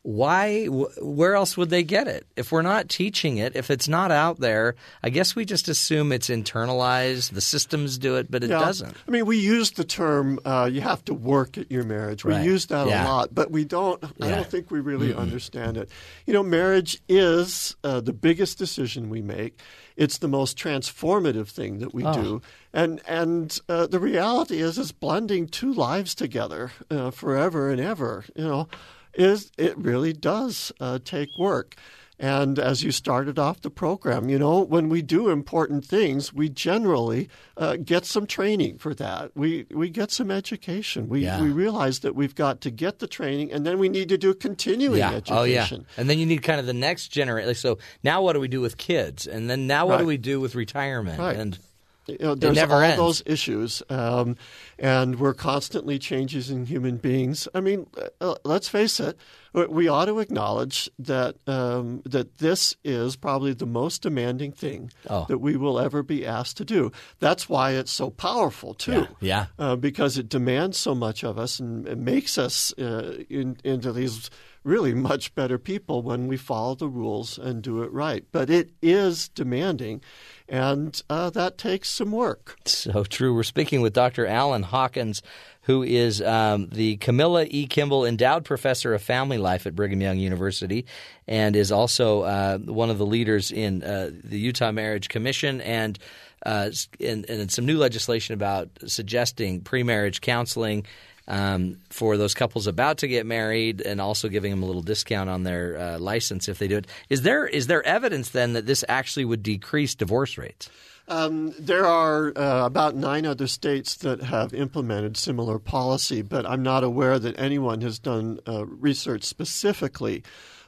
why 0.02 0.64
where 0.66 1.34
else 1.34 1.58
would 1.58 1.68
they 1.68 1.82
get 1.82 2.08
it 2.08 2.26
if 2.34 2.50
we're 2.52 2.62
not 2.62 2.88
teaching 2.88 3.36
it 3.36 3.54
if 3.54 3.70
it's 3.70 3.86
not 3.86 4.10
out 4.10 4.40
there 4.40 4.74
i 5.02 5.10
guess 5.10 5.36
we 5.36 5.44
just 5.44 5.68
assume 5.68 6.10
it's 6.10 6.30
internalized 6.30 7.32
the 7.34 7.40
systems 7.42 7.98
do 7.98 8.16
it 8.16 8.30
but 8.30 8.42
it 8.42 8.48
Yeah. 8.48 8.60
doesn't 8.60 8.96
I 9.06 9.10
mean, 9.10 9.26
we 9.26 9.36
use 9.38 9.72
the 9.72 9.84
term 9.84 10.38
uh, 10.44 10.70
"you 10.72 10.80
have 10.80 11.04
to 11.06 11.12
work 11.14 11.58
at 11.58 11.70
your 11.70 11.84
marriage." 11.84 12.24
We 12.24 12.32
Right. 12.32 12.44
use 12.44 12.66
that 12.66 12.86
Yeah. 12.86 13.04
a 13.04 13.08
lot, 13.08 13.34
but 13.34 13.50
we 13.50 13.64
don't. 13.64 14.02
I 14.22 14.30
don't 14.30 14.48
think 14.50 14.70
we 14.70 14.80
really 14.80 15.12
understand 15.12 15.76
it. 15.76 15.90
You 16.26 16.32
know, 16.32 16.42
marriage 16.42 17.00
is 17.08 17.76
uh, 17.82 18.00
the 18.00 18.12
biggest 18.12 18.56
decision 18.58 19.10
we 19.10 19.20
make. 19.20 19.58
It's 19.96 20.18
the 20.18 20.28
most 20.28 20.56
transformative 20.56 21.48
thing 21.48 21.78
that 21.80 21.92
we 21.92 22.04
Oh. 22.04 22.12
do, 22.12 22.42
and 22.72 23.00
and 23.06 23.58
uh, 23.68 23.86
the 23.86 23.98
reality 24.00 24.60
is, 24.62 24.78
it's 24.78 24.92
blending 24.92 25.46
two 25.48 25.72
lives 25.72 26.14
together 26.14 26.70
uh, 26.90 27.10
forever 27.10 27.68
and 27.70 27.80
ever. 27.80 28.24
You 28.36 28.44
know, 28.44 28.68
is 29.14 29.50
it 29.58 29.76
really 29.78 30.12
does 30.12 30.72
uh, 30.80 30.98
take 31.04 31.28
work. 31.38 31.76
And 32.22 32.58
as 32.58 32.82
you 32.82 32.90
started 32.92 33.38
off 33.38 33.62
the 33.62 33.70
program, 33.70 34.28
you 34.28 34.38
know, 34.38 34.60
when 34.60 34.90
we 34.90 35.00
do 35.00 35.30
important 35.30 35.86
things, 35.86 36.34
we 36.34 36.50
generally 36.50 37.30
uh, 37.56 37.76
get 37.82 38.04
some 38.04 38.26
training 38.26 38.76
for 38.76 38.92
that. 38.96 39.30
We 39.34 39.64
we 39.70 39.88
get 39.88 40.10
some 40.10 40.30
education. 40.30 41.08
We 41.08 41.24
Yeah. 41.24 41.40
we 41.40 41.48
realize 41.48 42.00
that 42.00 42.14
we've 42.14 42.34
got 42.34 42.60
to 42.60 42.70
get 42.70 42.98
the 42.98 43.06
training, 43.06 43.50
and 43.52 43.64
then 43.64 43.78
we 43.78 43.88
need 43.88 44.10
to 44.10 44.18
do 44.18 44.34
continuing 44.34 44.98
yeah 44.98 45.12
education. 45.12 45.36
oh 45.38 45.44
yeah 45.44 45.66
and 45.96 46.10
then 46.10 46.18
you 46.18 46.26
need 46.26 46.42
kind 46.42 46.60
of 46.60 46.66
the 46.66 46.74
next 46.74 47.08
generation 47.08 47.54
so 47.54 47.78
now 48.04 48.20
what 48.20 48.34
do 48.34 48.40
we 48.40 48.48
do 48.48 48.60
with 48.60 48.76
kids 48.76 49.26
and 49.26 49.48
then 49.48 49.66
now 49.66 49.86
what 49.86 49.96
do 49.98 50.04
we 50.04 50.18
do 50.18 50.40
with 50.40 50.54
retirement 50.54 51.18
Right. 51.18 51.36
and 51.36 51.58
You 52.06 52.16
know, 52.20 52.34
there's 52.34 52.56
never 52.56 52.74
all 52.74 52.80
ends. 52.80 52.96
those 52.96 53.22
issues, 53.26 53.82
um, 53.88 54.36
and 54.78 55.20
we're 55.20 55.34
constantly 55.34 55.98
changing 55.98 56.66
human 56.66 56.96
beings. 56.96 57.46
I 57.54 57.60
mean, 57.60 57.86
uh, 58.20 58.34
let's 58.44 58.68
face 58.68 58.98
it. 59.00 59.16
we- 59.52 59.86
ought 59.88 60.06
to 60.06 60.18
acknowledge 60.18 60.88
that 60.98 61.36
um, 61.46 62.02
that 62.06 62.38
this 62.38 62.74
is 62.84 63.16
probably 63.16 63.52
the 63.52 63.66
most 63.66 64.02
demanding 64.02 64.50
thing 64.52 64.90
Oh. 65.08 65.26
that 65.28 65.38
we 65.38 65.56
will 65.56 65.78
ever 65.78 66.02
be 66.02 66.24
asked 66.26 66.56
to 66.58 66.64
do. 66.64 66.90
That's 67.20 67.48
why 67.48 67.72
it's 67.72 67.92
so 67.92 68.10
powerful 68.10 68.74
too. 68.74 69.06
Yeah. 69.20 69.46
Uh, 69.58 69.76
because 69.76 70.16
it 70.18 70.28
demands 70.28 70.78
so 70.78 70.94
much 70.94 71.22
of 71.24 71.38
us 71.38 71.60
and 71.60 71.86
it 71.86 71.98
makes 71.98 72.38
us 72.38 72.72
uh, 72.78 73.18
in, 73.28 73.56
into 73.64 73.92
these 73.92 74.30
really 74.64 74.94
much 74.94 75.34
better 75.34 75.58
people 75.58 76.02
when 76.02 76.28
we 76.28 76.36
follow 76.36 76.74
the 76.74 76.88
rules 76.88 77.38
and 77.38 77.62
do 77.62 77.82
it 77.82 77.92
right. 77.92 78.24
But 78.32 78.50
it 78.50 78.70
is 78.82 79.28
demanding, 79.28 80.02
and 80.48 81.00
uh, 81.08 81.30
that 81.30 81.58
takes 81.58 81.88
some 81.88 82.12
work. 82.12 82.56
So 82.66 83.04
true. 83.04 83.34
We're 83.34 83.42
speaking 83.42 83.80
with 83.80 83.92
Dr. 83.92 84.26
Alan 84.26 84.62
Hawkins, 84.62 85.22
who 85.62 85.82
is 85.82 86.20
um, 86.22 86.68
the 86.72 86.96
Camilla 86.96 87.46
E. 87.48 87.66
Kimball 87.66 88.04
Endowed 88.04 88.44
Professor 88.44 88.94
of 88.94 89.02
Family 89.02 89.38
Life 89.38 89.66
at 89.66 89.74
Brigham 89.74 90.00
Young 90.00 90.18
University 90.18 90.86
and 91.28 91.54
is 91.54 91.70
also 91.70 92.22
uh, 92.22 92.58
one 92.58 92.90
of 92.90 92.98
the 92.98 93.06
leaders 93.06 93.52
in 93.52 93.82
uh, 93.82 94.10
the 94.12 94.38
Utah 94.38 94.72
Marriage 94.72 95.08
Commission 95.08 95.60
and, 95.60 95.98
uh, 96.44 96.70
and, 96.98 97.28
and 97.28 97.52
some 97.52 97.66
new 97.66 97.78
legislation 97.78 98.34
about 98.34 98.68
suggesting 98.86 99.60
pre-marriage 99.60 100.20
counseling 100.20 100.86
um, 101.30 101.78
for 101.90 102.16
those 102.16 102.34
couples 102.34 102.66
about 102.66 102.98
to 102.98 103.08
get 103.08 103.24
married, 103.24 103.80
and 103.80 104.00
also 104.00 104.28
giving 104.28 104.50
them 104.50 104.62
a 104.62 104.66
little 104.66 104.82
discount 104.82 105.30
on 105.30 105.44
their 105.44 105.78
uh, 105.78 105.98
license 105.98 106.48
if 106.48 106.58
they 106.58 106.68
do 106.68 106.76
it. 106.76 106.86
Is 107.08 107.22
there 107.22 107.46
is 107.46 107.68
there 107.68 107.86
evidence 107.86 108.30
then 108.30 108.52
that 108.54 108.66
this 108.66 108.84
actually 108.88 109.24
would 109.24 109.42
decrease 109.42 109.94
divorce 109.94 110.36
rates? 110.36 110.68
Um, 111.06 111.54
there 111.58 111.86
are 111.86 112.32
uh, 112.36 112.66
about 112.66 112.94
nine 112.94 113.26
other 113.26 113.46
states 113.46 113.96
that 113.96 114.22
have 114.22 114.52
implemented 114.52 115.16
similar 115.16 115.58
policy, 115.58 116.22
but 116.22 116.46
I'm 116.46 116.62
not 116.62 116.84
aware 116.84 117.18
that 117.18 117.38
anyone 117.38 117.80
has 117.80 117.98
done 117.98 118.40
uh, 118.46 118.66
research 118.66 119.24
specifically 119.24 120.22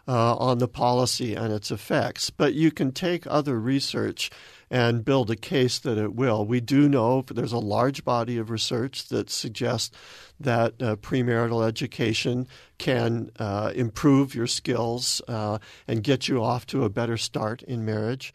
uh, 0.08 0.36
on 0.36 0.58
the 0.58 0.68
policy 0.68 1.34
and 1.34 1.52
its 1.52 1.70
effects. 1.70 2.30
But 2.30 2.54
you 2.54 2.70
can 2.70 2.92
take 2.92 3.26
other 3.26 3.58
research 3.58 4.30
and 4.72 5.04
build 5.04 5.30
a 5.30 5.36
case 5.36 5.78
that 5.80 5.98
it 5.98 6.14
will. 6.14 6.46
We 6.46 6.58
do 6.60 6.88
know 6.88 7.22
there's 7.30 7.52
a 7.52 7.58
large 7.58 8.04
body 8.04 8.38
of 8.38 8.48
research 8.48 9.08
that 9.08 9.28
suggests 9.28 9.94
that 10.40 10.82
uh, 10.82 10.96
premarital 10.96 11.64
education 11.68 12.48
can 12.78 13.30
uh, 13.38 13.70
improve 13.76 14.34
your 14.34 14.46
skills 14.46 15.20
uh, 15.28 15.58
and 15.86 16.02
get 16.02 16.26
you 16.26 16.42
off 16.42 16.64
to 16.68 16.84
a 16.84 16.88
better 16.88 17.18
start 17.18 17.62
in 17.62 17.84
marriage. 17.84 18.32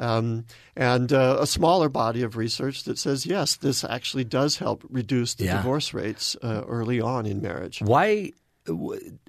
Um, 0.00 0.44
and 0.74 1.10
uh, 1.12 1.38
a 1.40 1.46
smaller 1.46 1.88
body 1.88 2.22
of 2.22 2.36
research 2.36 2.82
that 2.84 2.98
says 2.98 3.24
yes, 3.24 3.54
this 3.56 3.84
actually 3.84 4.24
does 4.24 4.56
help 4.58 4.84
reduce 4.90 5.34
the 5.34 5.44
Yeah. 5.44 5.58
divorce 5.58 5.94
rates 5.94 6.36
uh, 6.42 6.64
early 6.66 7.00
on 7.00 7.26
in 7.26 7.40
marriage. 7.40 7.80
Why? 7.80 8.32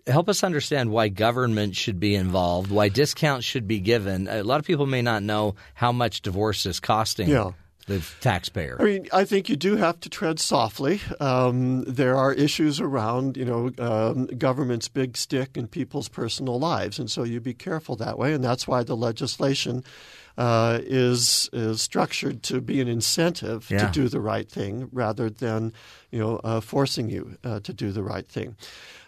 Help 0.08 0.30
us 0.30 0.44
understand 0.44 0.90
why 0.92 1.10
government 1.10 1.76
should 1.76 2.00
be 2.00 2.16
involved, 2.16 2.72
why 2.72 2.90
discounts 2.90 3.46
should 3.46 3.68
be 3.68 3.80
given. 3.80 4.28
A 4.28 4.44
lot 4.44 4.60
of 4.60 4.66
people 4.66 4.86
may 4.86 5.02
not 5.02 5.24
know 5.24 5.56
how 5.74 5.92
much 5.92 6.22
divorce 6.22 6.66
is 6.66 6.80
costing 6.80 7.30
Yeah. 7.30 7.52
the 7.88 8.02
taxpayer. 8.22 8.78
I 8.80 8.84
mean, 8.84 9.08
I 9.14 9.24
think 9.26 9.48
you 9.50 9.56
do 9.56 9.76
have 9.78 10.00
to 10.02 10.10
tread 10.10 10.40
softly. 10.40 11.00
Um, 11.20 11.84
there 11.84 12.16
are 12.18 12.34
issues 12.34 12.80
around, 12.82 13.38
you 13.38 13.46
know, 13.46 13.72
um, 13.80 14.26
government's 14.28 14.88
big 14.88 15.16
stick 15.18 15.56
in 15.58 15.68
people's 15.68 16.10
personal 16.10 16.60
lives, 16.60 17.00
and 17.00 17.10
so 17.12 17.24
you 17.24 17.40
be 17.40 17.54
careful 17.54 17.96
that 17.98 18.18
way. 18.18 18.34
And 18.34 18.44
that's 18.44 18.68
why 18.68 18.84
the 18.84 18.96
legislation 18.98 19.84
uh, 20.38 20.80
is 20.84 21.50
is 21.54 21.82
structured 21.82 22.44
to 22.44 22.62
be 22.62 22.80
an 22.82 22.88
incentive 22.88 23.70
Yeah. 23.72 23.80
to 23.88 23.92
do 24.02 24.08
the 24.08 24.20
right 24.22 24.48
thing 24.50 24.88
rather 24.92 25.30
than, 25.30 25.74
you 26.12 26.20
know, 26.20 26.40
uh, 26.44 26.60
forcing 26.62 27.10
you 27.10 27.38
uh, 27.44 27.60
to 27.62 27.74
do 27.74 27.92
the 27.92 28.04
right 28.04 28.28
thing. 28.28 28.56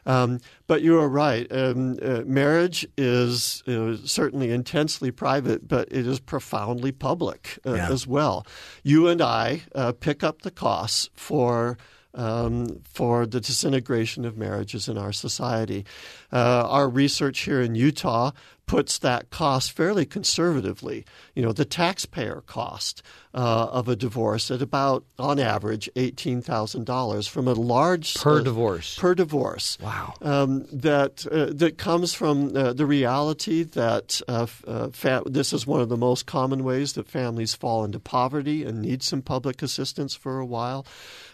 Um, 0.05 0.39
but 0.65 0.81
you 0.81 0.97
are 0.99 1.07
right. 1.09 1.45
Um, 1.51 1.99
uh, 2.01 2.21
marriage 2.25 2.87
is 2.97 3.61
uh, 3.67 3.97
certainly 4.05 4.49
intensely 4.51 5.11
private, 5.11 5.67
but 5.67 5.87
it 5.91 6.07
is 6.07 6.19
profoundly 6.19 6.91
public 6.91 7.59
uh, 7.65 7.73
Yeah. 7.75 7.89
as 7.91 8.07
well. 8.07 8.45
You 8.83 9.07
and 9.07 9.21
I 9.21 9.61
uh, 9.75 9.91
pick 9.91 10.23
up 10.23 10.41
the 10.41 10.51
costs 10.51 11.09
for. 11.13 11.77
Um, 12.15 12.81
for 12.85 13.27
the 13.27 13.39
disintegration 13.39 14.25
of 14.25 14.35
marriages 14.35 14.89
in 14.89 14.97
our 14.97 15.13
society. 15.13 15.85
Uh, 16.33 16.65
our 16.67 16.89
research 16.89 17.41
here 17.41 17.61
in 17.61 17.75
Utah 17.75 18.31
puts 18.69 18.99
that 18.99 19.31
cost 19.31 19.71
fairly 19.71 20.05
conservatively. 20.05 21.03
You 21.33 21.41
know, 21.41 21.51
the 21.51 21.65
taxpayer 21.65 22.43
cost 22.45 23.01
uh, 23.33 23.67
of 23.71 23.87
a 23.87 23.95
divorce 23.95 24.51
at 24.51 24.61
about, 24.61 25.03
on 25.17 25.39
average, 25.39 25.89
$18,000 25.95 27.27
from 27.27 27.47
a 27.47 27.53
large. 27.53 28.13
Per 28.13 28.41
uh, 28.41 28.43
divorce. 28.43 28.95
Per 28.99 29.15
divorce. 29.15 29.79
Wow. 29.81 30.13
Um, 30.21 30.67
that, 30.71 31.25
uh, 31.31 31.47
that 31.51 31.79
comes 31.79 32.13
from 32.13 32.55
uh, 32.55 32.73
the 32.73 32.85
reality 32.85 33.63
that 33.63 34.21
uh, 34.27 34.45
uh, 34.67 34.89
fa- 34.89 35.23
this 35.25 35.51
is 35.51 35.65
one 35.65 35.81
of 35.81 35.89
the 35.89 35.97
most 35.97 36.27
common 36.27 36.63
ways 36.63 36.93
that 36.93 37.07
families 37.07 37.55
fall 37.55 37.83
into 37.83 37.99
poverty 37.99 38.63
and 38.63 38.83
need 38.83 39.01
some 39.01 39.23
public 39.23 39.63
assistance 39.63 40.13
for 40.13 40.37
a 40.37 40.45
while. 40.45 40.85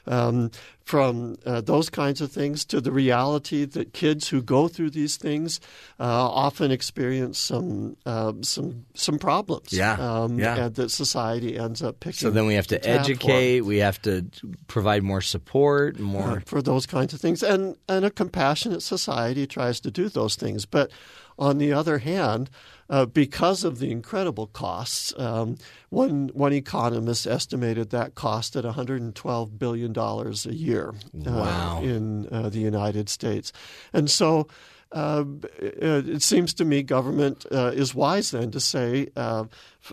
Um, 0.08 0.52
from 0.86 1.36
uh, 1.48 1.62
those 1.62 1.90
kinds 1.90 2.22
of 2.22 2.32
things 2.32 2.64
to 2.64 2.80
the 2.80 2.92
reality 2.92 3.66
that 3.66 3.92
kids 3.94 4.30
who 4.30 4.42
go 4.42 4.68
through 4.68 4.92
these 4.92 5.18
things 5.18 5.60
uh, 6.00 6.04
often 6.04 6.72
experience 6.72 7.40
some 7.40 7.98
uh, 8.06 8.32
some 8.42 8.86
some 8.94 9.18
problems. 9.18 9.74
Yeah, 9.74 9.94
um, 9.94 10.38
yeah. 10.38 10.66
and 10.66 10.76
that 10.76 10.90
society 10.90 11.58
ends 11.58 11.82
up 11.82 12.00
picking. 12.00 12.20
So 12.20 12.30
then 12.30 12.46
we 12.46 12.54
have 12.54 12.68
to 12.68 12.88
educate, 12.88 13.62
we 13.62 13.78
have 13.78 14.00
to 14.04 14.28
provide 14.68 15.02
more 15.02 15.22
support, 15.22 16.00
more. 16.00 16.44
for 16.46 16.62
those 16.62 16.86
kinds 16.86 17.14
of 17.14 17.20
things. 17.20 17.42
And 17.42 17.76
and 17.90 18.06
a 18.06 18.12
compassionate 18.12 18.84
society 18.84 19.48
tries 19.48 19.80
to 19.82 19.92
do 19.92 20.08
those 20.08 20.36
things. 20.36 20.68
But 20.68 20.92
on 21.40 21.58
the 21.58 21.74
other 21.74 21.98
hand, 21.98 22.52
uh, 22.90 23.06
because 23.06 23.64
of 23.64 23.80
the 23.80 23.92
incredible 23.92 24.48
costs, 24.48 25.14
um, 25.18 25.58
one 25.90 26.30
one 26.34 26.54
economist 26.54 27.26
estimated 27.28 27.90
that 27.90 28.16
cost 28.16 28.56
at 28.56 28.64
112 28.64 29.58
billion 29.60 29.94
dollars 29.94 30.46
a 30.46 30.54
year 30.54 30.94
uh, 31.26 31.32
Wow. 31.32 31.82
in 31.84 32.28
uh, 32.32 32.50
the 32.50 32.60
United 32.60 33.10
States, 33.10 33.52
and 33.94 34.10
so. 34.10 34.48
Uh, 34.92 35.26
it 35.60 36.08
it 36.08 36.22
seems 36.22 36.54
to 36.54 36.64
me 36.64 36.82
government 36.84 37.46
uh, 37.52 37.72
is 37.76 37.94
wise 37.96 38.32
then 38.32 38.52
to 38.52 38.60
say 38.60 39.10
uh, 39.18 39.44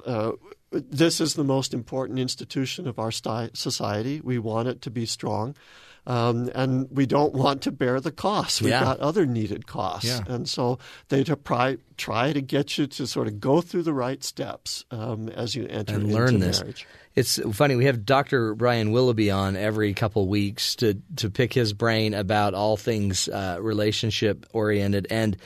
uh, 0.06 0.32
this 0.70 1.20
is 1.20 1.35
the 1.35 1.43
most 1.43 1.74
important 1.74 2.19
institution 2.19 2.86
of 2.86 2.98
our 2.98 3.10
society. 3.10 4.20
We 4.23 4.39
want 4.39 4.69
it 4.69 4.81
to 4.82 4.90
be 4.90 5.06
strong. 5.06 5.56
Um, 6.05 6.51
and 6.55 6.89
we 6.91 7.07
don't 7.07 7.33
want 7.33 7.62
to 7.62 7.70
bear 7.70 8.01
the 8.01 8.11
costs. 8.11 8.61
We've 8.61 8.70
Yeah. 8.70 8.83
got 8.83 8.99
other 9.01 9.24
needed 9.24 9.69
costs. 9.69 10.09
Yeah. 10.09 10.20
And 10.27 10.49
so 10.49 10.81
they 11.11 11.23
try, 11.23 11.77
try 11.97 12.33
to 12.33 12.41
get 12.41 12.77
you 12.77 12.89
to 12.89 13.07
sort 13.07 13.29
of 13.29 13.39
go 13.41 13.61
through 13.61 13.85
the 13.85 13.93
right 13.95 14.23
steps 14.24 14.85
um, 14.91 15.29
as 15.29 15.55
you 15.55 15.66
enter 15.69 15.95
and 15.95 16.03
into 16.05 16.15
learn 16.15 16.41
this. 16.41 16.61
marriage. 16.61 16.87
It's 17.15 17.39
funny. 17.57 17.77
We 17.77 17.85
have 17.85 18.05
Dr. 18.05 18.55
Brian 18.57 18.91
Willoughby 18.91 19.31
on 19.31 19.55
every 19.55 19.93
couple 19.95 20.27
weeks 20.29 20.74
to 20.77 20.95
to 21.16 21.31
pick 21.31 21.53
his 21.53 21.73
brain 21.73 22.15
about 22.15 22.55
all 22.55 22.77
things 22.77 23.29
uh, 23.29 23.59
relationship 23.61 24.47
oriented. 24.53 25.07
And 25.11 25.37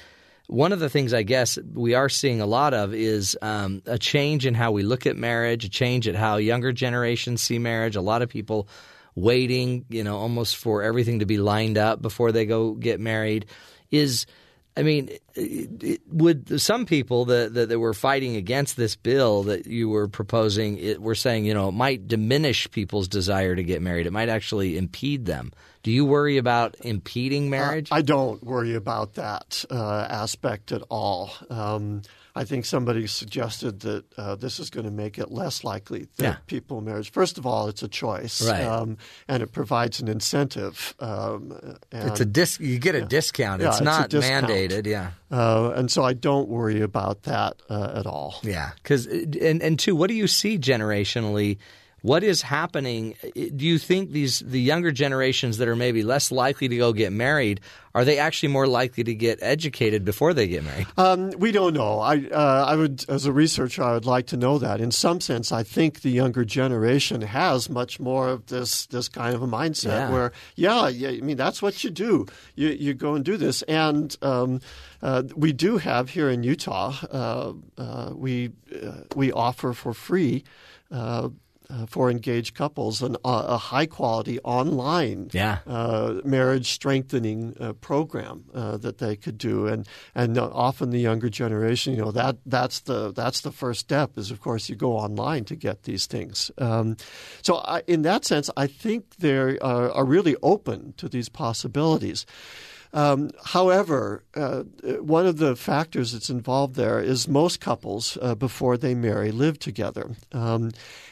one 0.47 0.73
of 0.73 0.79
the 0.79 0.89
things 0.89 1.13
I 1.13 1.25
guess 1.25 1.59
we 1.75 1.95
are 1.95 2.09
seeing 2.09 2.41
a 2.41 2.47
lot 2.47 2.73
of 2.73 2.95
is 2.95 3.37
um, 3.43 3.83
a 3.85 3.99
change 3.99 4.47
in 4.47 4.55
how 4.55 4.71
we 4.71 4.85
look 4.85 5.07
at 5.07 5.17
marriage, 5.17 5.65
a 5.65 5.69
change 5.69 6.07
at 6.07 6.15
how 6.15 6.37
younger 6.37 6.71
generations 6.73 7.43
see 7.43 7.59
marriage. 7.59 7.97
A 7.97 8.01
lot 8.01 8.23
of 8.23 8.29
people 8.29 8.69
waiting, 9.17 9.85
you 9.89 10.05
know, 10.05 10.19
almost 10.19 10.57
for 10.57 10.83
everything 10.83 11.19
to 11.19 11.27
be 11.27 11.39
lined 11.39 11.79
up 11.79 12.01
before 12.01 12.31
they 12.31 12.47
go 12.47 12.73
get 12.75 13.01
married. 13.01 13.47
Is 13.91 14.27
I 14.77 14.83
mean, 14.83 15.09
would 16.13 16.61
some 16.61 16.85
people 16.85 17.25
that, 17.27 17.55
that 17.55 17.71
that 17.71 17.79
were 17.79 17.95
fighting 17.95 18.37
against 18.37 18.77
this 18.77 18.95
bill 18.95 19.45
that 19.45 19.67
you 19.67 19.89
were 19.89 20.07
proposing 20.07 20.77
it, 20.77 21.01
were 21.01 21.15
saying, 21.15 21.47
you 21.47 21.55
know, 21.55 21.69
it 21.69 21.73
might 21.73 22.07
diminish 22.07 22.71
people's 22.71 23.09
desire 23.09 23.57
to 23.57 23.65
get 23.65 23.81
married. 23.81 24.07
It 24.07 24.13
might 24.13 24.29
actually 24.29 24.77
impede 24.77 25.25
them. 25.25 25.53
Do 25.83 25.91
you 25.91 26.05
worry 26.05 26.37
about 26.37 26.77
impeding 26.81 27.49
marriage? 27.49 27.89
I 27.91 28.03
don't 28.03 28.43
worry 28.45 28.75
about 28.75 29.15
that 29.15 29.65
uh, 29.71 30.07
aspect 30.11 30.73
at 30.73 30.83
all. 30.91 31.31
Um, 31.49 32.03
I 32.39 32.45
think 32.45 32.67
somebody 32.67 33.07
suggested 33.07 33.81
that 33.81 34.05
uh, 34.19 34.35
this 34.37 34.61
is 34.61 34.69
going 34.71 34.85
to 34.85 34.93
make 34.93 35.19
it 35.19 35.31
less 35.31 35.65
likely 35.65 36.07
that 36.19 36.23
Yeah. 36.23 36.37
people 36.47 36.81
marriage. 36.83 37.11
First 37.11 37.39
of 37.39 37.47
all, 37.47 37.69
it's 37.69 37.83
a 37.83 37.89
choice, 37.89 38.47
Right. 38.47 38.63
um, 38.65 38.99
and 39.27 39.43
it 39.43 39.53
provides 39.53 40.01
an 40.01 40.09
incentive. 40.09 40.95
Um, 41.01 41.53
and, 41.91 42.11
it's 42.11 42.21
a 42.21 42.27
dis- 42.27 42.61
You 42.61 42.79
get 42.79 42.95
a 42.95 43.07
discount. 43.07 43.63
Yeah, 43.63 43.69
it's 43.69 43.79
it's 43.79 43.85
not 43.85 44.11
discount. 44.11 44.47
mandated. 44.49 44.87
Yeah. 44.87 45.13
uh, 45.31 45.73
and 45.75 45.91
so 45.91 46.05
I 46.05 46.13
don't 46.13 46.49
worry 46.49 46.83
about 46.83 47.23
that 47.23 47.55
uh, 47.71 47.93
at 48.01 48.07
all. 48.07 48.35
Yeah, 48.43 48.73
because 48.83 49.07
and 49.07 49.63
and 49.63 49.79
two, 49.79 49.97
what 49.97 50.09
do 50.09 50.15
you 50.15 50.27
see 50.29 50.59
generationally? 50.59 51.57
What 52.07 52.23
is 52.23 52.41
happening? 52.41 53.17
Do 53.35 53.67
you 53.67 53.79
think 53.79 54.13
these 54.13 54.39
the 54.39 54.61
younger 54.61 54.93
generations 54.93 55.59
that 55.59 55.67
are 55.67 55.75
maybe 55.75 56.05
less 56.05 56.31
likely 56.31 56.69
to 56.69 56.77
go 56.77 56.93
get 56.93 57.11
married 57.13 57.61
are 57.97 58.05
they 58.05 58.19
actually 58.19 58.51
more 58.51 58.67
likely 58.67 59.03
to 59.05 59.15
get 59.15 59.39
educated 59.41 60.05
before 60.05 60.35
they 60.35 60.47
get 60.47 60.63
married? 60.63 60.87
Um, 60.99 61.31
we 61.31 61.51
don't 61.51 61.73
know. 61.73 62.01
I, 62.01 62.27
uh, 62.31 62.65
I 62.69 62.77
would, 62.77 63.05
as 63.09 63.25
a 63.25 63.33
researcher, 63.33 63.83
I 63.83 63.95
would 63.95 64.05
like 64.05 64.27
to 64.29 64.37
know 64.37 64.59
that. 64.59 64.83
In 64.83 64.91
some 64.91 65.19
sense, 65.21 65.51
I 65.51 65.63
think 65.63 66.03
the 66.03 66.11
younger 66.11 66.45
generation 66.45 67.23
has 67.23 67.71
much 67.71 67.99
more 67.99 68.29
of 68.29 68.47
this 68.47 68.85
this 68.87 69.09
kind 69.09 69.35
of 69.35 69.43
a 69.43 69.47
mindset 69.47 69.85
Yeah. 69.87 70.11
where, 70.11 70.33
yeah, 70.57 70.89
yeah, 70.89 71.09
I 71.09 71.21
mean, 71.21 71.39
that's 71.39 71.63
what 71.63 71.83
you 71.85 71.91
do. 71.91 72.27
You 72.55 72.69
you 72.69 72.93
go 72.93 73.15
and 73.15 73.25
do 73.25 73.39
this, 73.39 73.63
and 73.63 74.15
um, 74.21 74.61
uh, 75.01 75.23
we 75.35 75.55
do 75.55 75.79
have 75.79 76.11
here 76.11 76.29
in 76.29 76.43
Utah. 76.43 76.95
Uh, 77.11 77.53
uh, 77.79 78.13
we 78.15 78.51
uh, 78.75 79.05
we 79.15 79.33
offer 79.33 79.73
for 79.73 79.95
free. 79.95 80.45
Uh, 81.71 81.77
uh, 81.77 81.87
for 81.87 82.11
engaged 82.11 82.55
couples, 82.55 83.03
an, 83.03 83.17
uh, 83.25 83.45
a 83.49 83.57
high 83.59 83.87
quality 83.87 84.39
online 84.45 85.29
Yeah. 85.33 85.59
uh, 85.67 86.21
marriage 86.25 86.71
strengthening 86.71 87.55
uh, 87.61 87.73
program 87.75 88.45
uh, 88.55 88.77
that 88.79 88.99
they 88.99 89.17
could 89.17 89.37
do, 89.39 89.67
and 89.67 89.87
and 90.15 90.39
uh, 90.39 90.49
often 90.53 90.91
the 90.91 91.01
younger 91.01 91.29
generation, 91.29 91.95
you 91.95 92.03
know, 92.05 92.13
that 92.13 92.37
that's 92.47 92.81
the 92.81 93.13
that's 93.13 93.41
the 93.43 93.53
first 93.53 93.81
step 93.81 94.17
is 94.19 94.31
of 94.31 94.41
course 94.41 94.69
you 94.69 94.77
go 94.77 94.93
online 94.97 95.45
to 95.45 95.57
get 95.57 95.83
these 95.83 96.07
things. 96.07 96.51
Um, 96.59 96.97
so 97.43 97.57
I, 97.57 97.83
in 97.87 98.03
that 98.03 98.25
sense, 98.25 98.51
I 98.57 98.67
think 98.67 99.17
they 99.19 99.37
are, 99.37 99.59
are 99.93 100.05
really 100.05 100.37
open 100.43 100.95
to 100.97 101.09
these 101.09 101.29
possibilities. 101.29 102.27
Um, 102.93 103.31
however, 103.45 104.23
uh, 104.35 104.63
one 105.03 105.27
of 105.27 105.37
the 105.37 105.55
factors 105.57 106.13
that's 106.13 106.31
involved 106.31 106.77
there 106.77 107.01
is 107.01 107.29
most 107.29 107.61
couples, 107.61 108.17
uh, 108.23 108.35
before 108.35 108.79
they 108.79 108.95
marry, 108.95 109.33
live 109.33 109.59
together. 109.59 110.13
Um, 110.33 110.71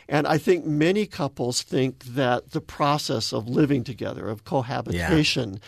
and 0.08 0.26
I 0.26 0.38
think 0.38 0.64
many 0.64 1.06
couples 1.06 1.62
think 1.62 2.04
that 2.04 2.50
the 2.50 2.60
process 2.60 3.32
of 3.32 3.48
living 3.48 3.84
together, 3.84 4.28
of 4.28 4.44
cohabitation, 4.44 5.60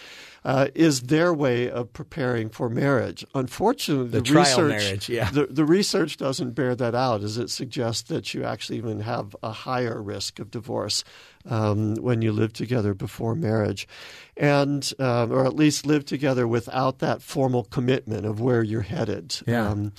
uh, 0.45 0.69
is 0.77 1.03
their 1.03 1.35
way 1.35 1.69
of 1.69 1.93
preparing 1.93 2.49
for 2.49 2.69
marriage. 2.69 3.25
Unfortunately, 3.35 4.09
The 4.09 4.21
the, 4.21 4.39
research, 4.39 4.71
marriage, 4.71 5.09
yeah. 5.09 5.29
the, 5.31 5.47
the 5.47 5.65
research 5.65 6.19
doesn't 6.19 6.53
bear 6.53 6.77
that 6.77 6.95
out, 6.95 7.25
as 7.25 7.37
it 7.37 7.51
suggests 7.51 8.03
that 8.11 8.33
you 8.33 8.45
actually 8.45 8.79
even 8.79 9.01
have 9.01 9.35
a 9.43 9.51
higher 9.51 10.01
risk 10.01 10.39
of 10.39 10.53
divorce 10.53 11.03
um, 11.47 11.97
when 11.97 12.23
you 12.23 12.31
live 12.31 12.53
together 12.53 12.95
before 12.95 13.35
marriage, 13.35 13.89
and 14.37 14.93
um, 15.01 15.33
or 15.33 15.47
at 15.47 15.57
least 15.57 15.85
live 15.85 16.05
together 16.05 16.47
without 16.47 17.01
that 17.01 17.23
formal 17.23 17.65
commitment 17.65 18.25
of 18.25 18.41
where 18.41 18.63
you're 18.63 18.83
headed. 18.83 19.37
Yeah. 19.49 19.69
Um, 19.69 19.93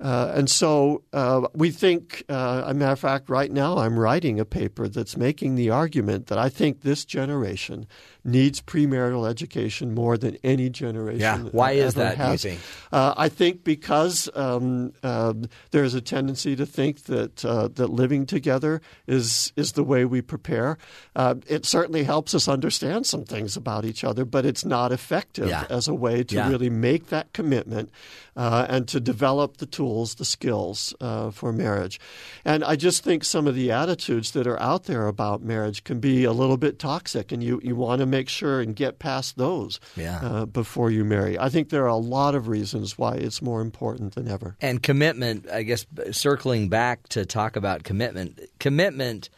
uh, 0.00 0.32
and 0.34 0.50
so 0.50 1.02
uh, 1.12 1.46
we 1.54 1.70
think, 1.70 2.22
uh, 2.28 2.64
a 2.66 2.74
matter 2.74 2.92
of 2.92 3.00
fact, 3.00 3.30
right 3.30 3.50
now 3.50 3.78
I'm 3.78 3.98
writing 3.98 4.38
a 4.38 4.44
paper 4.44 4.88
that's 4.88 5.16
making 5.16 5.54
the 5.54 5.70
argument 5.70 6.26
that 6.26 6.38
I 6.38 6.50
think 6.50 6.82
this 6.82 7.04
generation 7.04 7.86
needs 8.26 8.60
premarital 8.60 9.28
education 9.28 9.94
more 9.94 10.18
than 10.18 10.36
any 10.42 10.68
generation. 10.68 11.20
Yeah. 11.20 11.38
Why 11.52 11.72
is 11.72 11.94
that, 11.94 12.18
do 12.18 12.32
you 12.32 12.36
think? 12.38 12.60
Uh, 12.92 13.14
I 13.16 13.28
think 13.28 13.64
because 13.64 14.28
um, 14.34 14.92
uh, 15.02 15.32
there's 15.70 15.94
a 15.94 16.00
tendency 16.00 16.56
to 16.56 16.66
think 16.66 17.04
that 17.04 17.44
uh, 17.44 17.68
that 17.68 17.88
living 17.90 18.26
together 18.26 18.80
is 19.06 19.52
is 19.56 19.72
the 19.72 19.84
way 19.84 20.04
we 20.04 20.20
prepare. 20.22 20.76
Uh, 21.14 21.36
it 21.46 21.64
certainly 21.64 22.04
helps 22.04 22.34
us 22.34 22.48
understand 22.48 23.06
some 23.06 23.24
things 23.24 23.56
about 23.56 23.84
each 23.84 24.02
other, 24.04 24.24
but 24.24 24.44
it's 24.44 24.64
not 24.64 24.92
effective 24.92 25.48
Yeah. 25.48 25.64
as 25.70 25.88
a 25.88 25.94
way 25.94 26.24
to 26.24 26.34
Yeah. 26.34 26.48
really 26.48 26.70
make 26.70 27.08
that 27.10 27.32
commitment 27.32 27.90
uh, 28.36 28.66
and 28.68 28.86
to 28.88 29.00
develop 29.00 29.56
the 29.58 29.66
tools, 29.66 30.16
the 30.16 30.24
skills 30.24 30.92
uh, 31.00 31.30
for 31.30 31.52
marriage. 31.52 32.00
And 32.44 32.64
I 32.64 32.76
just 32.76 33.04
think 33.04 33.24
some 33.24 33.46
of 33.46 33.54
the 33.54 33.70
attitudes 33.70 34.32
that 34.32 34.46
are 34.46 34.60
out 34.60 34.84
there 34.84 35.06
about 35.06 35.42
marriage 35.42 35.84
can 35.84 36.00
be 36.00 36.24
a 36.24 36.32
little 36.32 36.56
bit 36.56 36.78
toxic, 36.78 37.32
and 37.32 37.42
you, 37.42 37.60
you 37.62 37.76
want 37.76 38.00
to 38.00 38.06
make 38.16 38.28
sure 38.28 38.60
and 38.60 38.74
get 38.76 38.98
past 38.98 39.36
those 39.36 39.80
Yeah. 39.96 40.18
uh, 40.22 40.44
before 40.46 40.90
you 40.90 41.04
marry. 41.04 41.38
I 41.38 41.48
think 41.48 41.68
there 41.70 41.84
are 41.84 41.88
a 41.88 41.96
lot 42.18 42.34
of 42.34 42.48
reasons 42.48 42.96
why 42.98 43.14
it's 43.14 43.40
more 43.42 43.60
important 43.60 44.14
than 44.14 44.28
ever. 44.28 44.56
And 44.60 44.82
commitment, 44.82 45.48
I 45.50 45.62
guess, 45.62 45.86
circling 46.12 46.68
back 46.68 47.08
to 47.10 47.24
talk 47.26 47.56
about 47.56 47.84
commitment. 47.84 48.40
Commitment. 48.58 49.28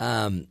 Um, 0.00 0.46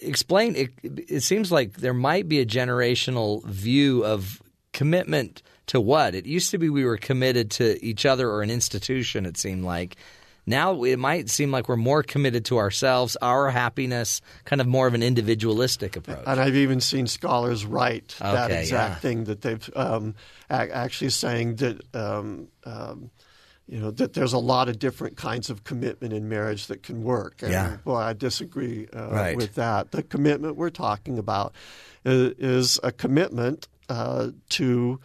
explain. 0.00 0.56
It, 0.56 0.70
it 0.82 1.22
seems 1.22 1.52
like 1.52 1.74
there 1.74 1.92
might 1.94 2.28
be 2.28 2.40
a 2.40 2.46
generational 2.46 3.44
view 3.44 4.04
of 4.04 4.40
commitment 4.72 5.42
to 5.66 5.80
what 5.80 6.14
it 6.14 6.24
used 6.26 6.50
to 6.52 6.58
be. 6.58 6.70
We 6.70 6.84
were 6.84 6.96
committed 6.96 7.50
to 7.52 7.84
each 7.84 8.06
other 8.06 8.30
or 8.30 8.42
an 8.42 8.50
institution. 8.50 9.26
It 9.26 9.36
seemed 9.36 9.64
like. 9.64 9.96
Now 10.46 10.84
it 10.84 10.98
might 10.98 11.28
seem 11.28 11.50
like 11.50 11.68
we're 11.68 11.76
more 11.76 12.02
committed 12.02 12.44
to 12.46 12.58
ourselves, 12.58 13.16
our 13.20 13.50
happiness, 13.50 14.20
kind 14.44 14.60
of 14.60 14.66
more 14.68 14.86
of 14.86 14.94
an 14.94 15.02
individualistic 15.02 15.96
approach. 15.96 16.22
And 16.26 16.40
I've 16.40 16.54
even 16.54 16.80
seen 16.80 17.08
scholars 17.08 17.66
write 17.66 18.14
that 18.20 18.52
exact 18.52 18.90
yeah. 18.90 18.94
thing 19.00 19.24
that 19.24 19.40
they've 19.42 19.70
um, 19.74 20.14
actually 20.48 21.10
saying 21.10 21.56
that. 21.56 21.82
Um, 21.94 22.48
um, 22.64 23.10
you 23.68 23.80
know 23.80 23.90
that 23.90 24.12
there's 24.12 24.32
a 24.32 24.38
lot 24.38 24.68
of 24.68 24.78
different 24.78 25.16
kinds 25.16 25.50
of 25.50 25.64
commitment 25.64 26.12
in 26.12 26.28
marriage 26.28 26.68
that 26.68 26.84
can 26.84 27.02
work. 27.02 27.42
And, 27.42 27.50
Yeah. 27.50 27.76
Well, 27.84 27.96
I 27.96 28.12
disagree 28.12 28.86
uh, 28.92 29.08
Right. 29.10 29.36
with 29.36 29.56
that. 29.56 29.90
The 29.90 30.04
commitment 30.04 30.54
we're 30.54 30.70
talking 30.70 31.18
about 31.18 31.52
is, 32.04 32.34
is 32.38 32.80
a 32.84 32.92
commitment 32.92 33.66
uh, 33.88 34.30
to 34.50 35.00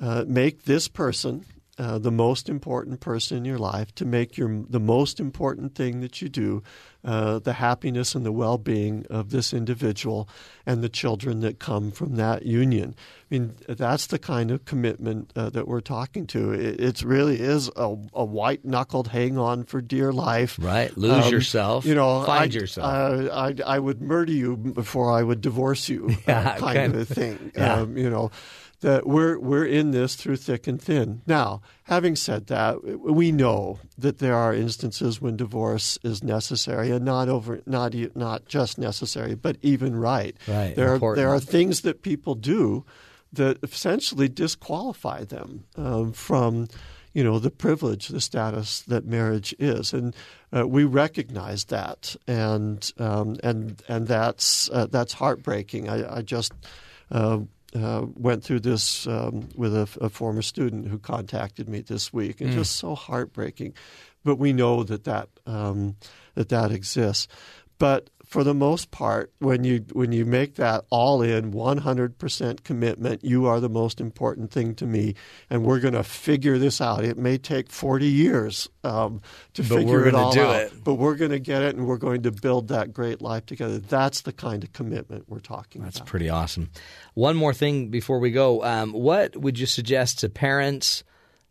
uh, 0.00 0.24
make 0.28 0.64
this 0.64 0.86
person 0.86 1.46
uh, 1.78 1.98
the 1.98 2.10
most 2.10 2.48
important 2.48 3.00
person 3.00 3.36
in 3.38 3.44
your 3.44 3.58
life, 3.58 3.94
to 3.96 4.04
make 4.04 4.36
your 4.36 4.62
the 4.68 4.80
most 4.80 5.18
important 5.20 5.74
thing 5.74 6.00
that 6.00 6.22
you 6.22 6.28
do, 6.28 6.62
uh, 7.04 7.38
the 7.40 7.54
happiness 7.54 8.14
and 8.14 8.24
the 8.24 8.32
well-being 8.32 9.04
of 9.10 9.30
this 9.30 9.52
individual 9.52 10.28
and 10.66 10.82
the 10.82 10.88
children 10.88 11.40
that 11.40 11.58
come 11.58 11.90
from 11.90 12.16
that 12.16 12.44
union. 12.46 12.94
I 12.96 13.34
mean, 13.34 13.54
that's 13.68 14.06
the 14.06 14.18
kind 14.18 14.50
of 14.52 14.64
commitment 14.64 15.32
uh, 15.34 15.50
that 15.50 15.66
we're 15.66 15.80
talking 15.80 16.26
to. 16.28 16.52
It, 16.52 16.80
it 16.80 17.02
really 17.02 17.40
is 17.40 17.68
a, 17.74 17.96
a 18.14 18.24
white-knuckled 18.24 19.08
hang 19.08 19.36
on 19.36 19.64
for 19.64 19.80
dear 19.80 20.12
life. 20.12 20.56
Right. 20.60 20.96
Lose 20.96 21.26
Um, 21.26 21.32
yourself. 21.32 21.84
You 21.84 21.96
know, 21.96 22.22
Find 22.24 22.52
I, 22.52 22.54
yourself. 22.54 22.86
Uh, 22.86 23.28
I, 23.66 23.76
I 23.76 23.78
would 23.80 24.00
murder 24.00 24.32
you 24.32 24.56
before 24.56 25.10
I 25.10 25.22
would 25.22 25.40
divorce 25.40 25.88
you, 25.88 26.08
uh, 26.10 26.14
Yeah, 26.28 26.56
kind 26.58 26.76
kind 26.76 26.94
of 26.94 27.10
a 27.10 27.14
thing. 27.14 27.50
Yeah. 27.56 27.74
Um, 27.80 27.96
you 27.96 28.08
know, 28.10 28.30
that 28.84 29.06
we're 29.06 29.38
we're 29.38 29.64
in 29.64 29.92
this 29.92 30.14
through 30.14 30.36
thick 30.36 30.66
and 30.66 30.80
thin. 30.80 31.22
Now, 31.26 31.62
having 31.84 32.14
said 32.16 32.48
that, 32.48 33.00
we 33.00 33.32
know 33.32 33.78
that 33.96 34.18
there 34.18 34.36
are 34.36 34.52
instances 34.52 35.22
when 35.22 35.38
divorce 35.38 35.98
is 36.02 36.22
necessary, 36.22 36.90
and 36.90 37.02
not 37.02 37.30
over 37.30 37.62
not 37.64 37.94
not 38.14 38.44
just 38.44 38.76
necessary, 38.76 39.34
but 39.34 39.56
even 39.62 39.96
right. 39.96 40.36
Right, 40.46 40.76
There 40.76 40.92
are, 40.94 41.14
there 41.14 41.30
are 41.30 41.40
things 41.40 41.80
that 41.80 42.02
people 42.02 42.34
do 42.34 42.84
that 43.32 43.56
essentially 43.62 44.28
disqualify 44.28 45.24
them 45.24 45.64
um, 45.76 46.12
from 46.12 46.68
you 47.14 47.24
know 47.24 47.38
the 47.38 47.50
privilege, 47.50 48.08
the 48.08 48.20
status 48.20 48.82
that 48.82 49.06
marriage 49.06 49.54
is, 49.58 49.94
and 49.94 50.14
uh, 50.54 50.68
we 50.68 50.84
recognize 50.84 51.64
that, 51.64 52.16
and 52.28 52.92
um, 52.98 53.38
and 53.42 53.82
and 53.88 54.06
that's 54.06 54.68
uh, 54.68 54.88
that's 54.90 55.14
heartbreaking. 55.14 55.88
I, 55.88 56.18
I 56.18 56.20
just. 56.20 56.52
Uh, 57.10 57.40
uh, 57.74 58.06
went 58.14 58.44
through 58.44 58.60
this 58.60 59.06
um, 59.06 59.48
with 59.56 59.74
a, 59.74 59.88
a 60.00 60.08
former 60.08 60.42
student 60.42 60.88
who 60.88 60.98
contacted 60.98 61.68
me 61.68 61.80
this 61.80 62.12
week, 62.12 62.40
and 62.40 62.50
Mm. 62.50 62.54
just 62.54 62.76
so 62.76 62.94
heartbreaking. 62.94 63.74
But 64.24 64.36
we 64.36 64.52
know 64.52 64.84
that 64.84 65.04
that 65.04 65.28
um, 65.46 65.96
that 66.34 66.48
that 66.50 66.70
exists. 66.72 67.28
But 67.78 68.10
for 68.34 68.42
the 68.42 68.52
most 68.52 68.90
part, 68.90 69.32
when 69.38 69.62
you 69.62 69.84
when 69.92 70.10
you 70.10 70.24
make 70.24 70.56
that 70.56 70.84
all 70.90 71.22
in 71.22 71.52
100% 71.52 72.64
commitment, 72.64 73.22
you 73.22 73.46
are 73.46 73.60
the 73.60 73.68
most 73.68 74.00
important 74.00 74.50
thing 74.50 74.74
to 74.74 74.86
me, 74.86 75.14
and 75.48 75.64
we're 75.64 75.78
going 75.78 75.94
to 75.94 76.02
figure 76.02 76.58
this 76.58 76.80
out. 76.80 77.04
It 77.04 77.16
may 77.16 77.38
take 77.38 77.70
40 77.70 78.06
years 78.06 78.68
um, 78.82 79.22
to 79.52 79.62
But 79.62 79.68
figure 79.68 80.00
we're 80.00 80.08
it 80.08 80.14
all 80.16 80.32
do 80.32 80.40
out, 80.42 80.62
it. 80.62 80.72
but 80.82 80.94
we're 80.94 81.14
going 81.14 81.30
to 81.30 81.38
get 81.38 81.62
it, 81.62 81.76
and 81.76 81.86
we're 81.86 81.96
going 81.96 82.22
to 82.22 82.32
build 82.32 82.66
that 82.68 82.92
great 82.92 83.22
life 83.22 83.46
together. 83.46 83.78
That's 83.78 84.22
the 84.22 84.32
kind 84.32 84.64
of 84.64 84.72
commitment 84.72 85.28
we're 85.28 85.38
talking 85.38 85.82
That's 85.82 85.98
about. 85.98 86.06
That's 86.06 86.10
pretty 86.10 86.28
awesome. 86.28 86.72
One 87.14 87.36
more 87.36 87.54
thing 87.54 87.90
before 87.90 88.18
we 88.18 88.32
go. 88.32 88.64
Um, 88.64 88.92
what 88.92 89.36
would 89.36 89.60
you 89.60 89.66
suggest 89.66 90.18
to 90.18 90.28
parents 90.28 91.04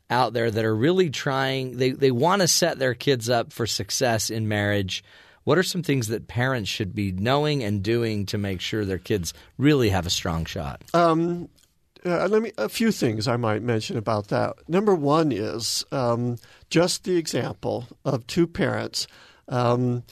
out 0.09 0.33
there 0.33 0.51
that 0.51 0.65
are 0.65 0.75
really 0.75 1.09
trying, 1.09 1.77
they, 1.77 1.91
they 1.91 2.11
want 2.11 2.41
to 2.41 2.47
set 2.49 2.77
their 2.77 2.93
kids 2.93 3.29
up 3.29 3.53
for 3.53 3.65
success 3.65 4.29
in 4.29 4.49
marriage? 4.49 5.01
What 5.43 5.57
are 5.57 5.63
some 5.63 5.83
things 5.83 6.07
that 6.07 6.27
parents 6.27 6.69
should 6.69 6.95
be 6.95 7.11
knowing 7.11 7.63
and 7.63 7.83
doing 7.83 8.25
to 8.27 8.37
make 8.37 8.61
sure 8.61 8.85
their 8.85 8.97
kids 8.97 9.33
really 9.57 9.89
have 9.89 10.05
a 10.05 10.09
strong 10.09 10.45
shot? 10.45 10.83
Um, 10.93 11.49
uh, 12.05 12.27
let 12.27 12.41
me 12.41 12.51
a 12.57 12.69
few 12.69 12.91
things 12.91 13.27
I 13.27 13.37
might 13.37 13.61
mention 13.61 13.97
about 13.97 14.27
that. 14.27 14.55
Number 14.67 14.95
one 14.95 15.31
is 15.31 15.85
um, 15.91 16.37
just 16.69 17.03
the 17.03 17.17
example 17.17 17.87
of 18.03 18.27
two 18.27 18.47
parents 18.47 19.07
um, 19.47 20.03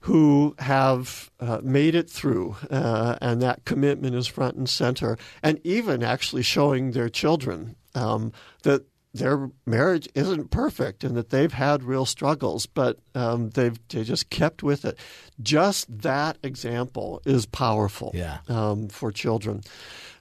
who 0.00 0.54
have 0.58 1.30
uh, 1.40 1.60
made 1.62 1.94
it 1.94 2.08
through, 2.08 2.56
uh, 2.70 3.16
and 3.20 3.42
that 3.42 3.64
commitment 3.64 4.14
is 4.14 4.26
front 4.26 4.56
and 4.56 4.68
center, 4.68 5.18
and 5.42 5.60
even 5.64 6.02
actually 6.02 6.42
showing 6.42 6.92
their 6.92 7.08
children 7.08 7.76
um, 7.94 8.32
that 8.62 8.84
their 9.12 9.50
marriage 9.66 10.08
isn't 10.14 10.50
perfect 10.50 11.02
and 11.04 11.16
that 11.16 11.30
they've 11.30 11.52
had 11.52 11.82
real 11.82 12.06
struggles, 12.06 12.66
but 12.66 12.98
um, 13.14 13.50
they've 13.50 13.78
they 13.88 14.04
just 14.04 14.30
kept 14.30 14.62
with 14.62 14.84
it. 14.84 14.98
Just 15.42 15.86
that 16.02 16.38
example 16.42 17.20
is 17.26 17.44
powerful 17.46 18.12
Yeah. 18.14 18.38
um, 18.48 18.88
for 18.88 19.10
children. 19.10 19.62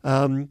Um, 0.01 0.49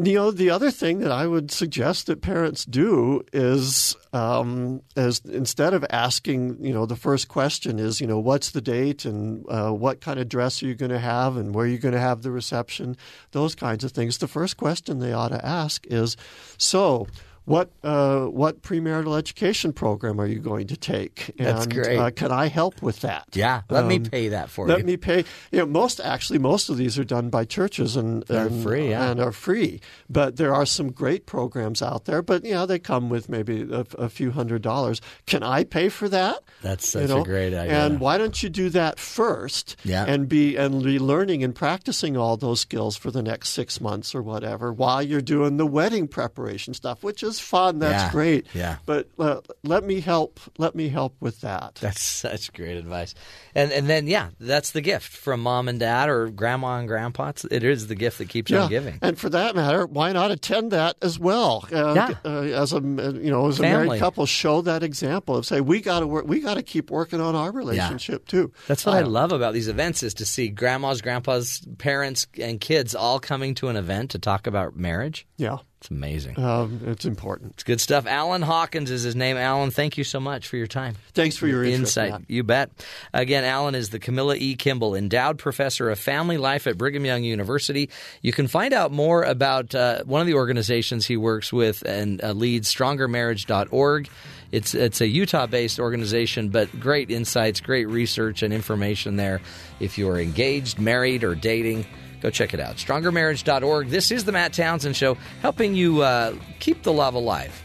you 0.00 0.12
know, 0.14 0.30
the 0.30 0.50
other 0.50 0.70
thing 0.70 0.98
that 0.98 1.10
I 1.10 1.26
would 1.26 1.50
suggest 1.50 2.06
that 2.06 2.20
parents 2.20 2.66
do 2.66 3.22
is, 3.32 3.96
um, 4.12 4.82
is 4.94 5.20
instead 5.24 5.72
of 5.72 5.86
asking, 5.88 6.62
you 6.62 6.74
know, 6.74 6.84
the 6.84 6.94
first 6.94 7.28
question 7.28 7.78
is, 7.78 7.98
you 7.98 8.06
know, 8.06 8.18
what's 8.18 8.50
the 8.50 8.60
date 8.60 9.06
and 9.06 9.44
uh, 9.48 9.70
what 9.70 10.02
kind 10.02 10.20
of 10.20 10.28
dress 10.28 10.62
are 10.62 10.66
you 10.66 10.74
going 10.74 10.90
to 10.92 10.98
have 10.98 11.38
and 11.38 11.54
where 11.54 11.64
are 11.64 11.68
you 11.68 11.78
going 11.78 11.94
to 11.94 12.00
have 12.00 12.20
the 12.22 12.30
reception, 12.30 12.94
those 13.32 13.54
kinds 13.54 13.84
of 13.84 13.92
things. 13.92 14.18
The 14.18 14.28
first 14.28 14.58
question 14.58 14.98
they 14.98 15.14
ought 15.14 15.28
to 15.30 15.44
ask 15.44 15.86
is, 15.88 16.16
so. 16.58 17.08
What 17.46 17.70
uh, 17.82 18.24
what 18.26 18.62
premarital 18.62 19.18
education 19.18 19.74
program 19.74 20.18
are 20.18 20.26
you 20.26 20.38
going 20.38 20.66
to 20.68 20.76
take? 20.78 21.30
That's 21.36 21.66
great. 21.66 21.98
Uh, 21.98 22.10
can 22.10 22.32
I 22.32 22.46
help 22.48 22.80
with 22.80 23.00
that? 23.00 23.26
Yeah, 23.34 23.62
let 23.68 23.84
me 23.84 23.96
Um, 23.96 24.04
pay 24.04 24.28
that 24.28 24.48
for 24.48 24.66
let 24.66 24.78
you. 24.78 24.84
Let 24.84 24.86
me 24.86 24.96
pay. 24.96 25.24
You 25.52 25.58
know, 25.58 25.66
most 25.66 26.00
actually, 26.00 26.38
most 26.38 26.70
of 26.70 26.78
these 26.78 26.98
are 26.98 27.04
done 27.04 27.28
by 27.28 27.44
churches 27.44 27.96
and 27.96 28.22
They're 28.22 28.46
and, 28.46 28.62
free, 28.62 28.88
yeah. 28.90 29.10
and 29.10 29.20
are 29.20 29.30
free. 29.32 29.80
But 30.08 30.36
there 30.36 30.54
are 30.54 30.64
some 30.64 30.90
great 30.90 31.26
programs 31.26 31.82
out 31.82 32.06
there. 32.06 32.22
But 32.22 32.44
you 32.46 32.52
know, 32.54 32.64
they 32.64 32.78
come 32.78 33.10
with 33.10 33.28
maybe 33.28 33.60
a, 33.70 33.84
a 33.98 34.08
few 34.08 34.30
hundred 34.30 34.62
dollars. 34.62 35.02
Can 35.26 35.42
I 35.42 35.64
pay 35.64 35.90
for 35.90 36.08
that? 36.08 36.38
That's 36.62 36.94
You 36.94 37.00
such 37.02 37.10
know? 37.10 37.20
a 37.20 37.24
great 37.24 37.52
idea. 37.52 37.76
And 37.78 38.00
why 38.00 38.16
don't 38.16 38.42
you 38.42 38.48
do 38.48 38.70
that 38.70 38.98
first? 38.98 39.76
Yeah. 39.84 40.04
And 40.06 40.30
be 40.30 40.56
and 40.56 40.82
be 40.82 40.98
learning 40.98 41.44
and 41.44 41.54
practicing 41.54 42.16
all 42.16 42.38
those 42.38 42.60
skills 42.60 42.96
for 42.96 43.10
the 43.10 43.22
next 43.22 43.50
six 43.50 43.82
months 43.82 44.14
or 44.14 44.22
whatever 44.22 44.72
while 44.72 45.02
you're 45.02 45.20
doing 45.20 45.58
the 45.58 45.66
wedding 45.66 46.08
preparation 46.08 46.72
stuff, 46.72 47.02
which 47.04 47.22
is 47.22 47.33
fun. 47.40 47.78
That's 47.78 48.04
Yeah. 48.04 48.10
great. 48.12 48.46
Yeah. 48.54 48.76
But 48.86 49.08
uh, 49.18 49.40
let 49.62 49.84
me 49.84 50.00
help. 50.00 50.40
Let 50.58 50.74
me 50.74 50.88
help 50.88 51.16
with 51.20 51.40
that. 51.42 51.76
That's 51.80 52.02
such 52.02 52.52
great 52.52 52.76
advice. 52.76 53.14
And 53.54 53.72
and 53.72 53.88
then 53.88 54.06
yeah, 54.06 54.30
that's 54.40 54.70
the 54.72 54.80
gift 54.80 55.12
from 55.12 55.40
mom 55.40 55.68
and 55.68 55.78
dad 55.80 56.08
or 56.08 56.28
grandma 56.28 56.78
and 56.78 56.88
grandpa. 56.88 57.32
It 57.50 57.62
is 57.64 57.86
the 57.86 57.94
gift 57.94 58.18
that 58.18 58.28
keeps 58.28 58.52
on 58.52 58.68
giving. 58.68 58.98
And 59.02 59.18
for 59.18 59.28
that 59.30 59.54
matter, 59.54 59.86
why 59.86 60.12
not 60.12 60.30
attend 60.30 60.72
that 60.72 60.96
as 61.02 61.18
well? 61.18 61.66
Uh, 61.72 61.94
Yeah. 61.94 62.10
uh, 62.24 62.28
as 62.42 62.72
a 62.72 62.80
you 62.80 63.30
know, 63.30 63.48
as 63.48 63.58
a 63.58 63.62
Family. 63.62 63.86
married 63.88 64.00
couple, 64.00 64.26
show 64.26 64.60
that 64.62 64.82
example 64.82 65.36
of 65.36 65.46
say 65.46 65.60
we 65.60 65.80
got 65.80 66.00
to 66.00 66.06
work. 66.06 66.26
We 66.26 66.40
got 66.40 66.54
to 66.54 66.62
keep 66.62 66.90
working 66.90 67.20
on 67.20 67.34
our 67.34 67.52
relationship 67.52 68.26
too. 68.26 68.52
That's 68.68 68.84
what 68.86 68.94
I 68.96 69.02
Uh, 69.02 69.06
love 69.08 69.32
about 69.32 69.54
these 69.54 69.68
events 69.68 70.02
is 70.02 70.14
to 70.14 70.26
see 70.26 70.48
grandmas, 70.48 71.00
grandpas, 71.02 71.62
parents, 71.78 72.26
and 72.40 72.60
kids 72.60 72.94
all 72.94 73.18
coming 73.20 73.54
to 73.56 73.68
an 73.68 73.76
event 73.76 74.10
to 74.12 74.18
talk 74.18 74.46
about 74.46 74.76
marriage. 74.76 75.26
Yeah. 75.36 75.58
It's 75.84 75.90
amazing. 75.90 76.38
Um, 76.38 76.80
it's 76.86 77.04
important. 77.04 77.52
It's 77.52 77.62
good 77.62 77.78
stuff. 77.78 78.06
Alan 78.06 78.40
Hawkins 78.40 78.90
is 78.90 79.02
his 79.02 79.14
name. 79.14 79.36
Alan, 79.36 79.70
thank 79.70 79.98
you 79.98 80.04
so 80.04 80.18
much 80.18 80.48
for 80.48 80.56
your 80.56 80.66
time. 80.66 80.94
Thanks 81.12 81.36
for 81.36 81.46
your 81.46 81.62
interest, 81.62 81.98
insight. 81.98 82.10
Matt. 82.12 82.22
You 82.26 82.42
bet. 82.42 82.70
Again, 83.12 83.44
Alan 83.44 83.74
is 83.74 83.90
the 83.90 83.98
Camilla 83.98 84.34
E. 84.34 84.56
Kimball 84.56 84.94
Endowed 84.94 85.38
Professor 85.38 85.90
of 85.90 85.98
Family 85.98 86.38
Life 86.38 86.66
at 86.66 86.78
Brigham 86.78 87.04
Young 87.04 87.22
University. 87.22 87.90
You 88.22 88.32
can 88.32 88.48
find 88.48 88.72
out 88.72 88.92
more 88.92 89.24
about 89.24 89.74
uh, 89.74 90.04
one 90.04 90.22
of 90.22 90.26
the 90.26 90.32
organizations 90.32 91.04
he 91.04 91.18
works 91.18 91.52
with 91.52 91.82
and 91.82 92.24
uh, 92.24 92.32
leads, 92.32 92.74
StrongerMarriage.org. 92.74 94.08
It's 94.52 94.74
it's 94.74 95.02
a 95.02 95.06
Utah-based 95.06 95.78
organization, 95.78 96.48
but 96.48 96.80
great 96.80 97.10
insights, 97.10 97.60
great 97.60 97.88
research 97.88 98.42
and 98.42 98.54
information 98.54 99.16
there. 99.16 99.42
If 99.80 99.98
you're 99.98 100.18
engaged, 100.18 100.78
married, 100.78 101.24
or 101.24 101.34
dating, 101.34 101.84
go 102.24 102.30
check 102.30 102.54
it 102.54 102.60
out. 102.60 102.76
StrongerMarriage.org. 102.76 103.88
This 103.88 104.10
is 104.10 104.24
the 104.24 104.32
Matt 104.32 104.54
Townsend 104.54 104.96
Show, 104.96 105.18
helping 105.42 105.74
you 105.74 106.00
uh, 106.00 106.34
keep 106.58 106.82
the 106.82 106.92
love 106.92 107.12
alive. 107.12 107.62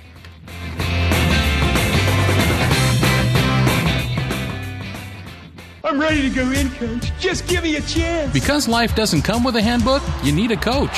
I'm 5.82 6.00
ready 6.00 6.22
to 6.24 6.30
go 6.30 6.52
in, 6.52 6.70
coach. 6.72 7.10
Just 7.20 7.48
give 7.48 7.64
me 7.64 7.78
a 7.78 7.82
chance. 7.82 8.34
Because 8.34 8.68
life 8.68 8.94
doesn't 8.96 9.22
come 9.22 9.46
with 9.46 9.56
a 9.56 9.62
handbook, 9.62 10.04
you 10.24 10.34
need 10.34 10.52
a 10.52 10.58
coach. 10.58 10.96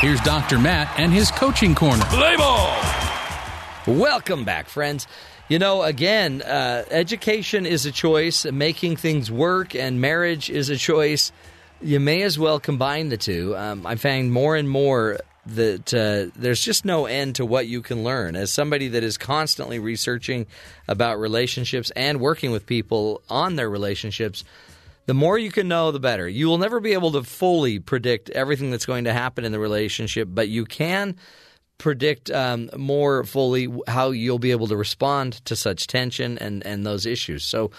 Here's 0.00 0.20
Dr. 0.22 0.58
Matt 0.58 0.98
and 0.98 1.12
his 1.12 1.30
coaching 1.30 1.74
corner. 1.74 2.02
Play 2.06 2.36
ball! 2.36 2.74
Welcome 3.86 4.44
back, 4.44 4.70
friends. 4.70 5.06
You 5.48 5.58
know, 5.58 5.82
again, 5.82 6.40
uh, 6.40 6.84
education 6.90 7.66
is 7.66 7.84
a 7.84 7.92
choice, 7.92 8.46
making 8.46 8.96
things 8.96 9.30
work, 9.30 9.74
and 9.74 10.00
marriage 10.00 10.48
is 10.48 10.70
a 10.70 10.76
choice. 10.76 11.32
You 11.82 11.98
may 11.98 12.22
as 12.22 12.38
well 12.38 12.60
combine 12.60 13.08
the 13.08 13.16
two. 13.16 13.56
Um, 13.56 13.84
I 13.86 13.96
find 13.96 14.32
more 14.32 14.54
and 14.54 14.68
more 14.68 15.18
that 15.46 15.92
uh, 15.92 16.30
there's 16.38 16.64
just 16.64 16.84
no 16.84 17.06
end 17.06 17.36
to 17.36 17.44
what 17.44 17.66
you 17.66 17.82
can 17.82 18.04
learn. 18.04 18.36
As 18.36 18.52
somebody 18.52 18.88
that 18.88 19.02
is 19.02 19.18
constantly 19.18 19.80
researching 19.80 20.46
about 20.86 21.18
relationships 21.18 21.90
and 21.96 22.20
working 22.20 22.52
with 22.52 22.66
people 22.66 23.20
on 23.28 23.56
their 23.56 23.68
relationships, 23.68 24.44
the 25.06 25.14
more 25.14 25.36
you 25.36 25.50
can 25.50 25.66
know, 25.66 25.90
the 25.90 25.98
better. 25.98 26.28
You 26.28 26.46
will 26.46 26.58
never 26.58 26.78
be 26.78 26.92
able 26.92 27.10
to 27.12 27.24
fully 27.24 27.80
predict 27.80 28.30
everything 28.30 28.70
that's 28.70 28.86
going 28.86 29.04
to 29.04 29.12
happen 29.12 29.44
in 29.44 29.50
the 29.50 29.58
relationship, 29.58 30.28
but 30.30 30.48
you 30.48 30.64
can 30.64 31.16
predict 31.78 32.30
um, 32.30 32.70
more 32.76 33.24
fully 33.24 33.68
how 33.88 34.12
you'll 34.12 34.38
be 34.38 34.52
able 34.52 34.68
to 34.68 34.76
respond 34.76 35.44
to 35.46 35.56
such 35.56 35.88
tension 35.88 36.38
and, 36.38 36.64
and 36.64 36.86
those 36.86 37.06
issues. 37.06 37.42
So 37.42 37.72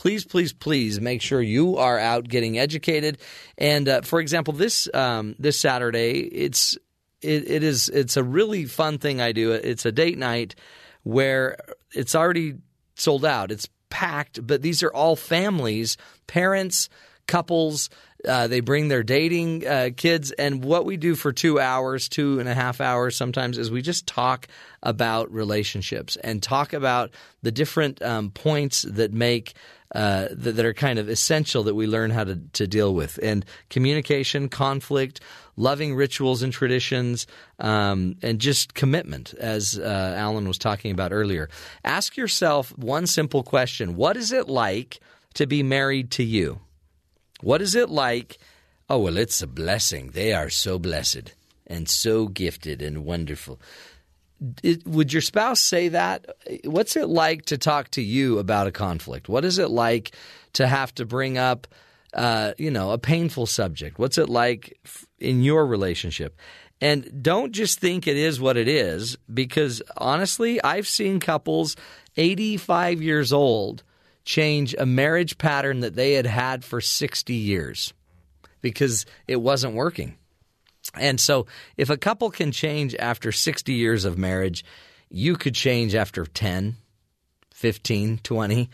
please, 0.00 0.24
please, 0.24 0.54
please 0.54 0.98
make 0.98 1.20
sure 1.20 1.42
you 1.42 1.76
are 1.76 1.98
out 1.98 2.26
getting 2.26 2.58
educated. 2.58 3.18
And 3.58 3.86
uh, 3.86 4.00
for 4.00 4.18
example, 4.18 4.54
this 4.54 4.88
um, 4.94 5.36
this 5.38 5.60
Saturday, 5.60 6.20
it's 6.20 6.78
it, 7.20 7.50
it 7.50 7.62
is 7.62 7.90
it's 7.90 8.16
a 8.16 8.24
really 8.24 8.64
fun 8.64 8.96
thing 8.96 9.20
I 9.20 9.32
do. 9.32 9.52
It's 9.52 9.84
a 9.84 9.92
date 9.92 10.16
night 10.16 10.54
where 11.02 11.58
it's 11.92 12.14
already 12.14 12.54
sold 12.94 13.26
out. 13.26 13.52
It's 13.52 13.68
packed, 13.90 14.46
but 14.46 14.62
these 14.62 14.82
are 14.82 14.90
all 14.90 15.16
families, 15.16 15.98
parents, 16.26 16.88
couples. 17.28 17.90
Uh, 18.26 18.46
they 18.46 18.60
bring 18.60 18.88
their 18.88 19.02
dating 19.02 19.66
uh, 19.66 19.90
kids, 19.96 20.30
and 20.32 20.64
what 20.64 20.86
we 20.86 20.96
do 20.96 21.14
for 21.14 21.32
two 21.32 21.58
hours, 21.60 22.08
two 22.08 22.38
and 22.38 22.48
a 22.48 22.54
half 22.54 22.80
hours 22.80 23.16
sometimes, 23.16 23.58
is 23.58 23.70
we 23.70 23.82
just 23.82 24.06
talk 24.06 24.46
about 24.82 25.30
relationships 25.32 26.16
and 26.16 26.42
talk 26.42 26.72
about 26.72 27.10
the 27.42 27.50
different 27.50 28.00
um, 28.02 28.30
points 28.30 28.82
that 28.82 29.12
make 29.12 29.54
uh, 29.94 30.28
that, 30.30 30.52
that 30.52 30.64
are 30.64 30.74
kind 30.74 30.98
of 30.98 31.08
essential 31.08 31.64
that 31.64 31.74
we 31.74 31.86
learn 31.86 32.10
how 32.10 32.24
to, 32.24 32.36
to 32.52 32.66
deal 32.66 32.94
with. 32.94 33.18
And 33.22 33.44
communication, 33.70 34.48
conflict, 34.48 35.20
loving 35.56 35.94
rituals 35.94 36.42
and 36.42 36.52
traditions, 36.52 37.26
um, 37.58 38.16
and 38.22 38.38
just 38.40 38.74
commitment, 38.74 39.34
as 39.34 39.78
uh, 39.78 40.14
Alan 40.16 40.46
was 40.46 40.58
talking 40.58 40.92
about 40.92 41.12
earlier. 41.12 41.48
Ask 41.84 42.16
yourself 42.16 42.76
one 42.78 43.06
simple 43.06 43.42
question 43.42 43.96
What 43.96 44.16
is 44.16 44.32
it 44.32 44.48
like 44.48 45.00
to 45.34 45.46
be 45.46 45.62
married 45.62 46.10
to 46.12 46.22
you? 46.22 46.60
What 47.40 47.62
is 47.62 47.74
it 47.74 47.88
like? 47.88 48.38
Oh, 48.88 48.98
well, 48.98 49.16
it's 49.16 49.40
a 49.40 49.46
blessing. 49.46 50.10
They 50.10 50.32
are 50.32 50.50
so 50.50 50.78
blessed 50.78 51.34
and 51.66 51.88
so 51.88 52.26
gifted 52.26 52.82
and 52.82 53.04
wonderful. 53.04 53.60
It, 54.62 54.86
would 54.86 55.12
your 55.12 55.22
spouse 55.22 55.60
say 55.60 55.88
that? 55.88 56.26
What's 56.64 56.96
it 56.96 57.08
like 57.08 57.46
to 57.46 57.58
talk 57.58 57.90
to 57.92 58.02
you 58.02 58.38
about 58.38 58.66
a 58.66 58.72
conflict? 58.72 59.28
What 59.28 59.44
is 59.44 59.58
it 59.58 59.70
like 59.70 60.12
to 60.54 60.66
have 60.66 60.94
to 60.94 61.04
bring 61.04 61.36
up, 61.36 61.66
uh, 62.14 62.52
you 62.56 62.70
know, 62.70 62.92
a 62.92 62.98
painful 62.98 63.46
subject? 63.46 63.98
What's 63.98 64.18
it 64.18 64.28
like 64.28 64.78
in 65.18 65.42
your 65.42 65.66
relationship? 65.66 66.38
And 66.80 67.22
don't 67.22 67.52
just 67.52 67.78
think 67.78 68.06
it 68.06 68.16
is 68.16 68.40
what 68.40 68.56
it 68.56 68.66
is, 68.66 69.18
because 69.32 69.82
honestly, 69.96 70.62
I've 70.62 70.88
seen 70.88 71.20
couples 71.20 71.76
85 72.16 73.02
years 73.02 73.32
old 73.32 73.82
change 74.24 74.74
a 74.78 74.86
marriage 74.86 75.36
pattern 75.36 75.80
that 75.80 75.94
they 75.94 76.12
had 76.12 76.26
had 76.26 76.64
for 76.64 76.80
60 76.80 77.34
years 77.34 77.92
because 78.60 79.04
it 79.26 79.36
wasn't 79.36 79.74
working. 79.74 80.16
And 80.94 81.20
so, 81.20 81.46
if 81.76 81.90
a 81.90 81.96
couple 81.96 82.30
can 82.30 82.52
change 82.52 82.94
after 82.96 83.30
60 83.30 83.72
years 83.72 84.04
of 84.04 84.18
marriage, 84.18 84.64
you 85.08 85.36
could 85.36 85.54
change 85.54 85.94
after 85.94 86.24
10, 86.24 86.76
15, 87.52 88.18
20. 88.22 88.70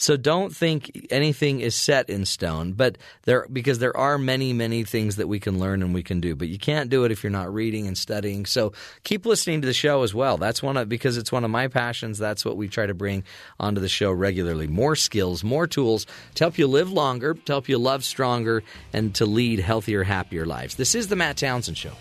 So 0.00 0.16
don't 0.16 0.56
think 0.56 1.08
anything 1.10 1.60
is 1.60 1.74
set 1.74 2.08
in 2.08 2.24
stone, 2.24 2.72
but 2.72 2.96
there 3.24 3.46
because 3.52 3.80
there 3.80 3.94
are 3.94 4.16
many 4.16 4.54
many 4.54 4.82
things 4.82 5.16
that 5.16 5.28
we 5.28 5.38
can 5.38 5.58
learn 5.58 5.82
and 5.82 5.92
we 5.92 6.02
can 6.02 6.22
do, 6.22 6.34
but 6.34 6.48
you 6.48 6.56
can't 6.58 6.88
do 6.88 7.04
it 7.04 7.12
if 7.12 7.22
you're 7.22 7.30
not 7.30 7.52
reading 7.52 7.86
and 7.86 7.98
studying. 7.98 8.46
So 8.46 8.72
keep 9.04 9.26
listening 9.26 9.60
to 9.60 9.66
the 9.66 9.74
show 9.74 10.02
as 10.02 10.14
well. 10.14 10.38
That's 10.38 10.62
one 10.62 10.78
of 10.78 10.88
because 10.88 11.18
it's 11.18 11.30
one 11.30 11.44
of 11.44 11.50
my 11.50 11.68
passions. 11.68 12.16
That's 12.16 12.46
what 12.46 12.56
we 12.56 12.66
try 12.66 12.86
to 12.86 12.94
bring 12.94 13.24
onto 13.58 13.82
the 13.82 13.90
show 13.90 14.10
regularly. 14.10 14.66
More 14.66 14.96
skills, 14.96 15.44
more 15.44 15.66
tools 15.66 16.06
to 16.36 16.44
help 16.44 16.56
you 16.56 16.66
live 16.66 16.90
longer, 16.90 17.34
to 17.34 17.52
help 17.52 17.68
you 17.68 17.76
love 17.76 18.02
stronger, 18.02 18.62
and 18.94 19.14
to 19.16 19.26
lead 19.26 19.60
healthier, 19.60 20.02
happier 20.02 20.46
lives. 20.46 20.76
This 20.76 20.94
is 20.94 21.08
the 21.08 21.16
Matt 21.16 21.36
Townsend 21.36 21.76
Show. 21.76 21.92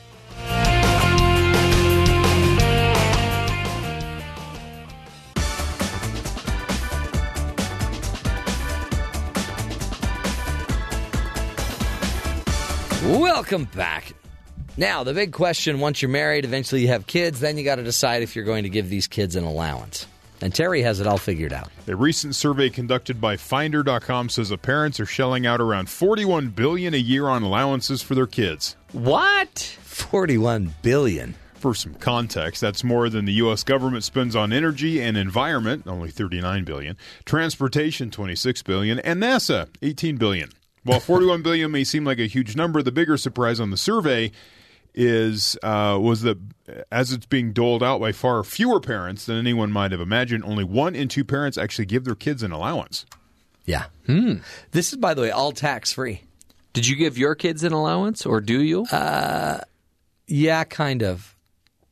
Welcome 13.40 13.70
back. 13.74 14.12
Now, 14.76 15.06
the 15.06 15.14
big 15.14 15.32
question 15.32 15.80
once 15.80 16.02
you're 16.02 16.12
married, 16.12 16.44
eventually 16.44 16.82
you 16.82 16.90
have 16.90 17.08
kids, 17.08 17.40
then 17.40 17.58
you 17.58 17.64
got 17.64 17.76
to 17.76 17.84
decide 17.84 18.22
if 18.22 18.36
you're 18.36 18.44
going 18.44 18.64
to 18.64 18.70
give 18.70 18.90
these 18.90 19.08
kids 19.08 19.38
an 19.38 19.46
allowance. 19.46 20.08
And 20.42 20.54
Terry 20.54 20.82
has 20.82 21.00
it 21.00 21.08
all 21.08 21.18
figured 21.18 21.54
out. 21.54 21.70
A 21.88 21.96
recent 21.96 22.36
survey 22.36 22.70
conducted 22.70 23.22
by 23.22 23.38
Finder.com 23.38 24.28
says 24.28 24.50
that 24.50 24.62
parents 24.62 25.00
are 25.00 25.06
shelling 25.06 25.48
out 25.48 25.62
around 25.62 25.90
41 25.90 26.50
billion 26.50 26.94
a 26.94 26.98
year 26.98 27.30
on 27.30 27.42
allowances 27.42 28.02
for 28.02 28.14
their 28.14 28.28
kids. 28.28 28.76
What? 28.92 29.58
41 29.84 30.76
billion. 30.82 31.34
For 31.54 31.74
some 31.74 31.94
context, 31.94 32.60
that's 32.60 32.84
more 32.84 33.08
than 33.08 33.24
the 33.24 33.34
US 33.34 33.64
government 33.64 34.04
spends 34.04 34.36
on 34.36 34.52
energy 34.52 35.02
and 35.02 35.16
environment, 35.16 35.88
only 35.88 36.10
39 36.10 36.66
billion, 36.66 36.98
transportation 37.24 38.12
26 38.12 38.64
billion, 38.64 39.00
and 39.00 39.24
NASA 39.24 39.70
18 39.82 40.18
billion. 40.18 40.50
While 40.84 41.00
41 41.00 41.42
billion 41.42 41.72
may 41.72 41.84
seem 41.84 42.06
like 42.06 42.20
a 42.20 42.26
huge 42.26 42.56
number, 42.56 42.82
the 42.82 42.92
bigger 42.92 43.18
surprise 43.18 43.60
on 43.60 43.70
the 43.70 43.78
survey 43.78 44.32
is 44.94 45.58
uh, 45.62 45.98
was 46.02 46.22
that 46.22 46.38
as 46.92 47.12
it's 47.12 47.26
being 47.26 47.54
doled 47.54 47.84
out 47.84 48.00
by 48.00 48.12
far 48.12 48.44
fewer 48.44 48.80
parents 48.80 49.26
than 49.26 49.38
anyone 49.38 49.72
might 49.72 49.92
have 49.92 50.02
imagined, 50.02 50.44
only 50.44 50.64
one 50.64 50.96
in 50.96 51.08
two 51.08 51.24
parents 51.24 51.58
actually 51.58 51.86
give 51.86 52.06
their 52.06 52.16
kids 52.16 52.44
an 52.44 52.52
allowance. 52.52 53.06
Yeah. 53.66 53.86
Hmm. 54.08 54.38
This 54.72 54.92
is, 54.92 54.98
by 54.98 55.14
the 55.14 55.22
way, 55.22 55.32
all 55.32 55.52
tax 55.52 55.94
free. 55.94 56.24
Did 56.74 56.88
you 56.88 56.96
give 56.96 57.18
your 57.18 57.36
kids 57.36 57.64
an 57.64 57.74
allowance, 57.74 58.26
or 58.26 58.42
do 58.42 58.62
you? 58.62 58.86
Uh, 58.86 59.60
yeah, 60.28 60.64
kind 60.64 61.04
of. 61.04 61.36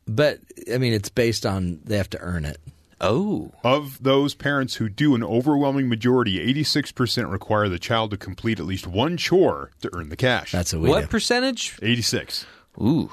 But 0.06 0.40
I 0.72 0.78
mean, 0.78 0.92
it's 0.92 1.08
based 1.08 1.44
on 1.44 1.80
they 1.84 1.96
have 1.96 2.10
to 2.10 2.18
earn 2.20 2.44
it. 2.44 2.58
Oh. 3.00 3.52
Of 3.62 4.02
those 4.02 4.34
parents 4.34 4.76
who 4.76 4.88
do, 4.88 5.14
an 5.14 5.22
overwhelming 5.22 5.88
majority, 5.88 6.38
86%, 6.54 7.30
require 7.30 7.68
the 7.68 7.78
child 7.78 8.10
to 8.10 8.16
complete 8.16 8.58
at 8.58 8.66
least 8.66 8.86
one 8.86 9.16
chore 9.16 9.70
to 9.82 9.90
earn 9.94 10.08
the 10.08 10.16
cash. 10.16 10.52
That's 10.52 10.72
a 10.72 10.78
we 10.78 10.88
what 10.88 11.02
do. 11.02 11.06
percentage? 11.06 11.78
86. 11.82 12.46
Ooh. 12.80 13.10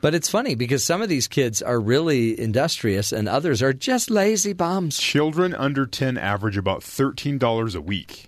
But 0.00 0.14
it's 0.14 0.28
funny 0.30 0.54
because 0.54 0.84
some 0.84 1.02
of 1.02 1.08
these 1.08 1.26
kids 1.26 1.60
are 1.60 1.80
really 1.80 2.38
industrious 2.40 3.10
and 3.10 3.28
others 3.28 3.62
are 3.62 3.72
just 3.72 4.10
lazy 4.10 4.52
bums. 4.52 4.96
Children 4.98 5.54
under 5.54 5.86
10 5.86 6.16
average 6.16 6.56
about 6.56 6.82
$13 6.82 7.74
a 7.74 7.80
week. 7.80 8.27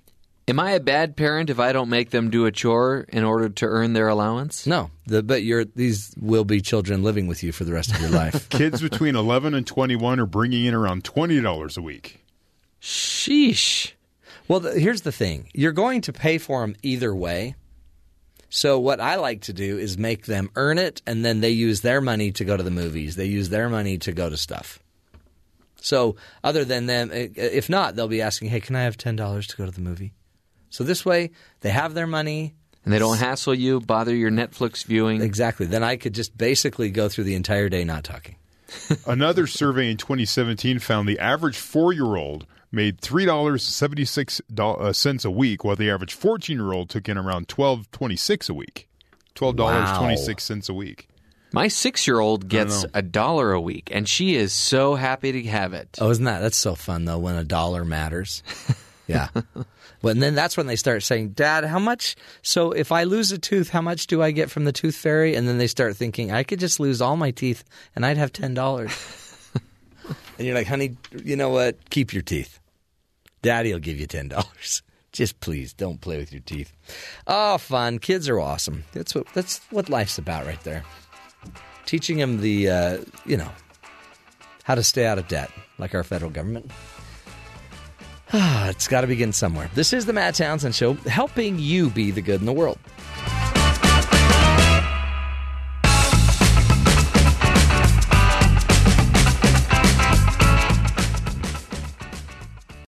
Am 0.50 0.58
I 0.58 0.72
a 0.72 0.80
bad 0.80 1.16
parent 1.16 1.48
if 1.48 1.60
I 1.60 1.72
don't 1.72 1.88
make 1.88 2.10
them 2.10 2.28
do 2.28 2.44
a 2.44 2.50
chore 2.50 3.06
in 3.08 3.22
order 3.22 3.48
to 3.48 3.66
earn 3.66 3.92
their 3.92 4.08
allowance? 4.08 4.66
No, 4.66 4.90
the, 5.06 5.22
but 5.22 5.44
you're, 5.44 5.64
these 5.64 6.12
will 6.20 6.44
be 6.44 6.60
children 6.60 7.04
living 7.04 7.28
with 7.28 7.44
you 7.44 7.52
for 7.52 7.62
the 7.62 7.72
rest 7.72 7.94
of 7.94 8.00
your 8.00 8.10
life. 8.10 8.48
Kids 8.48 8.82
between 8.82 9.14
11 9.14 9.54
and 9.54 9.64
21 9.64 10.18
are 10.18 10.26
bringing 10.26 10.64
in 10.64 10.74
around 10.74 11.04
$20 11.04 11.78
a 11.78 11.80
week. 11.80 12.24
Sheesh. 12.82 13.92
Well, 14.48 14.58
the, 14.58 14.72
here's 14.72 15.02
the 15.02 15.12
thing 15.12 15.48
you're 15.54 15.70
going 15.70 16.00
to 16.00 16.12
pay 16.12 16.36
for 16.36 16.62
them 16.62 16.74
either 16.82 17.14
way. 17.14 17.54
So 18.48 18.80
what 18.80 19.00
I 19.00 19.14
like 19.14 19.42
to 19.42 19.52
do 19.52 19.78
is 19.78 19.96
make 19.96 20.26
them 20.26 20.50
earn 20.56 20.78
it, 20.78 21.00
and 21.06 21.24
then 21.24 21.42
they 21.42 21.50
use 21.50 21.82
their 21.82 22.00
money 22.00 22.32
to 22.32 22.44
go 22.44 22.56
to 22.56 22.62
the 22.64 22.72
movies. 22.72 23.14
They 23.14 23.26
use 23.26 23.50
their 23.50 23.68
money 23.68 23.98
to 23.98 24.10
go 24.10 24.28
to 24.28 24.36
stuff. 24.36 24.80
So 25.76 26.16
other 26.42 26.64
than 26.64 26.86
them, 26.86 27.10
eh, 27.12 27.28
eh, 27.36 27.50
if 27.52 27.70
not, 27.70 27.94
they'll 27.94 28.08
be 28.08 28.20
asking, 28.20 28.48
"Hey, 28.48 28.58
can 28.58 28.74
I 28.74 28.82
have 28.82 28.96
ten 28.96 29.14
dollars 29.14 29.46
to 29.46 29.56
go 29.56 29.64
to 29.64 29.70
the 29.70 29.80
movie?" 29.80 30.12
So 30.70 30.84
this 30.84 31.04
way, 31.04 31.32
they 31.60 31.70
have 31.70 31.94
their 31.94 32.06
money. 32.06 32.54
And 32.82 32.94
they 32.94 32.98
don't 32.98 33.18
hassle 33.18 33.54
you, 33.54 33.80
bother 33.80 34.14
your 34.14 34.30
Netflix 34.30 34.86
viewing. 34.86 35.20
Exactly. 35.20 35.66
Then 35.66 35.84
I 35.84 35.96
could 35.96 36.14
just 36.14 36.38
basically 36.38 36.90
go 36.90 37.10
through 37.10 37.24
the 37.24 37.34
entire 37.34 37.68
day 37.68 37.84
not 37.84 38.04
talking. 38.04 38.36
Another 39.06 39.46
survey 39.46 39.90
in 39.90 39.98
2017 39.98 40.78
found 40.78 41.06
the 41.06 41.18
average 41.18 41.58
four 41.58 41.92
year 41.92 42.16
old 42.16 42.46
made 42.72 43.00
$3.76 43.00 45.24
uh, 45.24 45.28
a 45.28 45.30
week, 45.30 45.64
while 45.64 45.76
the 45.76 45.90
average 45.90 46.14
14 46.14 46.56
year 46.56 46.72
old 46.72 46.88
took 46.88 47.08
in 47.08 47.18
around 47.18 47.48
$12.26 47.48 48.48
a 48.48 48.54
week. 48.54 48.88
$12.26 49.34 50.68
a 50.68 50.74
week. 50.74 51.08
My 51.52 51.68
six 51.68 52.06
year 52.06 52.20
old 52.20 52.48
gets 52.48 52.86
a 52.94 53.02
dollar 53.02 53.52
a 53.52 53.60
week, 53.60 53.90
and 53.92 54.08
she 54.08 54.36
is 54.36 54.52
so 54.52 54.94
happy 54.94 55.32
to 55.32 55.42
have 55.48 55.72
it. 55.72 55.98
Oh, 56.00 56.10
isn't 56.10 56.24
that 56.24 56.38
that's 56.40 56.56
so 56.56 56.76
fun 56.76 57.06
though 57.06 57.18
when 57.18 57.34
a 57.34 57.44
dollar 57.44 57.84
matters? 57.84 58.44
Yeah. 59.10 59.28
But 60.02 60.10
and 60.10 60.22
then 60.22 60.34
that's 60.34 60.56
when 60.56 60.66
they 60.66 60.76
start 60.76 61.02
saying, 61.02 61.30
"Dad, 61.30 61.64
how 61.64 61.78
much? 61.78 62.16
So 62.42 62.72
if 62.72 62.92
I 62.92 63.04
lose 63.04 63.32
a 63.32 63.38
tooth, 63.38 63.70
how 63.70 63.82
much 63.82 64.06
do 64.06 64.22
I 64.22 64.30
get 64.30 64.50
from 64.50 64.64
the 64.64 64.72
tooth 64.72 64.96
fairy?" 64.96 65.34
And 65.34 65.46
then 65.46 65.58
they 65.58 65.66
start 65.66 65.96
thinking, 65.96 66.32
"I 66.32 66.42
could 66.42 66.60
just 66.60 66.80
lose 66.80 67.00
all 67.00 67.16
my 67.16 67.30
teeth 67.30 67.64
and 67.94 68.04
I'd 68.06 68.16
have 68.16 68.32
ten 68.32 68.54
dollars." 68.54 68.92
and 70.38 70.46
you're 70.46 70.54
like, 70.54 70.66
"Honey, 70.66 70.96
you 71.24 71.36
know 71.36 71.50
what? 71.50 71.90
Keep 71.90 72.12
your 72.12 72.22
teeth. 72.22 72.60
Daddy'll 73.42 73.78
give 73.78 73.98
you 73.98 74.06
ten 74.06 74.28
dollars." 74.28 74.82
Just 75.12 75.40
please 75.40 75.72
don't 75.72 76.00
play 76.00 76.18
with 76.18 76.32
your 76.32 76.42
teeth. 76.42 76.72
Oh, 77.26 77.58
fun! 77.58 77.98
Kids 77.98 78.28
are 78.28 78.38
awesome. 78.38 78.84
That's 78.92 79.12
what 79.12 79.26
that's 79.34 79.58
what 79.70 79.88
life's 79.88 80.18
about, 80.18 80.46
right 80.46 80.62
there. 80.62 80.84
Teaching 81.84 82.18
them 82.18 82.40
the, 82.40 82.70
uh, 82.70 82.98
you 83.26 83.36
know, 83.36 83.50
how 84.62 84.76
to 84.76 84.84
stay 84.84 85.06
out 85.06 85.18
of 85.18 85.26
debt, 85.26 85.50
like 85.78 85.96
our 85.96 86.04
federal 86.04 86.30
government. 86.30 86.70
Ah, 88.32 88.68
it's 88.68 88.86
got 88.86 89.00
to 89.00 89.06
begin 89.06 89.32
somewhere. 89.32 89.68
This 89.74 89.92
is 89.92 90.06
the 90.06 90.12
Matt 90.12 90.36
Townsend 90.36 90.74
Show, 90.74 90.94
helping 90.94 91.58
you 91.58 91.90
be 91.90 92.10
the 92.10 92.22
good 92.22 92.40
in 92.40 92.46
the 92.46 92.52
world. 92.52 92.78